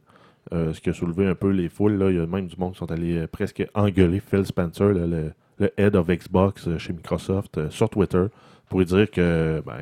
Euh, 0.53 0.71
ce 0.73 0.79
qui 0.81 0.91
a 0.91 0.93
soulevé 0.93 1.25
un 1.27 1.33
peu 1.33 1.49
les 1.49 1.67
foules. 1.69 1.93
Là. 1.93 2.11
Il 2.11 2.17
y 2.17 2.19
a 2.19 2.27
même 2.27 2.45
du 2.45 2.55
monde 2.55 2.73
qui 2.73 2.77
sont 2.77 2.91
allés 2.91 3.17
euh, 3.17 3.27
presque 3.27 3.65
engueuler 3.73 4.19
Phil 4.19 4.45
Spencer, 4.45 4.89
le, 4.89 5.07
le- 5.07 5.33
le 5.57 5.71
head 5.81 5.95
of 5.95 6.07
Xbox 6.07 6.77
chez 6.77 6.93
Microsoft, 6.93 7.57
euh, 7.57 7.69
sur 7.71 7.89
Twitter, 7.89 8.25
pour 8.69 8.77
lui 8.79 8.85
dire 8.85 9.09
que 9.09 9.63
ben, 9.65 9.81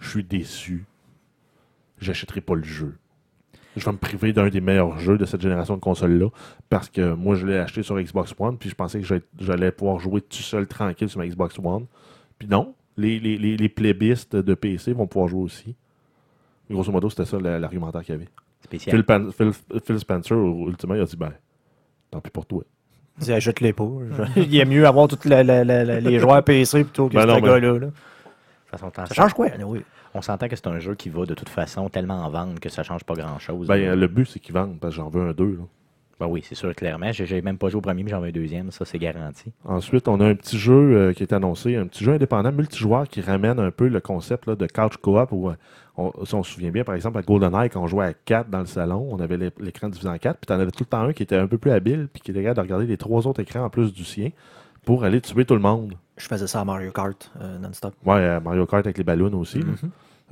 je 0.00 0.08
suis 0.08 0.24
déçu. 0.24 0.84
J'achèterai 2.00 2.40
pas 2.40 2.54
le 2.56 2.64
jeu. 2.64 2.96
Je 3.76 3.84
vais 3.84 3.92
me 3.92 3.96
priver 3.98 4.32
d'un 4.32 4.48
des 4.48 4.60
meilleurs 4.60 4.98
jeux 4.98 5.18
de 5.18 5.24
cette 5.24 5.40
génération 5.40 5.74
de 5.76 5.80
consoles-là 5.80 6.28
parce 6.70 6.88
que 6.88 7.12
moi, 7.14 7.34
je 7.34 7.46
l'ai 7.46 7.58
acheté 7.58 7.82
sur 7.82 8.00
Xbox 8.00 8.32
One, 8.38 8.56
puis 8.56 8.68
je 8.70 8.74
pensais 8.74 9.00
que 9.00 9.06
j'allais- 9.40 9.72
pouvoir 9.72 9.98
jouer 9.98 10.20
tout 10.20 10.38
seul 10.38 10.66
tranquille 10.66 11.08
sur 11.08 11.18
ma 11.18 11.26
Xbox 11.26 11.58
One. 11.58 11.86
Puis 12.38 12.46
non, 12.48 12.74
les, 12.96 13.18
les, 13.18 13.36
les, 13.36 13.56
les 13.56 13.68
playbistes 13.68 14.36
de 14.36 14.54
PC 14.54 14.92
vont 14.92 15.06
pouvoir 15.08 15.28
jouer 15.28 15.42
aussi. 15.42 15.74
Grosso 16.70 16.92
modo, 16.92 17.10
c'était 17.10 17.24
ça 17.24 17.38
la- 17.40 17.58
l'argumentaire 17.58 18.02
qu'il 18.02 18.14
y 18.14 18.16
avait. 18.16 18.28
Spécial. 18.62 18.96
Phil, 18.96 19.04
Pan- 19.04 19.30
Phil- 19.32 19.80
Phil 19.84 19.98
Spencer, 19.98 20.36
ultimement, 20.36 20.94
il 20.94 21.00
a 21.00 21.04
dit 21.04 21.16
ben, 21.16 21.32
tant 22.10 22.20
pis 22.20 22.30
pour 22.30 22.46
toi. 22.46 22.62
Dis, 23.18 23.32
achète-les 23.32 23.72
pas. 23.72 23.86
Je- 24.36 24.40
Il 24.42 24.56
est 24.56 24.64
mieux 24.64 24.86
avoir 24.86 25.06
tous 25.08 25.18
les 25.28 26.18
joueurs 26.18 26.42
PC 26.42 26.84
plutôt 26.84 27.08
que 27.08 27.14
Ben 27.14 27.22
ce 27.22 27.40
gars-là. 27.40 27.72
là. 27.72 27.78
De 27.78 27.84
toute 27.86 27.94
façon, 28.70 28.90
t'en- 28.90 29.06
Ça 29.06 29.14
change 29.14 29.34
quoi? 29.34 29.48
oui. 29.66 29.82
On 30.14 30.22
s'entend 30.22 30.48
que 30.48 30.56
c'est 30.56 30.66
un 30.68 30.78
jeu 30.78 30.94
qui 30.94 31.08
va 31.08 31.26
de 31.26 31.34
toute 31.34 31.48
façon 31.48 31.88
tellement 31.88 32.22
en 32.24 32.30
vente 32.30 32.60
que 32.60 32.68
ça 32.68 32.82
change 32.82 33.04
pas 33.04 33.14
grand-chose. 33.14 33.66
Ben, 33.66 33.98
le 33.98 34.06
but, 34.08 34.26
c'est 34.26 34.38
qu'ils 34.38 34.54
vendent, 34.54 34.78
parce 34.80 34.94
que 34.94 34.96
j'en 35.02 35.08
veux 35.08 35.28
un 35.28 35.32
deux. 35.32 35.56
là. 35.58 35.64
Ben 36.20 36.28
oui, 36.28 36.44
c'est 36.48 36.54
sûr, 36.54 36.72
clairement. 36.76 37.10
J'ai 37.10 37.42
même 37.42 37.58
pas 37.58 37.68
joué 37.68 37.78
au 37.78 37.80
premier, 37.80 38.04
mais 38.04 38.10
j'en 38.10 38.20
veux 38.20 38.28
un 38.28 38.32
deuxième. 38.32 38.70
Ça, 38.70 38.84
c'est 38.84 39.00
garanti. 39.00 39.52
Ensuite, 39.64 40.06
on 40.06 40.20
a 40.20 40.26
un 40.26 40.36
petit 40.36 40.56
jeu 40.56 40.72
euh, 40.72 41.12
qui 41.12 41.24
est 41.24 41.32
annoncé, 41.32 41.74
un 41.74 41.88
petit 41.88 42.04
jeu 42.04 42.12
indépendant 42.12 42.52
multijoueur 42.52 43.08
qui 43.08 43.20
ramène 43.20 43.58
un 43.58 43.72
peu 43.72 43.88
le 43.88 44.00
concept 44.00 44.46
là, 44.46 44.54
de 44.54 44.66
couch 44.68 44.96
co-op. 44.98 45.32
Où, 45.32 45.48
euh, 45.50 45.54
on, 45.96 46.12
si 46.24 46.34
on 46.36 46.44
se 46.44 46.52
souvient 46.52 46.70
bien, 46.70 46.84
par 46.84 46.94
exemple, 46.94 47.18
à 47.18 47.22
GoldenEye, 47.22 47.68
quand 47.68 47.82
on 47.82 47.88
jouait 47.88 48.06
à 48.06 48.14
4 48.14 48.48
dans 48.48 48.60
le 48.60 48.66
salon, 48.66 49.08
on 49.10 49.18
avait 49.18 49.36
l'é- 49.36 49.50
l'écran 49.58 49.88
divisé 49.88 50.08
en 50.08 50.16
4, 50.16 50.38
puis 50.38 50.46
tu 50.46 50.52
en 50.52 50.60
avais 50.60 50.70
tout 50.70 50.84
le 50.84 50.88
temps 50.88 51.00
un 51.02 51.12
qui 51.12 51.24
était 51.24 51.36
un 51.36 51.48
peu 51.48 51.58
plus 51.58 51.72
habile, 51.72 52.06
puis 52.12 52.22
qui 52.22 52.30
était 52.30 52.42
capable 52.42 52.56
de 52.58 52.62
regarder 52.62 52.86
les 52.86 52.96
trois 52.96 53.26
autres 53.26 53.40
écrans 53.40 53.64
en 53.64 53.70
plus 53.70 53.92
du 53.92 54.04
sien 54.04 54.30
pour 54.84 55.02
aller 55.02 55.20
tuer 55.20 55.44
tout 55.44 55.54
le 55.54 55.60
monde. 55.60 55.94
Je 56.16 56.26
faisais 56.28 56.46
ça 56.46 56.60
à 56.60 56.64
Mario 56.64 56.92
Kart 56.92 57.32
euh, 57.40 57.58
non-stop. 57.58 57.92
Ouais, 58.06 58.14
euh, 58.18 58.38
Mario 58.40 58.66
Kart 58.66 58.86
avec 58.86 58.98
les 58.98 59.04
ballons 59.04 59.32
aussi. 59.40 59.60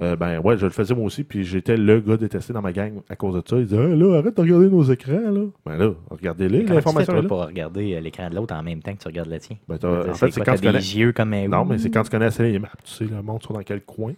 Euh, 0.01 0.17
ben 0.17 0.39
ouais, 0.41 0.57
je 0.57 0.65
le 0.65 0.73
faisais 0.73 0.95
moi 0.95 1.05
aussi, 1.05 1.23
puis 1.23 1.45
j'étais 1.45 1.77
le 1.77 2.01
gars 2.01 2.17
détesté 2.17 2.53
dans 2.55 2.63
ma 2.63 2.73
gang 2.73 3.03
à 3.11 3.15
cause 3.17 3.35
de 3.35 3.43
ça. 3.47 3.59
Il 3.59 3.67
disait 3.67 3.79
Ah, 3.79 3.95
là, 3.95 4.19
arrête 4.19 4.35
de 4.37 4.41
regarder 4.41 4.69
nos 4.71 4.83
écrans, 4.83 5.31
là. 5.31 5.45
Ben 5.67 5.77
là, 5.77 5.93
regardez-les, 6.11 6.65
Comment 6.65 6.65
tu 6.65 6.69
fais, 6.69 6.75
l'information 6.75 7.13
toi, 7.21 7.29
pour 7.29 7.47
regarder 7.47 7.95
euh, 7.95 8.01
l'écran 8.01 8.31
de 8.31 8.35
l'autre 8.35 8.55
en 8.55 8.63
même 8.63 8.83
temps 8.83 8.95
que 8.95 8.99
tu 9.03 9.07
regardes 9.09 9.29
le 9.29 9.39
tien? 9.39 9.57
Ben, 9.69 9.77
en 9.77 9.79
C'est 10.15 10.15
fait, 10.15 10.31
c'est 10.33 10.41
quand 10.41 10.55
tu 10.55 10.63
connais. 10.63 10.79
des 10.79 10.97
yeux 10.99 11.13
comme 11.13 11.35
un... 11.35 11.47
Non, 11.47 11.65
mais 11.67 11.77
c'est 11.79 11.91
quand 11.91 12.03
tu 12.03 12.11
connais 12.11 12.25
assez 12.25 12.43
les 12.51 12.59
maps, 12.59 12.69
tu 12.83 12.91
sais 12.91 13.05
le 13.05 13.21
monde 13.23 13.43
sont 13.43 13.53
dans 13.53 13.63
quel 13.63 13.83
coin. 13.83 14.15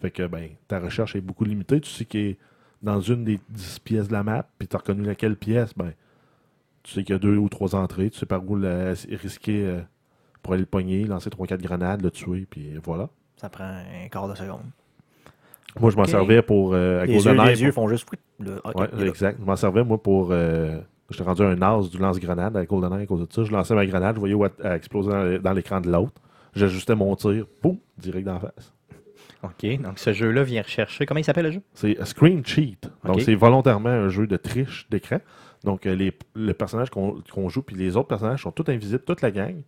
Fait 0.00 0.10
que 0.12 0.26
ben, 0.28 0.50
ta 0.68 0.78
recherche 0.78 1.16
est 1.16 1.20
beaucoup 1.20 1.44
limitée. 1.44 1.80
Tu 1.80 1.90
sais 1.90 2.04
qu'il 2.04 2.20
est 2.20 2.38
dans 2.82 3.00
une 3.00 3.24
des 3.24 3.40
10 3.50 3.80
pièces 3.80 4.06
de 4.08 4.12
la 4.12 4.22
map, 4.22 4.46
puis 4.58 4.68
tu 4.68 4.76
as 4.76 4.78
reconnu 4.78 5.02
laquelle 5.02 5.34
pièce, 5.36 5.72
ben, 5.76 5.92
tu 6.84 6.92
sais 6.92 7.02
qu'il 7.02 7.14
y 7.14 7.16
a 7.16 7.18
deux 7.18 7.36
ou 7.36 7.48
trois 7.48 7.74
entrées, 7.74 8.10
tu 8.10 8.18
sais 8.18 8.26
par 8.26 8.48
où 8.48 8.54
la- 8.54 8.92
risquer 9.20 9.66
euh, 9.66 9.80
pour 10.42 10.52
aller 10.52 10.60
le 10.62 10.66
pogner, 10.66 11.02
lancer 11.04 11.30
3-4 11.30 11.60
grenades, 11.60 12.00
le 12.02 12.12
tuer, 12.12 12.46
puis 12.48 12.74
voilà. 12.84 13.08
Ça 13.36 13.48
prend 13.48 13.64
un 13.64 14.08
quart 14.08 14.28
de 14.28 14.36
seconde. 14.36 14.60
Moi, 15.80 15.90
je 15.90 15.96
m'en 15.96 16.04
servais 16.04 16.42
pour 16.42 16.74
euh, 16.74 17.02
à 17.02 17.06
Les 17.06 17.14
yeux, 17.14 17.22
GoldenEye, 17.22 17.48
les 17.54 17.62
yeux 17.62 17.72
font 17.72 17.88
juste. 17.88 18.06
le- 18.40 18.56
ok, 18.64 18.74
Ouais, 18.80 19.06
exact. 19.06 19.38
Je 19.40 19.44
m'en 19.44 19.56
servais, 19.56 19.84
moi, 19.84 20.02
pour. 20.02 20.28
Euh, 20.30 20.78
J'étais 21.10 21.22
rendu 21.22 21.42
un 21.42 21.62
as 21.62 21.88
du 21.88 21.98
lance-grenade 21.98 22.56
avec 22.56 22.68
GoldenEye 22.68 23.02
à 23.04 23.06
cause 23.06 23.20
de 23.20 23.32
ça. 23.32 23.44
Je 23.44 23.52
lançais 23.52 23.74
ma 23.76 23.86
grenade, 23.86 24.16
je 24.16 24.20
voyais 24.20 24.34
où 24.34 24.44
elle 24.44 24.50
elle 24.64 24.72
explosait 24.72 25.38
dans 25.38 25.52
l'écran 25.52 25.80
de 25.80 25.88
l'autre. 25.88 26.20
J'ajustais 26.54 26.96
mon 26.96 27.14
tir, 27.14 27.46
boum, 27.62 27.78
direct 27.96 28.26
dans 28.26 28.32
la 28.34 28.40
face. 28.40 28.74
OK, 29.44 29.80
donc 29.82 29.98
ce 30.00 30.12
jeu-là 30.12 30.42
vient 30.42 30.62
rechercher... 30.62 31.06
Comment 31.06 31.20
il 31.20 31.24
s'appelle, 31.24 31.44
le 31.44 31.50
jeu? 31.52 31.60
C'est 31.74 32.02
Screen 32.04 32.44
Cheat. 32.44 32.90
Donc, 33.04 33.20
c'est 33.20 33.36
volontairement 33.36 33.90
un 33.90 34.08
jeu 34.08 34.26
de 34.26 34.36
triche 34.36 34.88
d'écran. 34.90 35.18
Donc, 35.62 35.86
euh, 35.86 35.94
les, 35.94 36.12
le 36.34 36.52
personnage 36.54 36.90
qu'on 36.90 37.22
qu'on 37.32 37.48
joue, 37.48 37.62
puis 37.62 37.76
les 37.76 37.96
autres 37.96 38.08
personnages 38.08 38.42
sont 38.42 38.50
tous 38.50 38.68
invisibles, 38.70 39.04
toute 39.04 39.20
la 39.22 39.30
gang. 39.30 39.62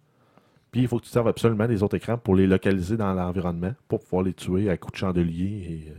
Puis, 0.71 0.83
il 0.83 0.89
faut 0.89 0.99
que 0.99 1.05
tu 1.05 1.11
serves 1.11 1.29
absolument 1.29 1.67
des 1.67 1.83
autres 1.83 1.97
écrans 1.97 2.19
pour 2.19 2.35
les 2.37 2.47
localiser 2.47 2.97
dans 2.97 3.13
l'environnement, 3.15 3.75
pour 3.89 4.01
pouvoir 4.01 4.23
les 4.23 4.35
tuer 4.35 4.69
à 4.69 4.77
coups 4.77 4.93
de 4.93 4.99
chandelier. 4.99 5.85
Et, 5.89 5.93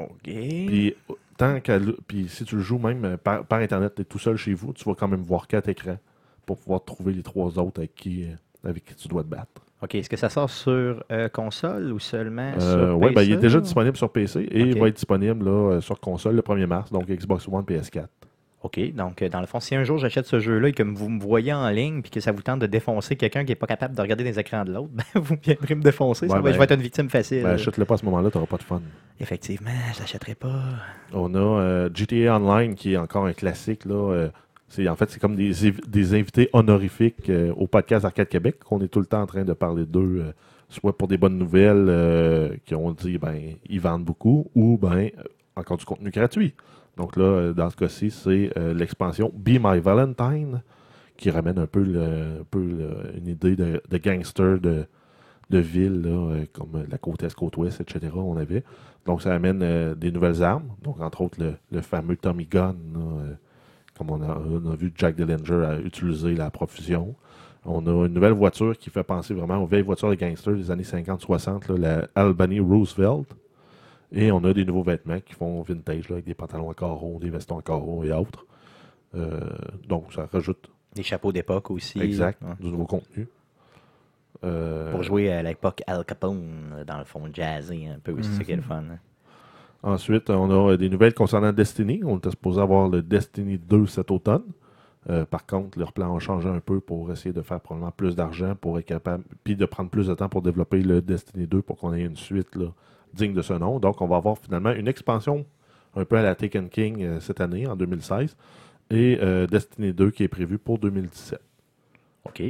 euh, 0.00 0.04
OK. 0.04 0.22
Puis, 0.24 0.94
tant 1.36 1.60
qu'à 1.60 1.76
l- 1.76 1.94
puis 2.06 2.28
si 2.28 2.44
tu 2.44 2.56
le 2.56 2.62
joues 2.62 2.78
même 2.78 3.04
euh, 3.04 3.16
par, 3.16 3.44
par 3.44 3.60
Internet, 3.60 3.94
tu 3.94 4.02
es 4.02 4.04
tout 4.04 4.18
seul 4.18 4.36
chez 4.36 4.52
vous, 4.54 4.72
tu 4.72 4.84
vas 4.84 4.94
quand 4.94 5.08
même 5.08 5.22
voir 5.22 5.46
quatre 5.46 5.68
écrans 5.68 5.98
pour 6.44 6.58
pouvoir 6.58 6.84
trouver 6.84 7.12
les 7.12 7.22
trois 7.22 7.58
autres 7.58 7.80
avec 7.80 7.94
qui, 7.94 8.24
euh, 8.24 8.34
avec 8.68 8.84
qui 8.84 8.94
tu 8.94 9.08
dois 9.08 9.22
te 9.22 9.28
battre. 9.28 9.62
OK, 9.82 9.94
est-ce 9.94 10.08
que 10.08 10.16
ça 10.16 10.28
sort 10.30 10.48
sur 10.50 11.04
euh, 11.12 11.28
console 11.28 11.92
ou 11.92 11.98
seulement 11.98 12.52
Euh, 12.58 12.88
sur 12.90 12.98
ouais, 12.98 13.12
ben, 13.12 13.22
il 13.22 13.32
est 13.32 13.36
déjà 13.36 13.60
disponible 13.60 13.96
sur 13.96 14.10
PC 14.10 14.40
et 14.50 14.60
il 14.62 14.72
Ok. 14.72 14.78
va 14.80 14.88
être 14.88 14.94
disponible 14.96 15.44
là, 15.44 15.80
sur 15.80 16.00
console 16.00 16.34
le 16.34 16.42
1er 16.42 16.66
mars, 16.66 16.90
donc 16.90 17.06
Xbox 17.06 17.46
One, 17.48 17.62
PS4. 17.64 18.06
OK, 18.66 18.94
donc 18.94 19.22
euh, 19.22 19.28
dans 19.28 19.40
le 19.40 19.46
fond, 19.46 19.60
si 19.60 19.74
un 19.74 19.84
jour 19.84 19.98
j'achète 19.98 20.26
ce 20.26 20.38
jeu-là 20.38 20.68
et 20.68 20.72
que 20.72 20.82
vous 20.82 21.08
me 21.08 21.20
voyez 21.20 21.52
en 21.52 21.68
ligne 21.70 22.02
puis 22.02 22.10
que 22.10 22.20
ça 22.20 22.32
vous 22.32 22.42
tente 22.42 22.60
de 22.60 22.66
défoncer 22.66 23.16
quelqu'un 23.16 23.44
qui 23.44 23.52
n'est 23.52 23.56
pas 23.56 23.66
capable 23.66 23.94
de 23.94 24.00
regarder 24.00 24.24
les 24.24 24.38
écrans 24.38 24.64
de 24.64 24.72
l'autre, 24.72 24.90
ben, 24.92 25.04
vous 25.14 25.36
viendrez 25.42 25.74
me 25.74 25.82
défoncer. 25.82 26.28
ça 26.28 26.36
je 26.36 26.42
ben, 26.42 26.52
vais 26.52 26.64
être 26.64 26.74
une 26.74 26.82
victime 26.82 27.08
facile. 27.08 27.42
Ben, 27.42 27.50
achète-le 27.50 27.84
pas 27.84 27.94
à 27.94 27.98
ce 27.98 28.04
moment-là, 28.04 28.30
tu 28.30 28.36
n'auras 28.36 28.48
pas 28.48 28.58
de 28.58 28.62
fun. 28.62 28.82
Effectivement, 29.20 29.70
je 29.94 30.00
l'achèterai 30.00 30.34
pas. 30.34 30.62
On 31.12 31.34
a 31.34 31.38
euh, 31.38 31.90
GTA 31.92 32.36
Online 32.36 32.74
qui 32.74 32.92
est 32.92 32.96
encore 32.96 33.26
un 33.26 33.32
classique. 33.32 33.84
Là, 33.84 34.12
euh, 34.12 34.28
c'est, 34.68 34.88
en 34.88 34.96
fait, 34.96 35.10
c'est 35.10 35.20
comme 35.20 35.36
des, 35.36 36.14
invités 36.14 36.50
honorifiques 36.52 37.30
euh, 37.30 37.52
au 37.56 37.66
podcast 37.66 38.04
Arcade 38.04 38.28
Québec 38.28 38.58
qu'on 38.64 38.80
est 38.80 38.88
tout 38.88 39.00
le 39.00 39.06
temps 39.06 39.22
en 39.22 39.26
train 39.26 39.44
de 39.44 39.52
parler 39.52 39.86
d'eux, 39.86 40.24
soit 40.68 40.96
pour 40.96 41.08
des 41.08 41.16
bonnes 41.16 41.38
nouvelles 41.38 41.86
euh, 41.88 42.56
qui 42.64 42.74
ont 42.74 42.92
dit 42.92 43.18
ben 43.18 43.54
ils 43.68 43.80
vendent 43.80 44.04
beaucoup, 44.04 44.50
ou 44.54 44.76
ben 44.76 45.10
encore 45.54 45.76
du 45.76 45.84
contenu 45.84 46.10
gratuit. 46.10 46.54
Donc 46.96 47.16
là, 47.16 47.24
euh, 47.24 47.52
dans 47.52 47.70
ce 47.70 47.76
cas-ci, 47.76 48.10
c'est 48.10 48.50
euh, 48.56 48.72
l'expansion 48.72 49.30
Be 49.34 49.58
My 49.60 49.80
Valentine 49.80 50.62
qui 51.16 51.30
ramène 51.30 51.58
un 51.58 51.66
peu, 51.66 51.82
une 51.82 53.26
idée 53.26 53.56
de, 53.56 53.80
gangster 53.96 54.58
de, 54.60 54.86
ville, 55.50 56.02
euh, 56.06 56.44
comme 56.52 56.84
la 56.90 56.98
côte 56.98 57.22
est, 57.22 57.34
côte 57.34 57.56
ouest, 57.56 57.80
etc. 57.80 58.12
On 58.14 58.36
avait. 58.36 58.64
Donc, 59.06 59.22
ça 59.22 59.34
amène 59.34 59.94
des 59.94 60.12
nouvelles 60.12 60.42
armes. 60.42 60.68
Donc, 60.82 61.00
entre 61.00 61.22
autres, 61.22 61.38
le, 61.70 61.80
fameux 61.80 62.16
Tommy 62.16 62.44
Gun, 62.44 62.76
comme 63.96 64.10
on 64.10 64.20
a, 64.20 64.38
on 64.38 64.70
a 64.70 64.76
vu 64.76 64.92
Jack 64.94 65.16
Dillinger 65.16 65.78
utiliser 65.82 66.34
la 66.34 66.50
profusion. 66.50 67.14
On 67.64 67.86
a 67.86 68.06
une 68.06 68.12
nouvelle 68.12 68.32
voiture 68.32 68.76
qui 68.76 68.90
fait 68.90 69.02
penser 69.02 69.32
vraiment 69.32 69.56
aux 69.56 69.66
vieilles 69.66 69.82
voitures 69.82 70.10
de 70.10 70.16
gangsters 70.16 70.54
des 70.54 70.70
années 70.70 70.82
50-60, 70.82 71.72
là, 71.72 71.78
la 71.78 72.22
Albany 72.22 72.60
Roosevelt. 72.60 73.26
Et 74.12 74.30
on 74.32 74.42
a 74.44 74.52
des 74.52 74.64
nouveaux 74.64 74.82
vêtements 74.84 75.20
qui 75.20 75.34
font 75.34 75.62
vintage, 75.62 76.08
là, 76.08 76.14
avec 76.14 76.24
des 76.26 76.34
pantalons 76.34 76.70
à 76.70 76.74
carreaux, 76.74 77.18
des 77.20 77.30
vestons 77.30 77.58
à 77.58 77.62
carreaux 77.62 78.04
et 78.04 78.12
autres. 78.12 78.46
Euh, 79.14 79.40
donc, 79.88 80.12
ça 80.12 80.28
rajoute 80.32 80.70
Des 80.94 81.02
chapeaux 81.02 81.32
d'époque 81.32 81.70
aussi. 81.70 82.00
exact 82.00 82.40
du 82.60 82.68
nouveau 82.70 82.86
contenu. 82.86 83.26
Euh, 84.44 84.92
Pour 84.92 85.02
jouer 85.02 85.32
à 85.32 85.42
l'époque 85.42 85.82
Al 85.86 86.04
Capone, 86.04 86.84
dans 86.86 86.98
le 86.98 87.04
fond, 87.04 87.22
jazzy 87.32 87.86
un 87.86 87.98
peu 87.98 88.12
aussi, 88.12 88.30
c'est 88.34 88.44
qui 88.44 88.52
est 88.52 88.56
le 88.56 88.62
fun. 88.62 88.82
hein. 88.90 88.98
Ensuite, 89.82 90.30
on 90.30 90.68
a 90.68 90.76
des 90.76 90.88
nouvelles 90.88 91.14
concernant 91.14 91.52
Destiny. 91.52 92.02
On 92.04 92.18
était 92.18 92.30
supposé 92.30 92.60
avoir 92.60 92.88
le 92.88 93.02
Destiny 93.02 93.58
2 93.58 93.86
cet 93.86 94.10
automne. 94.10 94.42
Euh, 95.08 95.24
par 95.24 95.46
contre, 95.46 95.78
leur 95.78 95.92
plan 95.92 96.14
a 96.16 96.18
changé 96.18 96.48
un 96.48 96.58
peu 96.60 96.80
pour 96.80 97.10
essayer 97.12 97.32
de 97.32 97.42
faire 97.42 97.60
probablement 97.60 97.92
plus 97.92 98.16
d'argent 98.16 98.54
pour 98.60 98.78
être 98.78 98.86
capable, 98.86 99.22
puis 99.44 99.54
de 99.54 99.64
prendre 99.64 99.88
plus 99.88 100.08
de 100.08 100.14
temps 100.14 100.28
pour 100.28 100.42
développer 100.42 100.82
le 100.82 101.00
Destiny 101.00 101.46
2 101.46 101.62
pour 101.62 101.76
qu'on 101.78 101.94
ait 101.94 102.02
une 102.02 102.16
suite 102.16 102.56
là, 102.56 102.66
digne 103.16 103.32
de 103.34 103.42
ce 103.42 103.52
nom. 103.54 103.78
Donc, 103.80 104.00
on 104.00 104.06
va 104.06 104.16
avoir 104.16 104.38
finalement 104.38 104.70
une 104.72 104.88
expansion 104.88 105.44
un 105.96 106.04
peu 106.04 106.16
à 106.16 106.22
la 106.22 106.34
Taken 106.34 106.68
King 106.68 107.02
euh, 107.02 107.20
cette 107.20 107.40
année, 107.40 107.66
en 107.66 107.74
2016, 107.76 108.36
et 108.90 109.18
euh, 109.22 109.46
Destiny 109.46 109.92
2 109.92 110.10
qui 110.10 110.22
est 110.24 110.28
prévu 110.28 110.58
pour 110.58 110.78
2017. 110.78 111.40
OK. 112.26 112.42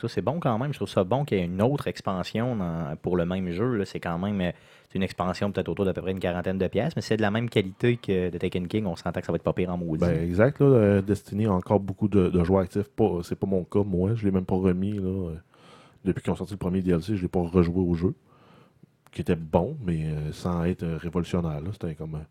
Ça, 0.00 0.08
c'est 0.08 0.22
bon 0.22 0.38
quand 0.40 0.58
même. 0.58 0.72
Je 0.72 0.78
trouve 0.78 0.88
ça 0.88 1.02
bon 1.04 1.24
qu'il 1.24 1.38
y 1.38 1.40
ait 1.40 1.44
une 1.44 1.62
autre 1.62 1.86
expansion 1.86 2.56
dans- 2.56 2.94
pour 3.00 3.16
le 3.16 3.24
même 3.24 3.50
jeu. 3.52 3.84
C'est 3.84 4.00
quand 4.00 4.18
même 4.18 4.40
euh, 4.40 4.50
une 4.94 5.02
expansion 5.02 5.50
peut-être 5.50 5.68
autour 5.68 5.84
d'à 5.86 5.92
peu 5.94 6.02
près 6.02 6.10
une 6.12 6.20
quarantaine 6.20 6.58
de 6.58 6.66
pièces, 6.68 6.94
mais 6.94 7.02
c'est 7.02 7.16
de 7.16 7.22
la 7.22 7.30
même 7.30 7.48
qualité 7.48 7.96
que 7.96 8.30
de 8.30 8.38
Taken 8.38 8.68
King. 8.68 8.86
On 8.86 8.96
s'entend 8.96 9.20
que 9.20 9.26
ça 9.26 9.32
va 9.32 9.36
être 9.36 9.42
pas 9.42 9.52
pire 9.52 9.70
en 9.72 9.76
maudit. 9.78 10.00
Ben, 10.04 10.22
exact. 10.22 10.60
Là, 10.60 11.00
Destiny 11.00 11.46
a 11.46 11.52
encore 11.52 11.80
beaucoup 11.80 12.06
de, 12.08 12.28
de 12.28 12.44
joueurs 12.44 12.62
actifs. 12.62 12.88
C'est 13.22 13.38
pas 13.38 13.46
mon 13.46 13.64
cas, 13.64 13.82
moi. 13.82 14.14
Je 14.14 14.24
l'ai 14.24 14.30
même 14.30 14.44
pas 14.44 14.56
remis. 14.56 14.92
Là, 14.92 15.30
depuis 16.04 16.22
qu'ils 16.22 16.32
ont 16.32 16.36
sorti 16.36 16.52
le 16.52 16.58
premier 16.58 16.82
DLC, 16.82 17.16
je 17.16 17.22
l'ai 17.22 17.28
pas 17.28 17.40
rejoué 17.40 17.80
au 17.80 17.94
jeu. 17.94 18.14
Qui 19.14 19.22
était 19.22 19.36
bon, 19.36 19.78
mais 19.86 20.06
euh, 20.06 20.32
sans 20.32 20.64
être 20.64 20.84
euh, 20.84 20.98
révolutionnaire. 20.98 21.60
C'était 21.72 21.94
comme. 21.96 22.16
euh, 22.16 22.24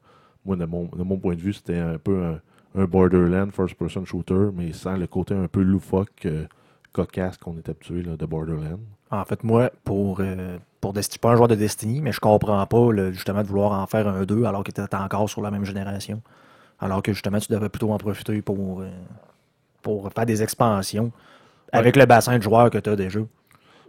moi, 0.46 0.58
de 0.58 0.66
mon, 0.66 0.86
de 0.86 1.04
mon 1.04 1.18
point 1.18 1.36
de 1.36 1.42
vue, 1.42 1.54
c'était 1.54 1.80
un 1.80 1.98
peu 1.98 2.24
un, 2.24 2.42
un 2.82 2.86
Borderland 2.86 3.52
first-person 3.54 4.06
shooter, 4.06 4.50
mais 4.54 4.74
sans 4.74 4.98
le 4.98 5.08
côté 5.08 5.34
un 5.36 5.48
peu 5.48 5.62
loufoque, 5.64 6.28
cocasse 6.92 7.38
qu'on 7.38 7.58
est 7.58 7.70
habitué 7.70 8.04
de 8.04 8.26
Borderland. 8.26 8.80
En 9.12 9.26
fait, 9.26 9.44
moi, 9.44 9.72
pour, 9.86 10.20
euh, 10.22 10.58
pour 10.82 10.94
Destiny, 10.94 11.20
pas 11.20 11.32
un 11.32 11.36
joueur 11.38 11.48
de 11.48 11.56
Destiny, 11.56 12.02
mais 12.02 12.12
je 12.12 12.20
comprends 12.20 12.66
pas 12.66 12.92
le- 12.92 13.14
justement 13.14 13.44
de 13.44 13.48
vouloir 13.48 13.72
en 13.80 13.88
faire 13.88 14.08
un 14.08 14.26
2 14.26 14.46
alors 14.46 14.64
que 14.66 14.72
tu 14.72 14.82
es 14.82 14.96
encore 14.96 15.30
sur 15.30 15.42
la 15.42 15.52
même 15.52 15.66
génération. 15.66 16.22
Alors 16.80 17.04
que 17.04 17.14
justement, 17.14 17.40
tu 17.40 17.52
devrais 17.52 17.70
plutôt 17.70 17.92
en 17.94 18.00
profiter 18.00 18.42
pour, 18.42 18.82
euh, 18.82 18.90
pour 19.82 20.12
faire 20.14 20.26
des 20.26 20.44
expansions 20.44 21.12
avec 21.72 21.96
le 21.98 22.06
bassin 22.06 22.38
de 22.38 22.44
joueurs 22.44 22.70
que 22.72 22.80
tu 22.80 22.90
as 22.92 22.98
déjà. 22.98 23.22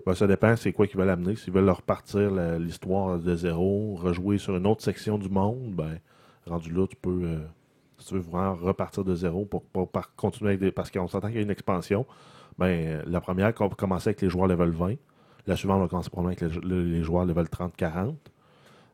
Ben, 0.07 0.14
ça 0.14 0.26
dépend, 0.26 0.55
c'est 0.57 0.72
quoi 0.72 0.86
qu'ils 0.86 0.98
veulent 0.98 1.09
amener. 1.11 1.34
S'ils 1.36 1.52
veulent 1.52 1.68
repartir 1.70 2.30
l'histoire 2.59 3.18
de 3.18 3.34
zéro, 3.34 3.94
rejouer 3.94 4.38
sur 4.38 4.57
une 4.57 4.66
autre 4.66 4.82
section 4.82 5.16
du 5.18 5.28
monde, 5.30 5.72
ben, 5.74 5.98
rendu 6.46 6.70
là, 6.72 6.86
tu 6.86 6.96
peux, 6.96 7.20
euh, 7.24 7.38
si 7.98 8.09
tu 8.09 8.14
veux 8.14 8.20
vraiment 8.20 8.55
repartir 8.55 9.02
de 9.05 9.14
zéro 9.14 9.44
pour, 9.46 9.62
pour- 9.62 9.90
continuer 10.16 10.50
avec 10.50 10.61
des. 10.61 10.70
Parce 10.72 10.90
qu'on 10.90 11.09
s'entend 11.09 11.28
qu'il 11.28 11.36
y 11.36 11.40
a 11.40 11.42
une 11.42 11.50
expansion. 11.50 12.05
Ben, 12.59 12.66
euh, 12.66 13.02
la 13.07 13.20
première 13.20 13.52
va 13.59 13.68
commencer 13.70 14.11
avec 14.11 14.20
les 14.20 14.28
joueurs 14.28 14.46
level 14.46 14.70
20. 14.70 14.94
La 15.46 15.57
suivante 15.57 15.80
va 15.80 15.88
commencer 15.88 16.11
probablement 16.11 16.36
avec 16.38 16.64
les, 16.64 17.02
joueurs 17.02 17.24
level 17.24 17.46
30-40. 17.46 18.14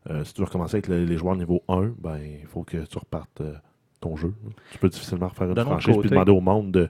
Euh, 0.09 0.25
si 0.25 0.33
tu 0.33 0.41
veux 0.41 0.47
recommencer 0.47 0.77
avec 0.77 0.89
le- 0.89 1.05
les 1.05 1.17
joueurs 1.19 1.37
niveau 1.37 1.63
1, 1.69 1.93
ben, 1.99 2.19
il 2.41 2.47
faut 2.47 2.63
que 2.63 2.79
tu 2.87 2.99
repartes 2.99 3.41
euh, 3.41 3.53
ton 4.01 4.17
jeu. 4.17 4.33
Tu 4.73 4.79
peux 4.79 4.89
difficilement 4.89 5.29
refaire 5.29 5.49
une 5.51 5.55
franchise 5.73 5.95
côté- 5.97 6.09
demander 6.09 6.33
au 6.33 6.41
monde 6.41 6.73
de 6.73 6.89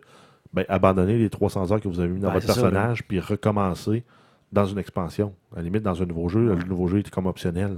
ben, 0.52 0.64
abandonner 0.68 1.16
les 1.18 1.30
300 1.30 1.72
heures 1.72 1.80
que 1.80 1.88
vous 1.88 2.00
avez 2.00 2.08
mis 2.08 2.20
dans 2.20 2.28
Ouais, 2.28 2.34
votre 2.34 2.46
ça, 2.46 2.54
personnage 2.54 3.04
puis 3.04 3.20
recommencer 3.20 4.04
dans 4.52 4.66
une 4.66 4.78
expansion. 4.78 5.32
À 5.52 5.56
la 5.56 5.62
limite, 5.62 5.82
dans 5.82 6.02
un 6.02 6.06
nouveau 6.06 6.28
jeu, 6.28 6.54
le 6.54 6.64
nouveau 6.64 6.88
jeu 6.88 6.98
est 6.98 7.10
comme 7.10 7.26
optionnel. 7.26 7.76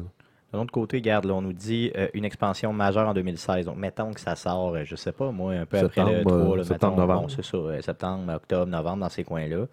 De 0.53 0.59
l'autre 0.59 0.73
côté, 0.73 0.99
regarde, 0.99 1.25
là, 1.25 1.35
on 1.35 1.41
nous 1.43 1.55
dit 1.55 1.91
euh, 1.97 2.09
une 2.13 2.27
expansion 2.27 2.73
majeure 2.75 3.09
en 3.09 3.15
2016. 3.15 3.67
Donc, 3.67 3.77
mettons 3.79 4.13
que 4.13 4.21
ça 4.21 4.37
sort, 4.37 4.75
euh, 4.75 4.83
je 4.85 4.97
sais 4.97 5.13
pas, 5.13 5.31
moi, 5.31 5.53
un 5.55 5.65
peu 5.65 5.79
après 5.79 6.03
le 6.03 6.19
Septembre, 6.19 6.31
3, 6.31 6.33
euh, 6.35 6.57
là, 6.57 6.65
septembre, 6.65 6.93
mettons, 6.93 7.01
novembre. 7.09 7.23
bon, 7.23 7.29
c'est 7.29 7.45
ça, 7.45 7.83
septembre, 7.83 8.33
octobre, 8.35 8.67
novembre, 8.67 8.99
dans 8.99 9.09
ces 9.09 9.25
coins-là. 9.25 9.67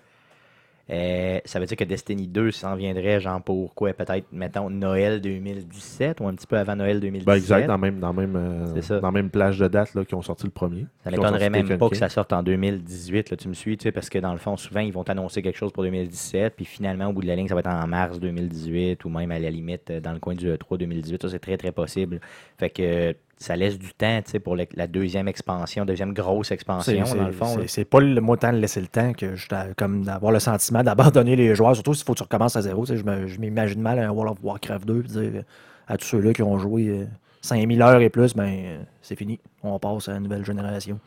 Euh, 0.91 1.39
ça 1.45 1.59
veut 1.59 1.65
dire 1.65 1.77
que 1.77 1.83
Destiny 1.83 2.27
2 2.27 2.51
s'en 2.51 2.75
viendrait, 2.75 3.19
genre, 3.19 3.41
pour 3.41 3.75
quoi, 3.75 3.93
peut-être, 3.93 4.25
mettons, 4.31 4.69
Noël 4.69 5.21
2017 5.21 6.19
ou 6.19 6.27
un 6.27 6.33
petit 6.33 6.47
peu 6.47 6.57
avant 6.57 6.75
Noël 6.75 6.99
2017. 6.99 7.25
Ben, 7.25 7.35
exact, 7.35 7.67
dans 7.67 7.73
la 7.73 7.77
même, 7.77 7.99
dans 7.99 8.13
même, 8.13 8.35
euh, 8.35 8.99
dans 8.99 9.11
même 9.11 9.29
plage 9.29 9.59
de 9.59 9.67
date 9.67 9.93
là, 9.93 10.03
qui 10.03 10.15
ont 10.15 10.21
sorti 10.21 10.45
le 10.45 10.51
premier. 10.51 10.87
Ça 11.03 11.11
m'étonnerait 11.11 11.49
même 11.49 11.77
pas 11.77 11.89
que 11.89 11.95
ça 11.95 12.09
sorte 12.09 12.33
en 12.33 12.41
2018, 12.41 13.29
là, 13.29 13.37
tu 13.37 13.47
me 13.47 13.53
suis, 13.53 13.77
tu 13.77 13.83
sais, 13.83 13.91
parce 13.91 14.09
que 14.09 14.17
dans 14.17 14.33
le 14.33 14.39
fond, 14.39 14.57
souvent, 14.57 14.79
ils 14.79 14.93
vont 14.93 15.03
t'annoncer 15.03 15.41
quelque 15.41 15.57
chose 15.57 15.71
pour 15.71 15.83
2017, 15.83 16.55
puis 16.55 16.65
finalement, 16.65 17.07
au 17.07 17.13
bout 17.13 17.21
de 17.21 17.27
la 17.27 17.35
ligne, 17.35 17.47
ça 17.47 17.53
va 17.53 17.59
être 17.59 17.69
en 17.69 17.87
mars 17.87 18.19
2018, 18.19 19.05
ou 19.05 19.09
même 19.09 19.31
à 19.31 19.37
la 19.37 19.49
limite, 19.51 19.91
euh, 19.91 19.99
dans 19.99 20.13
le 20.13 20.19
coin 20.19 20.33
du 20.33 20.47
E3 20.47 20.77
2018. 20.77 21.21
Ça, 21.21 21.29
c'est 21.29 21.39
très, 21.39 21.57
très 21.57 21.71
possible. 21.71 22.19
Fait 22.57 22.69
que 22.69 23.15
ça 23.41 23.55
laisse 23.55 23.79
du 23.79 23.93
temps, 23.93 24.19
pour 24.43 24.55
le- 24.57 24.67
la 24.75 24.85
deuxième 24.85 25.27
expansion, 25.29 25.85
deuxième 25.85 26.13
grosse 26.13 26.51
expansion, 26.51 27.05
C'est- 27.05 27.15
dans 27.17 27.25
le 27.27 27.31
fond. 27.31 27.57
c'est- 27.67 27.85
pas 27.85 28.01
le 28.01 28.19
moi 28.19 28.35
tant 28.35 28.51
de 28.51 28.57
laisser 28.57 28.81
le 28.81 28.87
temps 28.87 29.13
que 29.13 29.35
je 29.35 29.47
comme 29.77 30.03
d'avoir 30.03 30.31
le 30.33 30.39
sentiment 30.39 30.83
d'abandonner 30.83 31.35
les 31.37 31.55
joueurs, 31.55 31.73
surtout 31.73 31.93
s'il 31.93 32.05
faut 32.05 32.13
que 32.13 32.17
tu 32.17 32.23
recommences 32.23 32.57
à 32.57 32.61
zéro. 32.61 32.85
Je 32.85 33.39
m'imagine 33.39 33.81
mal 33.81 33.97
un 33.99 34.09
World 34.11 34.33
of 34.33 34.43
Warcraft 34.43 34.85
2 34.85 34.99
puis 35.01 35.11
dire 35.11 35.43
à 35.87 35.97
tous 35.97 36.05
ceux-là 36.05 36.33
qui 36.33 36.43
ont 36.43 36.57
joué 36.59 36.87
euh, 36.89 37.05
5000 37.41 37.81
heures 37.81 38.01
et 38.01 38.09
plus, 38.09 38.35
ben 38.35 38.43
euh, 38.49 38.77
c'est 39.01 39.15
fini. 39.15 39.39
On 39.63 39.79
passe 39.79 40.09
à 40.09 40.13
la 40.13 40.19
nouvelle 40.19 40.45
génération. 40.45 40.99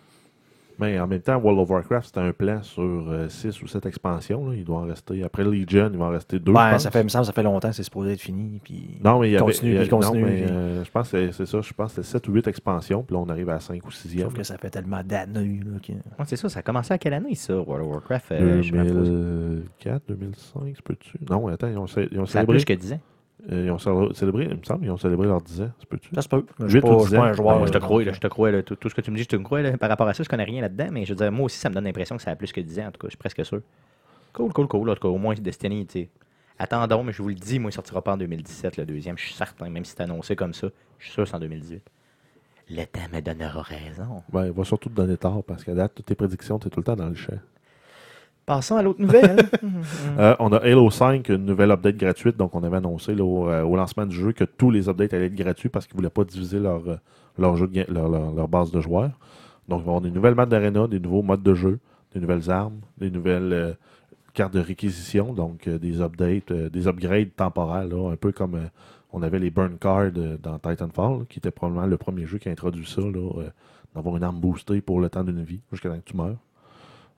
Mais 0.82 0.98
en 0.98 1.06
même 1.06 1.20
temps, 1.20 1.36
World 1.36 1.60
of 1.60 1.70
Warcraft, 1.70 2.06
c'était 2.06 2.20
un 2.20 2.32
plan 2.32 2.62
sur 2.62 3.06
6 3.28 3.62
ou 3.62 3.66
7 3.66 3.86
expansions. 3.86 4.48
là. 4.48 4.56
Il 4.56 4.64
doit 4.64 4.78
en 4.78 4.86
rester. 4.86 5.22
Après 5.22 5.44
Legion, 5.44 5.88
il 5.92 5.98
va 5.98 6.06
en 6.06 6.10
rester 6.10 6.38
2. 6.38 6.52
Ben, 6.52 6.78
ça 6.78 6.90
fait, 6.90 7.00
il 7.00 7.04
me 7.04 7.08
semble, 7.08 7.24
ça 7.26 7.32
fait 7.32 7.42
longtemps 7.42 7.68
que 7.70 7.74
c'est 7.74 7.82
supposé 7.82 8.12
être 8.12 8.20
fini. 8.20 8.60
Puis 8.62 8.98
Non, 9.04 9.20
mais 9.20 9.28
il 9.28 9.32
y 9.32 9.36
avait. 9.36 9.44
continue, 9.44 9.70
il 9.70 9.74
y 9.74 9.78
a- 9.78 9.80
puis 9.82 9.90
continue, 9.90 10.20
non, 10.22 10.26
mais, 10.28 10.42
puis- 10.42 10.50
euh, 10.50 10.84
je 10.84 10.90
pense 10.90 11.10
que 11.10 11.26
c'est- 11.26 11.32
c'est 11.32 11.46
ça. 11.46 11.60
Je 11.60 11.72
pense 11.72 11.94
que 11.94 12.02
c'est 12.02 12.10
7 12.10 12.28
ou 12.28 12.32
8 12.32 12.46
expansions. 12.48 13.02
Puis 13.02 13.14
là, 13.14 13.22
on 13.24 13.28
arrive 13.28 13.48
à 13.50 13.60
5 13.60 13.86
ou 13.86 13.90
6e. 13.90 14.24
Sauf 14.24 14.34
que 14.34 14.42
ça 14.42 14.58
fait 14.58 14.70
tellement 14.70 15.02
d'années. 15.04 15.60
que- 15.86 15.92
Ouais, 15.92 15.98
c'est 16.26 16.36
ça, 16.36 16.48
ça 16.48 16.58
a 16.58 16.62
commencé 16.62 16.92
à 16.92 16.98
quelle 16.98 17.14
année, 17.14 17.34
ça, 17.34 17.54
World 17.56 17.84
of 17.86 17.92
Warcraft? 17.92 18.32
euh, 18.32 18.62
je 18.62 18.72
me 18.72 18.82
pose- 18.84 19.08
2004, 19.10 20.02
2005, 20.08 20.76
se 20.76 20.82
peut-tu? 20.82 21.18
Non, 21.30 21.46
attends, 21.48 21.68
ils 21.68 21.78
ont, 21.78 21.86
ils 22.10 22.18
ont 22.20 22.26
Ça 22.26 22.40
a 22.40 22.42
célébré. 22.42 22.56
plus 22.56 22.64
que 22.64 22.72
10 22.72 22.92
ans. 22.94 23.00
Euh, 23.50 23.64
ils 23.66 23.70
ont 23.70 23.78
cé- 23.78 24.14
célébré, 24.14 24.46
il 24.50 24.56
me 24.56 24.62
semble, 24.62 24.84
ils 24.84 24.90
ont 24.90 24.96
célébré 24.96 25.26
leurs 25.26 25.40
10 25.42 25.62
ans, 25.62 25.70
se 25.78 25.86
peut-tu? 25.86 26.08
Ça 26.14 26.22
se 26.22 26.28
peut. 26.28 26.44
Je 26.60 26.68
suis 26.68 26.80
pas, 26.80 26.88
ou 26.94 27.06
je 27.06 27.16
un 27.16 27.32
joueur. 27.32 27.64
Te 27.70 27.78
crois, 27.78 28.04
là, 28.04 28.12
je 28.12 28.20
te 28.20 28.26
crois. 28.28 28.50
là, 28.52 28.62
tout, 28.62 28.76
tout 28.76 28.88
ce 28.88 28.94
que 28.94 29.00
tu 29.00 29.10
me 29.10 29.16
dis, 29.16 29.24
je 29.24 29.28
te 29.28 29.36
crois. 29.36 29.62
là. 29.62 29.76
Par 29.76 29.88
rapport 29.88 30.06
à 30.08 30.14
ça, 30.14 30.22
je 30.22 30.28
connais 30.28 30.44
rien 30.44 30.60
là-dedans, 30.62 30.88
mais 30.92 31.04
je 31.04 31.10
veux 31.12 31.16
dire, 31.16 31.32
moi 31.32 31.46
aussi, 31.46 31.58
ça 31.58 31.68
me 31.68 31.74
donne 31.74 31.84
l'impression 31.84 32.16
que 32.16 32.22
ça 32.22 32.30
a 32.30 32.36
plus 32.36 32.52
que 32.52 32.60
10 32.60 32.78
ans. 32.80 32.86
En 32.86 32.90
tout 32.92 32.98
cas, 33.00 33.06
je 33.08 33.10
suis 33.10 33.18
presque 33.18 33.44
sûr. 33.44 33.60
Cool, 34.32 34.52
cool, 34.52 34.68
cool. 34.68 34.90
En 34.90 34.94
tout 34.94 35.00
cas, 35.00 35.08
au 35.08 35.18
moins, 35.18 35.34
Destiny, 35.34 35.86
tu 35.86 35.92
sais. 36.00 36.08
Attendons, 36.58 37.02
mais 37.02 37.12
je 37.12 37.20
vous 37.22 37.28
le 37.28 37.34
dis, 37.34 37.58
moi, 37.58 37.70
il 37.70 37.74
sortira 37.74 38.00
pas 38.02 38.12
en 38.12 38.16
2017, 38.16 38.76
le 38.76 38.86
deuxième. 38.86 39.18
Je 39.18 39.24
suis 39.24 39.34
certain, 39.34 39.68
même 39.68 39.84
si 39.84 39.92
c'est 39.96 40.02
annoncé 40.02 40.36
comme 40.36 40.54
ça, 40.54 40.68
je 40.98 41.04
suis 41.06 41.12
sûr 41.12 41.24
que 41.24 41.28
c'est 41.28 41.34
en 41.34 41.40
2018. 41.40 41.82
Le 42.70 42.84
temps 42.84 43.00
me 43.12 43.20
donnera 43.20 43.60
raison. 43.62 44.22
Ben, 44.32 44.46
il 44.46 44.52
va 44.52 44.64
surtout 44.64 44.88
te 44.88 44.94
donner 44.94 45.16
tort 45.16 45.42
parce 45.42 45.64
qu'à 45.64 45.74
date, 45.74 45.94
toutes 45.96 46.06
tes 46.06 46.14
prédictions, 46.14 46.58
tu 46.60 46.68
es 46.68 46.70
tout 46.70 46.78
le 46.80 46.84
temps 46.84 46.94
dans 46.96 47.08
le 47.08 47.14
champ. 47.16 47.32
Passons 48.47 48.76
à 48.76 48.82
l'autre 48.82 49.01
nouvelle. 49.01 49.36
Euh, 50.18 50.36
on 50.40 50.53
a 50.53 50.59
Halo 50.59 50.90
5, 50.90 51.28
une 51.30 51.47
nouvelle 51.47 51.70
update 51.70 51.97
gratuite. 51.97 52.36
Donc, 52.36 52.55
on 52.55 52.62
avait 52.62 52.76
annoncé 52.76 53.14
là, 53.14 53.24
au, 53.24 53.49
euh, 53.49 53.62
au 53.62 53.76
lancement 53.76 54.05
du 54.05 54.14
jeu 54.14 54.32
que 54.32 54.45
tous 54.45 54.70
les 54.70 54.88
updates 54.88 55.14
allaient 55.14 55.26
être 55.26 55.34
gratuits 55.34 55.68
parce 55.70 55.86
qu'ils 55.86 55.97
ne 55.97 56.01
voulaient 56.01 56.11
pas 56.11 56.24
diviser 56.24 56.59
leur, 56.59 56.86
euh, 56.86 56.97
leur, 57.38 57.57
jeu 57.57 57.66
de 57.66 57.72
ga- 57.72 57.86
leur, 57.88 58.09
leur- 58.09 58.32
leur 58.32 58.49
base 58.49 58.70
de 58.70 58.80
joueurs. 58.80 59.11
Donc, 59.68 59.80
il 59.80 59.84
va 59.84 59.90
avoir 59.93 60.01
des 60.03 60.11
nouvelles 60.11 60.34
maps 60.34 60.45
d'arena, 60.47 60.86
des 60.86 61.01
nouveaux 61.01 61.22
modes 61.22 61.43
de 61.43 61.55
jeu, 61.55 61.78
des 62.14 62.20
nouvelles 62.20 62.51
armes, 62.51 62.80
des 62.99 63.11
nouvelles 63.11 63.53
euh, 63.53 63.72
cartes 64.34 64.53
de 64.53 64.61
réquisition, 64.61 65.32
donc 65.32 65.66
euh, 65.66 65.78
des 65.78 66.01
updates, 66.03 66.51
euh, 66.51 66.68
des 66.68 66.86
upgrades 66.88 67.34
temporaires, 67.34 67.86
là, 67.86 68.11
un 68.12 68.16
peu 68.16 68.32
comme 68.32 68.57
euh, 68.57 68.66
on 69.12 69.22
avait 69.22 69.38
les 69.38 69.51
burn 69.51 69.78
cards 69.78 70.12
dans 70.43 70.59
Titanfall, 70.59 71.18
là, 71.20 71.24
qui 71.28 71.38
était 71.38 71.51
probablement 71.51 71.86
le 71.86 71.97
premier 71.97 72.26
jeu 72.26 72.38
qui 72.38 72.49
a 72.49 72.53
introduit 72.53 72.86
ça, 72.86 73.01
euh, 73.01 73.49
d'avoir 73.95 74.16
une 74.16 74.24
arme 74.24 74.38
boostée 74.40 74.80
pour 74.82 75.01
le 75.01 75.09
temps 75.09 75.24
d'une 75.24 75.43
vie, 75.43 75.61
jusqu'à 75.72 75.88
temps 75.88 75.97
que 75.99 76.11
tu 76.11 76.16
meurs. 76.16 76.36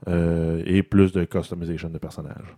Euh, 0.07 0.63
et 0.67 0.83
plus 0.83 1.13
de 1.13 1.25
customization 1.25 1.89
de 1.89 1.99
personnages. 1.99 2.57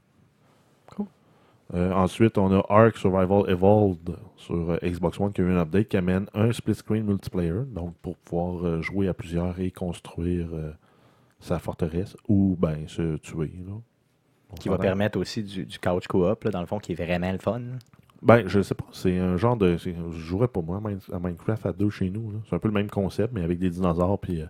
Euh, 1.74 1.92
ensuite, 1.92 2.38
on 2.38 2.52
a 2.52 2.64
Ark 2.68 2.96
Survival 2.96 3.50
Evolved 3.50 4.14
sur 4.36 4.70
euh, 4.70 4.78
Xbox 4.84 5.18
One 5.18 5.32
qui 5.32 5.40
a 5.40 5.44
eu 5.44 5.50
un 5.50 5.58
update 5.60 5.88
qui 5.88 5.96
amène 5.96 6.26
un 6.32 6.52
split 6.52 6.76
screen 6.76 7.04
multiplayer, 7.04 7.64
donc 7.66 7.94
pour 8.02 8.16
pouvoir 8.18 8.80
jouer 8.82 9.08
à 9.08 9.14
plusieurs 9.14 9.58
et 9.58 9.72
construire 9.72 10.46
sa 11.40 11.58
forteresse 11.58 12.16
ou 12.28 12.56
ben 12.56 12.86
se 12.86 13.16
tuer. 13.16 13.52
Là. 13.66 13.72
Qui 14.60 14.68
va 14.68 14.78
permettre 14.78 15.18
aussi 15.18 15.42
du, 15.42 15.64
du 15.66 15.78
couch 15.80 16.06
co-op, 16.06 16.44
là, 16.44 16.50
dans 16.52 16.60
le 16.60 16.66
fond, 16.66 16.78
qui 16.78 16.92
est 16.92 16.94
vraiment 16.94 17.32
le 17.32 17.38
fun. 17.38 17.60
Ben, 18.22 18.46
je 18.46 18.62
sais 18.62 18.74
pas, 18.74 18.86
c'est 18.92 19.18
un 19.18 19.36
genre 19.36 19.56
de. 19.56 19.76
Je 19.76 19.90
jouerais 20.12 20.48
pas 20.48 20.62
moi 20.62 20.76
à 20.76 20.80
Min- 20.80 20.98
à 21.12 21.18
Minecraft 21.18 21.66
à 21.66 21.72
deux 21.72 21.90
chez 21.90 22.10
nous. 22.10 22.30
là. 22.30 22.38
C'est 22.48 22.54
un 22.54 22.58
peu 22.60 22.68
le 22.68 22.74
même 22.74 22.88
concept, 22.88 23.32
mais 23.34 23.42
avec 23.42 23.58
des 23.58 23.70
dinosaures 23.70 24.20
puis 24.20 24.40
euh, 24.40 24.46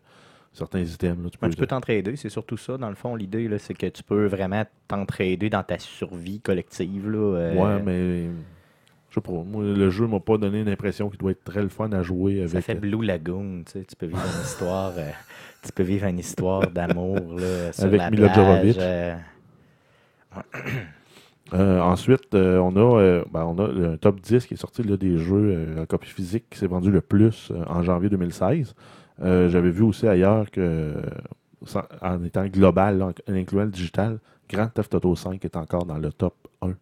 certains 0.57 0.83
items. 0.83 1.23
là. 1.25 1.31
tu 1.31 1.39
Ben, 1.41 1.49
peux, 1.49 1.55
tu 1.55 1.61
peux 1.61 1.67
t'entraider, 1.67 2.17
c'est 2.17 2.29
surtout 2.29 2.57
ça. 2.57 2.77
Dans 2.79 2.89
le 2.89 2.95
fond, 2.95 3.15
l'idée, 3.15 3.49
c'est 3.59 3.75
que 3.75 3.87
tu 3.87 4.03
peux 4.03 4.27
vraiment 4.27 4.65
t'entraider 4.89 5.51
dans 5.51 5.63
ta 5.63 5.79
survie 5.79 6.41
collective. 6.41 7.11
Là, 7.11 7.19
euh, 7.19 7.55
Ouais, 7.55 7.83
mais 7.83 8.29
sais 9.17 9.21
pas, 9.23 9.33
moi, 9.33 9.65
le 9.65 9.91
jeu 9.91 10.07
m'a 10.07 10.21
pas 10.21 10.37
donné 10.37 10.63
l'impression 10.63 11.09
qu'il 11.09 11.19
doit 11.19 11.31
être 11.31 11.43
très 11.45 11.63
le 11.63 11.69
fun 11.69 11.91
à 11.93 12.03
jouer 12.03 12.41
avec. 12.41 12.51
Ça 12.51 12.61
fait 12.61 12.75
Blue 12.75 13.03
Lagoon, 13.05 13.63
tu 13.65 13.73
sais, 13.73 13.85
tu 13.85 13.97
peux 13.97 14.07
vivre 14.07 14.21
une 14.21 14.43
histoire, 14.43 14.93
euh, 14.99 15.11
tu 15.63 15.73
peux 15.73 15.83
vivre 15.83 16.07
une 16.07 16.19
histoire 16.19 16.71
d'amour 16.71 17.17
Avec 17.79 17.99
la 17.99 18.11
Mila. 18.11 18.33
Jovovich. 18.35 18.77
euh, 18.79 19.15
Euh, 21.55 21.81
ensuite, 21.81 22.35
euh, 22.35 22.59
on, 22.59 22.75
a, 22.75 23.01
euh, 23.01 23.25
ben, 23.31 23.45
on 23.45 23.57
a 23.65 23.69
le 23.69 23.97
top 23.97 24.21
10 24.21 24.47
qui 24.47 24.55
est 24.55 24.57
sorti 24.57 24.83
là, 24.83 24.97
des 24.97 25.17
jeux 25.17 25.55
euh, 25.77 25.83
en 25.83 25.87
copie 25.87 26.09
physique 26.11 26.45
qui 26.51 26.59
s'est 26.59 26.67
vendu 26.67 26.91
le 26.91 27.01
plus 27.01 27.53
euh, 27.53 27.63
en 27.69 27.85
janvier 27.85 28.09
2016. 28.11 28.75
Euh, 29.23 29.49
J'avais 29.49 29.71
vu 29.71 29.83
aussi 29.83 30.07
ailleurs 30.07 30.51
que, 30.51 30.95
sans- 31.65 31.85
en 32.03 32.23
étant 32.25 32.47
global, 32.47 32.99
là, 32.99 33.07
en 33.29 33.33
incluant 33.35 33.65
le 33.65 33.71
digital, 33.71 34.19
Grand 34.49 34.69
Theft 34.69 34.95
Auto 34.95 35.17
5 35.17 35.45
est 35.45 35.57
encore 35.57 35.87
dans 35.87 35.99
le 35.99 36.13
top 36.13 36.35
1 36.63 36.73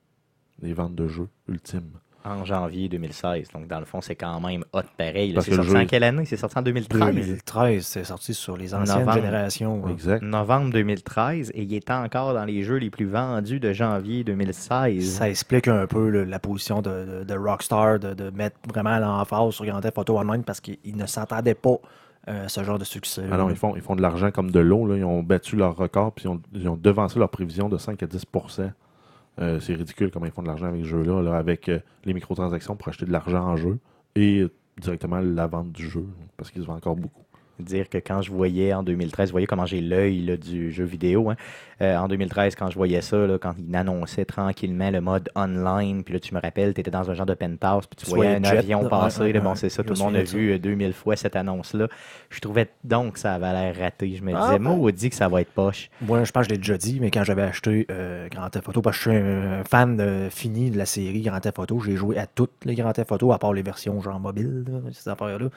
des 0.60 0.72
ventes 0.72 0.94
de 0.94 1.08
jeux 1.08 1.28
ultimes. 1.48 1.90
en 2.26 2.42
janvier 2.42 2.88
2016. 2.88 3.48
Donc, 3.52 3.68
dans 3.68 3.78
le 3.80 3.84
fond, 3.84 4.00
c'est 4.00 4.14
quand 4.14 4.40
même 4.40 4.64
hot 4.72 4.80
pareil. 4.96 5.36
C'est 5.42 5.52
sorti 5.56 5.70
jeu- 5.70 5.76
en 5.76 5.84
quelle 5.84 6.04
année? 6.04 6.24
C'est 6.24 6.38
sorti 6.38 6.56
en 6.58 6.62
2013. 6.62 7.14
2013, 7.14 7.84
c'est 7.86 8.04
sorti 8.04 8.32
sur 8.32 8.56
les 8.56 8.74
anciennes 8.74 9.00
Novembre. 9.00 9.18
générations. 9.18 9.88
Exact. 9.90 10.22
Novembre 10.22 10.70
2013. 10.72 11.50
Et 11.54 11.64
il 11.64 11.74
est 11.74 11.90
encore 11.90 12.32
dans 12.32 12.46
les 12.46 12.62
jeux 12.62 12.76
les 12.78 12.88
plus 12.88 13.04
vendus 13.04 13.60
de 13.60 13.74
janvier 13.74 14.24
2016. 14.24 15.04
Ça 15.18 15.28
explique 15.28 15.68
un 15.68 15.86
peu 15.86 16.08
le- 16.08 16.24
la 16.24 16.38
position 16.38 16.80
de, 16.80 17.20
de- 17.20 17.24
de 17.24 17.34
Rockstar 17.36 17.98
de, 17.98 18.14
de 18.14 18.30
mettre 18.30 18.56
vraiment 18.72 18.98
l'emphase 18.98 19.50
sur 19.52 19.66
Grand 19.66 19.82
Theft 19.82 19.98
Auto 19.98 20.16
Online 20.18 20.44
parce 20.44 20.62
qu'ils 20.62 20.96
ne 20.96 21.04
s'attendaient 21.04 21.54
pas 21.54 21.76
euh, 22.28 22.48
ce 22.48 22.62
genre 22.64 22.78
de 22.78 22.84
succès. 22.84 23.24
Ah 23.30 23.36
non, 23.36 23.50
ils 23.50 23.56
font, 23.56 23.76
ils 23.76 23.82
font 23.82 23.96
de 23.96 24.02
l'argent 24.02 24.30
comme 24.30 24.50
de 24.50 24.60
l'eau. 24.60 24.94
Ils 24.94 25.04
ont 25.04 25.22
battu 25.22 25.56
leur 25.56 25.76
record 25.76 26.12
puis 26.12 26.24
ils 26.24 26.28
ont, 26.28 26.40
ils 26.54 26.68
ont 26.68 26.76
devancé 26.76 27.18
leur 27.18 27.28
prévision 27.28 27.68
de 27.68 27.76
5 27.78 28.02
à 28.02 28.06
10% 28.06 28.70
Euh, 29.40 29.58
C'est 29.60 29.74
ridicule 29.74 30.10
comment 30.12 30.26
ils 30.26 30.32
font 30.32 30.42
de 30.42 30.46
l'argent 30.46 30.66
avec 30.66 30.82
ce 30.82 30.88
jeu-là, 30.88 31.20
là, 31.22 31.36
avec 31.36 31.68
euh, 31.68 31.80
les 32.04 32.14
microtransactions 32.14 32.76
pour 32.76 32.88
acheter 32.88 33.04
de 33.04 33.12
l'argent 33.12 33.44
en 33.44 33.56
jeu 33.56 33.78
et 34.14 34.40
euh, 34.40 34.50
directement 34.80 35.18
la 35.20 35.46
vente 35.48 35.72
du 35.72 35.88
jeu, 35.88 36.06
parce 36.36 36.50
qu'ils 36.52 36.62
se 36.62 36.66
vendent 36.68 36.76
encore 36.78 36.96
beaucoup. 36.96 37.23
Dire 37.60 37.88
que 37.88 37.98
quand 37.98 38.22
je 38.22 38.30
voyais 38.30 38.72
en 38.74 38.82
2013, 38.82 39.28
vous 39.28 39.32
voyez 39.32 39.46
comment 39.46 39.66
j'ai 39.66 39.80
l'œil 39.80 40.38
du 40.38 40.70
jeu 40.72 40.84
vidéo. 40.84 41.30
hein. 41.30 41.36
Euh, 41.82 41.96
en 41.96 42.06
2013, 42.06 42.54
quand 42.54 42.70
je 42.70 42.76
voyais 42.76 43.00
ça, 43.00 43.16
là, 43.26 43.36
quand 43.36 43.54
il 43.58 43.74
annonçait 43.74 44.24
tranquillement 44.24 44.90
le 44.90 45.00
mode 45.00 45.28
online, 45.34 46.04
puis 46.04 46.14
là, 46.14 46.20
tu 46.20 46.32
me 46.32 46.40
rappelles, 46.40 46.72
tu 46.72 46.80
étais 46.80 46.90
dans 46.90 47.10
un 47.10 47.14
genre 47.14 47.26
de 47.26 47.34
penthouse, 47.34 47.86
puis 47.86 47.96
tu, 47.96 48.04
Tu 48.06 48.10
voyais 48.14 48.36
un 48.36 48.42
jet, 48.44 48.58
avion 48.58 48.88
passer. 48.88 49.32
là, 49.32 49.40
bon, 49.40 49.54
c'est 49.56 49.68
ça, 49.68 49.82
tout 49.82 49.92
le 49.94 49.98
monde 49.98 50.14
a 50.14 50.22
vu 50.22 50.52
euh, 50.52 50.58
2000 50.58 50.92
fois 50.92 51.16
cette 51.16 51.34
annonce-là. 51.36 51.88
Je 52.30 52.38
trouvais 52.40 52.68
donc 52.84 53.14
que 53.14 53.18
ça 53.18 53.34
avait 53.34 53.52
l'air 53.52 53.76
raté. 53.76 54.14
Je 54.14 54.22
me 54.22 54.32
Ah, 54.34 54.40
disais, 54.46 54.58
ben. 54.60 54.76
maudit 54.76 55.10
que 55.10 55.16
ça 55.16 55.28
va 55.28 55.40
être 55.40 55.50
poche. 55.50 55.90
Moi, 56.00 56.22
je 56.22 56.30
pense 56.30 56.42
que 56.46 56.50
je 56.50 56.54
l'ai 56.54 56.58
déjà 56.58 56.78
dit, 56.78 56.98
mais 57.00 57.10
quand 57.10 57.24
j'avais 57.24 57.42
acheté 57.42 57.86
euh, 57.90 58.28
Grand 58.28 58.48
Theft 58.50 58.68
Auto, 58.68 58.80
parce 58.80 58.96
que 58.98 59.04
je 59.04 59.10
suis 59.10 59.18
un, 59.18 59.60
un 59.60 59.64
fan 59.64 59.98
euh, 60.00 60.30
fini 60.30 60.70
de 60.70 60.78
la 60.78 60.86
série 60.86 61.22
Grand 61.22 61.40
Theft 61.40 61.58
Auto, 61.58 61.80
j'ai 61.80 61.96
joué 61.96 62.18
à 62.18 62.26
toutes 62.28 62.64
les 62.64 62.76
Grand 62.76 62.92
Theft 62.92 63.10
Auto, 63.10 63.32
à 63.32 63.38
part 63.40 63.52
les 63.52 63.62
versions 63.62 64.00
genre 64.00 64.20
mobile, 64.20 64.64
ces 64.92 65.10
affaires-là. 65.10 65.48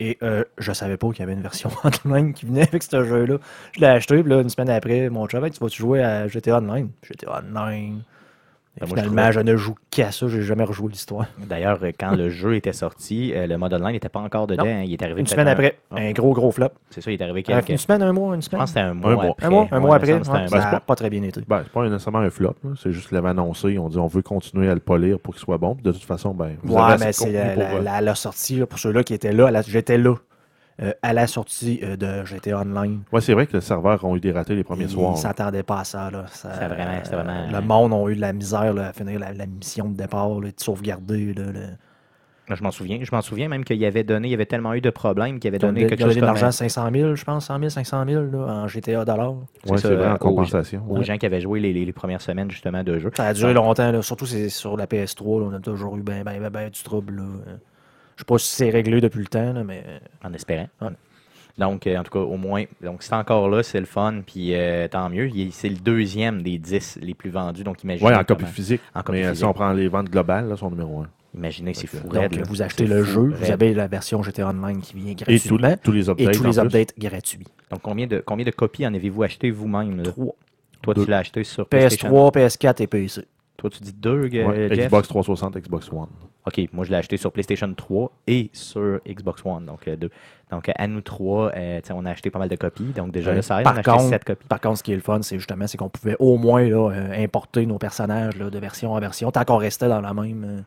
Et 0.00 0.18
euh, 0.22 0.44
je 0.58 0.72
savais 0.72 0.96
pas 0.96 1.08
qu'il 1.10 1.20
y 1.20 1.22
avait 1.22 1.34
une 1.34 1.42
version 1.42 1.70
online 2.04 2.32
qui 2.34 2.46
venait 2.46 2.62
avec 2.62 2.82
ce 2.82 3.04
jeu-là. 3.04 3.38
Je 3.72 3.80
l'ai 3.80 3.86
acheté, 3.86 4.22
puis 4.22 4.30
là, 4.32 4.40
une 4.40 4.48
semaine 4.48 4.70
après, 4.70 5.10
mon 5.10 5.26
chum, 5.28 5.44
Hey, 5.44 5.50
tu 5.52 5.60
vas-tu 5.60 5.78
jouer 5.82 6.02
à 6.02 6.26
GTA 6.26 6.58
Online? 6.58 6.90
GTA 7.02 7.40
Online. 7.44 8.02
Et 8.76 8.80
Ben, 8.82 8.86
moi, 8.86 8.96
je 8.98 9.02
finalement, 9.08 9.32
je, 9.32 9.40
ne 9.40 9.56
joue 9.56 9.74
qu'à 9.90 10.12
ça, 10.12 10.28
j'ai 10.28 10.42
jamais 10.42 10.62
rejoué 10.62 10.88
l'histoire. 10.90 11.26
D'ailleurs, 11.38 11.80
euh, 11.82 11.90
quand 11.98 12.12
le 12.14 12.30
jeu 12.30 12.54
était 12.54 12.72
sorti, 12.72 13.32
euh, 13.34 13.48
le 13.48 13.58
mode 13.58 13.74
online 13.74 13.92
n'était 13.92 14.08
pas 14.08 14.20
encore 14.20 14.46
dedans. 14.46 14.64
Non. 14.64 14.82
Il 14.82 14.92
est 14.92 15.02
arrivé 15.02 15.20
Une 15.20 15.26
semaine 15.26 15.48
un- 15.48 15.52
après, 15.52 15.76
Ah. 15.90 15.96
un 15.96 16.12
gros, 16.12 16.32
gros 16.32 16.52
flop. 16.52 16.68
C'est 16.88 17.00
ça, 17.00 17.10
il 17.10 17.20
est 17.20 17.22
arrivé 17.22 17.40
Euh, 17.40 17.42
quelques... 17.56 17.68
Une 17.70 17.76
semaine, 17.78 18.00
un 18.02 18.12
mois, 18.12 18.34
une 18.36 18.42
Je 18.42 18.46
semaine? 18.46 18.60
pense 18.60 18.70
que 18.72 18.78
c'était 18.78 18.86
un 18.88 18.94
mois 18.94 19.14
mois. 19.14 19.24
après. 19.32 19.46
Un 19.46 19.50
mois, 19.50 19.68
un 19.70 19.74
Ouais, 19.74 19.80
mois 19.80 19.96
après. 19.96 20.12
ouais, 20.12 20.20
un 20.20 20.46
ça 20.48 20.70
n'a 20.70 20.80
pas 20.80 20.94
très 20.94 21.10
bien 21.10 21.22
été. 21.24 21.40
Ben, 21.48 21.62
c'est 21.64 21.72
pas 21.72 21.88
nécessairement 21.88 22.20
un 22.20 22.30
flop, 22.30 22.54
c'est 22.80 22.92
juste 22.92 23.08
qu'ils 23.08 23.16
l'avaient 23.16 23.30
annoncé. 23.30 23.70
Ils 23.72 23.78
ont 23.80 23.88
dit 23.88 23.98
on 23.98 24.06
veut 24.06 24.22
continuer 24.22 24.70
à 24.70 24.74
le 24.74 24.80
polir 24.80 25.18
pour 25.18 25.34
qu'il 25.34 25.40
soit 25.42 25.58
bon. 25.58 25.74
Puis 25.74 25.82
de 25.82 25.90
toute 25.92 26.04
façon, 26.04 26.32
ben, 26.32 26.56
vous 26.62 26.74
Ouais, 26.74 26.80
avez 26.80 26.98
mais 27.00 27.06
de 27.08 27.12
c'est 27.12 27.24
contenu 27.24 27.36
la, 27.38 27.50
pour, 27.50 27.62
la- 27.62 27.74
euh, 27.74 27.82
la- 27.82 28.00
la 28.00 28.14
sortie, 28.14 28.56
là, 28.60 28.66
pour 28.66 28.78
ceux-là 28.78 29.02
qui 29.02 29.14
étaient 29.14 29.32
là, 29.32 29.50
j'étais 29.66 29.98
là 29.98 30.14
euh, 30.82 30.92
à 31.02 31.12
la 31.12 31.26
sortie 31.26 31.80
euh, 31.82 31.96
de 31.96 32.24
GTA 32.24 32.60
Online. 32.60 33.02
Ouais, 33.12 33.20
c'est 33.20 33.34
vrai 33.34 33.46
que 33.46 33.54
les 33.54 33.60
serveurs 33.60 34.02
ont 34.04 34.16
eu 34.16 34.20
des 34.20 34.32
ratés 34.32 34.54
les 34.54 34.64
premiers 34.64 34.84
Ils 34.84 34.90
soirs. 34.90 35.12
là. 35.12 35.16
s'attendaient 35.16 35.62
pas 35.62 35.80
à 35.80 35.84
ça. 35.84 36.10
Là. 36.10 36.24
Ça- 36.28 36.50
C'est 36.58 36.66
vraiment- 36.68 37.00
c'est 37.02 37.14
vraiment- 37.14 37.50
Le 37.52 37.60
monde 37.60 37.92
a 37.92 38.10
eu 38.10 38.16
de 38.16 38.20
la 38.20 38.32
misère 38.32 38.72
là, 38.72 38.88
à 38.88 38.92
finir 38.92 39.18
la, 39.18 39.32
la 39.32 39.46
mission 39.46 39.88
de 39.88 39.96
départ, 39.96 40.40
là, 40.40 40.48
de 40.48 40.54
sauvegarder. 40.56 41.34
Là, 41.34 41.42
le- 41.52 42.54
Je 42.56 42.62
m'en 42.64 42.72
souviens. 42.72 42.98
Je 43.02 43.14
m'en 43.14 43.20
souviens 43.20 43.48
même 43.48 43.62
qu'il 43.62 43.84
avait 43.84 44.02
donné, 44.02 44.26
il 44.26 44.30
y 44.32 44.34
avait 44.34 44.44
tellement 44.46 44.74
eu 44.74 44.80
de 44.80 44.90
problèmes 44.90 45.38
qu'il 45.38 45.46
avait 45.48 45.58
Ils 45.58 45.64
ont 45.66 45.68
donné 45.68 45.86
quelque 45.86 46.00
ils 46.00 46.04
chose 46.06 46.14
de 46.16 46.20
comme 46.20 46.26
l'argent, 46.26 46.50
500 46.50 46.88
000, 46.92 47.14
je 47.14 47.24
pense, 47.24 47.46
100 47.46 47.58
000, 47.60 47.68
500 47.68 48.04
000 48.08 48.24
là, 48.24 48.38
en 48.38 48.66
GTA 48.66 49.04
dollars. 49.04 49.34
Ouais, 49.68 49.76
c'est 49.78 49.94
vrai, 49.94 50.08
en 50.08 50.14
aux- 50.14 50.18
compensation. 50.18 50.82
aux 50.88 50.96
Ouais. 50.98 51.04
gens 51.04 51.16
qui 51.16 51.26
avaient 51.26 51.40
joué 51.40 51.60
les, 51.60 51.72
les- 51.72 51.84
les 51.84 51.92
premières 51.92 52.20
semaines 52.22 52.50
justement 52.50 52.82
de 52.82 52.98
jeu. 52.98 53.12
Ça 53.14 53.26
a 53.26 53.34
duré 53.34 53.54
longtemps, 53.54 53.92
là, 53.92 54.02
surtout 54.02 54.26
c'est 54.26 54.48
sur 54.48 54.76
la 54.76 54.86
PS3. 54.88 55.40
là, 55.42 55.46
on 55.52 55.54
a 55.54 55.60
toujours 55.60 55.96
eu 55.96 56.02
ben, 56.02 56.24
ben, 56.24 56.40
ben, 56.40 56.50
ben 56.50 56.68
du 56.70 56.82
trouble. 56.82 57.16
là. 57.18 57.22
Je 58.20 58.22
sais 58.22 58.26
pas 58.26 58.38
si 58.38 58.48
c'est 58.50 58.68
réglé 58.68 59.00
depuis 59.00 59.20
le 59.20 59.28
temps, 59.28 59.54
là, 59.54 59.64
mais 59.64 59.82
en 60.22 60.34
espérant. 60.34 60.68
Ouais. 60.82 60.90
Donc, 61.56 61.86
euh, 61.86 61.96
en 61.96 62.02
tout 62.02 62.10
cas, 62.10 62.18
au 62.18 62.36
moins, 62.36 62.64
donc 62.82 63.02
c'est 63.02 63.14
encore 63.14 63.48
là, 63.48 63.62
c'est 63.62 63.80
le 63.80 63.86
fun, 63.86 64.20
puis 64.26 64.54
euh, 64.54 64.88
tant 64.88 65.08
mieux. 65.08 65.30
C'est 65.52 65.70
le 65.70 65.76
deuxième 65.76 66.42
des 66.42 66.58
10 66.58 66.98
les 67.00 67.14
plus 67.14 67.30
vendus, 67.30 67.64
donc 67.64 67.82
imaginez. 67.82 68.10
Ouais, 68.10 68.14
en 68.14 68.22
copie 68.22 68.44
physique. 68.44 68.82
En 68.94 69.02
copie 69.02 69.20
mais 69.20 69.24
euh, 69.24 69.34
si 69.34 69.42
on 69.42 69.54
prend 69.54 69.72
les 69.72 69.88
ventes 69.88 70.10
globales, 70.10 70.50
là, 70.50 70.56
son 70.58 70.70
numéro 70.70 71.00
1. 71.00 71.08
Imaginez, 71.34 71.72
c'est 71.72 71.86
fou. 71.86 71.96
donc, 72.08 72.12
raide, 72.12 72.34
là. 72.34 72.42
vous 72.46 72.60
achetez 72.60 72.86
le 72.86 73.04
jeu, 73.04 73.32
vous 73.34 73.50
avez 73.50 73.72
la 73.72 73.86
version 73.86 74.22
GTA 74.22 74.48
Online 74.48 74.82
qui 74.82 74.96
vient 74.96 75.12
Et 75.12 75.14
tous 75.16 75.56
gratuitement 75.56 75.76
tous 75.82 75.92
les 75.92 76.10
updates. 76.10 76.28
et 76.28 76.38
tous 76.38 76.44
les 76.44 76.58
updates 76.58 76.98
gratuits. 76.98 77.46
Donc, 77.70 77.80
combien 77.80 78.06
de, 78.06 78.22
combien 78.24 78.44
de 78.44 78.50
copies 78.50 78.86
en 78.86 78.92
avez-vous 78.92 79.22
acheté 79.22 79.50
vous-même? 79.50 80.02
3. 80.02 80.34
Toi, 80.82 80.92
Deux. 80.92 81.04
tu 81.04 81.10
l'as 81.10 81.18
acheté 81.18 81.42
sur 81.42 81.66
PlayStation? 81.66 82.10
PS3, 82.10 82.34
PS4 82.34 82.82
et 82.82 82.86
PC. 82.86 83.24
Toi, 83.60 83.68
tu 83.68 83.82
dis 83.82 83.92
deux, 83.92 84.22
Ouais, 84.22 84.68
Jeff? 84.74 84.86
Xbox 84.86 85.08
360, 85.08 85.58
Xbox 85.58 85.92
One. 85.92 86.06
OK, 86.46 86.68
moi, 86.72 86.86
je 86.86 86.90
l'ai 86.90 86.96
acheté 86.96 87.18
sur 87.18 87.30
PlayStation 87.30 87.70
3 87.74 88.10
et 88.26 88.48
sur 88.54 89.00
Xbox 89.06 89.42
One. 89.44 89.66
Donc, 89.66 89.86
euh, 89.86 89.96
deux. 89.96 90.08
Donc, 90.50 90.70
à 90.74 90.86
nous 90.86 91.02
trois, 91.02 91.52
euh, 91.54 91.80
on 91.92 92.06
a 92.06 92.10
acheté 92.10 92.30
pas 92.30 92.38
mal 92.38 92.48
de 92.48 92.56
copies. 92.56 92.92
Donc, 92.96 93.12
déjà, 93.12 93.34
là, 93.34 93.42
ça 93.42 93.58
aide. 93.58 93.64
Par 93.64 93.74
on 93.74 93.76
a 93.76 93.94
acheté 93.96 94.08
7 94.08 94.24
copies. 94.24 94.46
Par 94.48 94.60
contre, 94.62 94.78
ce 94.78 94.82
qui 94.82 94.92
est 94.92 94.96
le 94.96 95.02
fun, 95.02 95.20
c'est 95.20 95.36
justement 95.36 95.66
c'est 95.66 95.76
qu'on 95.76 95.90
pouvait 95.90 96.16
au 96.18 96.38
moins 96.38 96.62
là, 96.66 96.90
euh, 96.90 97.22
importer 97.22 97.66
nos 97.66 97.76
personnages 97.76 98.38
là, 98.38 98.48
de 98.48 98.58
version 98.58 98.94
en 98.94 98.98
version, 98.98 99.30
tant 99.30 99.44
qu'on 99.44 99.58
restait 99.58 99.88
dans 99.88 100.00
la 100.00 100.14
même. 100.14 100.44
euh, 100.44 100.62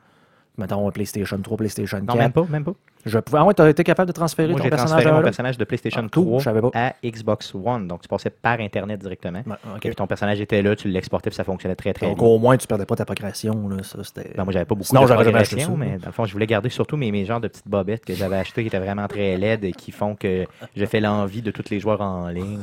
mettons 0.60 0.91
PlayStation 0.91 1.39
3, 1.41 1.58
PlayStation 1.58 1.98
4. 2.00 2.08
Non, 2.08 2.16
même 2.16 2.32
pas, 2.32 2.46
même 2.46 2.64
pas. 2.64 2.74
Je 3.06 3.20
pouvais. 3.20 3.39
Ah 3.39 3.45
ouais, 3.45 3.54
t'as 3.54 3.70
été 3.70 3.84
capable 3.84 4.08
de 4.08 4.14
transférer 4.14 4.49
Moi, 4.49 4.58
ton 4.60 4.64
j'ai 4.64 4.70
personnage 4.70 4.91
transféré 4.91 5.16
mon 5.16 5.24
personnage 5.24 5.58
de 5.58 5.64
PlayStation 5.66 6.01
Ah, 6.06 6.10
cool, 6.14 6.24
3 6.26 6.39
je 6.39 6.43
savais 6.43 6.62
pas. 6.62 6.70
à 6.74 6.93
Xbox 7.04 7.54
One. 7.56 7.88
Donc, 7.88 8.01
tu 8.01 8.08
passais 8.08 8.30
par 8.30 8.60
Internet 8.60 8.99
directement. 9.01 9.41
Ouais, 9.45 9.54
ok. 9.76 9.86
Et 9.86 9.89
puis, 9.89 9.95
ton 9.95 10.08
personnage 10.08 10.39
était 10.41 10.62
là, 10.62 10.76
tu 10.76 10.88
l'exportais, 10.88 11.30
puis 11.30 11.36
ça 11.36 11.43
fonctionnait 11.43 11.76
très, 11.76 11.93
très 11.93 12.08
Donc 12.08 12.20
bien. 12.20 12.28
au 12.28 12.39
moins 12.39 12.58
tu 12.58 12.68
perdais 12.68 12.86
pas 12.86 12.95
ta 12.95 13.06
progression. 13.06 13.68
Là, 13.70 13.84
ça, 13.84 14.04
c'était... 14.04 14.32
Ben, 14.36 14.43
moi, 14.43 14.54
j'avais 14.54 14.66
pas 14.66 14.76
beaucoup 14.76 14.88
Sinon, 14.88 15.04
de 15.04 15.08
j'aurais 15.08 15.26
jamais 15.26 15.39
acheté 15.39 15.56
progression, 15.58 15.74
ça. 15.78 15.91
mais 15.91 15.97
dans 15.99 16.06
le 16.08 16.12
fond, 16.14 16.26
je 16.26 16.34
voulais 16.34 16.47
garder 16.47 16.70
surtout 16.70 16.97
mes, 16.97 17.12
mes 17.12 17.26
genres 17.26 17.41
de 17.41 17.47
petites 17.47 17.68
bobettes 17.68 18.06
que 18.06 18.14
j'avais 18.14 18.38
achetées 18.38 18.62
qui 18.62 18.68
étaient 18.68 18.80
vraiment 18.80 19.08
très 19.08 19.38
laides 19.38 19.64
et 19.66 19.72
qui 19.74 19.91
font 19.91 20.16
que 20.16 20.45
je 20.76 20.86
fais 20.86 20.99
l'envie 20.99 21.41
de 21.41 21.51
tous 21.51 21.70
les 21.70 21.80
joueurs 21.80 22.01
en 22.01 22.28
ligne. 22.30 22.60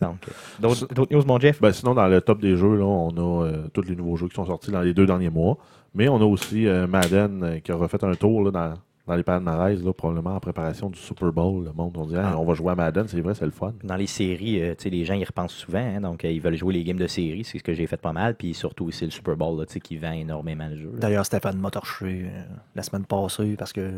Donc, 0.00 0.16
euh, 0.28 0.32
d'autres 0.60 0.92
d'autres 0.92 1.14
news, 1.14 1.24
mon 1.24 1.38
Jeff? 1.38 1.60
Ben, 1.60 1.72
sinon, 1.72 1.94
dans 1.94 2.08
le 2.08 2.20
top 2.20 2.40
des 2.40 2.56
jeux, 2.56 2.76
là, 2.76 2.84
on 2.84 3.10
a 3.10 3.46
euh, 3.46 3.68
tous 3.72 3.82
les 3.82 3.96
nouveaux 3.96 4.16
jeux 4.16 4.28
qui 4.28 4.34
sont 4.34 4.46
sortis 4.46 4.70
dans 4.70 4.80
les 4.80 4.94
deux 4.94 5.06
derniers 5.06 5.30
mois. 5.30 5.56
Mais 5.94 6.08
on 6.08 6.16
a 6.16 6.24
aussi 6.24 6.66
euh, 6.66 6.86
Madden 6.86 7.42
euh, 7.42 7.58
qui 7.60 7.70
a 7.70 7.74
refait 7.76 8.02
un 8.02 8.14
tour 8.14 8.42
là, 8.44 8.50
dans, 8.50 8.74
dans 9.06 9.16
les 9.16 9.22
palmarès, 9.22 9.82
là, 9.82 9.92
probablement 9.92 10.36
en 10.36 10.40
préparation 10.40 10.88
du 10.88 10.98
Super 10.98 11.32
Bowl. 11.32 11.64
Le 11.64 11.72
monde, 11.72 11.96
on 11.96 12.06
dit, 12.06 12.14
Ah, 12.16 12.38
on 12.38 12.44
va 12.44 12.54
jouer 12.54 12.72
à 12.72 12.74
Madden, 12.74 13.08
c'est 13.08 13.20
vrai, 13.20 13.34
c'est 13.34 13.44
le 13.44 13.50
fun. 13.50 13.74
Dans 13.82 13.96
les 13.96 14.06
séries, 14.06 14.62
euh, 14.62 14.74
tu 14.76 14.84
sais, 14.84 14.90
les 14.90 15.04
gens 15.04 15.14
y 15.14 15.24
repensent 15.24 15.54
souvent, 15.54 15.78
hein, 15.78 16.00
donc 16.00 16.24
euh, 16.24 16.30
ils 16.30 16.40
veulent 16.40 16.56
jouer 16.56 16.74
les 16.74 16.84
games 16.84 16.98
de 16.98 17.06
série, 17.08 17.44
c'est 17.44 17.58
ce 17.58 17.64
que 17.64 17.74
j'ai 17.74 17.86
fait 17.86 17.96
pas 17.96 18.12
mal, 18.12 18.36
puis 18.36 18.54
surtout 18.54 18.90
c'est 18.90 19.04
le 19.04 19.10
Super 19.10 19.36
Bowl 19.36 19.58
là, 19.58 19.66
tu 19.66 19.74
sais, 19.74 19.80
qui 19.80 19.96
vend 19.96 20.12
énormément 20.12 20.68
le 20.68 20.76
jeu. 20.76 20.92
D'ailleurs, 20.96 21.26
Stéphane 21.26 21.58
m'a 21.58 21.70
torché 21.70 22.26
euh, 22.26 22.42
la 22.74 22.82
semaine 22.82 23.04
passée 23.04 23.56
parce 23.58 23.72
que 23.72 23.90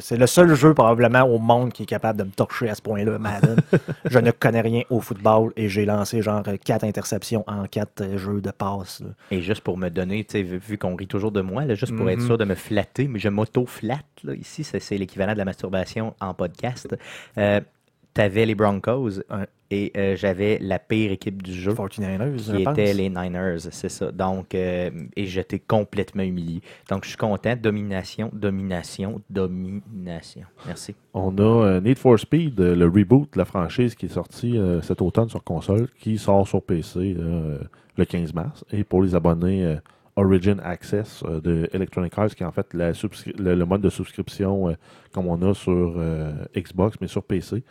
c'est 0.00 0.16
le 0.16 0.26
seul 0.26 0.54
jeu 0.54 0.74
probablement 0.74 1.22
au 1.22 1.38
monde 1.38 1.72
qui 1.72 1.84
est 1.84 1.86
capable 1.86 2.18
de 2.18 2.24
me 2.24 2.30
torcher 2.30 2.68
à 2.68 2.74
ce 2.74 2.82
point-là, 2.82 3.18
Madden. 3.18 3.56
je 4.10 4.18
ne 4.18 4.30
connais 4.30 4.60
rien 4.60 4.82
au 4.90 5.00
football 5.00 5.52
et 5.56 5.68
j'ai 5.68 5.84
lancé 5.84 6.22
genre 6.22 6.42
quatre 6.64 6.84
interceptions 6.84 7.44
en 7.46 7.64
quatre 7.66 8.00
euh, 8.02 8.18
jeux 8.18 8.40
de 8.40 8.50
passe. 8.50 9.00
là. 9.00 9.08
Et 9.30 9.40
juste 9.42 9.60
pour 9.62 9.76
me 9.78 9.88
donner, 9.88 10.24
tu 10.24 10.32
sais, 10.32 10.42
vu, 10.42 10.58
vu 10.58 10.78
qu'on 10.78 10.96
rit 10.96 11.06
toujours 11.06 11.32
de 11.32 11.40
moi, 11.40 11.64
là, 11.64 11.74
juste 11.74 11.94
pour 11.96 12.08
être 12.10 12.20
Mhm. 12.20 12.26
sûr 12.26 12.38
de 12.38 12.44
me 12.44 12.54
flatter, 12.54 13.08
mais 13.08 13.18
je 13.18 13.28
m'auto-flatte, 13.28 14.04
là, 14.24 14.34
ici, 14.34 14.64
c'est 14.64 14.96
l'équivalent 14.98 15.32
de 15.34 15.38
la 15.38 15.44
masturbation 15.44 16.14
en 16.20 16.34
podcast. 16.34 16.96
Euh, 17.38 17.60
T'avais 18.14 18.46
les 18.46 18.54
Broncos 18.54 19.18
Ouais. 19.30 19.46
Et 19.70 19.92
euh, 19.96 20.16
j'avais 20.16 20.58
la 20.60 20.78
pire 20.78 21.10
équipe 21.12 21.42
du 21.42 21.52
jeu. 21.52 21.72
49ers, 21.72 22.36
je 22.38 22.56
qui 22.56 22.64
pense. 22.64 22.78
étaient 22.78 22.94
les 22.94 23.08
Niners, 23.08 23.58
c'est 23.70 23.88
ça. 23.88 24.12
Donc, 24.12 24.54
euh, 24.54 24.90
et 25.16 25.26
j'étais 25.26 25.58
complètement 25.58 26.22
humilié. 26.22 26.60
Donc, 26.88 27.04
je 27.04 27.08
suis 27.10 27.16
content. 27.18 27.54
Domination, 27.60 28.30
domination, 28.32 29.20
domination. 29.30 30.42
Merci. 30.66 30.94
On 31.14 31.36
a 31.38 31.42
euh, 31.42 31.80
Need 31.80 31.98
for 31.98 32.18
Speed, 32.18 32.60
euh, 32.60 32.74
le 32.74 32.86
reboot 32.86 33.32
de 33.32 33.38
la 33.38 33.44
franchise 33.44 33.94
qui 33.94 34.06
est 34.06 34.10
sorti 34.10 34.56
euh, 34.58 34.80
cet 34.82 35.02
automne 35.02 35.28
sur 35.28 35.42
console, 35.42 35.88
qui 35.98 36.18
sort 36.18 36.46
sur 36.46 36.62
PC 36.62 37.16
euh, 37.18 37.58
le 37.96 38.04
15 38.04 38.34
mars. 38.34 38.64
Et 38.72 38.84
pour 38.84 39.02
les 39.02 39.14
abonnés 39.14 39.64
euh, 39.64 39.76
Origin 40.16 40.60
Access 40.64 41.22
euh, 41.24 41.40
de 41.40 41.68
Electronic 41.72 42.12
Arts, 42.18 42.34
qui 42.34 42.42
est 42.42 42.46
en 42.46 42.52
fait 42.52 42.72
la 42.74 42.92
le, 42.92 43.54
le 43.54 43.64
mode 43.66 43.82
de 43.82 43.90
souscription 43.90 44.70
euh, 44.70 44.74
comme 45.12 45.26
on 45.26 45.40
a 45.42 45.54
sur 45.54 45.94
euh, 45.98 46.32
Xbox, 46.56 46.96
mais 47.00 47.06
sur 47.06 47.22
PC, 47.22 47.62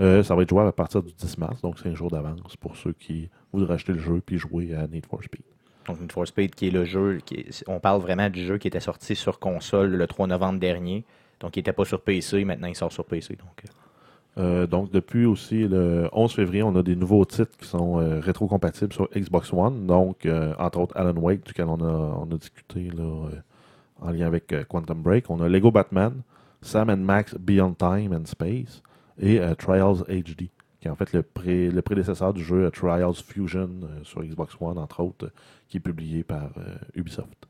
euh, 0.00 0.22
ça 0.22 0.34
va 0.34 0.42
être 0.42 0.48
jouable 0.50 0.68
à 0.68 0.72
partir 0.72 1.02
du 1.02 1.12
10 1.12 1.38
mars, 1.38 1.60
donc 1.62 1.78
5 1.78 1.94
jours 1.94 2.10
d'avance 2.10 2.56
pour 2.56 2.76
ceux 2.76 2.92
qui 2.92 3.28
voudraient 3.52 3.74
acheter 3.74 3.92
le 3.92 3.98
jeu 4.00 4.20
puis 4.24 4.38
jouer 4.38 4.74
à 4.74 4.86
Need 4.86 5.06
for 5.06 5.22
Speed. 5.22 5.42
Donc, 5.86 6.00
Need 6.00 6.12
for 6.12 6.26
Speed, 6.26 6.54
qui 6.54 6.68
est 6.68 6.70
le 6.70 6.84
jeu, 6.84 7.20
qui 7.24 7.34
est- 7.36 7.64
on 7.68 7.78
parle 7.78 8.00
vraiment 8.00 8.28
du 8.30 8.44
jeu 8.44 8.58
qui 8.58 8.68
était 8.68 8.80
sorti 8.80 9.14
sur 9.14 9.38
console 9.38 9.90
le 9.90 10.06
3 10.06 10.26
novembre 10.26 10.58
dernier. 10.58 11.04
Donc, 11.40 11.56
il 11.56 11.60
n'était 11.60 11.72
pas 11.74 11.84
sur 11.84 12.00
PC, 12.00 12.44
maintenant 12.44 12.68
il 12.68 12.74
sort 12.74 12.90
sur 12.92 13.04
PC. 13.04 13.36
Donc, 13.36 13.64
euh, 13.64 13.68
Euh, 14.36 14.66
donc, 14.66 14.90
depuis 14.90 15.26
aussi 15.26 15.68
le 15.68 16.08
11 16.12 16.32
février, 16.34 16.64
on 16.64 16.74
a 16.74 16.82
des 16.82 16.96
nouveaux 16.96 17.24
titres 17.24 17.56
qui 17.56 17.68
sont 17.68 18.00
euh, 18.00 18.18
rétro-compatibles 18.18 18.92
sur 18.92 19.08
Xbox 19.14 19.52
One. 19.52 19.86
Donc, 19.86 20.26
entre 20.58 20.80
autres, 20.80 20.96
Alan 20.96 21.14
Wake, 21.16 21.46
duquel 21.46 21.66
on 21.66 21.78
a, 21.80 22.16
on 22.18 22.24
a 22.24 22.36
discuté 22.36 22.90
là, 22.90 23.28
en 24.00 24.10
lien 24.10 24.26
avec 24.26 24.52
Quantum 24.68 25.00
Break. 25.02 25.30
On 25.30 25.40
a 25.40 25.48
Lego 25.48 25.70
Batman, 25.70 26.14
Sam 26.62 26.90
and 26.90 26.96
Max 26.96 27.36
Beyond 27.38 27.74
Time 27.74 28.12
and 28.12 28.24
Space 28.26 28.82
et 29.18 29.40
euh, 29.40 29.54
Trials 29.54 30.02
HD, 30.08 30.48
qui 30.80 30.88
est 30.88 30.90
en 30.90 30.96
fait 30.96 31.12
le, 31.12 31.22
pré- 31.22 31.70
le 31.70 31.82
prédécesseur 31.82 32.32
du 32.34 32.42
jeu 32.42 32.64
euh, 32.64 32.70
Trials 32.70 33.14
Fusion 33.14 33.70
euh, 33.84 34.02
sur 34.04 34.22
Xbox 34.22 34.54
One, 34.60 34.78
entre 34.78 35.00
autres, 35.00 35.30
qui 35.68 35.78
est 35.78 35.80
publié 35.80 36.22
par 36.24 36.50
Ubisoft. 36.94 37.46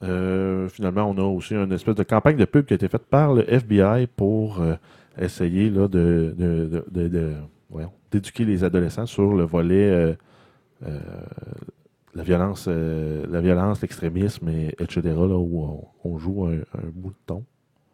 Finalement, 0.00 1.10
on 1.10 1.18
a 1.18 1.22
aussi 1.22 1.54
une 1.54 1.72
espèce 1.72 1.96
de 1.96 2.04
campagne 2.04 2.36
de 2.36 2.44
pub 2.44 2.64
qui 2.66 2.72
a 2.74 2.76
été 2.76 2.88
faite 2.88 3.06
par 3.06 3.34
le 3.34 3.42
FBI 3.52 4.06
pour 4.06 4.62
essayer 5.18 5.70
là, 5.70 5.88
de, 5.88 6.32
de- 6.38 6.66
de- 6.66 6.84
de- 6.88 7.08
de- 7.08 7.34
d'éduquer 8.12 8.44
les 8.44 8.62
adolescents 8.62 9.06
sur 9.06 9.34
le 9.34 9.42
volet 9.42 10.16
la 12.14 12.22
violence, 12.22 12.68
la 12.68 13.40
violence, 13.40 13.80
l'extrémisme, 13.82 14.48
et, 14.48 14.68
etc. 14.78 15.00
Là, 15.04 15.36
où 15.36 15.84
on, 16.04 16.18
joue 16.18 16.46
un, 16.46 16.58
un 16.78 16.90
mouton. 16.94 17.44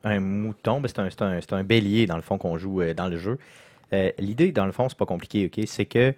Un 0.05 0.21
mouton, 0.21 0.81
ben, 0.81 0.89
c'est 0.89 1.23
un, 1.23 1.39
un- 1.39 1.57
un 1.59 1.65
bélier, 1.65 2.07
dans 2.07 2.17
le 2.17 2.23
fond, 2.23 2.39
qu'on 2.39 2.57
joue 2.59 2.81
euh, 2.83 2.95
dans 2.95 3.09
le 3.09 3.17
jeu. 3.19 3.39
Euh, 3.93 4.11
L'idée, 4.19 4.53
dans 4.53 4.67
le 4.67 4.73
fond, 4.73 4.89
c'est 4.89 4.99
pas 4.99 5.07
compliqué, 5.07 5.47
OK? 5.47 5.65
C'est 5.67 5.87
que 5.87 6.15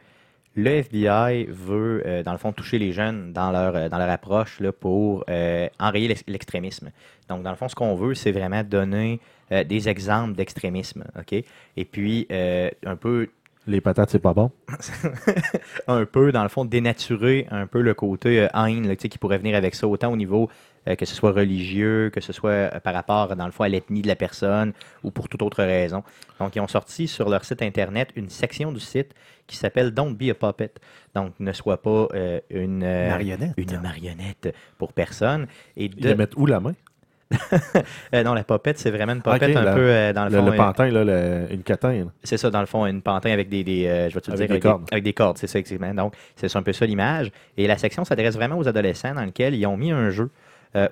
le 0.55 0.71
FBI 0.71 1.45
veut, 1.51 2.03
euh, 2.07 2.23
dans 2.23 2.33
le 2.33 2.39
fond, 2.39 2.53
toucher 2.53 2.79
les 2.79 2.93
jeunes 2.93 3.33
dans 3.33 3.51
leur, 3.51 3.77
euh, 3.77 3.89
dans 3.89 3.99
leur 3.99 4.09
approche 4.09 4.59
là, 4.61 4.73
pour 4.73 5.25
euh, 5.29 5.69
enrayer 5.79 6.09
l'ex- 6.09 6.25
l'extrémisme. 6.27 6.91
Donc, 7.29 7.43
dans 7.43 7.51
le 7.51 7.57
fond, 7.57 7.69
ce 7.69 7.75
qu'on 7.75 7.95
veut, 7.95 8.15
c'est 8.15 8.33
vraiment 8.33 8.63
donner 8.63 9.21
des 9.69 9.89
exemples 9.89 10.35
d'extrémisme, 10.35 11.05
OK? 11.17 11.33
Et 11.33 11.85
puis, 11.85 12.27
un 12.31 12.97
peu 12.97 13.29
Les 13.69 13.81
patates, 13.81 14.11
c'est 14.11 14.19
pas 14.19 14.35
bon. 14.35 14.51
un 15.89 16.05
peu, 16.05 16.33
dans 16.33 16.43
le 16.43 16.49
fond, 16.49 16.65
dénaturer 16.65 17.47
un 17.51 17.67
peu 17.67 17.81
le 17.81 17.95
côté 17.95 18.49
haine 18.55 18.89
là, 18.89 18.97
qui 18.97 19.19
pourrait 19.19 19.39
venir 19.39 19.55
avec 19.57 19.75
ça, 19.75 19.87
autant 19.87 20.11
au 20.13 20.17
niveau 20.17 20.49
que 20.95 21.05
ce 21.07 21.15
soit 21.17 21.33
religieux, 21.33 22.11
que 22.13 22.21
ce 22.21 22.33
soit 22.33 22.51
euh, 22.51 22.81
par 22.81 22.95
rapport, 22.95 23.35
dans 23.35 23.47
le 23.47 23.51
fond, 23.53 23.65
à 23.65 23.69
l'ethnie 23.69 24.03
de 24.03 24.07
la 24.09 24.15
personne 24.17 24.73
ou 25.03 25.11
pour 25.11 25.29
toute 25.29 25.43
autre 25.43 25.65
raison. 25.65 26.05
Donc, 26.39 26.55
ils 26.55 26.61
ont 26.61 26.69
sorti 26.69 27.09
sur 27.09 27.29
leur 27.29 27.45
site 27.45 27.63
Internet 27.63 28.11
une 28.15 28.29
section 28.31 28.71
du 28.71 28.81
site 28.81 29.13
qui 29.49 29.57
s'appelle 29.57 29.91
Don't 29.93 30.15
be 30.15 30.31
a 30.31 30.35
puppet. 30.35 30.73
Donc, 31.15 31.33
ne 31.41 31.53
sois 31.53 31.81
pas 31.83 32.09
euh, 32.15 32.41
une, 32.51 32.83
euh, 32.85 33.09
Marionnette. 33.09 33.55
une 33.57 33.81
marionnette 33.81 34.55
pour 34.79 34.93
personne. 34.93 35.47
Et 35.77 35.89
de... 35.89 36.15
mettent 36.15 36.37
où 36.37 36.47
la 36.47 36.61
main? 36.61 36.75
Euh, 38.15 38.23
non, 38.23 38.35
la 38.35 38.45
popette, 38.45 38.79
c'est 38.79 38.91
vraiment 38.93 39.13
une 39.13 39.21
popette 39.23 39.57
un 39.57 39.63
la- 39.63 39.75
peu, 39.75 39.81
euh, 39.91 40.13
dans 40.13 40.27
le, 40.27 40.31
Le, 40.31 40.39
fond, 40.39 40.47
le 40.47 40.53
euh, 40.53 40.57
pantin, 40.57 40.91
là, 40.91 41.05
le- 41.05 41.47
une 41.53 41.63
catane. 41.65 42.11
c'est 42.23 42.37
ça, 42.37 42.51
dans 42.51 42.61
le 42.61 42.67
fond, 42.67 42.87
une 42.87 43.03
pantin 43.03 43.33
avec 43.33 43.49
des, 43.49 43.65
des, 43.65 43.87
euh, 43.87 44.09
je 44.09 44.15
vais 44.15 44.21
te 44.21 44.31
Avec 44.31 44.47
dire, 44.49 44.55
des 44.57 44.61
cordes. 44.61 44.89
avec 44.93 45.03
des 45.03 45.13
cordes, 45.13 45.37
c'est 45.39 45.49
ça, 45.49 45.59
exactement. 45.59 45.93
Donc, 45.93 46.15
c'est 46.37 46.55
un 46.55 46.63
peu 46.63 46.73
ça 46.73 46.87
l'image. 46.87 47.33
Et 47.57 47.67
la 47.67 47.79
section 47.79 48.05
s'adresse 48.05 48.37
vraiment 48.37 48.57
aux 48.59 48.69
adolescents 48.69 49.13
dans 49.15 49.25
lequel 49.25 49.55
ils 49.57 49.67
ont 49.67 49.77
mis 49.77 49.91
un 49.91 50.11
jeu 50.11 50.25
euh, 50.25 50.29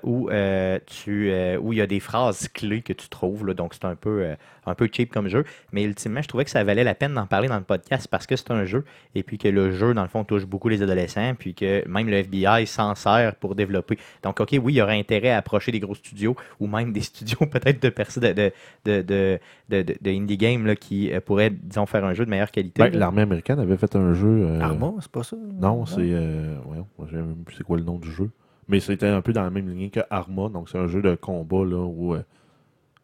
où, 0.03 0.29
euh, 0.29 0.79
tu, 0.85 1.29
euh, 1.31 1.57
où 1.57 1.73
il 1.73 1.77
y 1.79 1.81
a 1.81 1.87
des 1.87 1.99
phrases 1.99 2.47
clés 2.49 2.81
que 2.81 2.93
tu 2.93 3.07
trouves. 3.09 3.45
là. 3.45 3.53
donc, 3.53 3.73
c'est 3.73 3.85
un 3.85 3.95
peu, 3.95 4.21
euh, 4.23 4.35
un 4.65 4.73
peu 4.75 4.89
cheap 4.91 5.11
comme 5.11 5.27
jeu. 5.27 5.43
Mais 5.71 5.83
ultimement, 5.83 6.21
je 6.21 6.27
trouvais 6.27 6.43
que 6.45 6.49
ça 6.49 6.63
valait 6.63 6.83
la 6.83 6.95
peine 6.95 7.13
d'en 7.13 7.27
parler 7.27 7.47
dans 7.47 7.57
le 7.57 7.63
podcast 7.63 8.07
parce 8.09 8.25
que 8.25 8.35
c'est 8.35 8.51
un 8.51 8.65
jeu. 8.65 8.83
Et 9.13 9.23
puis 9.23 9.37
que 9.37 9.47
le 9.47 9.71
jeu, 9.71 9.93
dans 9.93 10.01
le 10.01 10.07
fond, 10.09 10.23
touche 10.23 10.45
beaucoup 10.45 10.69
les 10.69 10.81
adolescents. 10.81 11.33
Puis 11.37 11.53
que 11.53 11.87
même 11.87 12.09
le 12.09 12.17
FBI 12.17 12.65
s'en 12.67 12.95
sert 12.95 13.35
pour 13.35 13.53
développer. 13.55 13.97
Donc, 14.23 14.39
OK, 14.39 14.49
oui, 14.61 14.73
il 14.73 14.77
y 14.77 14.81
aurait 14.81 14.97
intérêt 14.99 15.29
à 15.29 15.37
approcher 15.37 15.71
des 15.71 15.79
gros 15.79 15.95
studios 15.95 16.35
ou 16.59 16.67
même 16.67 16.91
des 16.91 17.01
studios 17.01 17.45
peut-être 17.51 17.81
de 17.81 17.89
personnes 17.89 18.23
de, 18.23 18.33
de, 18.33 18.51
de, 18.85 19.01
de, 19.01 19.39
de- 19.69 19.81
de- 19.83 19.97
de 20.01 20.09
indie 20.11 20.37
game 20.37 20.65
là, 20.65 20.75
qui 20.75 21.11
euh, 21.13 21.19
pourraient, 21.19 21.49
disons, 21.51 21.85
faire 21.85 22.05
un 22.05 22.13
jeu 22.13 22.25
de 22.25 22.29
meilleure 22.29 22.51
qualité. 22.51 22.81
Ben. 22.83 22.97
L'armée 22.97 23.21
américaine 23.23 23.59
avait 23.59 23.77
fait 23.77 23.95
un 23.95 24.13
jeu. 24.13 24.27
euh, 24.27 24.59
Arma, 24.61 24.93
c'est 24.99 25.11
pas 25.11 25.23
ça? 25.23 25.35
Non, 25.59 25.85
c'est. 25.85 25.97
Euh, 26.01 26.55
voyons, 26.65 26.87
je 27.05 27.11
sais 27.11 27.15
même 27.17 27.35
plus 27.45 27.55
c'est 27.57 27.63
quoi 27.63 27.77
le 27.77 27.83
nom 27.83 27.97
du 27.99 28.11
jeu. 28.11 28.29
Mais 28.67 28.79
c'était 28.79 29.07
un 29.07 29.21
peu 29.21 29.33
dans 29.33 29.43
la 29.43 29.49
même 29.49 29.69
ligne 29.69 29.89
que 29.89 29.99
Arma, 30.09 30.49
donc 30.49 30.69
c'est 30.69 30.77
un 30.77 30.87
jeu 30.87 31.01
de 31.01 31.15
combat 31.15 31.63
là 31.65 31.83
où 31.85 32.15
euh, 32.15 32.23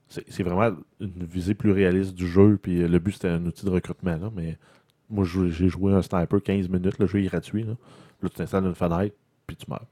c'est 0.07 0.43
vraiment 0.43 0.75
une 0.99 1.23
visée 1.23 1.53
plus 1.53 1.71
réaliste 1.71 2.13
du 2.15 2.27
jeu. 2.27 2.57
Puis 2.61 2.81
euh, 2.81 2.87
le 2.87 2.99
but 2.99 3.13
c'était 3.13 3.29
un 3.29 3.45
outil 3.45 3.65
de 3.65 3.69
recrutement 3.69 4.17
là, 4.17 4.31
mais 4.35 4.57
moi 5.09 5.25
j'ai 5.25 5.69
joué 5.69 5.93
un 5.93 6.01
sniper 6.01 6.41
15 6.41 6.69
minutes, 6.69 6.97
le 6.99 7.07
jeu 7.07 7.19
est 7.19 7.27
gratuit 7.27 7.63
là. 7.63 7.75
Là 8.21 8.29
tu 8.29 8.35
t'installes 8.35 8.65
une 8.65 8.75
fenêtre 8.75 9.15
puis 9.45 9.55
tu 9.55 9.65
meurs. 9.69 9.85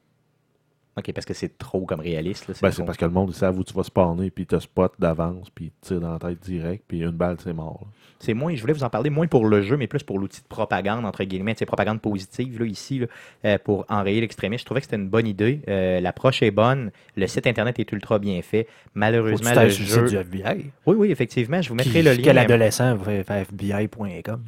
OK, 1.00 1.12
parce 1.14 1.26
que 1.26 1.34
c'est 1.34 1.58
trop 1.58 1.82
comme 1.86 2.00
réaliste. 2.02 2.48
là, 2.48 2.54
Ben, 2.62 2.72
c'est 2.72 2.86
parce 2.86 2.98
que 2.98 3.06
le 3.06 3.12
monde 3.12 3.30
ils 3.32 3.36
savent 3.36 3.58
où 3.58 3.64
tu 3.64 3.74
vas 3.74 3.84
spawner 3.84 4.30
puis 4.30 4.46
te 4.46 4.60
spot 4.60 4.94
d'avance 5.00 5.50
puis 5.50 5.72
te 5.82 5.88
tirent 5.88 6.02
dans 6.02 6.14
la 6.14 6.20
tête 6.20 6.40
direct 6.42 6.84
puis 6.88 7.00
une 7.00 7.12
balle 7.12 7.38
c'est 7.44 7.54
mort. 7.54 7.80
là. 7.82 7.88
C'est 8.22 8.34
moins, 8.34 8.54
je 8.54 8.60
voulais 8.60 8.74
vous 8.74 8.84
en 8.84 8.90
parler 8.90 9.10
moins 9.10 9.28
pour 9.28 9.48
le 9.48 9.62
jeu, 9.62 9.78
mais 9.78 9.88
plus 9.88 10.04
pour 10.04 10.20
l'outil 10.20 10.42
de 10.42 10.48
propagande, 10.48 11.06
entre 11.06 11.24
guillemets, 11.24 11.56
c'est 11.58 11.66
propagande 11.66 12.02
positive, 12.02 12.60
là, 12.60 12.66
ici, 12.66 13.00
là, 13.00 13.06
euh, 13.46 13.58
pour 13.64 13.86
enrayer 13.88 14.20
l'extrémisme. 14.20 14.60
Je 14.60 14.66
trouvais 14.66 14.82
que 14.82 14.88
c'était 14.88 14.98
une 14.98 15.08
bonne 15.08 15.26
idée. 15.26 15.62
Euh, 15.70 16.02
L'approche 16.02 16.44
est 16.44 16.52
bonne. 16.52 16.92
Le 17.16 17.28
site 17.28 17.48
Internet 17.48 17.80
est 17.80 17.90
ultra 17.94 18.20
bien 18.20 18.42
fait. 18.42 18.68
Malheureusement, 18.94 19.52
le 19.56 19.70
jeu... 19.70 20.06
du 20.10 20.18
FBI. 20.18 20.66
Oui, 20.86 20.96
oui, 20.98 21.12
effectivement. 21.12 21.62
Je 21.62 21.70
vous 21.70 21.76
mettrai 21.76 21.94
Qui- 21.94 22.02
le 22.02 22.12
lien. 22.12 22.22
Quel 22.22 22.38
adolescent 22.40 22.94
va 22.98 23.24
faire 23.24 23.38
FBI.com? 23.38 24.42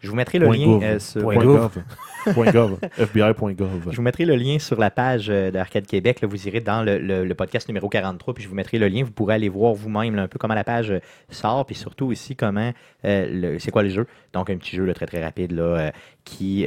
Je 0.00 0.08
vous 0.08 0.16
mettrai 0.16 0.38
le 0.38 0.46
Point 0.46 0.56
lien 0.56 0.80
euh, 0.82 0.98
sur... 0.98 1.20
Point 1.20 1.34
Point 1.34 1.44
gouv. 1.44 1.70
gov. 2.34 2.78
FBI.gov. 2.98 3.90
Je 3.90 3.96
vous 3.96 4.02
mettrai 4.02 4.24
le 4.24 4.36
lien 4.36 4.58
sur 4.58 4.78
la 4.78 4.90
page 4.90 5.28
euh, 5.30 5.50
d'Arcade 5.50 5.86
Québec. 5.86 6.22
Vous 6.22 6.48
irez 6.48 6.60
dans 6.60 6.82
le, 6.82 7.32
podcast 7.34 7.68
numéro 7.68 7.88
43, 7.88 8.34
puis 8.34 8.44
je 8.44 8.48
vous 8.48 8.54
mettrai 8.54 8.78
le 8.78 8.88
lien. 8.88 9.04
Vous 9.04 9.10
pourrez 9.10 9.34
aller 9.34 9.48
voir 9.48 9.74
vous-même 9.74 10.18
un 10.18 10.28
peu 10.28 10.38
comment 10.38 10.54
la 10.54 10.64
page 10.64 10.90
euh, 10.90 11.00
sort, 11.30 11.66
puis 11.66 11.74
surtout 11.74 12.06
aussi 12.06 12.36
comment 12.36 12.72
euh, 13.04 13.56
c'est 13.58 13.70
quoi 13.70 13.82
le 13.82 13.88
jeu. 13.88 14.06
Donc 14.32 14.50
un 14.50 14.56
petit 14.56 14.76
jeu 14.76 14.92
très 14.92 15.06
très 15.06 15.22
rapide 15.22 15.52
là, 15.52 15.92
qui, 16.24 16.66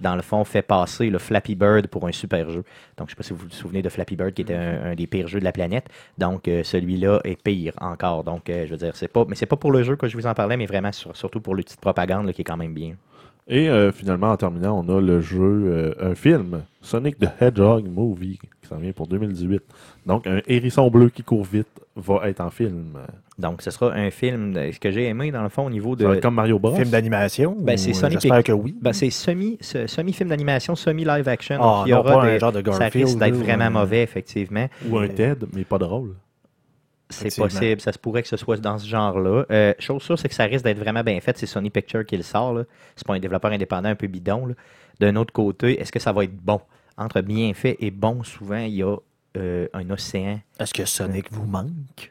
dans 0.00 0.16
le 0.16 0.22
fond, 0.22 0.42
fait 0.44 0.62
passer 0.62 1.10
le 1.10 1.18
Flappy 1.18 1.54
Bird 1.54 1.86
pour 1.88 2.06
un 2.06 2.12
super 2.12 2.50
jeu. 2.50 2.64
Donc 2.96 3.00
je 3.00 3.02
ne 3.04 3.08
sais 3.10 3.16
pas 3.16 3.22
si 3.22 3.32
vous 3.32 3.40
vous 3.40 3.50
souvenez 3.50 3.82
de 3.82 3.88
Flappy 3.88 4.16
Bird, 4.16 4.32
qui 4.32 4.42
était 4.42 4.54
un, 4.54 4.94
des 4.94 5.06
pires 5.06 5.28
jeux 5.28 5.40
de 5.40 5.44
la 5.44 5.52
planète. 5.52 5.88
Donc 6.18 6.44
celui-là 6.46 7.20
est 7.24 7.40
pire 7.42 7.74
encore. 7.80 8.24
Donc 8.24 8.44
je 8.48 8.70
veux 8.70 8.76
dire, 8.76 8.96
c'est 8.96 9.08
pas, 9.08 9.24
mais 9.28 9.34
c'est 9.34 9.46
pas 9.46 9.56
pour 9.56 9.72
le 9.72 9.82
jeu 9.82 9.96
que 9.96 10.08
je 10.08 10.16
vous 10.16 10.26
en 10.26 10.34
parlais, 10.34 10.56
mais 10.56 10.66
vraiment 10.66 10.92
sur- 10.92 11.16
surtout 11.16 11.40
pour 11.40 11.54
le 11.54 11.62
petite 11.62 11.80
propagande 11.80 12.32
qui 12.32 12.40
est 12.40 12.44
quand 12.44 12.56
même 12.56 12.74
bien. 12.74 12.94
Et 13.48 13.68
euh, 13.70 13.92
finalement, 13.92 14.30
en 14.32 14.36
terminant, 14.36 14.82
on 14.84 14.96
a 14.96 15.00
le 15.00 15.20
jeu, 15.20 15.38
euh, 15.40 15.94
un 16.00 16.14
film, 16.16 16.62
Sonic 16.82 17.16
the 17.18 17.28
Hedgehog 17.40 17.86
Movie, 17.88 18.38
qui 18.60 18.68
s'en 18.68 18.76
vient 18.78 18.90
pour 18.92 19.06
2018. 19.06 19.62
Donc, 20.04 20.26
un 20.26 20.40
hérisson 20.48 20.90
bleu 20.90 21.10
qui 21.10 21.22
court 21.22 21.44
vite 21.44 21.68
va 21.94 22.28
être 22.28 22.40
en 22.40 22.50
film. 22.50 22.94
Donc 23.38 23.60
ce 23.62 23.70
sera 23.70 23.92
un 23.92 24.10
film, 24.10 24.52
de- 24.54 24.72
ce 24.72 24.80
que 24.80 24.90
j'ai 24.90 25.04
aimé 25.08 25.30
dans 25.30 25.42
le 25.42 25.48
fond 25.50 25.66
au 25.66 25.70
niveau 25.70 25.94
de... 25.94 26.02
Ça 26.02 26.08
va 26.08 26.16
être 26.16 26.22
comme 26.22 26.34
Mario 26.34 26.58
Bros. 26.58 26.74
Film 26.74 26.88
d'animation? 26.90 27.54
Ben, 27.60 27.76
c'est 27.76 27.92
Sonic 27.92 28.20
J'espère 28.20 28.38
et- 28.38 28.42
que 28.42 28.52
oui. 28.52 28.74
Ben, 28.80 28.92
c'est 28.94 29.10
semi, 29.10 29.58
ce- 29.60 29.86
semi-film 29.86 30.30
d'animation, 30.30 30.74
semi-live 30.74 31.28
action. 31.28 31.56
Ah, 31.60 31.62
Donc, 31.62 31.86
il 31.86 31.90
y 31.90 31.92
non, 31.92 31.98
aura 32.00 32.12
pas 32.14 32.26
des- 32.26 32.32
un 32.32 32.38
genre 32.38 32.52
de 32.52 32.58
ça 32.58 32.78
Garfield. 32.78 33.06
risque 33.06 33.18
d'être 33.18 33.34
vraiment 33.36 33.66
ou- 33.68 33.82
mauvais, 33.82 34.02
effectivement. 34.02 34.66
Ou 34.90 34.98
un 34.98 35.08
Ted, 35.08 35.46
mais 35.54 35.64
pas 35.64 35.78
drôle. 35.78 36.14
C'est 37.08 37.36
possible, 37.36 37.80
ça 37.80 37.92
se 37.92 37.98
pourrait 37.98 38.22
que 38.22 38.28
ce 38.28 38.36
soit 38.36 38.56
dans 38.56 38.78
ce 38.78 38.86
genre-là. 38.86 39.44
Euh, 39.50 39.74
chose 39.78 40.02
sûre, 40.02 40.18
c'est 40.18 40.28
que 40.28 40.34
ça 40.34 40.44
risque 40.44 40.64
d'être 40.64 40.78
vraiment 40.78 41.04
bien 41.04 41.20
fait. 41.20 41.36
C'est 41.38 41.46
Sony 41.46 41.70
Pictures 41.70 42.04
qui 42.04 42.16
le 42.16 42.22
sort. 42.22 42.52
là. 42.52 42.64
C'est 42.96 43.06
pas 43.06 43.14
un 43.14 43.20
développeur 43.20 43.52
indépendant 43.52 43.88
un 43.88 43.94
peu 43.94 44.08
bidon. 44.08 44.54
D'un 44.98 45.16
autre 45.16 45.32
côté, 45.32 45.80
est-ce 45.80 45.92
que 45.92 46.00
ça 46.00 46.12
va 46.12 46.24
être 46.24 46.36
bon? 46.36 46.60
Entre 46.98 47.20
bien 47.20 47.52
fait 47.54 47.76
et 47.80 47.90
bon, 47.90 48.22
souvent, 48.24 48.58
il 48.58 48.74
y 48.74 48.82
a 48.82 48.96
euh, 49.36 49.68
un 49.74 49.90
océan. 49.90 50.40
Est-ce 50.58 50.72
que 50.72 50.84
Sonic 50.84 51.30
vous 51.30 51.44
manque? 51.44 52.10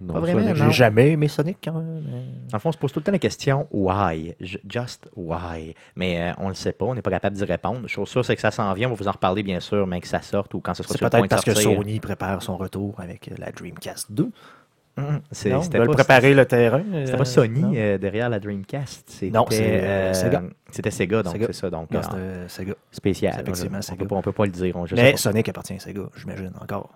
Non, 0.00 0.14
Pas 0.14 0.20
vraiment. 0.20 0.54
J'ai 0.54 0.70
jamais 0.70 1.10
aimé 1.10 1.26
Sonic 1.26 1.58
quand 1.64 1.72
même. 1.72 2.04
En 2.52 2.58
fond, 2.60 2.68
on 2.68 2.72
se 2.72 2.78
pose 2.78 2.92
tout 2.92 3.00
le 3.00 3.04
temps 3.04 3.12
la 3.12 3.18
question 3.18 3.66
why? 3.72 4.34
Ju- 4.40 4.60
Just 4.68 5.08
why? 5.16 5.74
Mais 5.96 6.20
euh, 6.20 6.32
on 6.38 6.48
le 6.48 6.54
sait 6.54 6.72
pas, 6.72 6.84
on 6.84 6.94
n'est 6.94 7.02
pas 7.02 7.10
capable 7.10 7.34
d'y 7.36 7.44
répondre. 7.44 7.88
Chose 7.88 8.08
sûre, 8.08 8.24
c'est 8.24 8.36
que 8.36 8.40
ça 8.40 8.52
s'en 8.52 8.72
vient. 8.74 8.86
On 8.88 8.90
va 8.92 8.96
vous 8.96 9.08
en 9.08 9.12
reparler, 9.12 9.42
bien 9.42 9.58
sûr, 9.60 9.86
mais 9.88 10.00
que 10.00 10.06
ça 10.06 10.22
sorte 10.22 10.54
ou 10.54 10.60
quand 10.60 10.74
ce 10.74 10.82
sera 10.84 10.94
sur 10.94 11.04
le 11.04 11.10
point 11.10 11.20
peut-être 11.20 11.24
de 11.24 11.28
parce 11.28 11.44
que. 11.44 11.54
Sony 11.54 11.98
prépare 11.98 12.42
son 12.42 12.56
retour 12.56 12.94
avec 13.00 13.28
euh, 13.28 13.34
la 13.38 13.50
Dreamcast 13.50 14.12
2. 14.12 14.30
Hum, 14.98 15.20
c'est- 15.32 15.50
Non, 15.50 15.62
C'était 15.62 15.80
préparer 15.84 16.34
le 16.34 16.44
terrain. 16.44 16.82
c'était 17.04 17.14
euh, 17.14 17.16
pas 17.16 17.24
Sony 17.24 17.78
euh, 17.78 17.98
derrière 17.98 18.28
la 18.28 18.38
Dreamcast. 18.40 19.04
C'était, 19.10 19.30
Non, 19.36 19.46
c'est, 19.50 19.80
euh, 19.82 20.12
Sega. 20.12 20.42
C'était 20.70 20.90
Sega, 20.90 21.22
donc 21.22 21.34
c'est 21.38 21.52
ça. 21.52 21.70
Donc, 21.70 21.90
Non, 21.90 22.02
c'était 22.02 22.48
Sega. 22.48 22.74
spécial. 22.92 23.34
effectivement 23.40 23.78
on, 23.78 23.82
Sega. 23.82 23.96
peut 23.98 24.06
pas, 24.08 24.16
on 24.16 24.22
peut 24.22 24.32
pas 24.32 24.44
le 24.46 24.50
dire. 24.52 24.76
On, 24.76 24.86
je 24.86 24.96
sais 24.96 25.02
Mais. 25.02 25.16
Sonic 25.16 25.48
appartient 25.48 25.74
à 25.74 25.78
Sega, 25.80 26.02
j'imagine, 26.16 26.52
encore. 26.60 26.90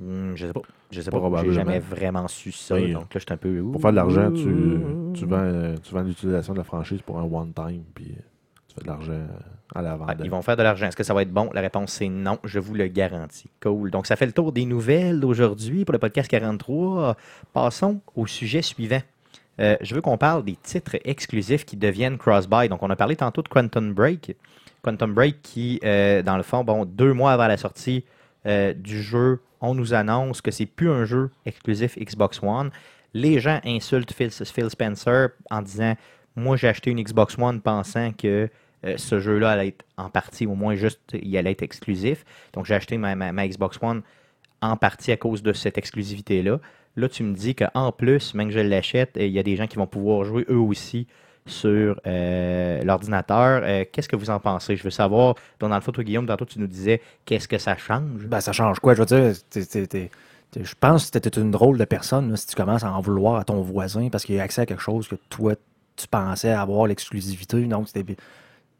Hum, 0.00 0.32
je 0.34 0.46
sais 0.46 0.52
pas. 0.52 0.62
Je 0.90 1.00
sais 1.00 1.10
pas. 1.10 1.42
J'ai 1.42 1.52
jamais 1.52 1.78
vraiment 1.78 2.28
su 2.28 2.52
ça. 2.52 2.74
Oui. 2.74 2.92
donc 2.92 3.14
là, 3.14 3.18
je 3.18 3.18
suis 3.20 3.32
un 3.32 3.36
peu. 3.36 3.62
Pour 3.62 3.80
faire 3.80 3.92
de 3.92 3.96
l'argent, 3.96 4.30
tu, 4.30 4.78
tu 5.14 5.24
vends, 5.24 5.36
euh, 5.38 5.74
tu 5.82 5.94
vends 5.94 6.02
l'utilisation 6.02 6.52
de 6.52 6.58
la 6.58 6.64
franchise 6.64 7.00
pour 7.02 7.18
un 7.18 7.24
one-time, 7.24 7.82
puis 7.94 8.12
euh, 8.12 8.20
tu 8.68 8.74
fais 8.74 8.82
de 8.82 8.86
l'argent 8.88 9.26
à 9.74 9.82
la 9.82 9.96
vente. 9.96 10.08
Ah, 10.10 10.14
ils 10.22 10.30
vont 10.30 10.42
faire 10.42 10.56
de 10.56 10.62
l'argent. 10.62 10.86
Est-ce 10.86 10.96
que 10.96 11.04
ça 11.04 11.14
va 11.14 11.22
être 11.22 11.32
bon? 11.32 11.50
La 11.52 11.60
réponse, 11.60 11.92
c'est 11.92 12.08
non. 12.08 12.38
Je 12.44 12.58
vous 12.58 12.74
le 12.74 12.86
garantis. 12.88 13.50
Cool. 13.62 13.90
Donc, 13.90 14.06
ça 14.06 14.16
fait 14.16 14.26
le 14.26 14.32
tour 14.32 14.52
des 14.52 14.64
nouvelles 14.64 15.20
d'aujourd'hui 15.20 15.84
pour 15.84 15.92
le 15.92 15.98
podcast 15.98 16.30
43. 16.30 17.16
Passons 17.52 18.00
au 18.14 18.26
sujet 18.26 18.62
suivant. 18.62 19.00
Euh, 19.58 19.76
je 19.80 19.94
veux 19.94 20.00
qu'on 20.00 20.18
parle 20.18 20.44
des 20.44 20.56
titres 20.56 20.96
exclusifs 21.04 21.64
qui 21.64 21.76
deviennent 21.76 22.18
cross-buy. 22.18 22.68
Donc, 22.68 22.82
on 22.82 22.90
a 22.90 22.96
parlé 22.96 23.16
tantôt 23.16 23.42
de 23.42 23.48
Quantum 23.48 23.94
Break. 23.94 24.36
Quantum 24.82 25.14
Break 25.14 25.42
qui, 25.42 25.80
euh, 25.84 26.22
dans 26.22 26.36
le 26.36 26.42
fond, 26.42 26.62
bon, 26.62 26.84
deux 26.84 27.12
mois 27.12 27.32
avant 27.32 27.48
la 27.48 27.56
sortie 27.56 28.04
euh, 28.46 28.72
du 28.74 29.02
jeu, 29.02 29.40
on 29.66 29.74
nous 29.74 29.94
annonce 29.94 30.40
que 30.40 30.50
c'est 30.50 30.66
plus 30.66 30.90
un 30.90 31.04
jeu 31.04 31.30
exclusif 31.44 31.98
Xbox 31.98 32.40
One. 32.42 32.70
Les 33.14 33.40
gens 33.40 33.60
insultent 33.64 34.12
Phil, 34.12 34.30
Spencer 34.70 35.28
en 35.50 35.62
disant 35.62 35.94
Moi, 36.36 36.56
j'ai 36.56 36.68
acheté 36.68 36.90
une 36.90 37.02
Xbox 37.02 37.36
One 37.38 37.60
pensant 37.60 38.12
que 38.12 38.48
euh, 38.84 38.94
ce 38.96 39.20
jeu-là 39.20 39.50
allait 39.50 39.68
être 39.68 39.84
en 39.96 40.10
partie, 40.10 40.46
au 40.46 40.54
moins 40.54 40.74
juste, 40.74 41.00
il 41.12 41.36
allait 41.36 41.52
être 41.52 41.62
exclusif. 41.62 42.24
Donc, 42.52 42.66
j'ai 42.66 42.74
acheté 42.74 42.98
ma, 42.98 43.14
ma- 43.16 43.48
Xbox 43.48 43.78
One 43.82 44.02
en 44.60 44.76
partie 44.76 45.12
à 45.12 45.16
cause 45.16 45.42
de 45.42 45.52
cette 45.52 45.78
exclusivité-là. 45.78 46.60
Là, 46.96 47.08
tu 47.08 47.22
me 47.24 47.34
dis 47.34 47.54
qu'en 47.54 47.92
plus, 47.92 48.34
même 48.34 48.48
que 48.48 48.54
je 48.54 48.60
l'achète, 48.60 49.16
il 49.20 49.28
y 49.28 49.38
a 49.38 49.42
des 49.42 49.56
gens 49.56 49.66
qui 49.66 49.76
vont 49.76 49.86
pouvoir 49.86 50.24
jouer 50.24 50.44
eux 50.48 50.58
aussi 50.58 51.06
sur 51.46 52.00
euh, 52.06 52.82
l'ordinateur. 52.82 53.62
Euh, 53.64 53.84
qu'est-ce 53.90 54.08
que 54.08 54.16
vous 54.16 54.30
en 54.30 54.40
pensez? 54.40 54.76
Je 54.76 54.82
veux 54.82 54.90
savoir, 54.90 55.34
dans 55.60 55.68
le 55.68 55.80
fond, 55.80 55.92
toi, 55.92 56.04
Guillaume, 56.04 56.26
tantôt, 56.26 56.44
tu 56.44 56.58
nous 56.58 56.66
disais 56.66 57.00
qu'est-ce 57.24 57.48
que 57.48 57.58
ça 57.58 57.76
change? 57.76 58.26
Ben, 58.26 58.40
ça 58.40 58.52
change 58.52 58.80
quoi? 58.80 58.94
Je 58.94 59.02
veux 59.02 59.06
dire, 59.06 59.32
je 60.56 60.74
pense 60.78 61.10
que 61.10 61.18
tu 61.18 61.40
une 61.40 61.50
drôle 61.50 61.78
de 61.78 61.84
personne 61.84 62.36
si 62.36 62.46
tu 62.46 62.56
commences 62.56 62.84
à 62.84 62.92
en 62.92 63.00
vouloir 63.00 63.36
à 63.36 63.44
ton 63.44 63.60
voisin 63.62 64.08
parce 64.10 64.24
qu'il 64.24 64.38
a 64.40 64.42
accès 64.42 64.62
à 64.62 64.66
quelque 64.66 64.82
chose 64.82 65.08
que 65.08 65.16
toi, 65.30 65.54
tu 65.96 66.08
pensais 66.08 66.50
avoir 66.50 66.86
l'exclusivité. 66.86 67.64
Donc, 67.66 67.88
c'était. 67.88 68.16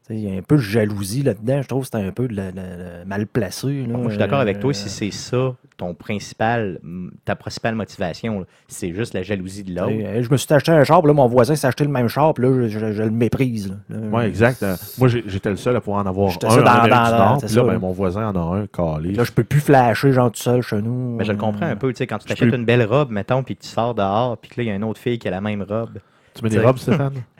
Il 0.09 0.19
y 0.19 0.33
a 0.33 0.37
un 0.37 0.41
peu 0.41 0.55
de 0.55 0.61
jalousie 0.61 1.21
là-dedans. 1.21 1.61
Je 1.61 1.67
trouve 1.67 1.81
que 1.81 1.85
c'était 1.91 2.05
un 2.07 2.11
peu 2.11 2.27
de 2.29 2.35
la- 2.35 2.51
la- 2.51 2.77
la- 2.77 3.05
mal 3.05 3.27
placé. 3.27 3.67
là. 3.85 3.87
Moi, 3.97 4.03
je 4.05 4.09
suis 4.11 4.17
d'accord 4.17 4.39
avec 4.39 4.59
toi. 4.59 4.69
Euh, 4.69 4.73
Si 4.73 4.87
c'est 4.89 5.11
ça, 5.11 5.53
ton 5.75 5.93
principal, 5.93 6.79
ta 7.25 7.35
principale 7.35 7.75
motivation, 7.75 8.45
c'est 8.69 8.93
juste 8.93 9.13
la 9.13 9.21
jalousie 9.23 9.63
de 9.63 9.75
l'autre. 9.75 9.91
sais, 9.91 10.23
Je 10.23 10.31
me 10.31 10.37
suis 10.37 10.53
acheté 10.53 10.71
un 10.71 10.83
char, 10.85 11.01
puis 11.01 11.07
là, 11.09 11.13
mon 11.13 11.27
voisin 11.27 11.55
s'est 11.55 11.67
acheté 11.67 11.83
le 11.83 11.89
même 11.89 12.07
char, 12.07 12.33
puis 12.33 12.45
là, 12.45 12.53
je, 12.53 12.79
je- 12.79 12.91
je 12.93 13.03
le 13.03 13.11
méprise. 13.11 13.69
Là, 13.89 13.97
Oui, 14.13 14.23
exact. 14.23 14.63
Euh, 14.63 14.75
Moi, 14.97 15.09
j'étais 15.09 15.49
le 15.49 15.55
seul 15.57 15.75
à 15.75 15.81
pouvoir 15.81 16.05
en 16.05 16.09
avoir 16.09 16.29
un 16.29 16.31
ça 16.31 16.47
dans- 16.47 16.63
dans- 16.63 16.87
dans- 17.17 17.39
c'est 17.39 17.47
Puis 17.47 17.55
là, 17.55 17.61
ça, 17.63 17.67
ben, 17.67 17.79
mon 17.79 17.91
voisin 17.91 18.29
en 18.29 18.35
a 18.35 18.57
un 18.59 18.67
calé. 18.67 19.11
Là, 19.13 19.23
je 19.25 19.31
peux 19.33 19.43
plus 19.43 19.59
flasher, 19.59 20.13
genre, 20.13 20.31
tout 20.31 20.39
seul 20.41 20.61
chez 20.61 20.81
nous. 20.81 21.17
Mais 21.17 21.25
je 21.25 21.31
le 21.33 21.37
comprends 21.37 21.65
Euh, 21.65 21.71
un 21.71 21.75
peu, 21.75 21.91
tu 21.91 21.97
sais, 21.97 22.07
quand 22.07 22.17
tu 22.19 22.27
t'achètes 22.27 22.49
peux- 22.49 22.55
une 22.55 22.65
belle 22.65 22.83
robe, 22.83 23.11
mettons, 23.11 23.43
puis 23.43 23.55
que 23.55 23.61
tu 23.63 23.67
sors 23.67 23.93
dehors, 23.93 24.37
puis 24.37 24.49
que 24.51 24.61
là, 24.61 24.63
il 24.63 24.67
y 24.67 24.71
a 24.71 24.75
une 24.75 24.83
autre 24.85 24.99
fille 25.01 25.19
qui 25.19 25.27
a 25.27 25.31
la 25.31 25.41
même 25.41 25.63
robe. 25.63 25.97
Tu 26.33 26.43
mets 26.43 26.49
des 26.49 26.59
robes, 26.59 26.77
Stéphane? 26.77 27.13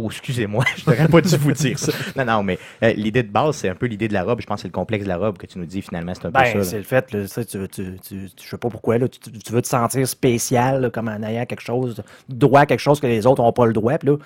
Oh, 0.00 0.06
excusez-moi, 0.08 0.64
je 0.76 0.88
n'aurais 0.88 1.08
pas 1.08 1.20
dû 1.20 1.36
vous 1.36 1.50
dire 1.52 1.76
ça. 1.78 1.90
Non, 2.16 2.24
non, 2.24 2.42
mais 2.44 2.56
euh, 2.84 2.92
l'idée 2.92 3.24
de 3.24 3.30
base, 3.32 3.56
c'est 3.56 3.68
un 3.68 3.74
peu 3.74 3.86
l'idée 3.86 4.06
de 4.06 4.12
la 4.12 4.22
robe. 4.22 4.40
Je 4.40 4.46
pense 4.46 4.56
que 4.58 4.62
c'est 4.62 4.68
le 4.68 4.72
complexe 4.72 5.02
de 5.02 5.08
la 5.08 5.16
robe 5.16 5.36
que 5.38 5.46
tu 5.46 5.58
nous 5.58 5.66
dis 5.66 5.82
finalement, 5.82 6.12
c'est 6.14 6.26
un 6.26 6.30
peu 6.30 6.38
Ben, 6.38 6.44
ça. 6.52 6.58
là. 6.58 6.64
c'est 6.64 6.76
le 6.76 6.84
fait, 6.84 7.12
là, 7.12 7.22
tu, 7.22 7.26
sais, 7.28 7.44
tu, 7.44 7.68
tu, 7.68 7.98
tu- 8.00 8.48
sais 8.48 8.56
pas 8.58 8.68
pourquoi, 8.68 8.96
là, 8.98 9.08
tu, 9.08 9.52
veux 9.52 9.60
te 9.60 9.66
sentir 9.66 10.06
spécial, 10.06 10.82
là, 10.82 10.90
comme 10.90 11.08
en 11.08 11.20
ayant 11.24 11.44
quelque 11.46 11.62
chose, 11.62 12.00
droit 12.28 12.60
à 12.60 12.66
quelque 12.66 12.78
chose 12.78 13.00
que 13.00 13.08
les 13.08 13.26
autres 13.26 13.42
n'ont 13.42 13.52
pas 13.52 13.66
le 13.66 13.72
droit, 13.72 13.98
puis 13.98 14.08
là, 14.10 14.16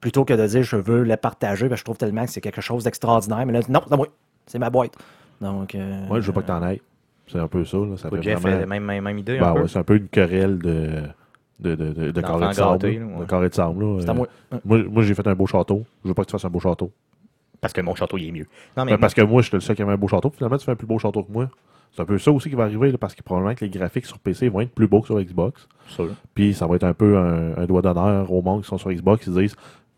plutôt 0.00 0.24
que 0.24 0.32
de 0.34 0.46
dire 0.46 0.62
je 0.62 0.76
veux 0.76 1.02
le 1.02 1.16
partager, 1.16 1.68
ben, 1.68 1.74
je 1.74 1.82
trouve 1.82 1.96
tellement 1.96 2.24
que 2.24 2.30
c'est 2.30 2.40
quelque 2.40 2.60
chose 2.60 2.84
d'extraordinaire, 2.84 3.44
mais 3.46 3.52
là, 3.52 3.60
non, 3.68 3.80
c'est 3.84 3.92
à 3.94 3.96
moi, 3.96 4.06
c'est 4.46 4.58
ma 4.60 4.70
boîte. 4.70 4.92
Donc, 5.40 5.74
euh, 5.74 6.06
Moi, 6.06 6.20
je 6.20 6.26
veux 6.28 6.32
pas 6.32 6.42
que 6.42 6.46
t'en 6.46 6.62
ailles. 6.62 6.80
C'est 7.26 7.40
un 7.40 7.48
peu 7.48 7.64
ça. 7.64 7.78
Là. 7.78 7.96
Ça 7.96 8.08
fait 8.10 8.22
Jeff, 8.22 8.40
vraiment- 8.40 8.66
même, 8.68 8.84
même, 8.84 9.02
même 9.04 9.18
idée. 9.18 9.38
Ben 9.40 9.48
un 9.48 9.54
peu? 9.54 9.60
ouais, 9.62 9.68
c'est 9.68 9.78
un 9.80 9.82
peu 9.82 9.96
une 9.96 10.06
querelle 10.06 10.58
de, 10.58 11.02
de, 11.60 11.74
de, 11.74 11.92
de, 11.92 12.10
de 12.10 12.20
carré 12.20 12.48
de 12.48 12.52
sable. 12.52 12.72
gâtés, 12.82 12.98
là. 12.98 13.00
là, 13.00 13.06
ouais. 13.14 13.20
De 13.20 13.24
carré 13.24 13.48
de 13.48 13.54
sable. 13.54 13.80
là. 13.84 14.00
Euh, 14.02 14.14
moi. 14.14 14.26
Ouais. 14.52 14.58
Moi, 14.64 14.82
moi 14.90 15.02
j'ai 15.02 15.14
fait 15.14 15.26
un 15.26 15.34
beau 15.34 15.46
château. 15.46 15.84
Je 16.04 16.08
veux 16.08 16.14
pas 16.14 16.22
que 16.22 16.28
tu 16.28 16.32
fasses 16.32 16.44
un 16.44 16.50
beau 16.50 16.60
château. 16.60 16.90
Parce 17.60 17.72
que 17.72 17.80
mon 17.80 17.94
château, 17.94 18.18
il 18.18 18.28
est 18.28 18.32
mieux. 18.32 18.46
Non, 18.76 18.84
mais 18.84 18.92
Ben, 18.92 18.98
parce 18.98 19.14
que 19.14 19.22
moi, 19.22 19.40
j'étais 19.42 19.56
le 19.56 19.62
seul 19.62 19.74
qui 19.76 19.82
avait 19.82 19.92
un 19.92 19.96
beau 19.96 20.08
château. 20.08 20.30
Finalement, 20.30 20.58
tu 20.58 20.64
fais 20.64 20.72
un 20.72 20.76
plus 20.76 20.86
beau 20.86 20.98
château 20.98 21.22
que 21.22 21.32
moi. 21.32 21.48
C'est 21.92 22.02
un 22.02 22.04
peu 22.04 22.18
ça 22.18 22.30
aussi 22.30 22.50
qui 22.50 22.54
va 22.56 22.64
arriver, 22.64 22.92
là, 22.92 22.98
parce 22.98 23.14
que 23.14 23.22
probablement 23.22 23.54
que 23.54 23.64
les 23.64 23.70
graphiques 23.70 24.04
sur 24.04 24.18
PC 24.18 24.50
vont 24.50 24.60
être 24.60 24.72
plus 24.72 24.86
beaux 24.86 25.00
que 25.00 25.06
sur 25.06 25.18
Xbox. 25.18 25.66
sûr. 25.88 26.10
Puis 26.34 26.52
ça 26.52 26.66
va 26.66 26.76
être 26.76 26.84
un 26.84 26.92
peu 26.92 27.16
un, 27.16 27.56
un 27.56 27.64
doigt 27.66 27.80
d'honneur 27.80 28.30
aux 28.30 28.42
monde 28.42 28.60
qui 28.62 28.68
sont 28.68 28.76
sur 28.76 28.90
Xbox. 28.92 29.26
Ils 29.26 29.34
se 29.34 29.40
disent 29.40 29.56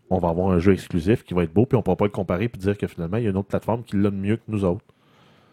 on 0.09 0.17
va 0.19 0.29
avoir 0.29 0.49
un 0.51 0.59
jeu 0.59 0.71
exclusif 0.73 1.23
qui 1.23 1.33
va 1.33 1.43
être 1.43 1.53
beau, 1.53 1.65
puis 1.65 1.77
on 1.77 1.81
pourra 1.83 1.97
pas 1.97 2.05
le 2.05 2.11
comparer 2.11 2.47
puis 2.47 2.59
dire 2.59 2.77
que 2.77 2.87
finalement, 2.87 3.17
il 3.17 3.23
y 3.25 3.27
a 3.27 3.29
une 3.31 3.37
autre 3.37 3.49
plateforme 3.49 3.83
qui 3.83 3.97
l'a 3.97 4.09
mieux 4.09 4.37
que 4.37 4.41
nous 4.47 4.63
autres. 4.65 4.83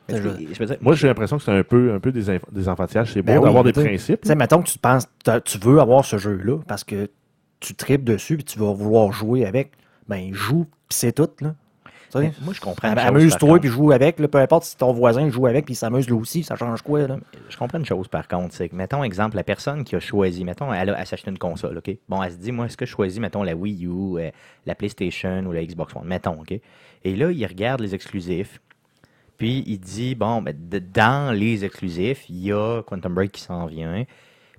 Je- 0.09 0.55
je 0.55 0.65
dire, 0.65 0.77
Moi, 0.81 0.95
j'ai 0.95 1.09
l'impression 1.09 1.37
que 1.39 1.43
c'est 1.43 1.51
un 1.53 1.63
peu, 1.65 1.93
un 1.93 1.99
peu 2.01 2.13
des, 2.13 2.39
des 2.53 2.69
enfantillages. 2.69 3.13
C'est 3.13 3.23
Ben 3.23 3.35
bon 3.37 3.41
oui, 3.41 3.45
d'avoir 3.47 3.65
des 3.65 3.73
principes. 3.73 4.21
Tu 4.23 4.29
sais, 4.29 4.35
mettons 4.35 4.63
que 4.63 4.69
tu 4.69 4.79
penses, 4.79 5.07
tu 5.45 5.59
veux 5.59 5.81
avoir 5.81 6.05
ce 6.05 6.17
jeu-là 6.19 6.59
parce 6.69 6.85
que 6.85 7.11
tu 7.61 7.75
tripes 7.75 8.05
dessus, 8.05 8.37
puis 8.37 8.45
tu 8.45 8.59
vas 8.59 8.73
vouloir 8.73 9.13
jouer 9.13 9.45
avec, 9.47 9.73
ben, 10.09 10.33
joue, 10.33 10.65
puis 10.65 10.97
c'est 10.99 11.13
tout, 11.13 11.29
là. 11.41 11.55
Sais? 12.09 12.33
moi, 12.43 12.55
je 12.55 12.61
comprends. 12.61 12.89
Amuse-toi, 12.97 13.59
puis 13.59 13.69
joue 13.69 13.91
avec, 13.91 14.21
là, 14.21 14.29
peu 14.29 14.39
importe 14.39 14.63
si 14.63 14.77
ton 14.77 14.93
voisin 14.93 15.29
joue 15.29 15.47
avec, 15.47 15.65
puis 15.65 15.75
il 15.75 15.77
s'amuse 15.77 16.07
lui 16.07 16.15
aussi, 16.15 16.45
ça 16.45 16.55
change 16.55 16.81
quoi, 16.83 17.07
là? 17.09 17.19
Je 17.49 17.57
comprends 17.57 17.79
une 17.79 17.85
chose, 17.85 18.07
par 18.07 18.29
contre. 18.29 18.55
C'est 18.55 18.69
que, 18.69 18.77
mettons, 18.77 19.03
exemple, 19.03 19.35
la 19.37 19.43
personne 19.43 19.83
qui 19.83 19.97
a 19.97 20.01
choisi, 20.01 20.45
mettons, 20.45 20.73
elle, 20.73 20.91
a- 20.91 21.01
elle 21.01 21.07
s'achète 21.07 21.27
une 21.27 21.37
console, 21.37 21.77
OK? 21.79 21.91
Bon, 22.09 22.23
elle 22.23 22.31
se 22.31 22.37
dit, 22.37 22.53
moi, 22.53 22.67
est-ce 22.67 22.77
que 22.77 22.87
je 22.87 22.93
choisis, 22.93 23.19
mettons, 23.21 23.43
la 23.43 23.57
Wii 23.57 23.87
U, 23.87 23.91
euh, 24.19 24.31
la 24.67 24.75
PlayStation 24.77 25.45
ou 25.47 25.53
la 25.53 25.65
Xbox 25.65 25.97
One? 25.97 26.07
Mettons, 26.07 26.41
OK? 26.41 26.53
Et 27.05 27.17
là, 27.17 27.33
il 27.33 27.45
regarde 27.45 27.81
les 27.81 27.95
exclusifs, 27.95 28.61
puis 29.37 29.65
il 29.67 29.79
dit, 29.79 30.15
bon, 30.15 30.43
ben, 30.43 30.57
dans 30.93 31.35
les 31.35 31.65
exclusifs, 31.65 32.29
il 32.29 32.39
y 32.39 32.53
a 32.53 32.83
Quantum 32.83 33.15
Break 33.15 33.33
qui 33.33 33.43
s'en 33.43 33.67
vient. 33.67 34.05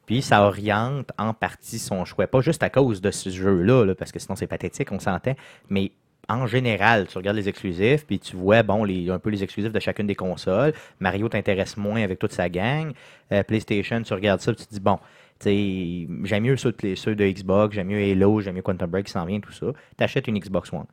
Puis 0.06 0.22
ça 0.22 0.44
oriente 0.44 1.12
en 1.18 1.34
partie 1.34 1.80
son 1.80 2.06
choix, 2.06 2.28
pas 2.28 2.42
juste 2.42 2.64
à 2.64 2.70
cause 2.70 3.02
de 3.02 3.12
ce 3.12 3.30
jeu-là, 3.30 3.84
là, 3.84 3.94
parce 3.94 4.12
que 4.12 4.20
sinon 4.20 4.36
c'est 4.36 4.48
pathétique, 4.48 4.92
on 4.92 5.00
s'entend, 5.00 5.36
mais 5.70 5.92
en 6.30 6.48
général, 6.48 7.08
tu 7.08 7.18
regardes 7.18 7.38
les 7.38 7.50
exclusifs, 7.50 8.06
puis 8.06 8.20
tu 8.20 8.36
vois, 8.36 8.64
bon, 8.64 8.84
les, 8.84 9.10
un 9.10 9.20
peu 9.20 9.30
les 9.30 9.44
exclusifs 9.44 9.72
de 9.72 9.80
chacune 9.80 10.08
des 10.08 10.16
consoles. 10.16 10.74
Mario 11.00 11.30
t'intéresse 11.30 11.78
moins 11.78 12.02
avec 12.02 12.20
toute 12.20 12.34
sa 12.34 12.50
gang. 12.50 12.92
Euh, 13.32 13.44
PlayStation, 13.44 14.02
tu 14.02 14.14
regardes 14.14 14.42
ça, 14.42 14.54
puis 14.54 14.62
tu 14.64 14.68
te 14.68 14.74
dis, 14.74 14.80
bon, 14.80 15.00
j'aime 15.44 16.44
mieux 16.44 16.58
ceux 16.58 16.74
de, 16.74 16.96
ceux 16.96 17.16
de 17.16 17.26
Xbox, 17.26 17.76
j'aime 17.76 17.88
mieux 17.88 18.12
Halo, 18.12 18.42
j'aime 18.42 18.56
mieux 18.56 18.62
Quantum 18.62 18.90
Break 18.90 19.06
qui 19.06 19.12
s'en 19.12 19.26
vient, 19.26 19.40
tout 19.40 19.54
ça. 19.54 19.68
Tu 19.98 20.04
achètes 20.04 20.28
une 20.28 20.40
Xbox 20.40 20.72
One. 20.74 20.86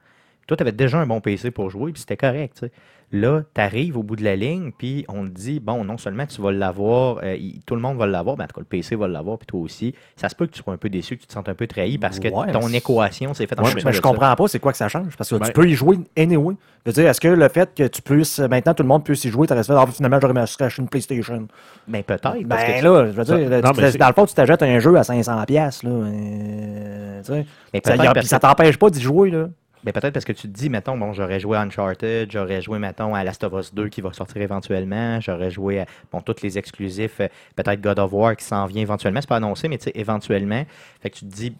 Toi, 0.46 0.56
tu 0.56 0.62
avais 0.62 0.72
déjà 0.72 0.98
un 0.98 1.06
bon 1.06 1.20
PC 1.20 1.50
pour 1.50 1.70
jouer, 1.70 1.92
puis 1.92 2.00
c'était 2.00 2.16
correct. 2.16 2.64
Là, 3.12 3.42
tu 3.54 3.60
arrives 3.60 3.96
au 3.96 4.02
bout 4.02 4.16
de 4.16 4.24
la 4.24 4.34
ligne, 4.34 4.72
puis 4.76 5.04
on 5.08 5.24
te 5.24 5.28
dit, 5.30 5.60
bon, 5.60 5.84
non 5.84 5.98
seulement 5.98 6.26
tu 6.26 6.40
vas 6.42 6.50
l'avoir, 6.50 7.20
euh, 7.22 7.36
tout 7.64 7.76
le 7.76 7.80
monde 7.80 7.96
va 7.96 8.06
l'avoir, 8.06 8.36
mais 8.36 8.44
en 8.44 8.46
tout 8.48 8.54
cas, 8.54 8.60
le 8.62 8.66
PC 8.66 8.96
va 8.96 9.06
l'avoir, 9.06 9.38
puis 9.38 9.46
toi 9.46 9.60
aussi. 9.60 9.94
Ça 10.16 10.28
se 10.28 10.34
peut 10.34 10.46
que 10.46 10.52
tu 10.52 10.62
sois 10.62 10.74
un 10.74 10.78
peu 10.78 10.88
déçu, 10.88 11.16
que 11.16 11.20
tu 11.20 11.28
te 11.28 11.32
sentes 11.32 11.48
un 11.48 11.54
peu 11.54 11.66
trahi 11.68 11.96
parce 11.98 12.18
que 12.18 12.26
Ouais, 12.28 12.50
ton 12.50 12.66
mais- 12.68 12.78
équation 12.78 13.32
s'est 13.32 13.46
faite 13.46 13.60
en 13.60 13.62
Ouais, 13.64 13.70
mais 13.74 13.82
je 13.92 13.96
ça. 13.96 14.00
comprends 14.00 14.34
pas 14.34 14.48
c'est 14.48 14.58
quoi 14.58 14.72
que 14.72 14.78
ça 14.78 14.88
change. 14.88 15.16
Parce 15.16 15.30
que 15.30 15.36
Ben- 15.36 15.46
tu 15.46 15.52
peux 15.52 15.68
y 15.68 15.74
jouer 15.74 15.98
anyway. 16.16 16.56
Je 16.84 16.90
veux 16.90 16.94
dire, 16.94 17.08
est-ce 17.08 17.20
que 17.20 17.28
le 17.28 17.48
fait 17.48 17.72
que 17.74 17.86
tu 17.86 18.02
puisses, 18.02 18.40
maintenant 18.40 18.74
tout 18.74 18.82
le 18.82 18.88
monde 18.88 19.04
puisse 19.04 19.24
y 19.24 19.30
jouer, 19.30 19.46
tu 19.46 19.52
restes 19.52 19.70
fait, 19.70 19.76
ah, 19.78 19.86
finalement, 19.86 20.18
j'aurais 20.20 20.40
acheté 20.40 20.64
une 20.82 20.88
PlayStation. 20.88 21.46
Ben, 21.86 22.02
peut-être. 22.02 22.22
parce 22.22 22.62
Ben 22.64 22.72
que 22.72 22.78
tu- 22.78 22.84
là, 22.84 23.06
je 23.06 23.10
veux 23.12 23.24
Ça- 23.24 23.36
dire, 23.36 23.48
là, 23.48 23.60
non, 23.60 23.70
tu- 23.72 23.80
mais 23.80 23.90
c'est- 23.92 23.98
dans 23.98 24.08
le 24.08 24.14
fond, 24.14 24.26
tu 24.26 24.34
t'achètes 24.34 24.62
un 24.62 24.78
jeu 24.80 24.96
à 24.96 25.04
500$, 25.04 25.46
piastres, 25.46 25.84
là. 25.86 25.92
euh, 25.92 27.20
tu 27.22 27.32
sais. 27.32 27.46
mais 27.72 27.80
Ça, 27.84 27.96
ça 27.96 28.38
que- 28.38 28.40
t'empêche 28.42 28.76
pas 28.78 28.90
d'y 28.90 29.00
jouer, 29.00 29.30
là. 29.30 29.48
Ben, 29.84 29.92
peut-être 29.92 30.14
parce 30.14 30.24
que 30.24 30.32
tu 30.32 30.48
te 30.48 30.52
dis, 30.52 30.70
mettons, 30.70 30.96
bon, 30.96 31.12
j'aurais 31.12 31.38
joué 31.38 31.58
à 31.58 31.60
Uncharted, 31.60 32.30
j'aurais 32.32 32.62
joué, 32.62 32.78
mettons, 32.78 33.14
à 33.14 33.22
Last 33.22 33.44
of 33.44 33.52
Us 33.52 33.74
2 33.74 33.88
qui 33.88 34.00
va 34.00 34.14
sortir 34.14 34.40
éventuellement, 34.40 35.20
j'aurais 35.20 35.50
joué 35.50 35.80
à, 35.80 35.86
bon, 36.10 36.22
tous 36.22 36.42
les 36.42 36.56
exclusifs, 36.56 37.20
euh, 37.20 37.28
peut-être 37.54 37.82
God 37.82 37.98
of 37.98 38.12
War 38.12 38.34
qui 38.34 38.44
s'en 38.44 38.64
vient 38.64 38.80
éventuellement, 38.80 39.20
c'est 39.20 39.28
pas 39.28 39.36
annoncé, 39.36 39.68
mais 39.68 39.76
tu 39.76 39.84
sais, 39.84 39.92
éventuellement. 39.94 40.64
Fait 41.00 41.10
que 41.10 41.16
tu 41.16 41.26
te 41.26 41.34
dis, 41.34 41.54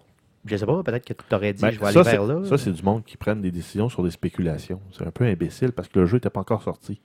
je 0.47 0.57
sais 0.57 0.65
pas, 0.65 0.83
peut-être 0.83 1.07
que 1.07 1.13
tu 1.13 1.25
t'aurais 1.29 1.53
dit, 1.53 1.63
Ben, 1.63 1.71
je 1.71 1.79
vais 1.79 1.93
ça, 1.93 2.01
aller 2.01 2.11
vers 2.11 2.25
là. 2.25 2.45
Ça, 2.45 2.57
c'est 2.57 2.73
du 2.73 2.83
monde 2.83 3.05
qui 3.05 3.19
prennent 3.19 3.43
des 3.43 3.51
décisions 3.51 3.91
sur 3.91 4.03
des 4.03 4.11
spéculations. 4.11 4.81
C'est 4.93 5.07
un 5.07 5.11
peu 5.11 5.25
imbécile 5.25 5.73
parce 5.73 5.89
que 5.89 6.01
le 6.01 6.07
jeu 6.07 6.17
n'était 6.17 6.31
pas 6.31 6.41
encore 6.41 6.63
sorti. 6.63 7.01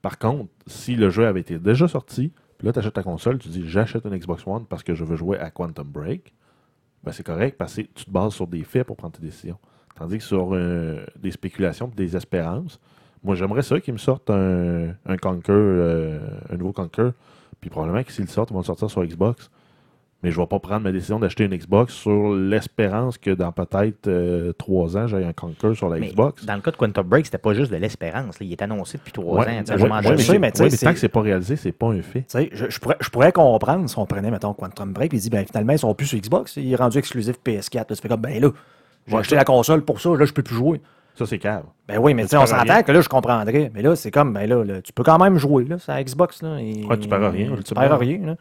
Par 0.00 0.18
contre, 0.18 0.50
si 0.66 0.96
le 0.96 1.10
jeu 1.10 1.26
avait 1.26 1.40
été 1.40 1.58
déjà 1.58 1.88
sorti, 1.88 2.32
puis 2.56 2.66
là, 2.66 2.72
tu 2.72 2.78
achètes 2.78 2.94
ta 2.94 3.02
console, 3.02 3.38
tu 3.38 3.48
dis 3.48 3.68
j'achète 3.68 4.04
une 4.06 4.16
Xbox 4.16 4.46
One 4.46 4.64
parce 4.66 4.82
que 4.82 4.94
je 4.94 5.04
veux 5.04 5.16
jouer 5.16 5.38
à 5.38 5.50
Quantum 5.50 5.86
Break, 5.86 6.34
ben, 7.02 7.12
c'est 7.12 7.22
correct 7.22 7.56
parce 7.58 7.74
que 7.74 7.82
tu 7.82 8.06
te 8.06 8.10
bases 8.10 8.32
sur 8.32 8.46
des 8.46 8.64
faits 8.64 8.86
pour 8.86 8.96
prendre 8.96 9.12
tes 9.14 9.22
décisions. 9.22 9.58
Tandis 9.96 10.18
que 10.18 10.24
sur 10.24 10.50
euh, 10.52 11.04
des 11.16 11.30
spéculations 11.30 11.90
et 11.92 11.96
des 11.96 12.16
espérances, 12.16 12.80
moi, 13.22 13.34
j'aimerais 13.36 13.62
ça 13.62 13.80
qu'ils 13.80 13.94
me 13.94 13.98
sortent 13.98 14.28
un, 14.30 14.88
un 15.06 15.16
Conquer, 15.16 15.52
euh, 15.52 16.18
un 16.50 16.56
nouveau 16.56 16.72
Conquer, 16.72 17.10
puis 17.60 17.70
probablement 17.70 18.02
que 18.02 18.12
s'ils 18.12 18.24
le 18.24 18.30
sortent, 18.30 18.50
ils 18.50 18.54
vont 18.54 18.60
le 18.60 18.64
sortir 18.66 18.90
sur 18.90 19.04
Xbox. 19.04 19.50
Mais 20.22 20.30
je 20.30 20.38
ne 20.38 20.42
vais 20.44 20.48
pas 20.48 20.58
prendre 20.58 20.80
ma 20.80 20.90
décision 20.90 21.18
d'acheter 21.18 21.44
une 21.44 21.54
Xbox 21.54 21.92
sur 21.92 22.34
l'espérance 22.34 23.18
que 23.18 23.30
dans 23.30 23.52
peut-être 23.52 24.06
euh, 24.08 24.52
trois 24.54 24.96
ans, 24.96 25.06
j'ai 25.06 25.22
un 25.22 25.34
Conquer 25.34 25.74
sur 25.74 25.88
la 25.90 25.98
Mais 25.98 26.08
Xbox. 26.08 26.44
Dans 26.46 26.54
le 26.54 26.62
cas 26.62 26.70
de 26.70 26.76
Quantum 26.76 27.06
Break, 27.06 27.26
c'était 27.26 27.36
pas 27.38 27.52
juste 27.52 27.70
de 27.70 27.76
l'espérance. 27.76 28.40
là. 28.40 28.46
Il 28.46 28.50
est 28.52 28.62
annoncé 28.62 28.96
depuis 28.98 29.12
trois 29.12 29.40
Ouais, 29.44 29.58
ans. 29.58 29.60
tu 29.60 29.66
sais, 29.66 29.74
ouais, 29.74 29.82
ouais, 29.82 29.88
mais 29.90 30.16
tu 30.16 30.22
sais, 30.22 30.32
ouais, 30.32 30.38
mais 30.38 30.50
c'est- 30.54 30.84
tant 30.86 30.92
que 30.94 30.98
c'est 30.98 31.08
pas 31.10 31.20
réalisé, 31.20 31.56
c'est 31.56 31.72
pas 31.72 31.88
un 31.88 32.00
fait. 32.00 32.20
Tu 32.22 32.24
sais, 32.28 32.48
je, 32.52 32.70
je 32.70 32.80
pourrais, 32.80 32.96
je 33.00 33.10
pourrais 33.10 33.32
comprendre 33.32 33.86
si 33.88 33.98
on 33.98 34.06
prenait, 34.06 34.30
mettons, 34.30 34.54
Quantum 34.54 34.92
Break, 34.94 35.12
et 35.12 35.18
dit, 35.18 35.28
ben 35.30 35.44
finalement, 35.46 35.74
ils 35.74 35.78
sont 35.78 35.94
plus 35.94 36.06
sur 36.06 36.18
Xbox, 36.18 36.56
il 36.56 36.72
est 36.72 36.76
rendu 36.76 36.96
exclusif 36.98 37.36
PS4. 37.44 37.90
Là, 37.90 37.96
tu 37.96 38.02
fais 38.02 38.08
comme, 38.08 38.20
ben 38.22 38.40
là, 38.40 38.48
j'ai 39.06 39.16
acheté 39.16 39.34
la 39.36 39.44
console 39.44 39.84
pour 39.84 40.00
ça, 40.00 40.10
là, 40.16 40.24
je 40.24 40.32
peux 40.32 40.42
plus 40.42 40.54
jouer. 40.56 40.80
Ça, 41.14 41.26
c'est 41.26 41.38
cave. 41.38 41.64
Ben 41.86 41.98
oui, 41.98 42.12
mais 42.12 42.22
tu 42.24 42.30
sais, 42.30 42.36
on 42.36 42.46
s'entend 42.46 42.82
que 42.82 42.90
là, 42.90 43.00
je 43.00 43.08
comprendrais. 43.08 43.70
Mais 43.72 43.82
là, 43.82 43.94
c'est 43.94 44.10
comme, 44.10 44.32
ben 44.32 44.48
là, 44.48 44.64
là, 44.64 44.82
tu 44.82 44.92
peux 44.92 45.04
quand 45.04 45.18
même 45.22 45.36
jouer, 45.38 45.64
là, 45.64 45.78
c'est 45.78 45.92
à 45.92 46.02
Xbox, 46.02 46.42
là. 46.42 46.58
et- 46.60 46.84
Ouais, 46.84 46.98
tu 46.98 47.08
perds 47.08 47.30
rien, 47.30 47.54
Tu 47.64 47.74
perds 47.74 47.98
rien, 47.98 48.18
là. 48.26 48.36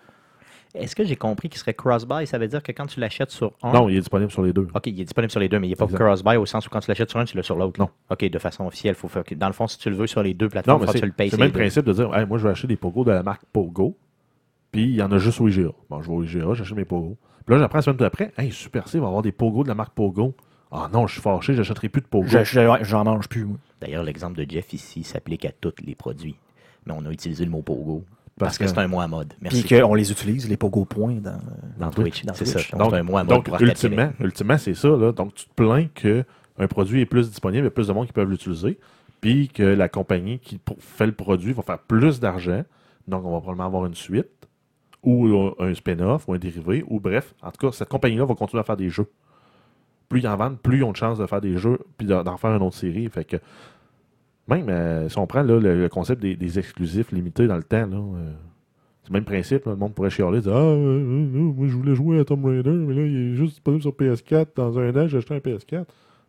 Est-ce 0.76 0.96
que 0.96 1.04
j'ai 1.04 1.16
compris 1.16 1.50
qu'il 1.50 1.60
serait 1.60 1.76
cross-buy? 1.76 2.26
Ça 2.26 2.40
veut 2.40 2.48
dire 2.48 2.64
que 2.64 2.72
quand 2.72 2.88
tu 2.88 3.00
l'achètes 3.00 3.30
sur 3.30 3.52
un. 3.62 3.72
Non, 3.74 3.90
il 3.90 3.98
est 3.98 4.00
disponible 4.00 4.32
sur 4.32 4.42
les 4.42 4.54
deux. 4.54 4.68
OK, 4.74 4.88
il 4.88 5.00
est 5.00 5.04
disponible 5.04 5.30
sur 5.30 5.40
les 5.40 5.48
deux, 5.48 5.60
mais 5.60 5.68
il 5.68 5.70
n'est 5.70 5.76
pas 5.76 5.86
cross-buy 5.86 6.36
au 6.38 6.48
sens 6.48 6.66
où 6.66 6.72
quand 6.72 6.80
tu 6.80 6.90
l'achètes 6.90 7.12
sur 7.12 7.20
un, 7.20 7.26
tu 7.26 7.38
l'as 7.38 7.44
sur 7.44 7.56
l'autre. 7.56 7.80
Non. 7.80 7.90
OK, 8.10 8.28
de 8.28 8.40
façon 8.40 8.66
officielle. 8.66 8.96
Faut 8.96 9.08
faire... 9.08 9.22
Dans 9.36 9.46
le 9.46 9.54
fond, 9.54 9.68
si 9.68 9.78
tu 9.78 9.92
le 9.92 9.96
veux 9.96 10.08
sur 10.08 10.24
les 10.24 10.34
deux 10.34 10.50
plateformes, 10.50 10.80
Non, 10.80 10.82
mais 10.82 10.88
faut 10.88 10.94
que 10.94 10.98
c'est 10.98 11.02
tu 11.04 11.06
le 11.06 11.14
payes 11.14 11.30
c'est 11.30 11.36
sur 11.36 11.44
le 11.46 11.52
même 11.52 11.54
principe 11.54 11.86
de 11.86 11.94
dire 11.94 12.16
Hey, 12.16 12.26
moi, 12.26 12.40
je 12.40 12.44
vais 12.46 12.50
acheter 12.50 12.66
des 12.68 12.76
pogos 12.76 13.04
de 13.04 13.12
la 13.12 13.22
marque 13.22 13.44
Pogo, 13.54 13.96
puis 14.72 14.86
il 14.86 14.96
y 14.96 15.04
en 15.04 15.12
a 15.12 15.20
juste 15.20 15.40
au 15.42 15.48
IGA. 15.48 15.70
Bon, 15.92 16.02
je 16.02 16.08
vais 16.10 16.16
au 16.16 16.24
IGA, 16.24 16.54
j'achète 16.56 16.76
mes 16.76 16.86
pogos. 16.86 17.18
Puis 17.46 17.54
là, 17.54 17.62
j'apprends 17.62 17.78
la 17.78 17.82
semaine 17.84 17.98
d'après, 17.98 18.34
hey, 18.40 18.52
Super 18.52 18.88
C 18.88 18.98
va 18.98 19.06
avoir 19.06 19.22
des 19.22 19.32
Pogo 19.32 19.62
de 19.64 19.68
la 19.68 19.76
marque 19.76 19.94
Pogo. 19.94 20.34
Ah 20.76 20.90
non, 20.92 21.06
je 21.08 21.14
suis 21.14 21.22
fâché, 21.22 21.54
j'achèterai 21.54 21.88
plus 21.90 22.02
de 22.02 22.08
Pogo. 22.08 22.28
Je- 22.28 22.44
je- 22.44 22.84
J'en 22.84 23.04
mange 23.04 23.28
plus, 23.30 23.46
moi. 23.46 23.58
D'ailleurs, 23.80 24.04
l'exemple 24.04 24.44
de 24.44 24.50
Jeff 24.50 24.74
ici 24.74 25.04
s'applique 25.04 25.46
à 25.46 25.52
tous 25.52 25.74
les 25.86 25.94
produits. 25.96 26.36
Mais 26.86 26.94
on 26.98 27.06
a 27.06 27.12
utilisé 27.12 27.46
le 27.46 27.52
mot 27.52 27.62
Pogo. 27.62 28.04
Parce, 28.40 28.58
Parce 28.58 28.58
que, 28.58 28.64
que- 28.64 28.70
c'est 28.72 28.80
un 28.80 28.88
mot 28.88 29.00
à 29.00 29.08
mode. 29.08 29.34
Merci. 29.42 29.62
Puis 29.64 29.80
qu'on 29.80 29.94
les 29.94 30.12
utilise, 30.12 30.50
les 30.50 30.58
pogo 30.58 30.86
points, 30.86 31.14
dans, 31.22 31.40
dans 31.78 31.92
Twitch, 31.92 32.26
dans 32.26 32.34
c'est 32.34 32.46
ça. 32.46 32.60
Donc, 32.76 32.90
c'est 32.90 32.98
un 32.98 33.04
mot 33.04 33.18
à 33.18 33.24
mode 33.24 33.30
donc, 33.30 33.46
pour 33.46 33.62
ultimement, 33.62 34.12
ultimement 34.20 34.58
c'est 34.58 34.74
ça. 34.74 34.88
Là. 34.90 35.12
Donc, 35.12 35.36
tu 35.36 35.46
te 35.46 35.54
plains 35.54 35.86
qu'un 35.94 36.68
produit 36.68 37.02
est 37.02 37.06
plus 37.06 37.30
disponible, 37.30 37.62
il 37.62 37.66
y 37.66 37.68
a 37.68 37.72
plus 37.72 37.88
de 37.90 37.94
monde 37.94 38.08
qui 38.08 38.12
peuvent 38.14 38.28
l'utiliser, 38.32 38.80
puis 39.22 39.50
que 39.50 39.62
la 39.62 39.88
compagnie 39.88 40.40
qui 40.40 40.60
fait 40.80 41.06
le 41.06 41.12
produit 41.12 41.54
va 41.54 41.62
faire 41.62 41.78
plus 41.78 42.20
d'argent. 42.20 42.64
Donc, 43.08 43.24
on 43.24 43.34
va 43.34 43.38
probablement 43.40 43.68
avoir 43.68 43.86
une 43.86 43.94
suite, 43.94 44.48
ou 45.04 45.28
euh, 45.28 45.54
un 45.60 45.74
spin-off, 45.76 46.28
ou 46.28 46.34
un 46.34 46.40
dérivé, 46.40 46.84
ou 46.88 47.00
bref. 47.00 47.36
En 47.44 47.52
tout 47.52 47.68
cas, 47.68 47.72
cette 47.72 47.90
compagnie-là 47.90 48.26
va 48.26 48.34
continuer 48.34 48.62
à 48.62 48.64
faire 48.64 48.78
des 48.78 48.90
jeux. 48.90 49.06
Plus 50.14 50.22
ils 50.22 50.28
en 50.28 50.38
vendent, 50.38 50.60
plus 50.60 50.78
ils 50.78 50.84
ont 50.84 50.92
de 50.92 50.98
chances 50.98 51.18
de 51.18 51.26
faire 51.26 51.42
des 51.42 51.58
jeux, 51.58 51.80
puis 51.98 52.06
d'en 52.06 52.38
faire 52.38 52.52
une 52.52 52.62
autre 52.62 52.76
série. 52.76 53.10
Fait 53.10 53.26
que, 53.26 53.38
même 54.48 54.70
euh, 54.70 55.10
si 55.10 55.18
on 55.18 55.26
prend 55.26 55.42
le, 55.42 55.88
concept 55.88 56.22
des, 56.22 56.60
exclusifs 56.60 57.12
limités 57.12 57.48
dans 57.48 57.58
le 57.58 57.64
temps, 57.64 57.90
euh, 57.90 58.32
c'est 59.02 59.10
le 59.10 59.14
même 59.14 59.26
principe. 59.26 59.66
le 59.66 59.76
monde 59.76 59.96
pourrait 59.96 60.12
chialer, 60.12 60.42
dire 60.42 60.54
Ah, 60.54 60.60
euh, 60.60 60.78
moi 60.78 61.68
je 61.68 61.76
voulais 61.76 61.96
jouer 61.96 62.20
à 62.20 62.26
Tomb 62.26 62.46
Raider, 62.46 62.70
mais 62.70 62.94
là 62.94 63.02
il 63.02 63.32
est 63.32 63.36
juste 63.36 63.54
disponible 63.54 63.82
sur 63.82 63.92
PS4. 63.92 64.48
Dans 64.56 64.78
un 64.78 64.96
an, 64.96 65.08
j'ai 65.08 65.18
acheté 65.18 65.34
un 65.34 65.40
PS4. 65.40 65.86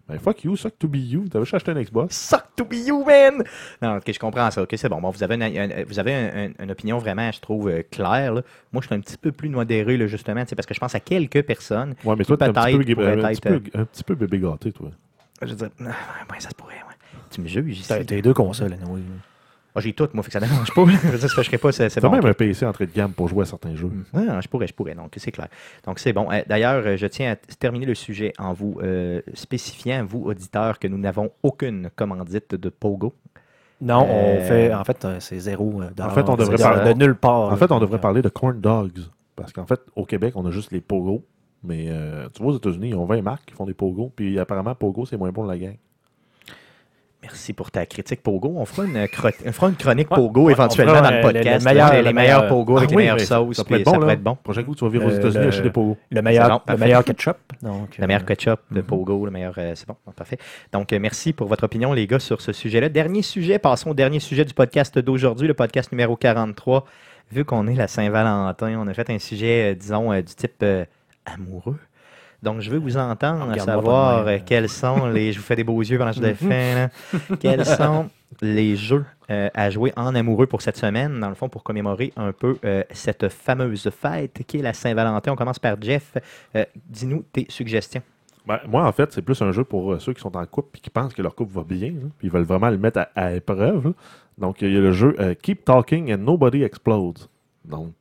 Ben 0.07 0.19
fuck 0.19 0.45
you, 0.45 0.55
suck 0.57 0.79
to 0.79 0.87
be 0.87 0.97
you. 0.97 1.29
T'avais 1.29 1.45
juste 1.47 1.55
acheté 1.55 1.71
un 1.71 1.83
Xbox. 1.83 2.15
Suck 2.15 2.45
to 2.57 2.65
be 2.67 2.75
you, 2.75 3.03
man! 3.07 3.43
Non, 3.81 3.97
ok, 3.97 4.13
je 4.13 4.19
comprends 4.19 4.51
ça. 4.51 4.63
Ok, 4.63 4.75
c'est 4.77 4.89
bon. 4.91 5.01
Bon, 5.01 5.09
vous 5.11 5.23
avez 5.23 5.35
une, 5.37 5.43
une- 5.43 5.85
vous 5.85 5.99
avez 5.99 6.13
un- 6.15 6.47
un- 6.49 6.65
une 6.65 6.71
opinion 6.71 6.99
vraiment, 6.99 7.33
je 7.33 7.41
trouve, 7.41 7.69
euh, 7.71 7.83
claire. 7.91 8.35
là. 8.35 8.43
Moi, 8.73 8.83
je 8.83 8.87
suis 8.89 8.95
un 8.95 9.01
petit 9.01 9.17
peu 9.17 9.33
plus 9.33 9.49
modéré, 9.49 9.97
là, 9.97 10.07
justement, 10.07 10.45
sais, 10.47 10.55
parce 10.55 10.67
que 10.67 10.75
je 10.75 10.81
pense 10.81 10.95
à 10.95 11.01
quelques 11.01 11.43
personnes. 11.43 11.95
Ouais, 12.05 12.15
mais 12.19 12.25
toi, 12.27 12.37
t'es 12.37 12.45
un 12.45 12.53
petit, 12.53 12.77
peu, 12.77 12.85
Peut-être 12.85 12.95
pourrait 12.97 13.13
un, 13.25 13.29
petit 13.29 13.49
être, 13.49 13.61
peu, 13.73 13.79
un 13.79 13.85
petit 13.87 14.05
peu 14.05 14.15
bébé 14.15 14.39
gâté, 14.41 14.73
toi. 14.73 14.91
Je 15.41 15.47
veux 15.49 15.55
dire, 15.57 15.71
ouais, 15.81 16.41
ça 16.41 16.51
se 16.51 16.55
pourrait, 16.55 16.75
ouais. 16.75 17.19
Tu 17.31 17.41
me 17.41 17.49
juges 17.49 17.79
ici. 17.79 17.89
T'as 17.89 18.05
t'as 18.05 18.15
les 18.15 18.23
deux 18.23 18.35
consoles, 18.35 18.75
anyway. 18.75 19.01
Ah, 19.77 19.81
j'ai 19.81 19.93
tout, 19.93 20.09
moi, 20.15 20.23
fait 20.23 20.29
que 20.31 20.33
ça 20.35 20.41
ne 20.41 20.47
dérange 20.47 20.73
pas. 20.73 20.87
ça, 21.19 21.27
je 21.43 21.43
serais 21.43 21.59
pas, 21.59 21.73
c'est 21.73 22.01
bon. 22.01 22.11
même 22.11 22.25
un 22.25 22.33
PC 22.33 22.65
entrée 22.65 22.87
de 22.87 22.93
gamme 22.93 23.11
pour 23.13 23.27
jouer 23.29 23.43
à 23.43 23.45
certains 23.47 23.75
jeux. 23.75 23.91
Ouais, 24.13 24.25
non, 24.25 24.41
je 24.41 24.47
pourrais, 24.49 24.69
je 24.69 24.73
pourrais. 24.75 24.95
Donc, 24.95 25.13
c'est 25.17 25.33
clair. 25.33 25.49
Donc, 25.85 25.99
c'est 25.99 26.13
bon. 26.13 26.31
Euh, 26.31 26.43
D'ailleurs, 26.47 26.83
euh, 26.87 26.97
je 26.97 27.07
tiens 27.09 27.33
à 27.33 27.37
terminer 27.37 27.85
le 27.87 27.95
sujet 27.97 28.33
en 28.39 28.53
vous 28.53 28.79
euh, 28.85 29.21
spécifiant, 29.35 30.05
vous, 30.09 30.23
auditeurs, 30.27 30.79
que 30.79 30.87
nous 30.87 30.99
n'avons 30.99 31.31
aucune 31.43 31.91
commandite 31.97 32.55
de 32.55 32.69
Pogo. 32.69 33.15
Non, 33.81 34.07
Euh, 34.09 34.39
on 34.39 34.45
fait. 34.45 34.73
En 34.75 34.85
fait, 34.85 35.07
c'est 35.19 35.41
zéro. 35.41 35.83
En 36.01 36.11
fait, 36.11 36.29
on 36.29 36.37
devrait 36.37 36.57
de, 36.57 36.63
parler- 36.63 36.95
de 36.95 36.99
nulle 36.99 37.17
part. 37.17 37.53
En 37.53 37.57
fait, 37.57 37.71
on 37.73 37.81
devrait 37.81 38.01
parler 38.01 38.23
de 38.23 38.29
corn 38.29 38.61
dogs. 38.61 39.01
Parce 39.35 39.53
qu'en 39.53 39.67
fait, 39.67 39.81
au 39.97 40.05
Québec, 40.05 40.35
on 40.37 40.47
a 40.47 40.51
juste 40.53 40.71
les 40.71 40.81
Pogo. 40.81 41.25
Mais 41.65 41.87
euh, 41.89 42.29
tu 42.33 42.43
vois, 42.43 42.53
aux 42.53 42.57
États-Unis, 42.57 42.91
ils 42.91 42.95
ont 42.95 43.07
20 43.07 43.23
marques 43.23 43.47
qui 43.47 43.55
font 43.55 43.67
des 43.67 43.75
Pogo. 43.75 44.13
Puis 44.15 44.39
apparemment, 44.39 44.77
Pogo, 44.77 45.05
c'est 45.07 45.17
moins 45.17 45.33
bon 45.33 45.43
de 45.45 45.49
la 45.49 45.59
gang. 45.59 45.77
Merci 47.27 47.55
pour 47.55 47.71
ta 47.71 47.87
critique 47.87 48.23
Pogo. 48.23 48.53
On 48.57 48.67
fera 48.67 48.87
une, 48.87 49.07
cro- 49.07 49.31
on 49.47 49.53
fera 49.53 49.69
une 49.71 49.77
chronique 49.77 50.11
Ouais, 50.11 50.17
Pogo 50.17 50.43
ouais, 50.45 50.53
éventuellement 50.53 50.95
fera, 50.95 51.11
dans 51.11 51.17
le 51.17 51.23
podcast. 51.23 51.65
le 51.67 51.73
meilleur- 51.73 51.89
là, 51.89 51.95
les 51.95 52.03
le 52.03 52.13
meilleurs 52.13 52.43
meilleur- 52.43 52.49
Pogo 52.49 52.77
avec 52.77 52.89
Ah 52.89 52.91
les 52.91 52.97
oui, 52.97 53.03
meilleures 53.03 53.21
sauces. 53.21 53.57
Ça 53.57 53.65
pourrait 53.65 53.81
être 53.81 54.21
bon, 54.23 54.33
être. 54.33 54.43
Prochain 54.43 54.63
coup, 54.63 54.75
tu 54.75 54.85
vas 54.85 54.91
vivre 54.91 55.07
aux 55.07 55.11
Euh, 55.11 55.17
États-Unis 55.19 55.47
acheter 55.47 55.63
des 55.63 55.71
Pogo. 55.71 55.97
Le 56.11 56.23
meilleur, 56.23 56.45
C'est 56.45 56.51
bon, 56.51 56.55
le 56.57 56.61
parfait. 56.67 56.85
meilleur 56.85 57.05
ketchup. 57.05 57.37
Donc, 57.63 57.97
Le 57.99 58.07
meilleur 58.07 58.23
euh, 58.23 58.27
ketchup 58.27 58.61
de 58.71 58.77
Mhm. 58.81 58.83
Pogo, 58.83 59.25
le 59.25 59.31
meilleur. 59.31 59.55
euh, 59.57 59.73
c'est 59.75 59.89
bon, 59.89 59.97
parfait. 60.15 60.37
Donc, 60.73 60.93
merci 60.93 61.33
pour 61.33 61.49
votre 61.49 61.65
opinion, 61.65 61.93
les 61.95 62.07
gars, 62.07 62.19
sur 62.19 62.43
ce 62.43 62.53
sujet-là. 62.53 62.91
Dernier 62.91 63.23
sujet, 63.23 63.59
passons 63.59 63.91
au 63.91 63.95
dernier 63.95 64.21
sujet 64.21 64.45
du 64.45 64.53
podcast 64.53 64.99
d'aujourd'hui, 64.99 65.49
le 65.49 65.55
podcast 65.55 65.91
numéro 65.93 66.17
43. 66.17 66.85
Vu 67.33 67.47
qu'on 67.47 67.67
est 67.69 67.75
la 67.75 67.89
Saint-Valentin, 67.89 68.79
on 68.79 68.87
a 68.87 68.93
fait 68.93 69.09
un 69.09 69.19
sujet, 69.19 69.75
disons, 69.75 70.13
du 70.15 70.25
type 70.25 70.63
amoureux. 71.25 71.79
Donc, 72.45 72.61
je 72.61 72.71
veux 72.71 72.79
vous 72.79 72.97
entendre 72.97 73.43
à 73.43 73.47
Regarde-moi 73.53 73.65
savoir 73.65 74.27
euh, 74.29 74.39
quels 74.45 74.69
sont 74.69 75.07
les. 75.07 75.33
Je 75.33 75.39
vous 75.39 75.45
fais 75.45 75.57
des 75.57 75.65
beaux 75.65 75.81
yeux 75.83 75.99
pendant 75.99 76.11
que 76.13 76.17
je 76.19 76.23
le 76.27 76.35
fais. 76.35 76.75
là. 76.75 76.89
Quels 77.41 77.65
sont 77.65 78.09
les 78.43 78.77
jeux 78.77 79.05
euh, 79.31 79.49
à 79.55 79.71
jouer 79.71 79.93
en 79.97 80.15
amoureux 80.15 80.47
pour 80.47 80.61
cette 80.63 80.77
semaine, 80.77 81.19
dans 81.21 81.29
le 81.29 81.35
fond, 81.35 81.49
pour 81.49 81.63
commémorer 81.63 82.13
un 82.17 82.33
peu 82.33 82.59
euh, 82.65 82.83
cette 82.91 83.29
fameuse 83.29 83.89
fête 83.91 84.43
qui 84.47 84.59
est 84.59 84.63
la 84.63 84.73
Saint-Valentin. 84.73 85.33
On 85.33 85.37
commence 85.37 85.59
par 85.59 85.77
Jeff. 85.81 86.13
Euh, 86.55 86.65
Dis-nous 86.89 87.25
tes 87.33 87.47
suggestions. 87.49 88.03
Ben, 88.47 88.61
moi, 88.69 88.85
en 88.87 88.93
fait, 88.93 89.11
c'est 89.13 89.23
plus 89.23 89.41
un 89.41 89.53
jeu 89.53 89.65
pour 89.65 89.93
euh, 89.95 89.99
ceux 89.99 90.13
qui 90.13 90.21
sont 90.21 90.37
en 90.37 90.45
couple 90.45 90.77
et 90.77 90.81
qui 90.81 90.91
pensent 90.91 91.15
que 91.15 91.23
leur 91.23 91.35
couple 91.35 91.55
va 91.55 91.65
bien. 91.65 91.89
là, 91.93 92.09
puis 92.19 92.27
ils 92.29 92.31
veulent 92.31 92.43
vraiment 92.43 92.69
le 92.69 92.77
mettre 92.77 92.99
à, 92.99 93.09
à 93.15 93.33
épreuve. 93.33 93.87
là. 93.87 93.93
Donc, 94.37 94.61
il 94.61 94.73
y 94.73 94.77
a 94.77 94.81
le 94.81 94.93
jeu 94.93 95.15
euh, 95.21 95.35
Keep 95.35 95.65
Talking 95.65 96.13
and 96.13 96.19
Nobody 96.19 96.63
Explodes. 96.65 97.21
Donc, 97.65 97.95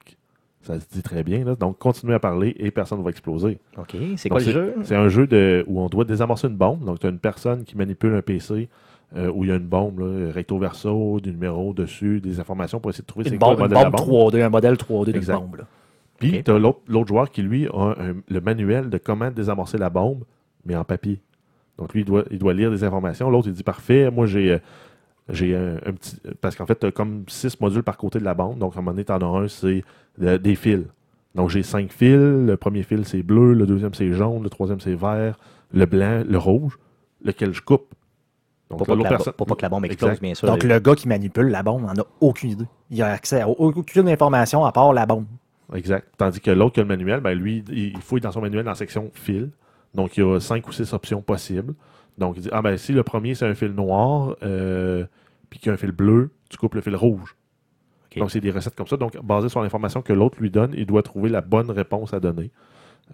ça 0.64 0.80
se 0.80 0.86
dit 0.92 1.04
très 1.04 1.24
bien. 1.24 1.44
là. 1.46 1.56
Donc, 1.56 1.78
continuez 1.78 2.14
à 2.16 2.20
parler 2.20 2.56
et 2.58 2.72
personne 2.72 3.00
ne 3.00 3.04
va 3.04 3.10
exploser. 3.12 3.60
OK. 3.78 3.96
C'est 4.18 4.30
quoi 4.30 4.40
le 4.40 4.46
jeu? 4.52 4.76
C'est 4.84 4.96
un 4.96 5.10
jeu 5.10 5.28
de, 5.28 5.64
où 5.68 5.80
on 5.82 5.88
doit 5.90 6.06
désamorcer 6.06 6.48
une 6.48 6.56
bombe. 6.58 6.84
Donc, 6.84 7.00
tu 7.00 7.08
as 7.08 7.10
une 7.10 7.20
personne 7.20 7.64
qui 7.64 7.78
manipule 7.78 8.16
un 8.16 8.22
PC 8.22 8.70
euh, 9.16 9.30
où 9.32 9.44
il 9.44 9.50
y 9.50 9.54
a 9.54 9.56
une 9.56 9.68
bombe, 9.68 10.00
là, 10.00 10.32
recto 10.32 10.58
verso, 10.58 11.20
du 11.20 11.32
numéro 11.32 11.74
dessus, 11.74 12.20
des 12.20 12.40
informations 12.40 12.80
pour 12.80 12.90
essayer 12.90 13.04
de 13.04 13.08
trouver 13.08 13.26
c'est 13.26 13.34
Une 13.36 13.40
quoi 13.40 13.50
bombe, 13.56 13.60
le 13.60 13.66
une 13.66 13.70
modèle 13.70 13.80
de 13.80 13.84
la 13.84 13.90
bombe 13.98 14.08
bombe. 14.10 14.34
3D, 14.34 14.42
un 14.42 14.50
modèle 14.50 14.74
3D 14.76 15.12
d'une 15.12 15.36
bombe. 15.36 15.56
là. 15.58 15.64
Puis, 16.20 16.38
Ok. 16.40 16.44
tu 16.46 16.52
as 16.52 16.58
l'autre 16.58 16.80
l'autre 16.88 17.08
joueur 17.10 17.30
qui, 17.30 17.42
lui, 17.44 17.68
a 17.68 17.96
un- 18.00 18.16
le 18.28 18.42
manuel 18.42 18.90
de 18.90 18.98
comment 18.98 19.30
désamorcer 19.30 19.78
la 19.78 19.90
bombe, 19.90 20.24
mais 20.66 20.76
en 20.76 20.84
papier. 20.84 21.20
Donc, 21.78 21.94
lui, 21.94 22.02
il 22.02 22.06
doit, 22.06 22.24
il 22.32 22.40
doit 22.40 22.54
lire 22.54 22.72
des 22.72 22.84
informations. 22.84 23.30
L'autre, 23.30 23.48
il 23.50 23.54
dit 23.54 23.64
Parfait, 23.64 24.10
moi, 24.12 24.26
j'ai. 24.26 24.60
J'ai 25.30 25.56
un, 25.56 25.76
un 25.86 25.94
petit. 25.94 26.18
Parce 26.42 26.56
qu'en 26.56 26.66
fait, 26.66 26.80
tu 26.80 26.86
as 26.86 26.92
comme 26.92 27.24
six 27.28 27.60
modules 27.62 27.84
par 27.84 27.98
côté 27.98 28.20
de 28.20 28.24
la 28.26 28.34
bombe. 28.34 28.58
Donc, 28.60 28.76
à 28.76 28.80
un 28.80 28.82
moment 28.82 28.92
donné, 28.92 29.06
tu 29.06 29.12
en 29.12 29.20
as 29.22 29.40
un, 29.44 29.48
c'est 29.48 29.84
euh, 30.22 30.38
des 30.38 30.56
fils. 30.56 30.84
Donc, 31.36 31.50
j'ai 31.50 31.64
cinq 31.64 31.92
fils. 31.92 32.16
Le 32.18 32.56
premier 32.58 32.84
fil, 32.84 33.06
c'est 33.06 33.24
bleu. 33.24 33.54
Le 33.54 33.66
deuxième, 33.66 33.94
c'est 33.94 34.12
jaune. 34.14 34.44
Le 34.44 34.50
troisième, 34.50 34.80
c'est 34.80 34.96
vert. 34.96 35.38
Le 35.74 35.86
blanc, 35.86 36.24
le 36.28 36.38
rouge. 36.38 36.78
Lequel 37.24 37.54
je 37.54 37.62
coupe. 37.62 37.94
Donc, 38.70 38.80
Pour 38.80 38.88
pas, 38.88 38.96
que 39.04 39.08
personne- 39.10 39.34
pour 39.34 39.48
pas 39.48 39.56
que 39.56 39.62
la 39.62 39.70
bombe 39.70 39.86
explose, 39.86 40.10
Exact. 40.12 40.22
bien 40.22 40.34
sûr. 40.34 40.48
Donc, 40.48 40.64
le 40.64 40.80
gars 40.80 40.96
qui 40.96 41.08
manipule 41.08 41.48
la 41.48 41.64
bombe 41.64 41.84
n'en 41.84 41.94
a 42.02 42.06
aucune 42.22 42.52
idée. 42.52 42.66
Il 42.90 43.02
a 43.02 43.12
accès 43.12 43.42
à 43.42 43.48
aucune 43.48 44.10
information 44.10 44.66
à 44.66 44.72
part 44.72 44.92
la 44.94 45.06
bombe. 45.06 45.26
Exact. 45.74 46.08
Tandis 46.18 46.40
que 46.42 46.52
l'autre 46.52 46.74
qui 46.74 46.80
a 46.80 46.84
le 46.84 46.90
manuel, 46.90 47.20
ben 47.22 47.34
lui, 47.38 47.64
il 47.70 47.94
il 47.96 48.02
fouille 48.02 48.20
dans 48.22 48.32
son 48.32 48.42
manuel 48.42 48.64
dans 48.66 48.72
la 48.72 48.76
section 48.76 49.10
fil. 49.14 49.50
Donc, 49.94 50.18
il 50.18 50.24
y 50.24 50.28
a 50.28 50.40
cinq 50.40 50.68
ou 50.68 50.72
six 50.72 50.92
options 50.94 51.22
possibles. 51.22 51.74
Donc, 52.18 52.38
il 52.38 52.44
dit 52.44 52.50
Ah, 52.52 52.62
ben, 52.62 52.78
si 52.78 52.94
le 52.94 53.04
premier, 53.04 53.36
c'est 53.36 53.46
un 53.46 53.56
fil 53.56 53.72
noir, 53.72 54.36
euh, 54.44 55.06
puis 55.50 55.60
qu'il 55.60 55.68
y 55.68 55.70
a 55.72 55.74
un 55.74 55.78
fil 55.78 55.92
bleu, 55.92 56.32
tu 56.50 56.58
coupes 56.58 56.76
le 56.76 56.82
fil 56.82 56.96
rouge. 56.96 57.36
Donc, 58.18 58.32
c'est 58.32 58.42
des 58.42 58.52
recettes 58.52 58.76
comme 58.76 58.88
ça. 58.88 58.98
Donc, 58.98 59.18
basé 59.24 59.50
sur 59.50 59.62
l'information 59.62 60.02
que 60.04 60.14
l'autre 60.14 60.40
lui 60.40 60.52
donne, 60.52 60.74
il 60.78 60.86
doit 60.86 61.02
trouver 61.02 61.30
la 61.30 61.42
bonne 61.42 61.72
réponse 61.72 62.14
à 62.14 62.20
donner. 62.20 62.52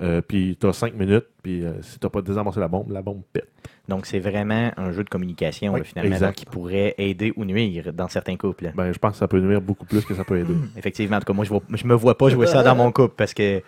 Euh, 0.02 0.22
puis, 0.22 0.58
tu 0.60 0.68
as 0.68 0.74
cinq 0.74 0.94
minutes, 0.94 1.26
puis 1.42 1.66
euh, 1.66 1.82
si 1.82 2.00
tu 2.00 2.06
n'as 2.06 2.10
pas 2.10 2.22
désamorcé 2.22 2.60
la 2.60 2.68
bombe, 2.68 2.92
la 2.92 3.02
bombe 3.02 3.22
pète. 3.34 3.50
Donc, 3.88 4.06
c'est 4.06 4.20
vraiment 4.20 4.72
un 4.78 4.92
jeu 4.92 5.04
de 5.04 5.10
communication, 5.10 5.74
Oui, 5.74 5.80
là, 5.80 5.84
finalement, 5.84 6.32
qui 6.32 6.46
pourrait 6.46 6.96
aider 6.98 7.34
ou 7.36 7.44
nuire 7.44 7.92
dans 7.94 8.08
certains 8.08 8.38
couples. 8.38 8.72
Ben, 8.76 8.92
je 8.92 9.00
pense 9.00 9.14
que 9.14 9.18
ça 9.18 9.28
peut 9.28 9.40
nuire 9.40 9.62
beaucoup 9.62 9.86
plus 9.86 10.06
que 10.06 10.14
ça 10.14 10.24
peut 10.24 10.38
aider. 10.38 10.54
Effectivement, 10.78 11.18
en 11.18 11.20
tout 11.20 11.26
cas, 11.26 11.34
moi, 11.34 11.46
je 11.46 11.54
ne 11.54 11.90
me 11.90 11.96
vois 11.96 12.18
pas 12.18 12.30
jouer 12.30 12.46
ça 12.48 12.62
dans 12.62 12.76
mon 12.76 12.92
couple 12.92 13.16
parce 13.16 13.34
que. 13.34 13.62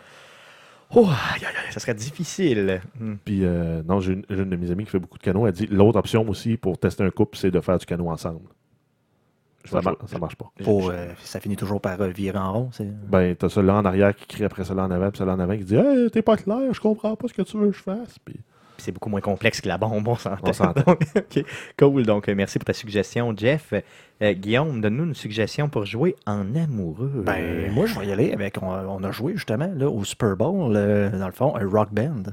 Oh, 0.94 1.06
aïe, 1.06 1.40
aïe, 1.40 1.46
aïe, 1.46 1.72
ça 1.74 1.80
serait 1.80 1.94
difficile. 1.94 2.82
Hmm. 3.00 3.16
Puis, 3.24 3.46
euh, 3.46 3.82
non, 3.84 4.00
j'ai 4.00 4.14
une, 4.14 4.24
de 4.50 4.56
mes 4.56 4.72
amies 4.72 4.84
qui 4.86 4.90
fait 4.92 5.00
beaucoup 5.00 5.18
de 5.18 5.24
canot. 5.24 5.48
Elle 5.48 5.54
dit 5.54 5.68
l'autre 5.68 5.98
option 6.00 6.28
aussi 6.28 6.58
pour 6.58 6.78
tester 6.78 7.04
un 7.04 7.10
couple, 7.12 7.38
c'est 7.38 7.52
de 7.52 7.60
faire 7.62 7.78
du 7.78 7.86
canot 7.86 8.10
ensemble. 8.10 8.42
Ça, 9.66 9.80
mar- 9.82 9.96
marche 10.20 10.36
pas. 10.36 10.52
Pour, 10.64 10.90
euh, 10.90 11.10
ça 11.22 11.40
finit 11.40 11.56
toujours 11.56 11.80
par 11.80 12.02
euh, 12.02 12.08
virer 12.10 12.40
en 12.40 12.52
rond. 12.52 12.70
c'est- 12.72 12.84
Ben, 13.08 13.36
t'as 13.36 13.48
celui-là 13.48 13.76
en 13.76 13.86
arrière 13.86 14.16
qui 14.16 14.26
crie 14.26 14.44
après 14.44 14.64
celui-là 14.64 14.86
en 14.86 14.92
avant, 14.92 15.10
puis 15.12 15.20
celui-là 15.20 15.36
en 15.36 15.40
avant 15.40 15.56
qui 15.56 15.64
dit 15.64 15.76
Hey, 15.76 16.10
t'es 16.10 16.24
pas 16.24 16.36
clair, 16.36 16.74
je 16.74 16.82
comprends 16.82 17.16
pas 17.16 17.28
ce 17.28 17.34
que 17.34 17.44
tu 17.44 17.58
veux 17.58 17.70
que 17.70 17.78
je 17.78 17.84
fasse. 17.84 18.18
Puis 18.26 18.36
c'est 18.82 18.92
beaucoup 18.92 19.10
moins 19.10 19.22
complexe 19.22 19.62
que 19.62 19.68
la 19.68 19.78
bombe, 19.78 20.08
on 20.08 20.16
s'entend. 20.16 20.98
Cool. 21.78 22.06
Donc, 22.06 22.28
euh, 22.28 22.36
merci 22.36 22.60
pour 22.60 22.66
ta 22.66 22.74
suggestion, 22.74 23.34
Jeff. 23.36 23.74
Euh, 24.22 24.34
Guillaume, 24.34 24.82
donne-nous 24.82 25.06
une 25.06 25.16
suggestion 25.16 25.70
pour 25.70 25.86
jouer 25.86 26.16
en 26.26 26.56
amoureux. 26.56 27.24
Ben, 27.26 27.72
moi, 27.72 27.86
je 27.86 28.00
vais 28.00 28.08
y 28.08 28.12
aller 28.12 28.34
avec. 28.34 28.62
On, 28.62 28.68
on 28.68 29.04
a 29.04 29.12
joué 29.12 29.34
justement 29.34 29.72
là, 29.76 29.90
au 29.90 30.04
Super 30.04 30.36
Bowl, 30.36 30.74
euh, 30.76 31.10
dans 31.10 31.28
le 31.28 31.34
fond, 31.34 31.56
un 31.56 31.68
rock 31.68 31.90
band. 31.92 32.24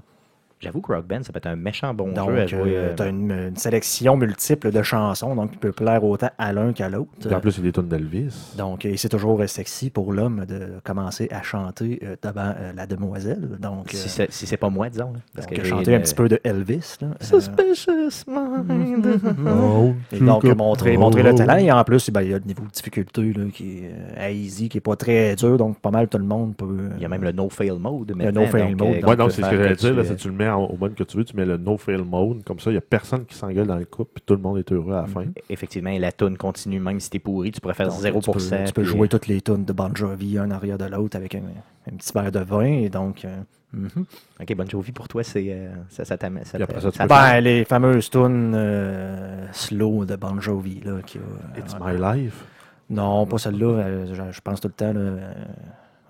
J'avoue 0.60 0.80
que 0.80 0.92
Rock 0.92 1.06
Band, 1.06 1.22
ça 1.22 1.32
peut 1.32 1.38
être 1.38 1.46
un 1.46 1.56
méchant 1.56 1.94
bon 1.94 2.12
Donc, 2.12 2.30
jeu 2.46 2.56
euh, 2.66 2.94
tu 2.96 3.02
as 3.02 3.08
une, 3.08 3.30
une 3.30 3.56
sélection 3.56 4.16
multiple 4.16 4.70
de 4.72 4.82
chansons, 4.82 5.34
donc 5.36 5.52
qui 5.52 5.56
peut 5.58 5.72
plaire 5.72 6.02
autant 6.04 6.30
à 6.38 6.52
l'un 6.52 6.72
qu'à 6.72 6.88
l'autre. 6.88 7.10
en 7.32 7.40
plus, 7.40 7.56
il 7.58 7.58
y 7.58 7.60
a 7.60 7.68
des 7.68 7.72
tonnes 7.72 7.88
d'Elvis. 7.88 8.54
Donc, 8.56 8.86
c'est 8.96 9.08
toujours 9.08 9.40
sexy 9.46 9.90
pour 9.90 10.12
l'homme 10.12 10.44
de 10.46 10.80
commencer 10.84 11.28
à 11.30 11.42
chanter 11.42 12.00
euh, 12.02 12.16
devant 12.22 12.52
euh, 12.58 12.72
la 12.74 12.86
demoiselle. 12.86 13.56
Donc, 13.60 13.90
si 13.90 13.96
euh, 13.96 14.08
c'est 14.08 14.32
si 14.32 14.46
c'est 14.46 14.56
pas 14.56 14.68
moi, 14.70 14.88
disons. 14.90 15.12
là, 15.12 15.20
parce 15.34 15.46
donc, 15.46 15.56
que 15.58 15.64
chanter 15.64 15.92
une- 15.92 15.98
un 15.98 16.00
petit 16.00 16.14
peu 16.14 16.28
de 16.28 16.40
Elvis. 16.44 16.96
là. 17.00 17.08
Euh, 17.08 17.14
Suspicious 17.24 18.24
mind. 18.26 19.06
Oh, 19.48 19.92
Et 20.12 20.18
donc, 20.20 20.42
tu 20.44 20.54
montrer, 20.54 20.96
montrer 20.96 21.22
le 21.22 21.34
talent. 21.34 21.56
Et 21.58 21.70
en 21.70 21.84
plus, 21.84 22.10
ben, 22.10 22.22
il 22.22 22.30
y 22.30 22.34
a 22.34 22.38
le 22.38 22.44
niveau 22.44 22.64
de 22.64 22.70
difficulté 22.70 23.32
là, 23.32 23.44
qui 23.52 23.78
est 23.84 23.90
euh, 24.18 24.30
easy, 24.30 24.68
qui 24.68 24.76
n'est 24.76 24.80
pas 24.82 24.96
très 24.96 25.34
dur. 25.36 25.56
Donc, 25.56 25.78
pas 25.78 25.90
mal 25.90 26.08
tout 26.08 26.18
le 26.18 26.24
monde 26.24 26.56
peut. 26.56 26.90
Il 26.96 27.02
y 27.02 27.04
a 27.04 27.08
même 27.08 27.22
le 27.22 27.32
no-fail 27.32 27.70
mode. 27.78 28.14
Le 28.16 28.30
no-fail 28.30 28.74
donc, 28.74 28.80
mode, 28.80 28.88
euh, 28.96 29.00
donc, 29.00 29.10
Ouais, 29.10 29.16
non, 29.16 29.26
tu 29.28 29.32
c'est 29.34 29.42
peux 29.42 29.46
ce 29.48 29.50
que 29.52 29.62
j'allais 29.62 29.74
dire. 29.76 29.94
Là, 29.94 30.02
tu, 30.02 30.08
si 30.08 30.16
tu 30.16 30.28
le 30.28 30.34
mets 30.34 30.47
en- 30.48 30.64
au 30.64 30.76
mode 30.76 30.94
que 30.94 31.04
tu 31.04 31.16
veux, 31.16 31.24
tu 31.24 31.36
mets 31.36 31.44
le 31.46 31.56
no-fail 31.56 31.98
mode. 32.02 32.42
Comme 32.44 32.58
ça, 32.60 32.70
il 32.70 32.74
n'y 32.74 32.78
a 32.78 32.82
personne 32.82 33.24
qui 33.24 33.34
s'engueule 33.34 33.66
dans 33.66 33.76
le 33.76 33.84
couple, 33.84 34.10
puis 34.14 34.22
tout 34.26 34.34
le 34.34 34.40
monde 34.40 34.58
est 34.58 34.70
heureux 34.72 34.94
à 34.94 35.02
la 35.02 35.06
fin. 35.06 35.24
Effectivement, 35.48 35.90
et 35.90 35.98
la 35.98 36.12
toune 36.12 36.36
continue, 36.36 36.80
même 36.80 37.00
si 37.00 37.10
t'es 37.10 37.18
pourri, 37.18 37.50
tu 37.52 37.60
pourrais 37.60 37.74
faire 37.74 37.88
donc, 37.88 38.00
0%. 38.00 38.20
Tu 38.20 38.30
peux, 38.56 38.64
tu 38.66 38.72
peux 38.72 38.82
puis- 38.82 38.90
jouer 38.90 39.08
toutes 39.08 39.26
les 39.26 39.40
tunes 39.40 39.64
de 39.64 39.72
Bon 39.72 39.94
Jovi 39.94 40.38
un 40.38 40.46
en 40.48 40.50
arrière 40.50 40.78
de 40.78 40.84
l'autre 40.86 41.16
avec 41.16 41.34
un, 41.34 41.42
un 41.90 41.96
petit 41.96 42.12
verre 42.12 42.32
de 42.32 42.40
vin. 42.40 42.64
Et 42.64 42.88
donc, 42.88 43.24
euh, 43.24 43.36
Mhm. 43.70 44.06
Ok, 44.40 44.54
Bon 44.56 44.66
Jovi, 44.66 44.92
pour 44.92 45.08
toi, 45.08 45.22
c'est 45.22 45.44
euh, 45.50 45.68
ça, 45.90 46.02
ça 46.06 46.16
ça 46.16 46.58
ça, 46.90 47.06
Ben, 47.06 47.40
les 47.40 47.64
fameuses 47.66 48.08
tunes 48.08 48.54
euh, 48.54 49.46
slow 49.52 50.06
de 50.06 50.16
Bon 50.16 50.40
Jovi. 50.40 50.80
Là, 50.84 51.02
qui, 51.04 51.18
a- 51.18 51.58
It's 51.58 51.74
My 51.78 51.96
Life. 52.00 52.44
Non, 52.88 53.26
pas 53.26 53.36
celle-là. 53.36 53.66
euh, 53.66 54.06
je, 54.14 54.32
je 54.32 54.40
pense 54.40 54.62
tout 54.62 54.68
le 54.68 54.72
temps. 54.72 54.94
Là, 54.94 55.00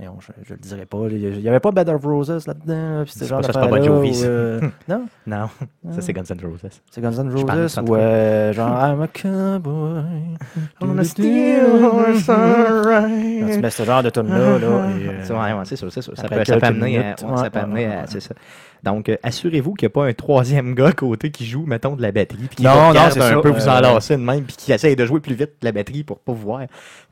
je, 0.01 0.33
je 0.47 0.55
le 0.55 0.61
dirais 0.61 0.87
pas. 0.87 0.99
là, 0.99 1.09
Il 1.11 1.41
n'y 1.41 1.49
avait 1.49 1.61
pas 1.61 1.71
Bed 1.73 1.89
of 1.89 2.05
Roses 2.05 2.47
là-dedans. 2.47 3.03
puis 3.05 3.13
ce 3.13 3.19
C'est 3.21 3.27
genre 3.27 3.41
pas 3.41 3.53
ça, 3.53 3.63
c'est 3.63 3.69
pas 3.71 3.83
Jovi, 3.83 4.21
euh, 4.25 4.61
non, 4.89 5.07
Non, 5.27 5.49
ça 5.93 6.01
c'est 6.01 6.13
Guns 6.13 6.23
N' 6.31 6.41
Roses. 6.45 6.81
c'est 6.91 7.01
Guns 7.01 7.13
N' 7.13 7.31
Roses. 7.33 7.79
Ou 7.87 7.97
euh, 7.97 8.53
genre 8.53 8.69
I'm 8.87 9.03
a 9.03 9.09
cowboy. 9.09 10.05
On 10.81 10.99
a 10.99 11.03
horse, 11.03 12.29
alright. 12.29 13.41
Quand 13.41 13.53
tu 13.53 13.59
mets 13.61 13.71
ce 13.71 13.83
genre 13.85 14.03
de 14.03 14.11
tune-là. 14.11 14.59
Là, 14.59 14.87
C'est 15.23 15.33
ouais, 15.33 15.39
ouais, 15.53 15.65
c'est 15.65 15.77
sûr, 15.77 15.91
c'est 15.93 16.03
sûr. 16.03 16.17
Ça 16.17 16.29
peut, 16.29 16.45
ça 16.45 16.57
peut 16.59 16.67
amener, 16.67 16.99
à, 16.99 17.17
ça 17.17 17.51
peut 17.51 17.59
amener 17.59 17.87
à- 17.87 18.07
c'est 18.07 18.21
ça. 18.21 18.35
Donc, 18.85 19.09
euh, 19.09 19.17
assurez-vous 19.25 19.75
qu'il 19.75 19.87
n'y 19.89 19.91
a 19.91 19.95
pas 19.95 20.07
un 20.07 20.13
troisième 20.13 20.75
gars 20.77 20.89
à 20.89 20.93
côté 20.93 21.33
qui 21.33 21.45
joue, 21.45 21.65
mettons, 21.67 21.97
de 21.97 22.03
la 22.03 22.13
batterie, 22.13 22.47
puis 22.47 22.57
qui 22.59 22.63
Non, 22.63 22.93
non, 22.93 23.01
c'est 23.11 23.21
un 23.21 23.31
ça, 23.31 23.41
peu 23.41 23.51
vous 23.51 23.69
enlacer 23.69 24.17
de 24.17 24.23
même, 24.23 24.45
puis 24.45 24.55
qui 24.57 24.73
essaye 24.73 24.95
de 24.95 25.05
jouer 25.05 25.19
plus 25.19 25.35
vite 25.35 25.51
de 25.61 25.65
la 25.67 25.73
batterie 25.73 26.05
pour 26.05 26.21
pas 26.21 26.31
vous 26.33 26.43
voir. 26.43 26.61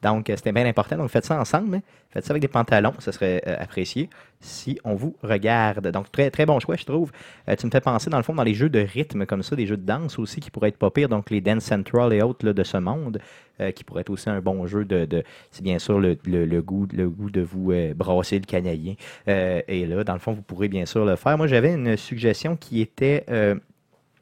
Donc, 0.01 0.27
c'était 0.29 0.53
bien 0.53 0.65
important. 0.65 0.97
Donc, 0.97 1.11
faites 1.11 1.25
ça 1.27 1.41
ensemble. 1.41 1.77
hein. 1.77 1.81
Faites 2.17 2.25
ça 2.25 2.33
avec 2.33 2.41
des 2.41 2.49
pantalons, 2.49 2.95
ça 2.99 3.13
serait 3.13 3.43
euh, 3.47 3.57
apprécié 3.59 4.09
si 4.41 4.79
on 4.85 4.95
vous 4.95 5.15
regarde. 5.23 5.87
Donc, 5.89 6.11
très, 6.11 6.31
très 6.31 6.47
bon 6.47 6.59
choix, 6.61 6.77
je 6.77 6.87
trouve. 6.87 7.13
Euh, 7.47 7.57
tu 7.57 7.67
me 7.67 7.71
fais 7.71 7.83
penser, 7.83 8.09
dans 8.09 8.17
le 8.17 8.23
fond, 8.23 8.33
dans 8.33 8.43
les 8.43 8.55
jeux 8.55 8.71
de 8.71 8.79
rythme 8.79 9.27
comme 9.27 9.43
ça, 9.43 9.55
des 9.55 9.67
jeux 9.67 9.77
de 9.77 9.85
danse 9.85 10.19
aussi 10.19 10.41
qui 10.41 10.51
pourraient 10.51 10.71
être 10.71 10.79
pas 10.79 10.91
pires, 10.91 11.11
donc 11.11 11.29
les 11.29 11.43
Dance 11.43 11.65
Central 11.65 12.15
et 12.15 12.23
autres 12.23 12.47
là, 12.47 12.55
de 12.55 12.63
ce 12.63 12.79
monde, 12.79 13.19
euh, 13.61 13.71
qui 13.71 13.85
pourraient 13.85 14.01
être 14.01 14.09
aussi 14.09 14.31
un 14.31 14.41
bon 14.41 14.67
jeu 14.67 14.87
de. 14.87 15.25
c'est 15.51 15.63
bien 15.63 15.79
sûr 15.79 16.01
le, 16.01 16.17
le- 16.25 16.63
goût, 16.63 16.89
le 16.91 17.11
goût 17.11 17.29
de 17.29 17.43
vous 17.43 17.75
brasser 17.95 18.39
le 18.39 18.47
canadien. 18.47 18.95
Et 19.27 19.85
là, 19.85 20.03
dans 20.03 20.15
le 20.15 20.19
fond, 20.19 20.33
vous 20.33 20.41
pourrez 20.41 20.69
bien 20.69 20.87
sûr 20.87 21.05
le 21.05 21.17
faire. 21.17 21.37
Moi, 21.37 21.49
j'avais 21.49 21.75
une 21.75 21.99
suggestion 21.99 22.57
qui 22.57 22.81
était. 22.81 23.27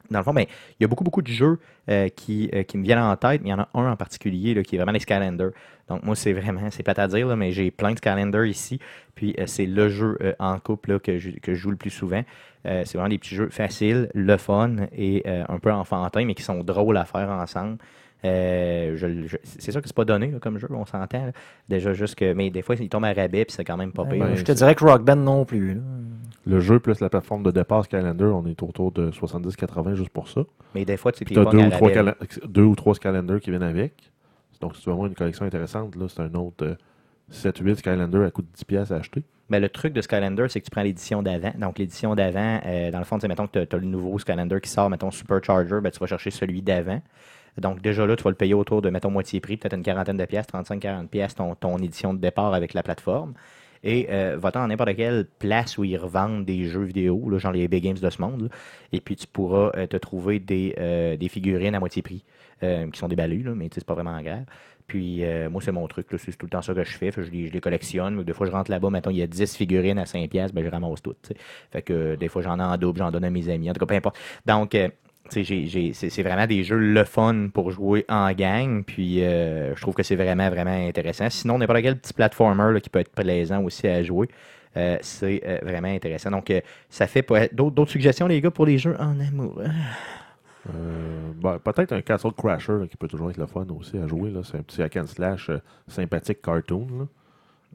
Dans 0.09 0.19
le 0.19 0.23
fond, 0.23 0.33
ben, 0.33 0.45
il 0.79 0.83
y 0.83 0.85
a 0.85 0.87
beaucoup, 0.87 1.03
beaucoup 1.03 1.21
de 1.21 1.27
jeux 1.27 1.59
euh, 1.89 2.09
qui, 2.09 2.49
euh, 2.53 2.63
qui 2.63 2.77
me 2.77 2.83
viennent 2.83 2.99
en 2.99 3.15
tête, 3.15 3.41
mais 3.41 3.49
il 3.49 3.51
y 3.51 3.53
en 3.53 3.59
a 3.59 3.69
un 3.73 3.91
en 3.91 3.95
particulier 3.95 4.53
là, 4.53 4.63
qui 4.63 4.75
est 4.75 4.77
vraiment 4.77 4.91
les 4.91 4.99
Skylanders. 4.99 5.51
Donc, 5.87 6.03
moi, 6.03 6.15
c'est 6.15 6.33
vraiment, 6.33 6.69
c'est 6.71 6.83
plate 6.83 6.99
à 6.99 7.07
dire, 7.07 7.27
là, 7.27 7.35
mais 7.35 7.51
j'ai 7.51 7.71
plein 7.71 7.91
de 7.91 7.97
Skylanders 7.97 8.45
ici. 8.45 8.79
Puis, 9.13 9.35
euh, 9.39 9.45
c'est 9.45 9.65
le 9.65 9.89
jeu 9.89 10.17
en 10.39 10.59
couple 10.59 10.93
là, 10.93 10.99
que, 10.99 11.17
je, 11.17 11.31
que 11.31 11.53
je 11.53 11.59
joue 11.59 11.71
le 11.71 11.77
plus 11.77 11.89
souvent. 11.89 12.23
C'est 12.63 12.93
vraiment 12.93 13.09
des 13.09 13.19
petits 13.19 13.35
jeux 13.35 13.49
faciles, 13.49 14.09
le 14.15 14.37
fun 14.37 14.87
et 14.91 15.23
un 15.27 15.59
peu 15.59 15.71
enfantins, 15.71 16.25
mais 16.25 16.33
qui 16.33 16.41
sont 16.41 16.63
drôles 16.63 16.97
à 16.97 17.05
faire 17.05 17.29
ensemble. 17.29 17.77
Euh, 18.25 18.95
je- 18.95 19.27
je- 19.27 19.37
c'est 19.43 19.71
sûr 19.71 19.81
que 19.81 19.87
c'est 19.87 19.95
pas 19.95 20.05
donné 20.05 20.31
là, 20.31 20.39
comme 20.39 20.57
jeu, 20.57 20.67
on 20.71 20.85
s'entend. 20.85 21.25
là. 21.27 21.31
Déjà, 21.69 21.93
juste 21.93 22.15
que. 22.15 22.33
Mais 22.33 22.49
des 22.49 22.61
fois, 22.61 22.75
il 22.79 22.89
tombe 22.89 23.05
à 23.05 23.13
rabais, 23.13 23.45
puis 23.45 23.53
c'est 23.55 23.63
quand 23.63 23.77
même 23.77 23.91
pas 23.91 24.05
pire. 24.05 24.19
ben, 24.25 24.35
je 24.35 24.43
te 24.43 24.51
dirais 24.51 24.75
que 24.75 24.83
Rock 24.83 25.03
Band 25.03 25.15
non 25.17 25.45
plus. 25.45 25.75
là. 25.75 25.81
Le 26.47 26.59
jeu 26.59 26.79
plus 26.79 26.99
la 26.99 27.09
plateforme 27.09 27.41
de 27.43 27.51
départ 27.51 27.87
Calendar, 27.87 28.35
on 28.35 28.45
est 28.45 28.61
autour 28.61 28.91
de 28.91 29.09
70-80 29.11 29.95
juste 29.95 30.09
pour 30.11 30.27
ça. 30.29 30.41
Mais 30.75 30.85
des 30.85 30.95
fois, 30.97 31.11
tu 31.11 31.23
pas 31.25 31.45
deux, 31.45 31.57
ou 31.57 31.69
trois 31.69 31.89
deux 32.47 32.63
ou 32.63 32.75
trois 32.75 32.93
Skylanders 32.95 33.39
qui 33.39 33.49
viennent 33.49 33.63
avec. 33.63 34.11
Donc, 34.61 34.75
si 34.75 34.81
tu 34.83 34.89
veux 34.89 34.93
avoir 34.93 35.07
une 35.07 35.15
collection 35.15 35.45
intéressante, 35.45 35.95
là, 35.95 36.05
c'est 36.07 36.21
un 36.21 36.33
autre 36.35 36.63
euh, 36.65 36.75
7-8 37.31 37.75
Skylanders 37.77 38.25
à 38.27 38.31
coût 38.31 38.41
de 38.43 38.47
10$ 38.55 38.63
piastres 38.65 38.93
à 38.93 38.97
acheter. 38.97 39.23
Ben, 39.49 39.59
le 39.59 39.69
truc 39.69 39.93
de 39.93 40.01
Skylander, 40.01 40.45
c'est 40.49 40.59
que 40.59 40.65
tu 40.65 40.71
prends 40.71 40.81
l'édition 40.81 41.21
d'avant. 41.21 41.51
Donc, 41.59 41.77
l'édition 41.77 42.15
d'avant, 42.15 42.59
euh, 42.65 42.89
dans 42.91 42.97
le 42.99 43.05
fond, 43.05 43.17
tu 43.17 43.21
sais, 43.21 43.27
mettons 43.27 43.45
que 43.47 43.63
tu 43.63 43.75
as, 43.75 43.79
le 43.79 43.85
nouveau 43.85 44.17
Skylander 44.17 44.59
qui 44.61 44.69
sort, 44.69 44.89
mettons 44.89 45.11
Supercharger, 45.11 45.81
ben, 45.81 45.91
tu 45.91 45.99
vas 45.99 46.07
chercher 46.07 46.31
celui 46.31 46.61
d'avant. 46.61 47.01
Donc, 47.57 47.81
déjà 47.81 48.05
là, 48.05 48.15
tu 48.15 48.23
vas 48.23 48.29
le 48.29 48.35
payer 48.35 48.53
autour 48.53 48.81
de, 48.81 48.89
mettons, 48.89 49.11
moitié 49.11 49.39
prix, 49.39 49.57
peut-être 49.57 49.75
une 49.75 49.83
quarantaine 49.83 50.17
de 50.17 50.25
pièces, 50.25 50.47
35-40 50.47 51.07
pièces, 51.07 51.35
ton, 51.35 51.55
ton 51.55 51.77
édition 51.77 52.13
de 52.13 52.19
départ 52.19 52.53
avec 52.53 52.73
la 52.73 52.83
plateforme. 52.83 53.33
Et 53.83 54.07
euh, 54.09 54.35
va-t'en 54.39 54.61
dans 54.61 54.67
n'importe 54.67 54.95
quelle 54.95 55.25
place 55.37 55.77
où 55.77 55.83
ils 55.83 55.97
revendent 55.97 56.43
des 56.43 56.65
jeux 56.65 56.83
vidéo, 56.83 57.29
là, 57.29 57.37
genre 57.37 57.51
les 57.51 57.67
Big 57.67 57.83
Games 57.83 57.97
de 57.97 58.09
ce 58.09 58.21
monde. 58.21 58.49
et 58.91 58.99
puis, 58.99 59.15
tu 59.15 59.27
pourras 59.27 59.71
euh, 59.75 59.87
te 59.87 59.97
trouver 59.97 60.39
des, 60.39 60.75
euh, 60.79 61.17
des 61.17 61.29
figurines 61.29 61.75
à 61.75 61.79
moitié 61.79 62.01
prix, 62.01 62.23
qui 62.61 62.99
sont 62.99 63.07
des 63.07 63.15
là, 63.15 63.53
mais 63.55 63.69
c'est 63.71 63.85
pas 63.85 63.93
vraiment 63.93 64.19
grave. 64.21 64.45
Puis, 64.87 65.23
euh, 65.23 65.49
moi, 65.49 65.61
c'est 65.61 65.71
mon 65.71 65.87
truc. 65.87 66.07
C'est 66.17 66.37
tout 66.37 66.45
le 66.45 66.51
temps 66.51 66.61
ça 66.61 66.73
que 66.73 66.83
je 66.83 66.97
fais. 66.97 67.11
Je, 67.11 67.31
les, 67.31 67.61
collectionne. 67.61 68.23
Des 68.23 68.33
fois, 68.33 68.45
je 68.45 68.51
rentre 68.51 68.69
là-bas. 68.69 68.89
Mettons, 68.89 69.09
il 69.09 69.17
y 69.17 69.21
a 69.23 69.27
10 69.27 69.55
figurines 69.55 69.97
à 69.97 70.05
5 70.05 70.29
pièces, 70.29 70.53
ben, 70.53 70.63
je 70.63 70.69
ramasse 70.69 71.01
toutes. 71.01 71.21
tu 71.23 71.29
sais. 71.29 71.35
Fait 71.71 71.81
que 71.81 72.15
des 72.15 72.27
fois, 72.27 72.41
j'en 72.41 72.59
ai 72.59 72.63
en 72.63 72.77
double, 72.77 72.99
j'en 72.99 73.11
donne 73.11 73.23
à 73.23 73.29
mes 73.29 73.49
amis. 73.49 73.69
En 73.69 73.73
tout 73.73 73.79
cas, 73.79 73.85
peu 73.87 73.95
importe. 73.95 74.17
Donc, 74.45 74.77
c'est 75.29 76.23
vraiment 76.23 76.47
des 76.47 76.63
jeux 76.63 76.77
le 76.77 77.03
fun 77.03 77.49
pour 77.53 77.71
jouer 77.71 78.05
en 78.09 78.31
gang. 78.33 78.83
Puis, 78.83 79.23
euh, 79.23 79.75
je 79.75 79.81
trouve 79.81 79.93
que 79.93 80.03
c'est 80.03 80.15
vraiment, 80.15 80.49
vraiment 80.49 80.87
intéressant. 80.87 81.29
Sinon, 81.29 81.57
n'importe 81.57 81.81
quel 81.81 81.97
petit 81.97 82.13
platformer 82.13 82.79
qui 82.81 82.89
peut 82.89 82.99
être 82.99 83.11
plaisant 83.11 83.63
aussi 83.63 83.87
à 83.87 84.03
jouer. 84.03 84.27
euh, 84.77 84.97
c'est 85.01 85.41
euh, 85.45 85.59
vraiment 85.63 85.87
intéressant. 85.87 86.31
Donc, 86.31 86.51
ça 86.89 87.07
fait 87.07 87.25
d'autres 87.53 87.91
suggestions, 87.91 88.27
les 88.27 88.41
gars, 88.41 88.51
pour 88.51 88.65
les 88.65 88.77
jeux 88.77 88.95
en 88.99 89.19
amour? 89.19 89.61
Ben, 91.35 91.59
Peut-être 91.59 91.93
un 91.93 92.01
Castle 92.01 92.31
Crasher 92.31 92.87
qui 92.89 92.97
peut 92.97 93.07
toujours 93.07 93.29
être 93.29 93.37
le 93.37 93.45
fun 93.45 93.65
aussi 93.77 93.97
à 93.97 94.07
jouer. 94.07 94.33
C'est 94.43 94.57
un 94.57 94.63
petit 94.63 94.81
hack 94.81 94.97
and 94.97 95.07
slash 95.07 95.51
sympathique 95.87 96.41
cartoon. 96.41 96.87
là. 96.99 97.05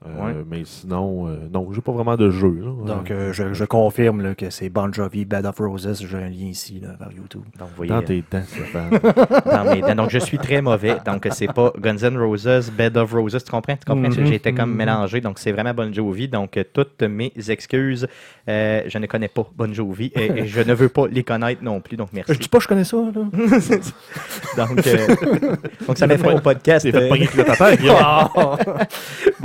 Euh, 0.06 0.08
Ouais. 0.24 0.32
Mais 0.50 0.62
sinon, 0.64 1.28
euh, 1.28 1.36
non, 1.52 1.68
j'ai 1.72 1.82
pas 1.82 1.92
vraiment 1.92 2.16
de 2.16 2.30
jeu. 2.30 2.58
là. 2.62 2.94
Donc, 2.94 3.10
Euh, 3.10 3.32
je, 3.34 3.52
je 3.52 3.64
confirme 3.66 4.22
là, 4.22 4.34
que 4.34 4.48
c'est 4.48 4.70
Bon 4.70 4.90
Jovi, 4.92 5.24
Bed 5.26 5.44
of 5.44 5.58
Roses. 5.58 6.02
J'ai 6.08 6.16
un 6.16 6.28
lien 6.28 6.46
ici 6.46 6.80
là, 6.82 6.90
vers 6.98 7.12
YouTube. 7.12 7.42
Donc, 7.58 7.68
vous 7.68 7.76
voyez, 7.76 7.90
dans 7.92 8.00
tes 8.02 8.24
dents, 8.30 8.42
Stéphane. 8.46 8.90
dans 9.44 9.64
mes 9.74 9.80
dents. 9.82 9.94
Donc, 9.94 10.10
je 10.10 10.18
suis 10.18 10.38
très 10.38 10.62
mauvais. 10.62 10.96
Donc, 11.04 11.28
c'est 11.32 11.52
pas 11.52 11.72
Guns 11.78 11.98
N' 12.02 12.16
Roses, 12.16 12.70
Bed 12.70 12.96
of 12.96 13.12
Roses. 13.12 13.44
Tu 13.44 13.50
comprends? 13.50 13.76
Tu 13.76 13.84
comprends? 13.86 14.08
Mhm, 14.08 14.24
J'étais 14.26 14.52
comme 14.54 14.74
mélangé. 14.74 15.20
Donc, 15.20 15.38
c'est 15.38 15.52
vraiment 15.52 15.74
Bon 15.74 15.92
Jovi. 15.92 16.28
Donc, 16.28 16.58
toutes 16.72 17.02
mes 17.02 17.32
excuses. 17.48 18.06
Euh, 18.48 18.82
je 18.86 18.96
ne 18.98 19.06
connais 19.06 19.28
pas 19.28 19.46
Bon 19.54 19.72
Jovi 19.72 20.10
et, 20.16 20.24
et 20.40 20.46
je 20.46 20.60
ne 20.62 20.72
veux 20.72 20.88
pas 20.88 21.06
les 21.08 21.22
connaître 21.24 21.62
non 21.62 21.80
plus. 21.80 21.96
Donc, 21.98 22.08
merci. 22.14 22.32
Je 22.32 22.38
dis 22.38 22.48
pas 22.48 22.56
que 22.58 22.64
je 22.64 22.68
connais 22.68 22.84
ça. 22.84 22.96
Là. 22.96 23.12
donc, 24.56 24.86
euh, 24.86 25.56
donc, 25.86 25.98
ça 25.98 26.06
met 26.06 26.16
fin 26.18 26.34
au 26.34 26.40
podcast. 26.40 26.90
Fait 26.90 26.96
euh, 26.96 27.14
le 27.36 27.44
tata, 27.44 27.70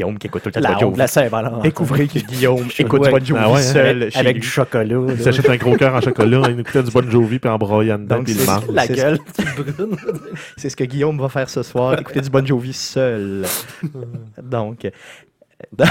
Guillaume. 0.00 0.18
Qui 0.18 0.26
écoute 0.28 0.42
tout 0.42 0.50
le 0.54 0.60
temps 0.62 0.78
Jovi. 0.78 0.98
la 0.98 1.06
Saint-Valentin. 1.06 1.58
Découvrez 1.58 2.06
que 2.08 2.18
Guillaume 2.18 2.66
écoute. 2.78 3.00
Bon 3.10 3.24
Jovi 3.24 3.40
Ah 3.42 3.50
ouais, 3.50 3.58
hein? 3.58 3.62
seul 3.62 4.10
chez 4.10 4.18
Avec 4.18 4.34
lui. 4.34 4.40
du 4.40 4.46
chocolat. 4.46 5.00
Il 5.08 5.20
s'achète 5.20 5.48
un 5.48 5.56
gros 5.56 5.76
cœur 5.76 5.94
en 5.94 6.00
chocolat, 6.00 6.42
il 6.50 6.60
écoutait 6.60 6.82
du 6.82 6.90
Bon 6.90 7.08
Jovi, 7.10 7.38
puis 7.38 7.50
en 7.50 7.58
broyant 7.58 7.98
dedans, 7.98 8.16
Donc, 8.16 8.24
puis 8.26 8.34
il 8.38 8.46
mange. 8.46 8.64
La 8.72 8.86
C'est 8.86 8.94
gueule 8.94 9.18
brune. 9.56 9.96
C'est 10.56 10.70
ce 10.70 10.76
que 10.76 10.84
Guillaume 10.84 11.18
va 11.20 11.28
faire 11.28 11.48
ce 11.50 11.62
soir, 11.62 11.98
écouter 11.98 12.20
du 12.20 12.30
Bon 12.30 12.44
Jovi 12.46 12.72
seul. 12.72 13.44
Donc, 14.42 14.84
euh, 14.86 14.90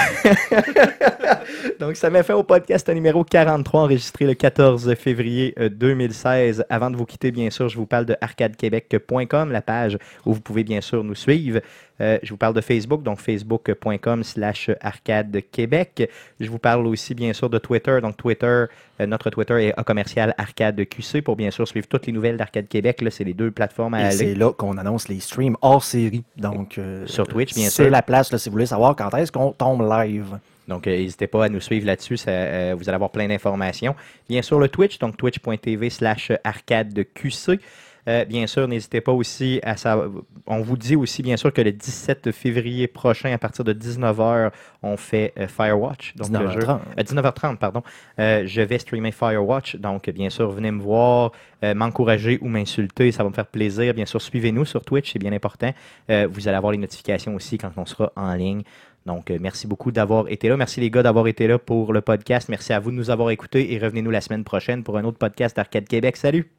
donc 1.79 1.95
ça 1.95 2.09
m'a 2.09 2.23
fait 2.23 2.33
au 2.33 2.41
podcast 2.41 2.89
numéro 2.89 3.23
43 3.23 3.81
enregistré 3.81 4.25
le 4.25 4.33
14 4.33 4.95
février 4.95 5.53
euh, 5.59 5.69
2016. 5.69 6.65
Avant 6.71 6.89
de 6.89 6.97
vous 6.97 7.05
quitter, 7.05 7.29
bien 7.31 7.51
sûr, 7.51 7.69
je 7.69 7.77
vous 7.77 7.85
parle 7.85 8.05
de 8.05 8.15
arcadequebec.com, 8.19 9.51
la 9.51 9.61
page 9.61 9.97
où 10.25 10.33
vous 10.33 10.41
pouvez 10.41 10.63
bien 10.63 10.81
sûr 10.81 11.03
nous 11.03 11.13
suivre. 11.13 11.59
Euh, 12.01 12.17
je 12.23 12.29
vous 12.29 12.37
parle 12.37 12.53
de 12.53 12.61
Facebook, 12.61 13.03
donc 13.03 13.19
facebook.com 13.19 14.23
slash 14.23 14.69
arcade 14.81 15.41
québec. 15.51 16.09
Je 16.39 16.49
vous 16.49 16.59
parle 16.59 16.87
aussi 16.87 17.13
bien 17.13 17.33
sûr 17.33 17.49
de 17.49 17.57
Twitter. 17.57 17.99
Donc 18.01 18.17
Twitter, 18.17 18.65
euh, 19.01 19.05
notre 19.05 19.29
Twitter 19.29 19.67
est 19.67 19.73
à 19.77 19.83
commercial 19.83 20.33
arcade 20.37 20.83
QC 20.87 21.21
pour 21.21 21.35
bien 21.35 21.51
sûr 21.51 21.67
suivre 21.67 21.87
toutes 21.87 22.07
les 22.07 22.13
nouvelles 22.13 22.37
d'Arcade 22.37 22.67
Québec. 22.67 23.01
Là, 23.01 23.11
c'est 23.11 23.23
les 23.23 23.33
deux 23.33 23.51
plateformes 23.51 23.93
à 23.95 24.01
Et 24.01 24.05
aller. 24.05 24.15
c'est 24.17 24.35
là 24.35 24.51
qu'on 24.53 24.77
annonce 24.77 25.07
les 25.07 25.19
streams 25.19 25.57
hors 25.61 25.83
série. 25.83 26.23
Donc, 26.37 26.77
euh, 26.77 27.05
Sur 27.07 27.27
Twitch, 27.27 27.53
bien 27.53 27.65
C'est 27.69 27.83
sûr. 27.83 27.89
la 27.91 28.01
place 28.01 28.31
là, 28.31 28.37
si 28.37 28.49
vous 28.49 28.53
voulez 28.53 28.65
savoir 28.65 28.95
quand 28.95 29.13
est-ce 29.15 29.31
qu'on 29.31 29.51
tombe 29.51 29.81
live. 29.89 30.37
Donc, 30.67 30.85
euh, 30.85 30.91
n'hésitez 30.91 31.25
pas 31.25 31.45
à 31.45 31.49
nous 31.49 31.59
suivre 31.59 31.87
là-dessus. 31.87 32.17
ça, 32.17 32.29
euh, 32.29 32.75
vous 32.77 32.87
allez 32.87 32.95
avoir 32.95 33.09
plein 33.09 33.27
d'informations. 33.27 33.95
Bien 34.29 34.43
sûr, 34.43 34.59
le 34.59 34.67
Twitch, 34.69 34.99
donc 34.99 35.17
twitch.tv 35.17 35.89
slash 35.89 36.31
arcade 36.43 36.93
QC. 37.15 37.59
Euh, 38.07 38.25
bien 38.25 38.47
sûr, 38.47 38.67
n'hésitez 38.67 39.01
pas 39.01 39.11
aussi 39.11 39.59
à 39.63 39.75
savoir. 39.77 40.09
On 40.47 40.61
vous 40.61 40.77
dit 40.77 40.95
aussi, 40.95 41.21
bien 41.21 41.37
sûr, 41.37 41.51
que 41.53 41.61
le 41.61 41.71
17 41.71 42.31
février 42.31 42.87
prochain, 42.87 43.31
à 43.33 43.37
partir 43.37 43.63
de 43.65 43.73
19h, 43.73 44.51
on 44.83 44.97
fait 44.97 45.33
euh, 45.37 45.47
Firewatch. 45.47 46.15
Donc, 46.15 46.29
le 46.31 46.49
jeu- 46.51 46.59
19h30. 46.59 46.79
euh, 46.97 47.03
19h30, 47.03 47.57
pardon. 47.57 47.83
Je 48.17 48.61
vais 48.61 48.79
streamer 48.79 49.11
Firewatch. 49.11 49.75
Donc, 49.75 50.09
bien 50.09 50.29
sûr, 50.29 50.49
venez 50.49 50.71
me 50.71 50.81
voir, 50.81 51.31
m'encourager 51.63 52.39
ou 52.41 52.47
m'insulter. 52.47 53.11
Ça 53.11 53.23
va 53.23 53.29
me 53.29 53.35
faire 53.35 53.47
plaisir. 53.47 53.93
Bien 53.93 54.05
sûr, 54.05 54.21
suivez-nous 54.21 54.65
sur 54.65 54.83
Twitch, 54.85 55.11
c'est 55.13 55.19
bien 55.19 55.33
important. 55.33 55.71
Vous 56.07 56.47
allez 56.47 56.57
avoir 56.57 56.71
les 56.71 56.77
notifications 56.77 57.35
aussi 57.35 57.57
quand 57.57 57.71
on 57.77 57.85
sera 57.85 58.11
en 58.15 58.33
ligne. 58.33 58.63
Donc, 59.05 59.29
merci 59.39 59.65
beaucoup 59.67 59.91
d'avoir 59.91 60.27
été 60.29 60.49
là. 60.49 60.57
Merci 60.57 60.79
les 60.81 60.89
gars 60.91 61.03
d'avoir 61.03 61.27
été 61.27 61.47
là 61.47 61.57
pour 61.57 61.93
le 61.93 62.01
podcast. 62.01 62.49
Merci 62.49 62.73
à 62.73 62.79
vous 62.79 62.91
de 62.91 62.95
nous 62.95 63.09
avoir 63.09 63.29
écoutés 63.31 63.73
et 63.73 63.77
revenez-nous 63.79 64.11
la 64.11 64.21
semaine 64.21 64.43
prochaine 64.43 64.83
pour 64.83 64.97
un 64.97 65.03
autre 65.03 65.17
podcast 65.17 65.55
d'Arcade 65.55 65.87
Québec. 65.87 66.17
Salut! 66.17 66.49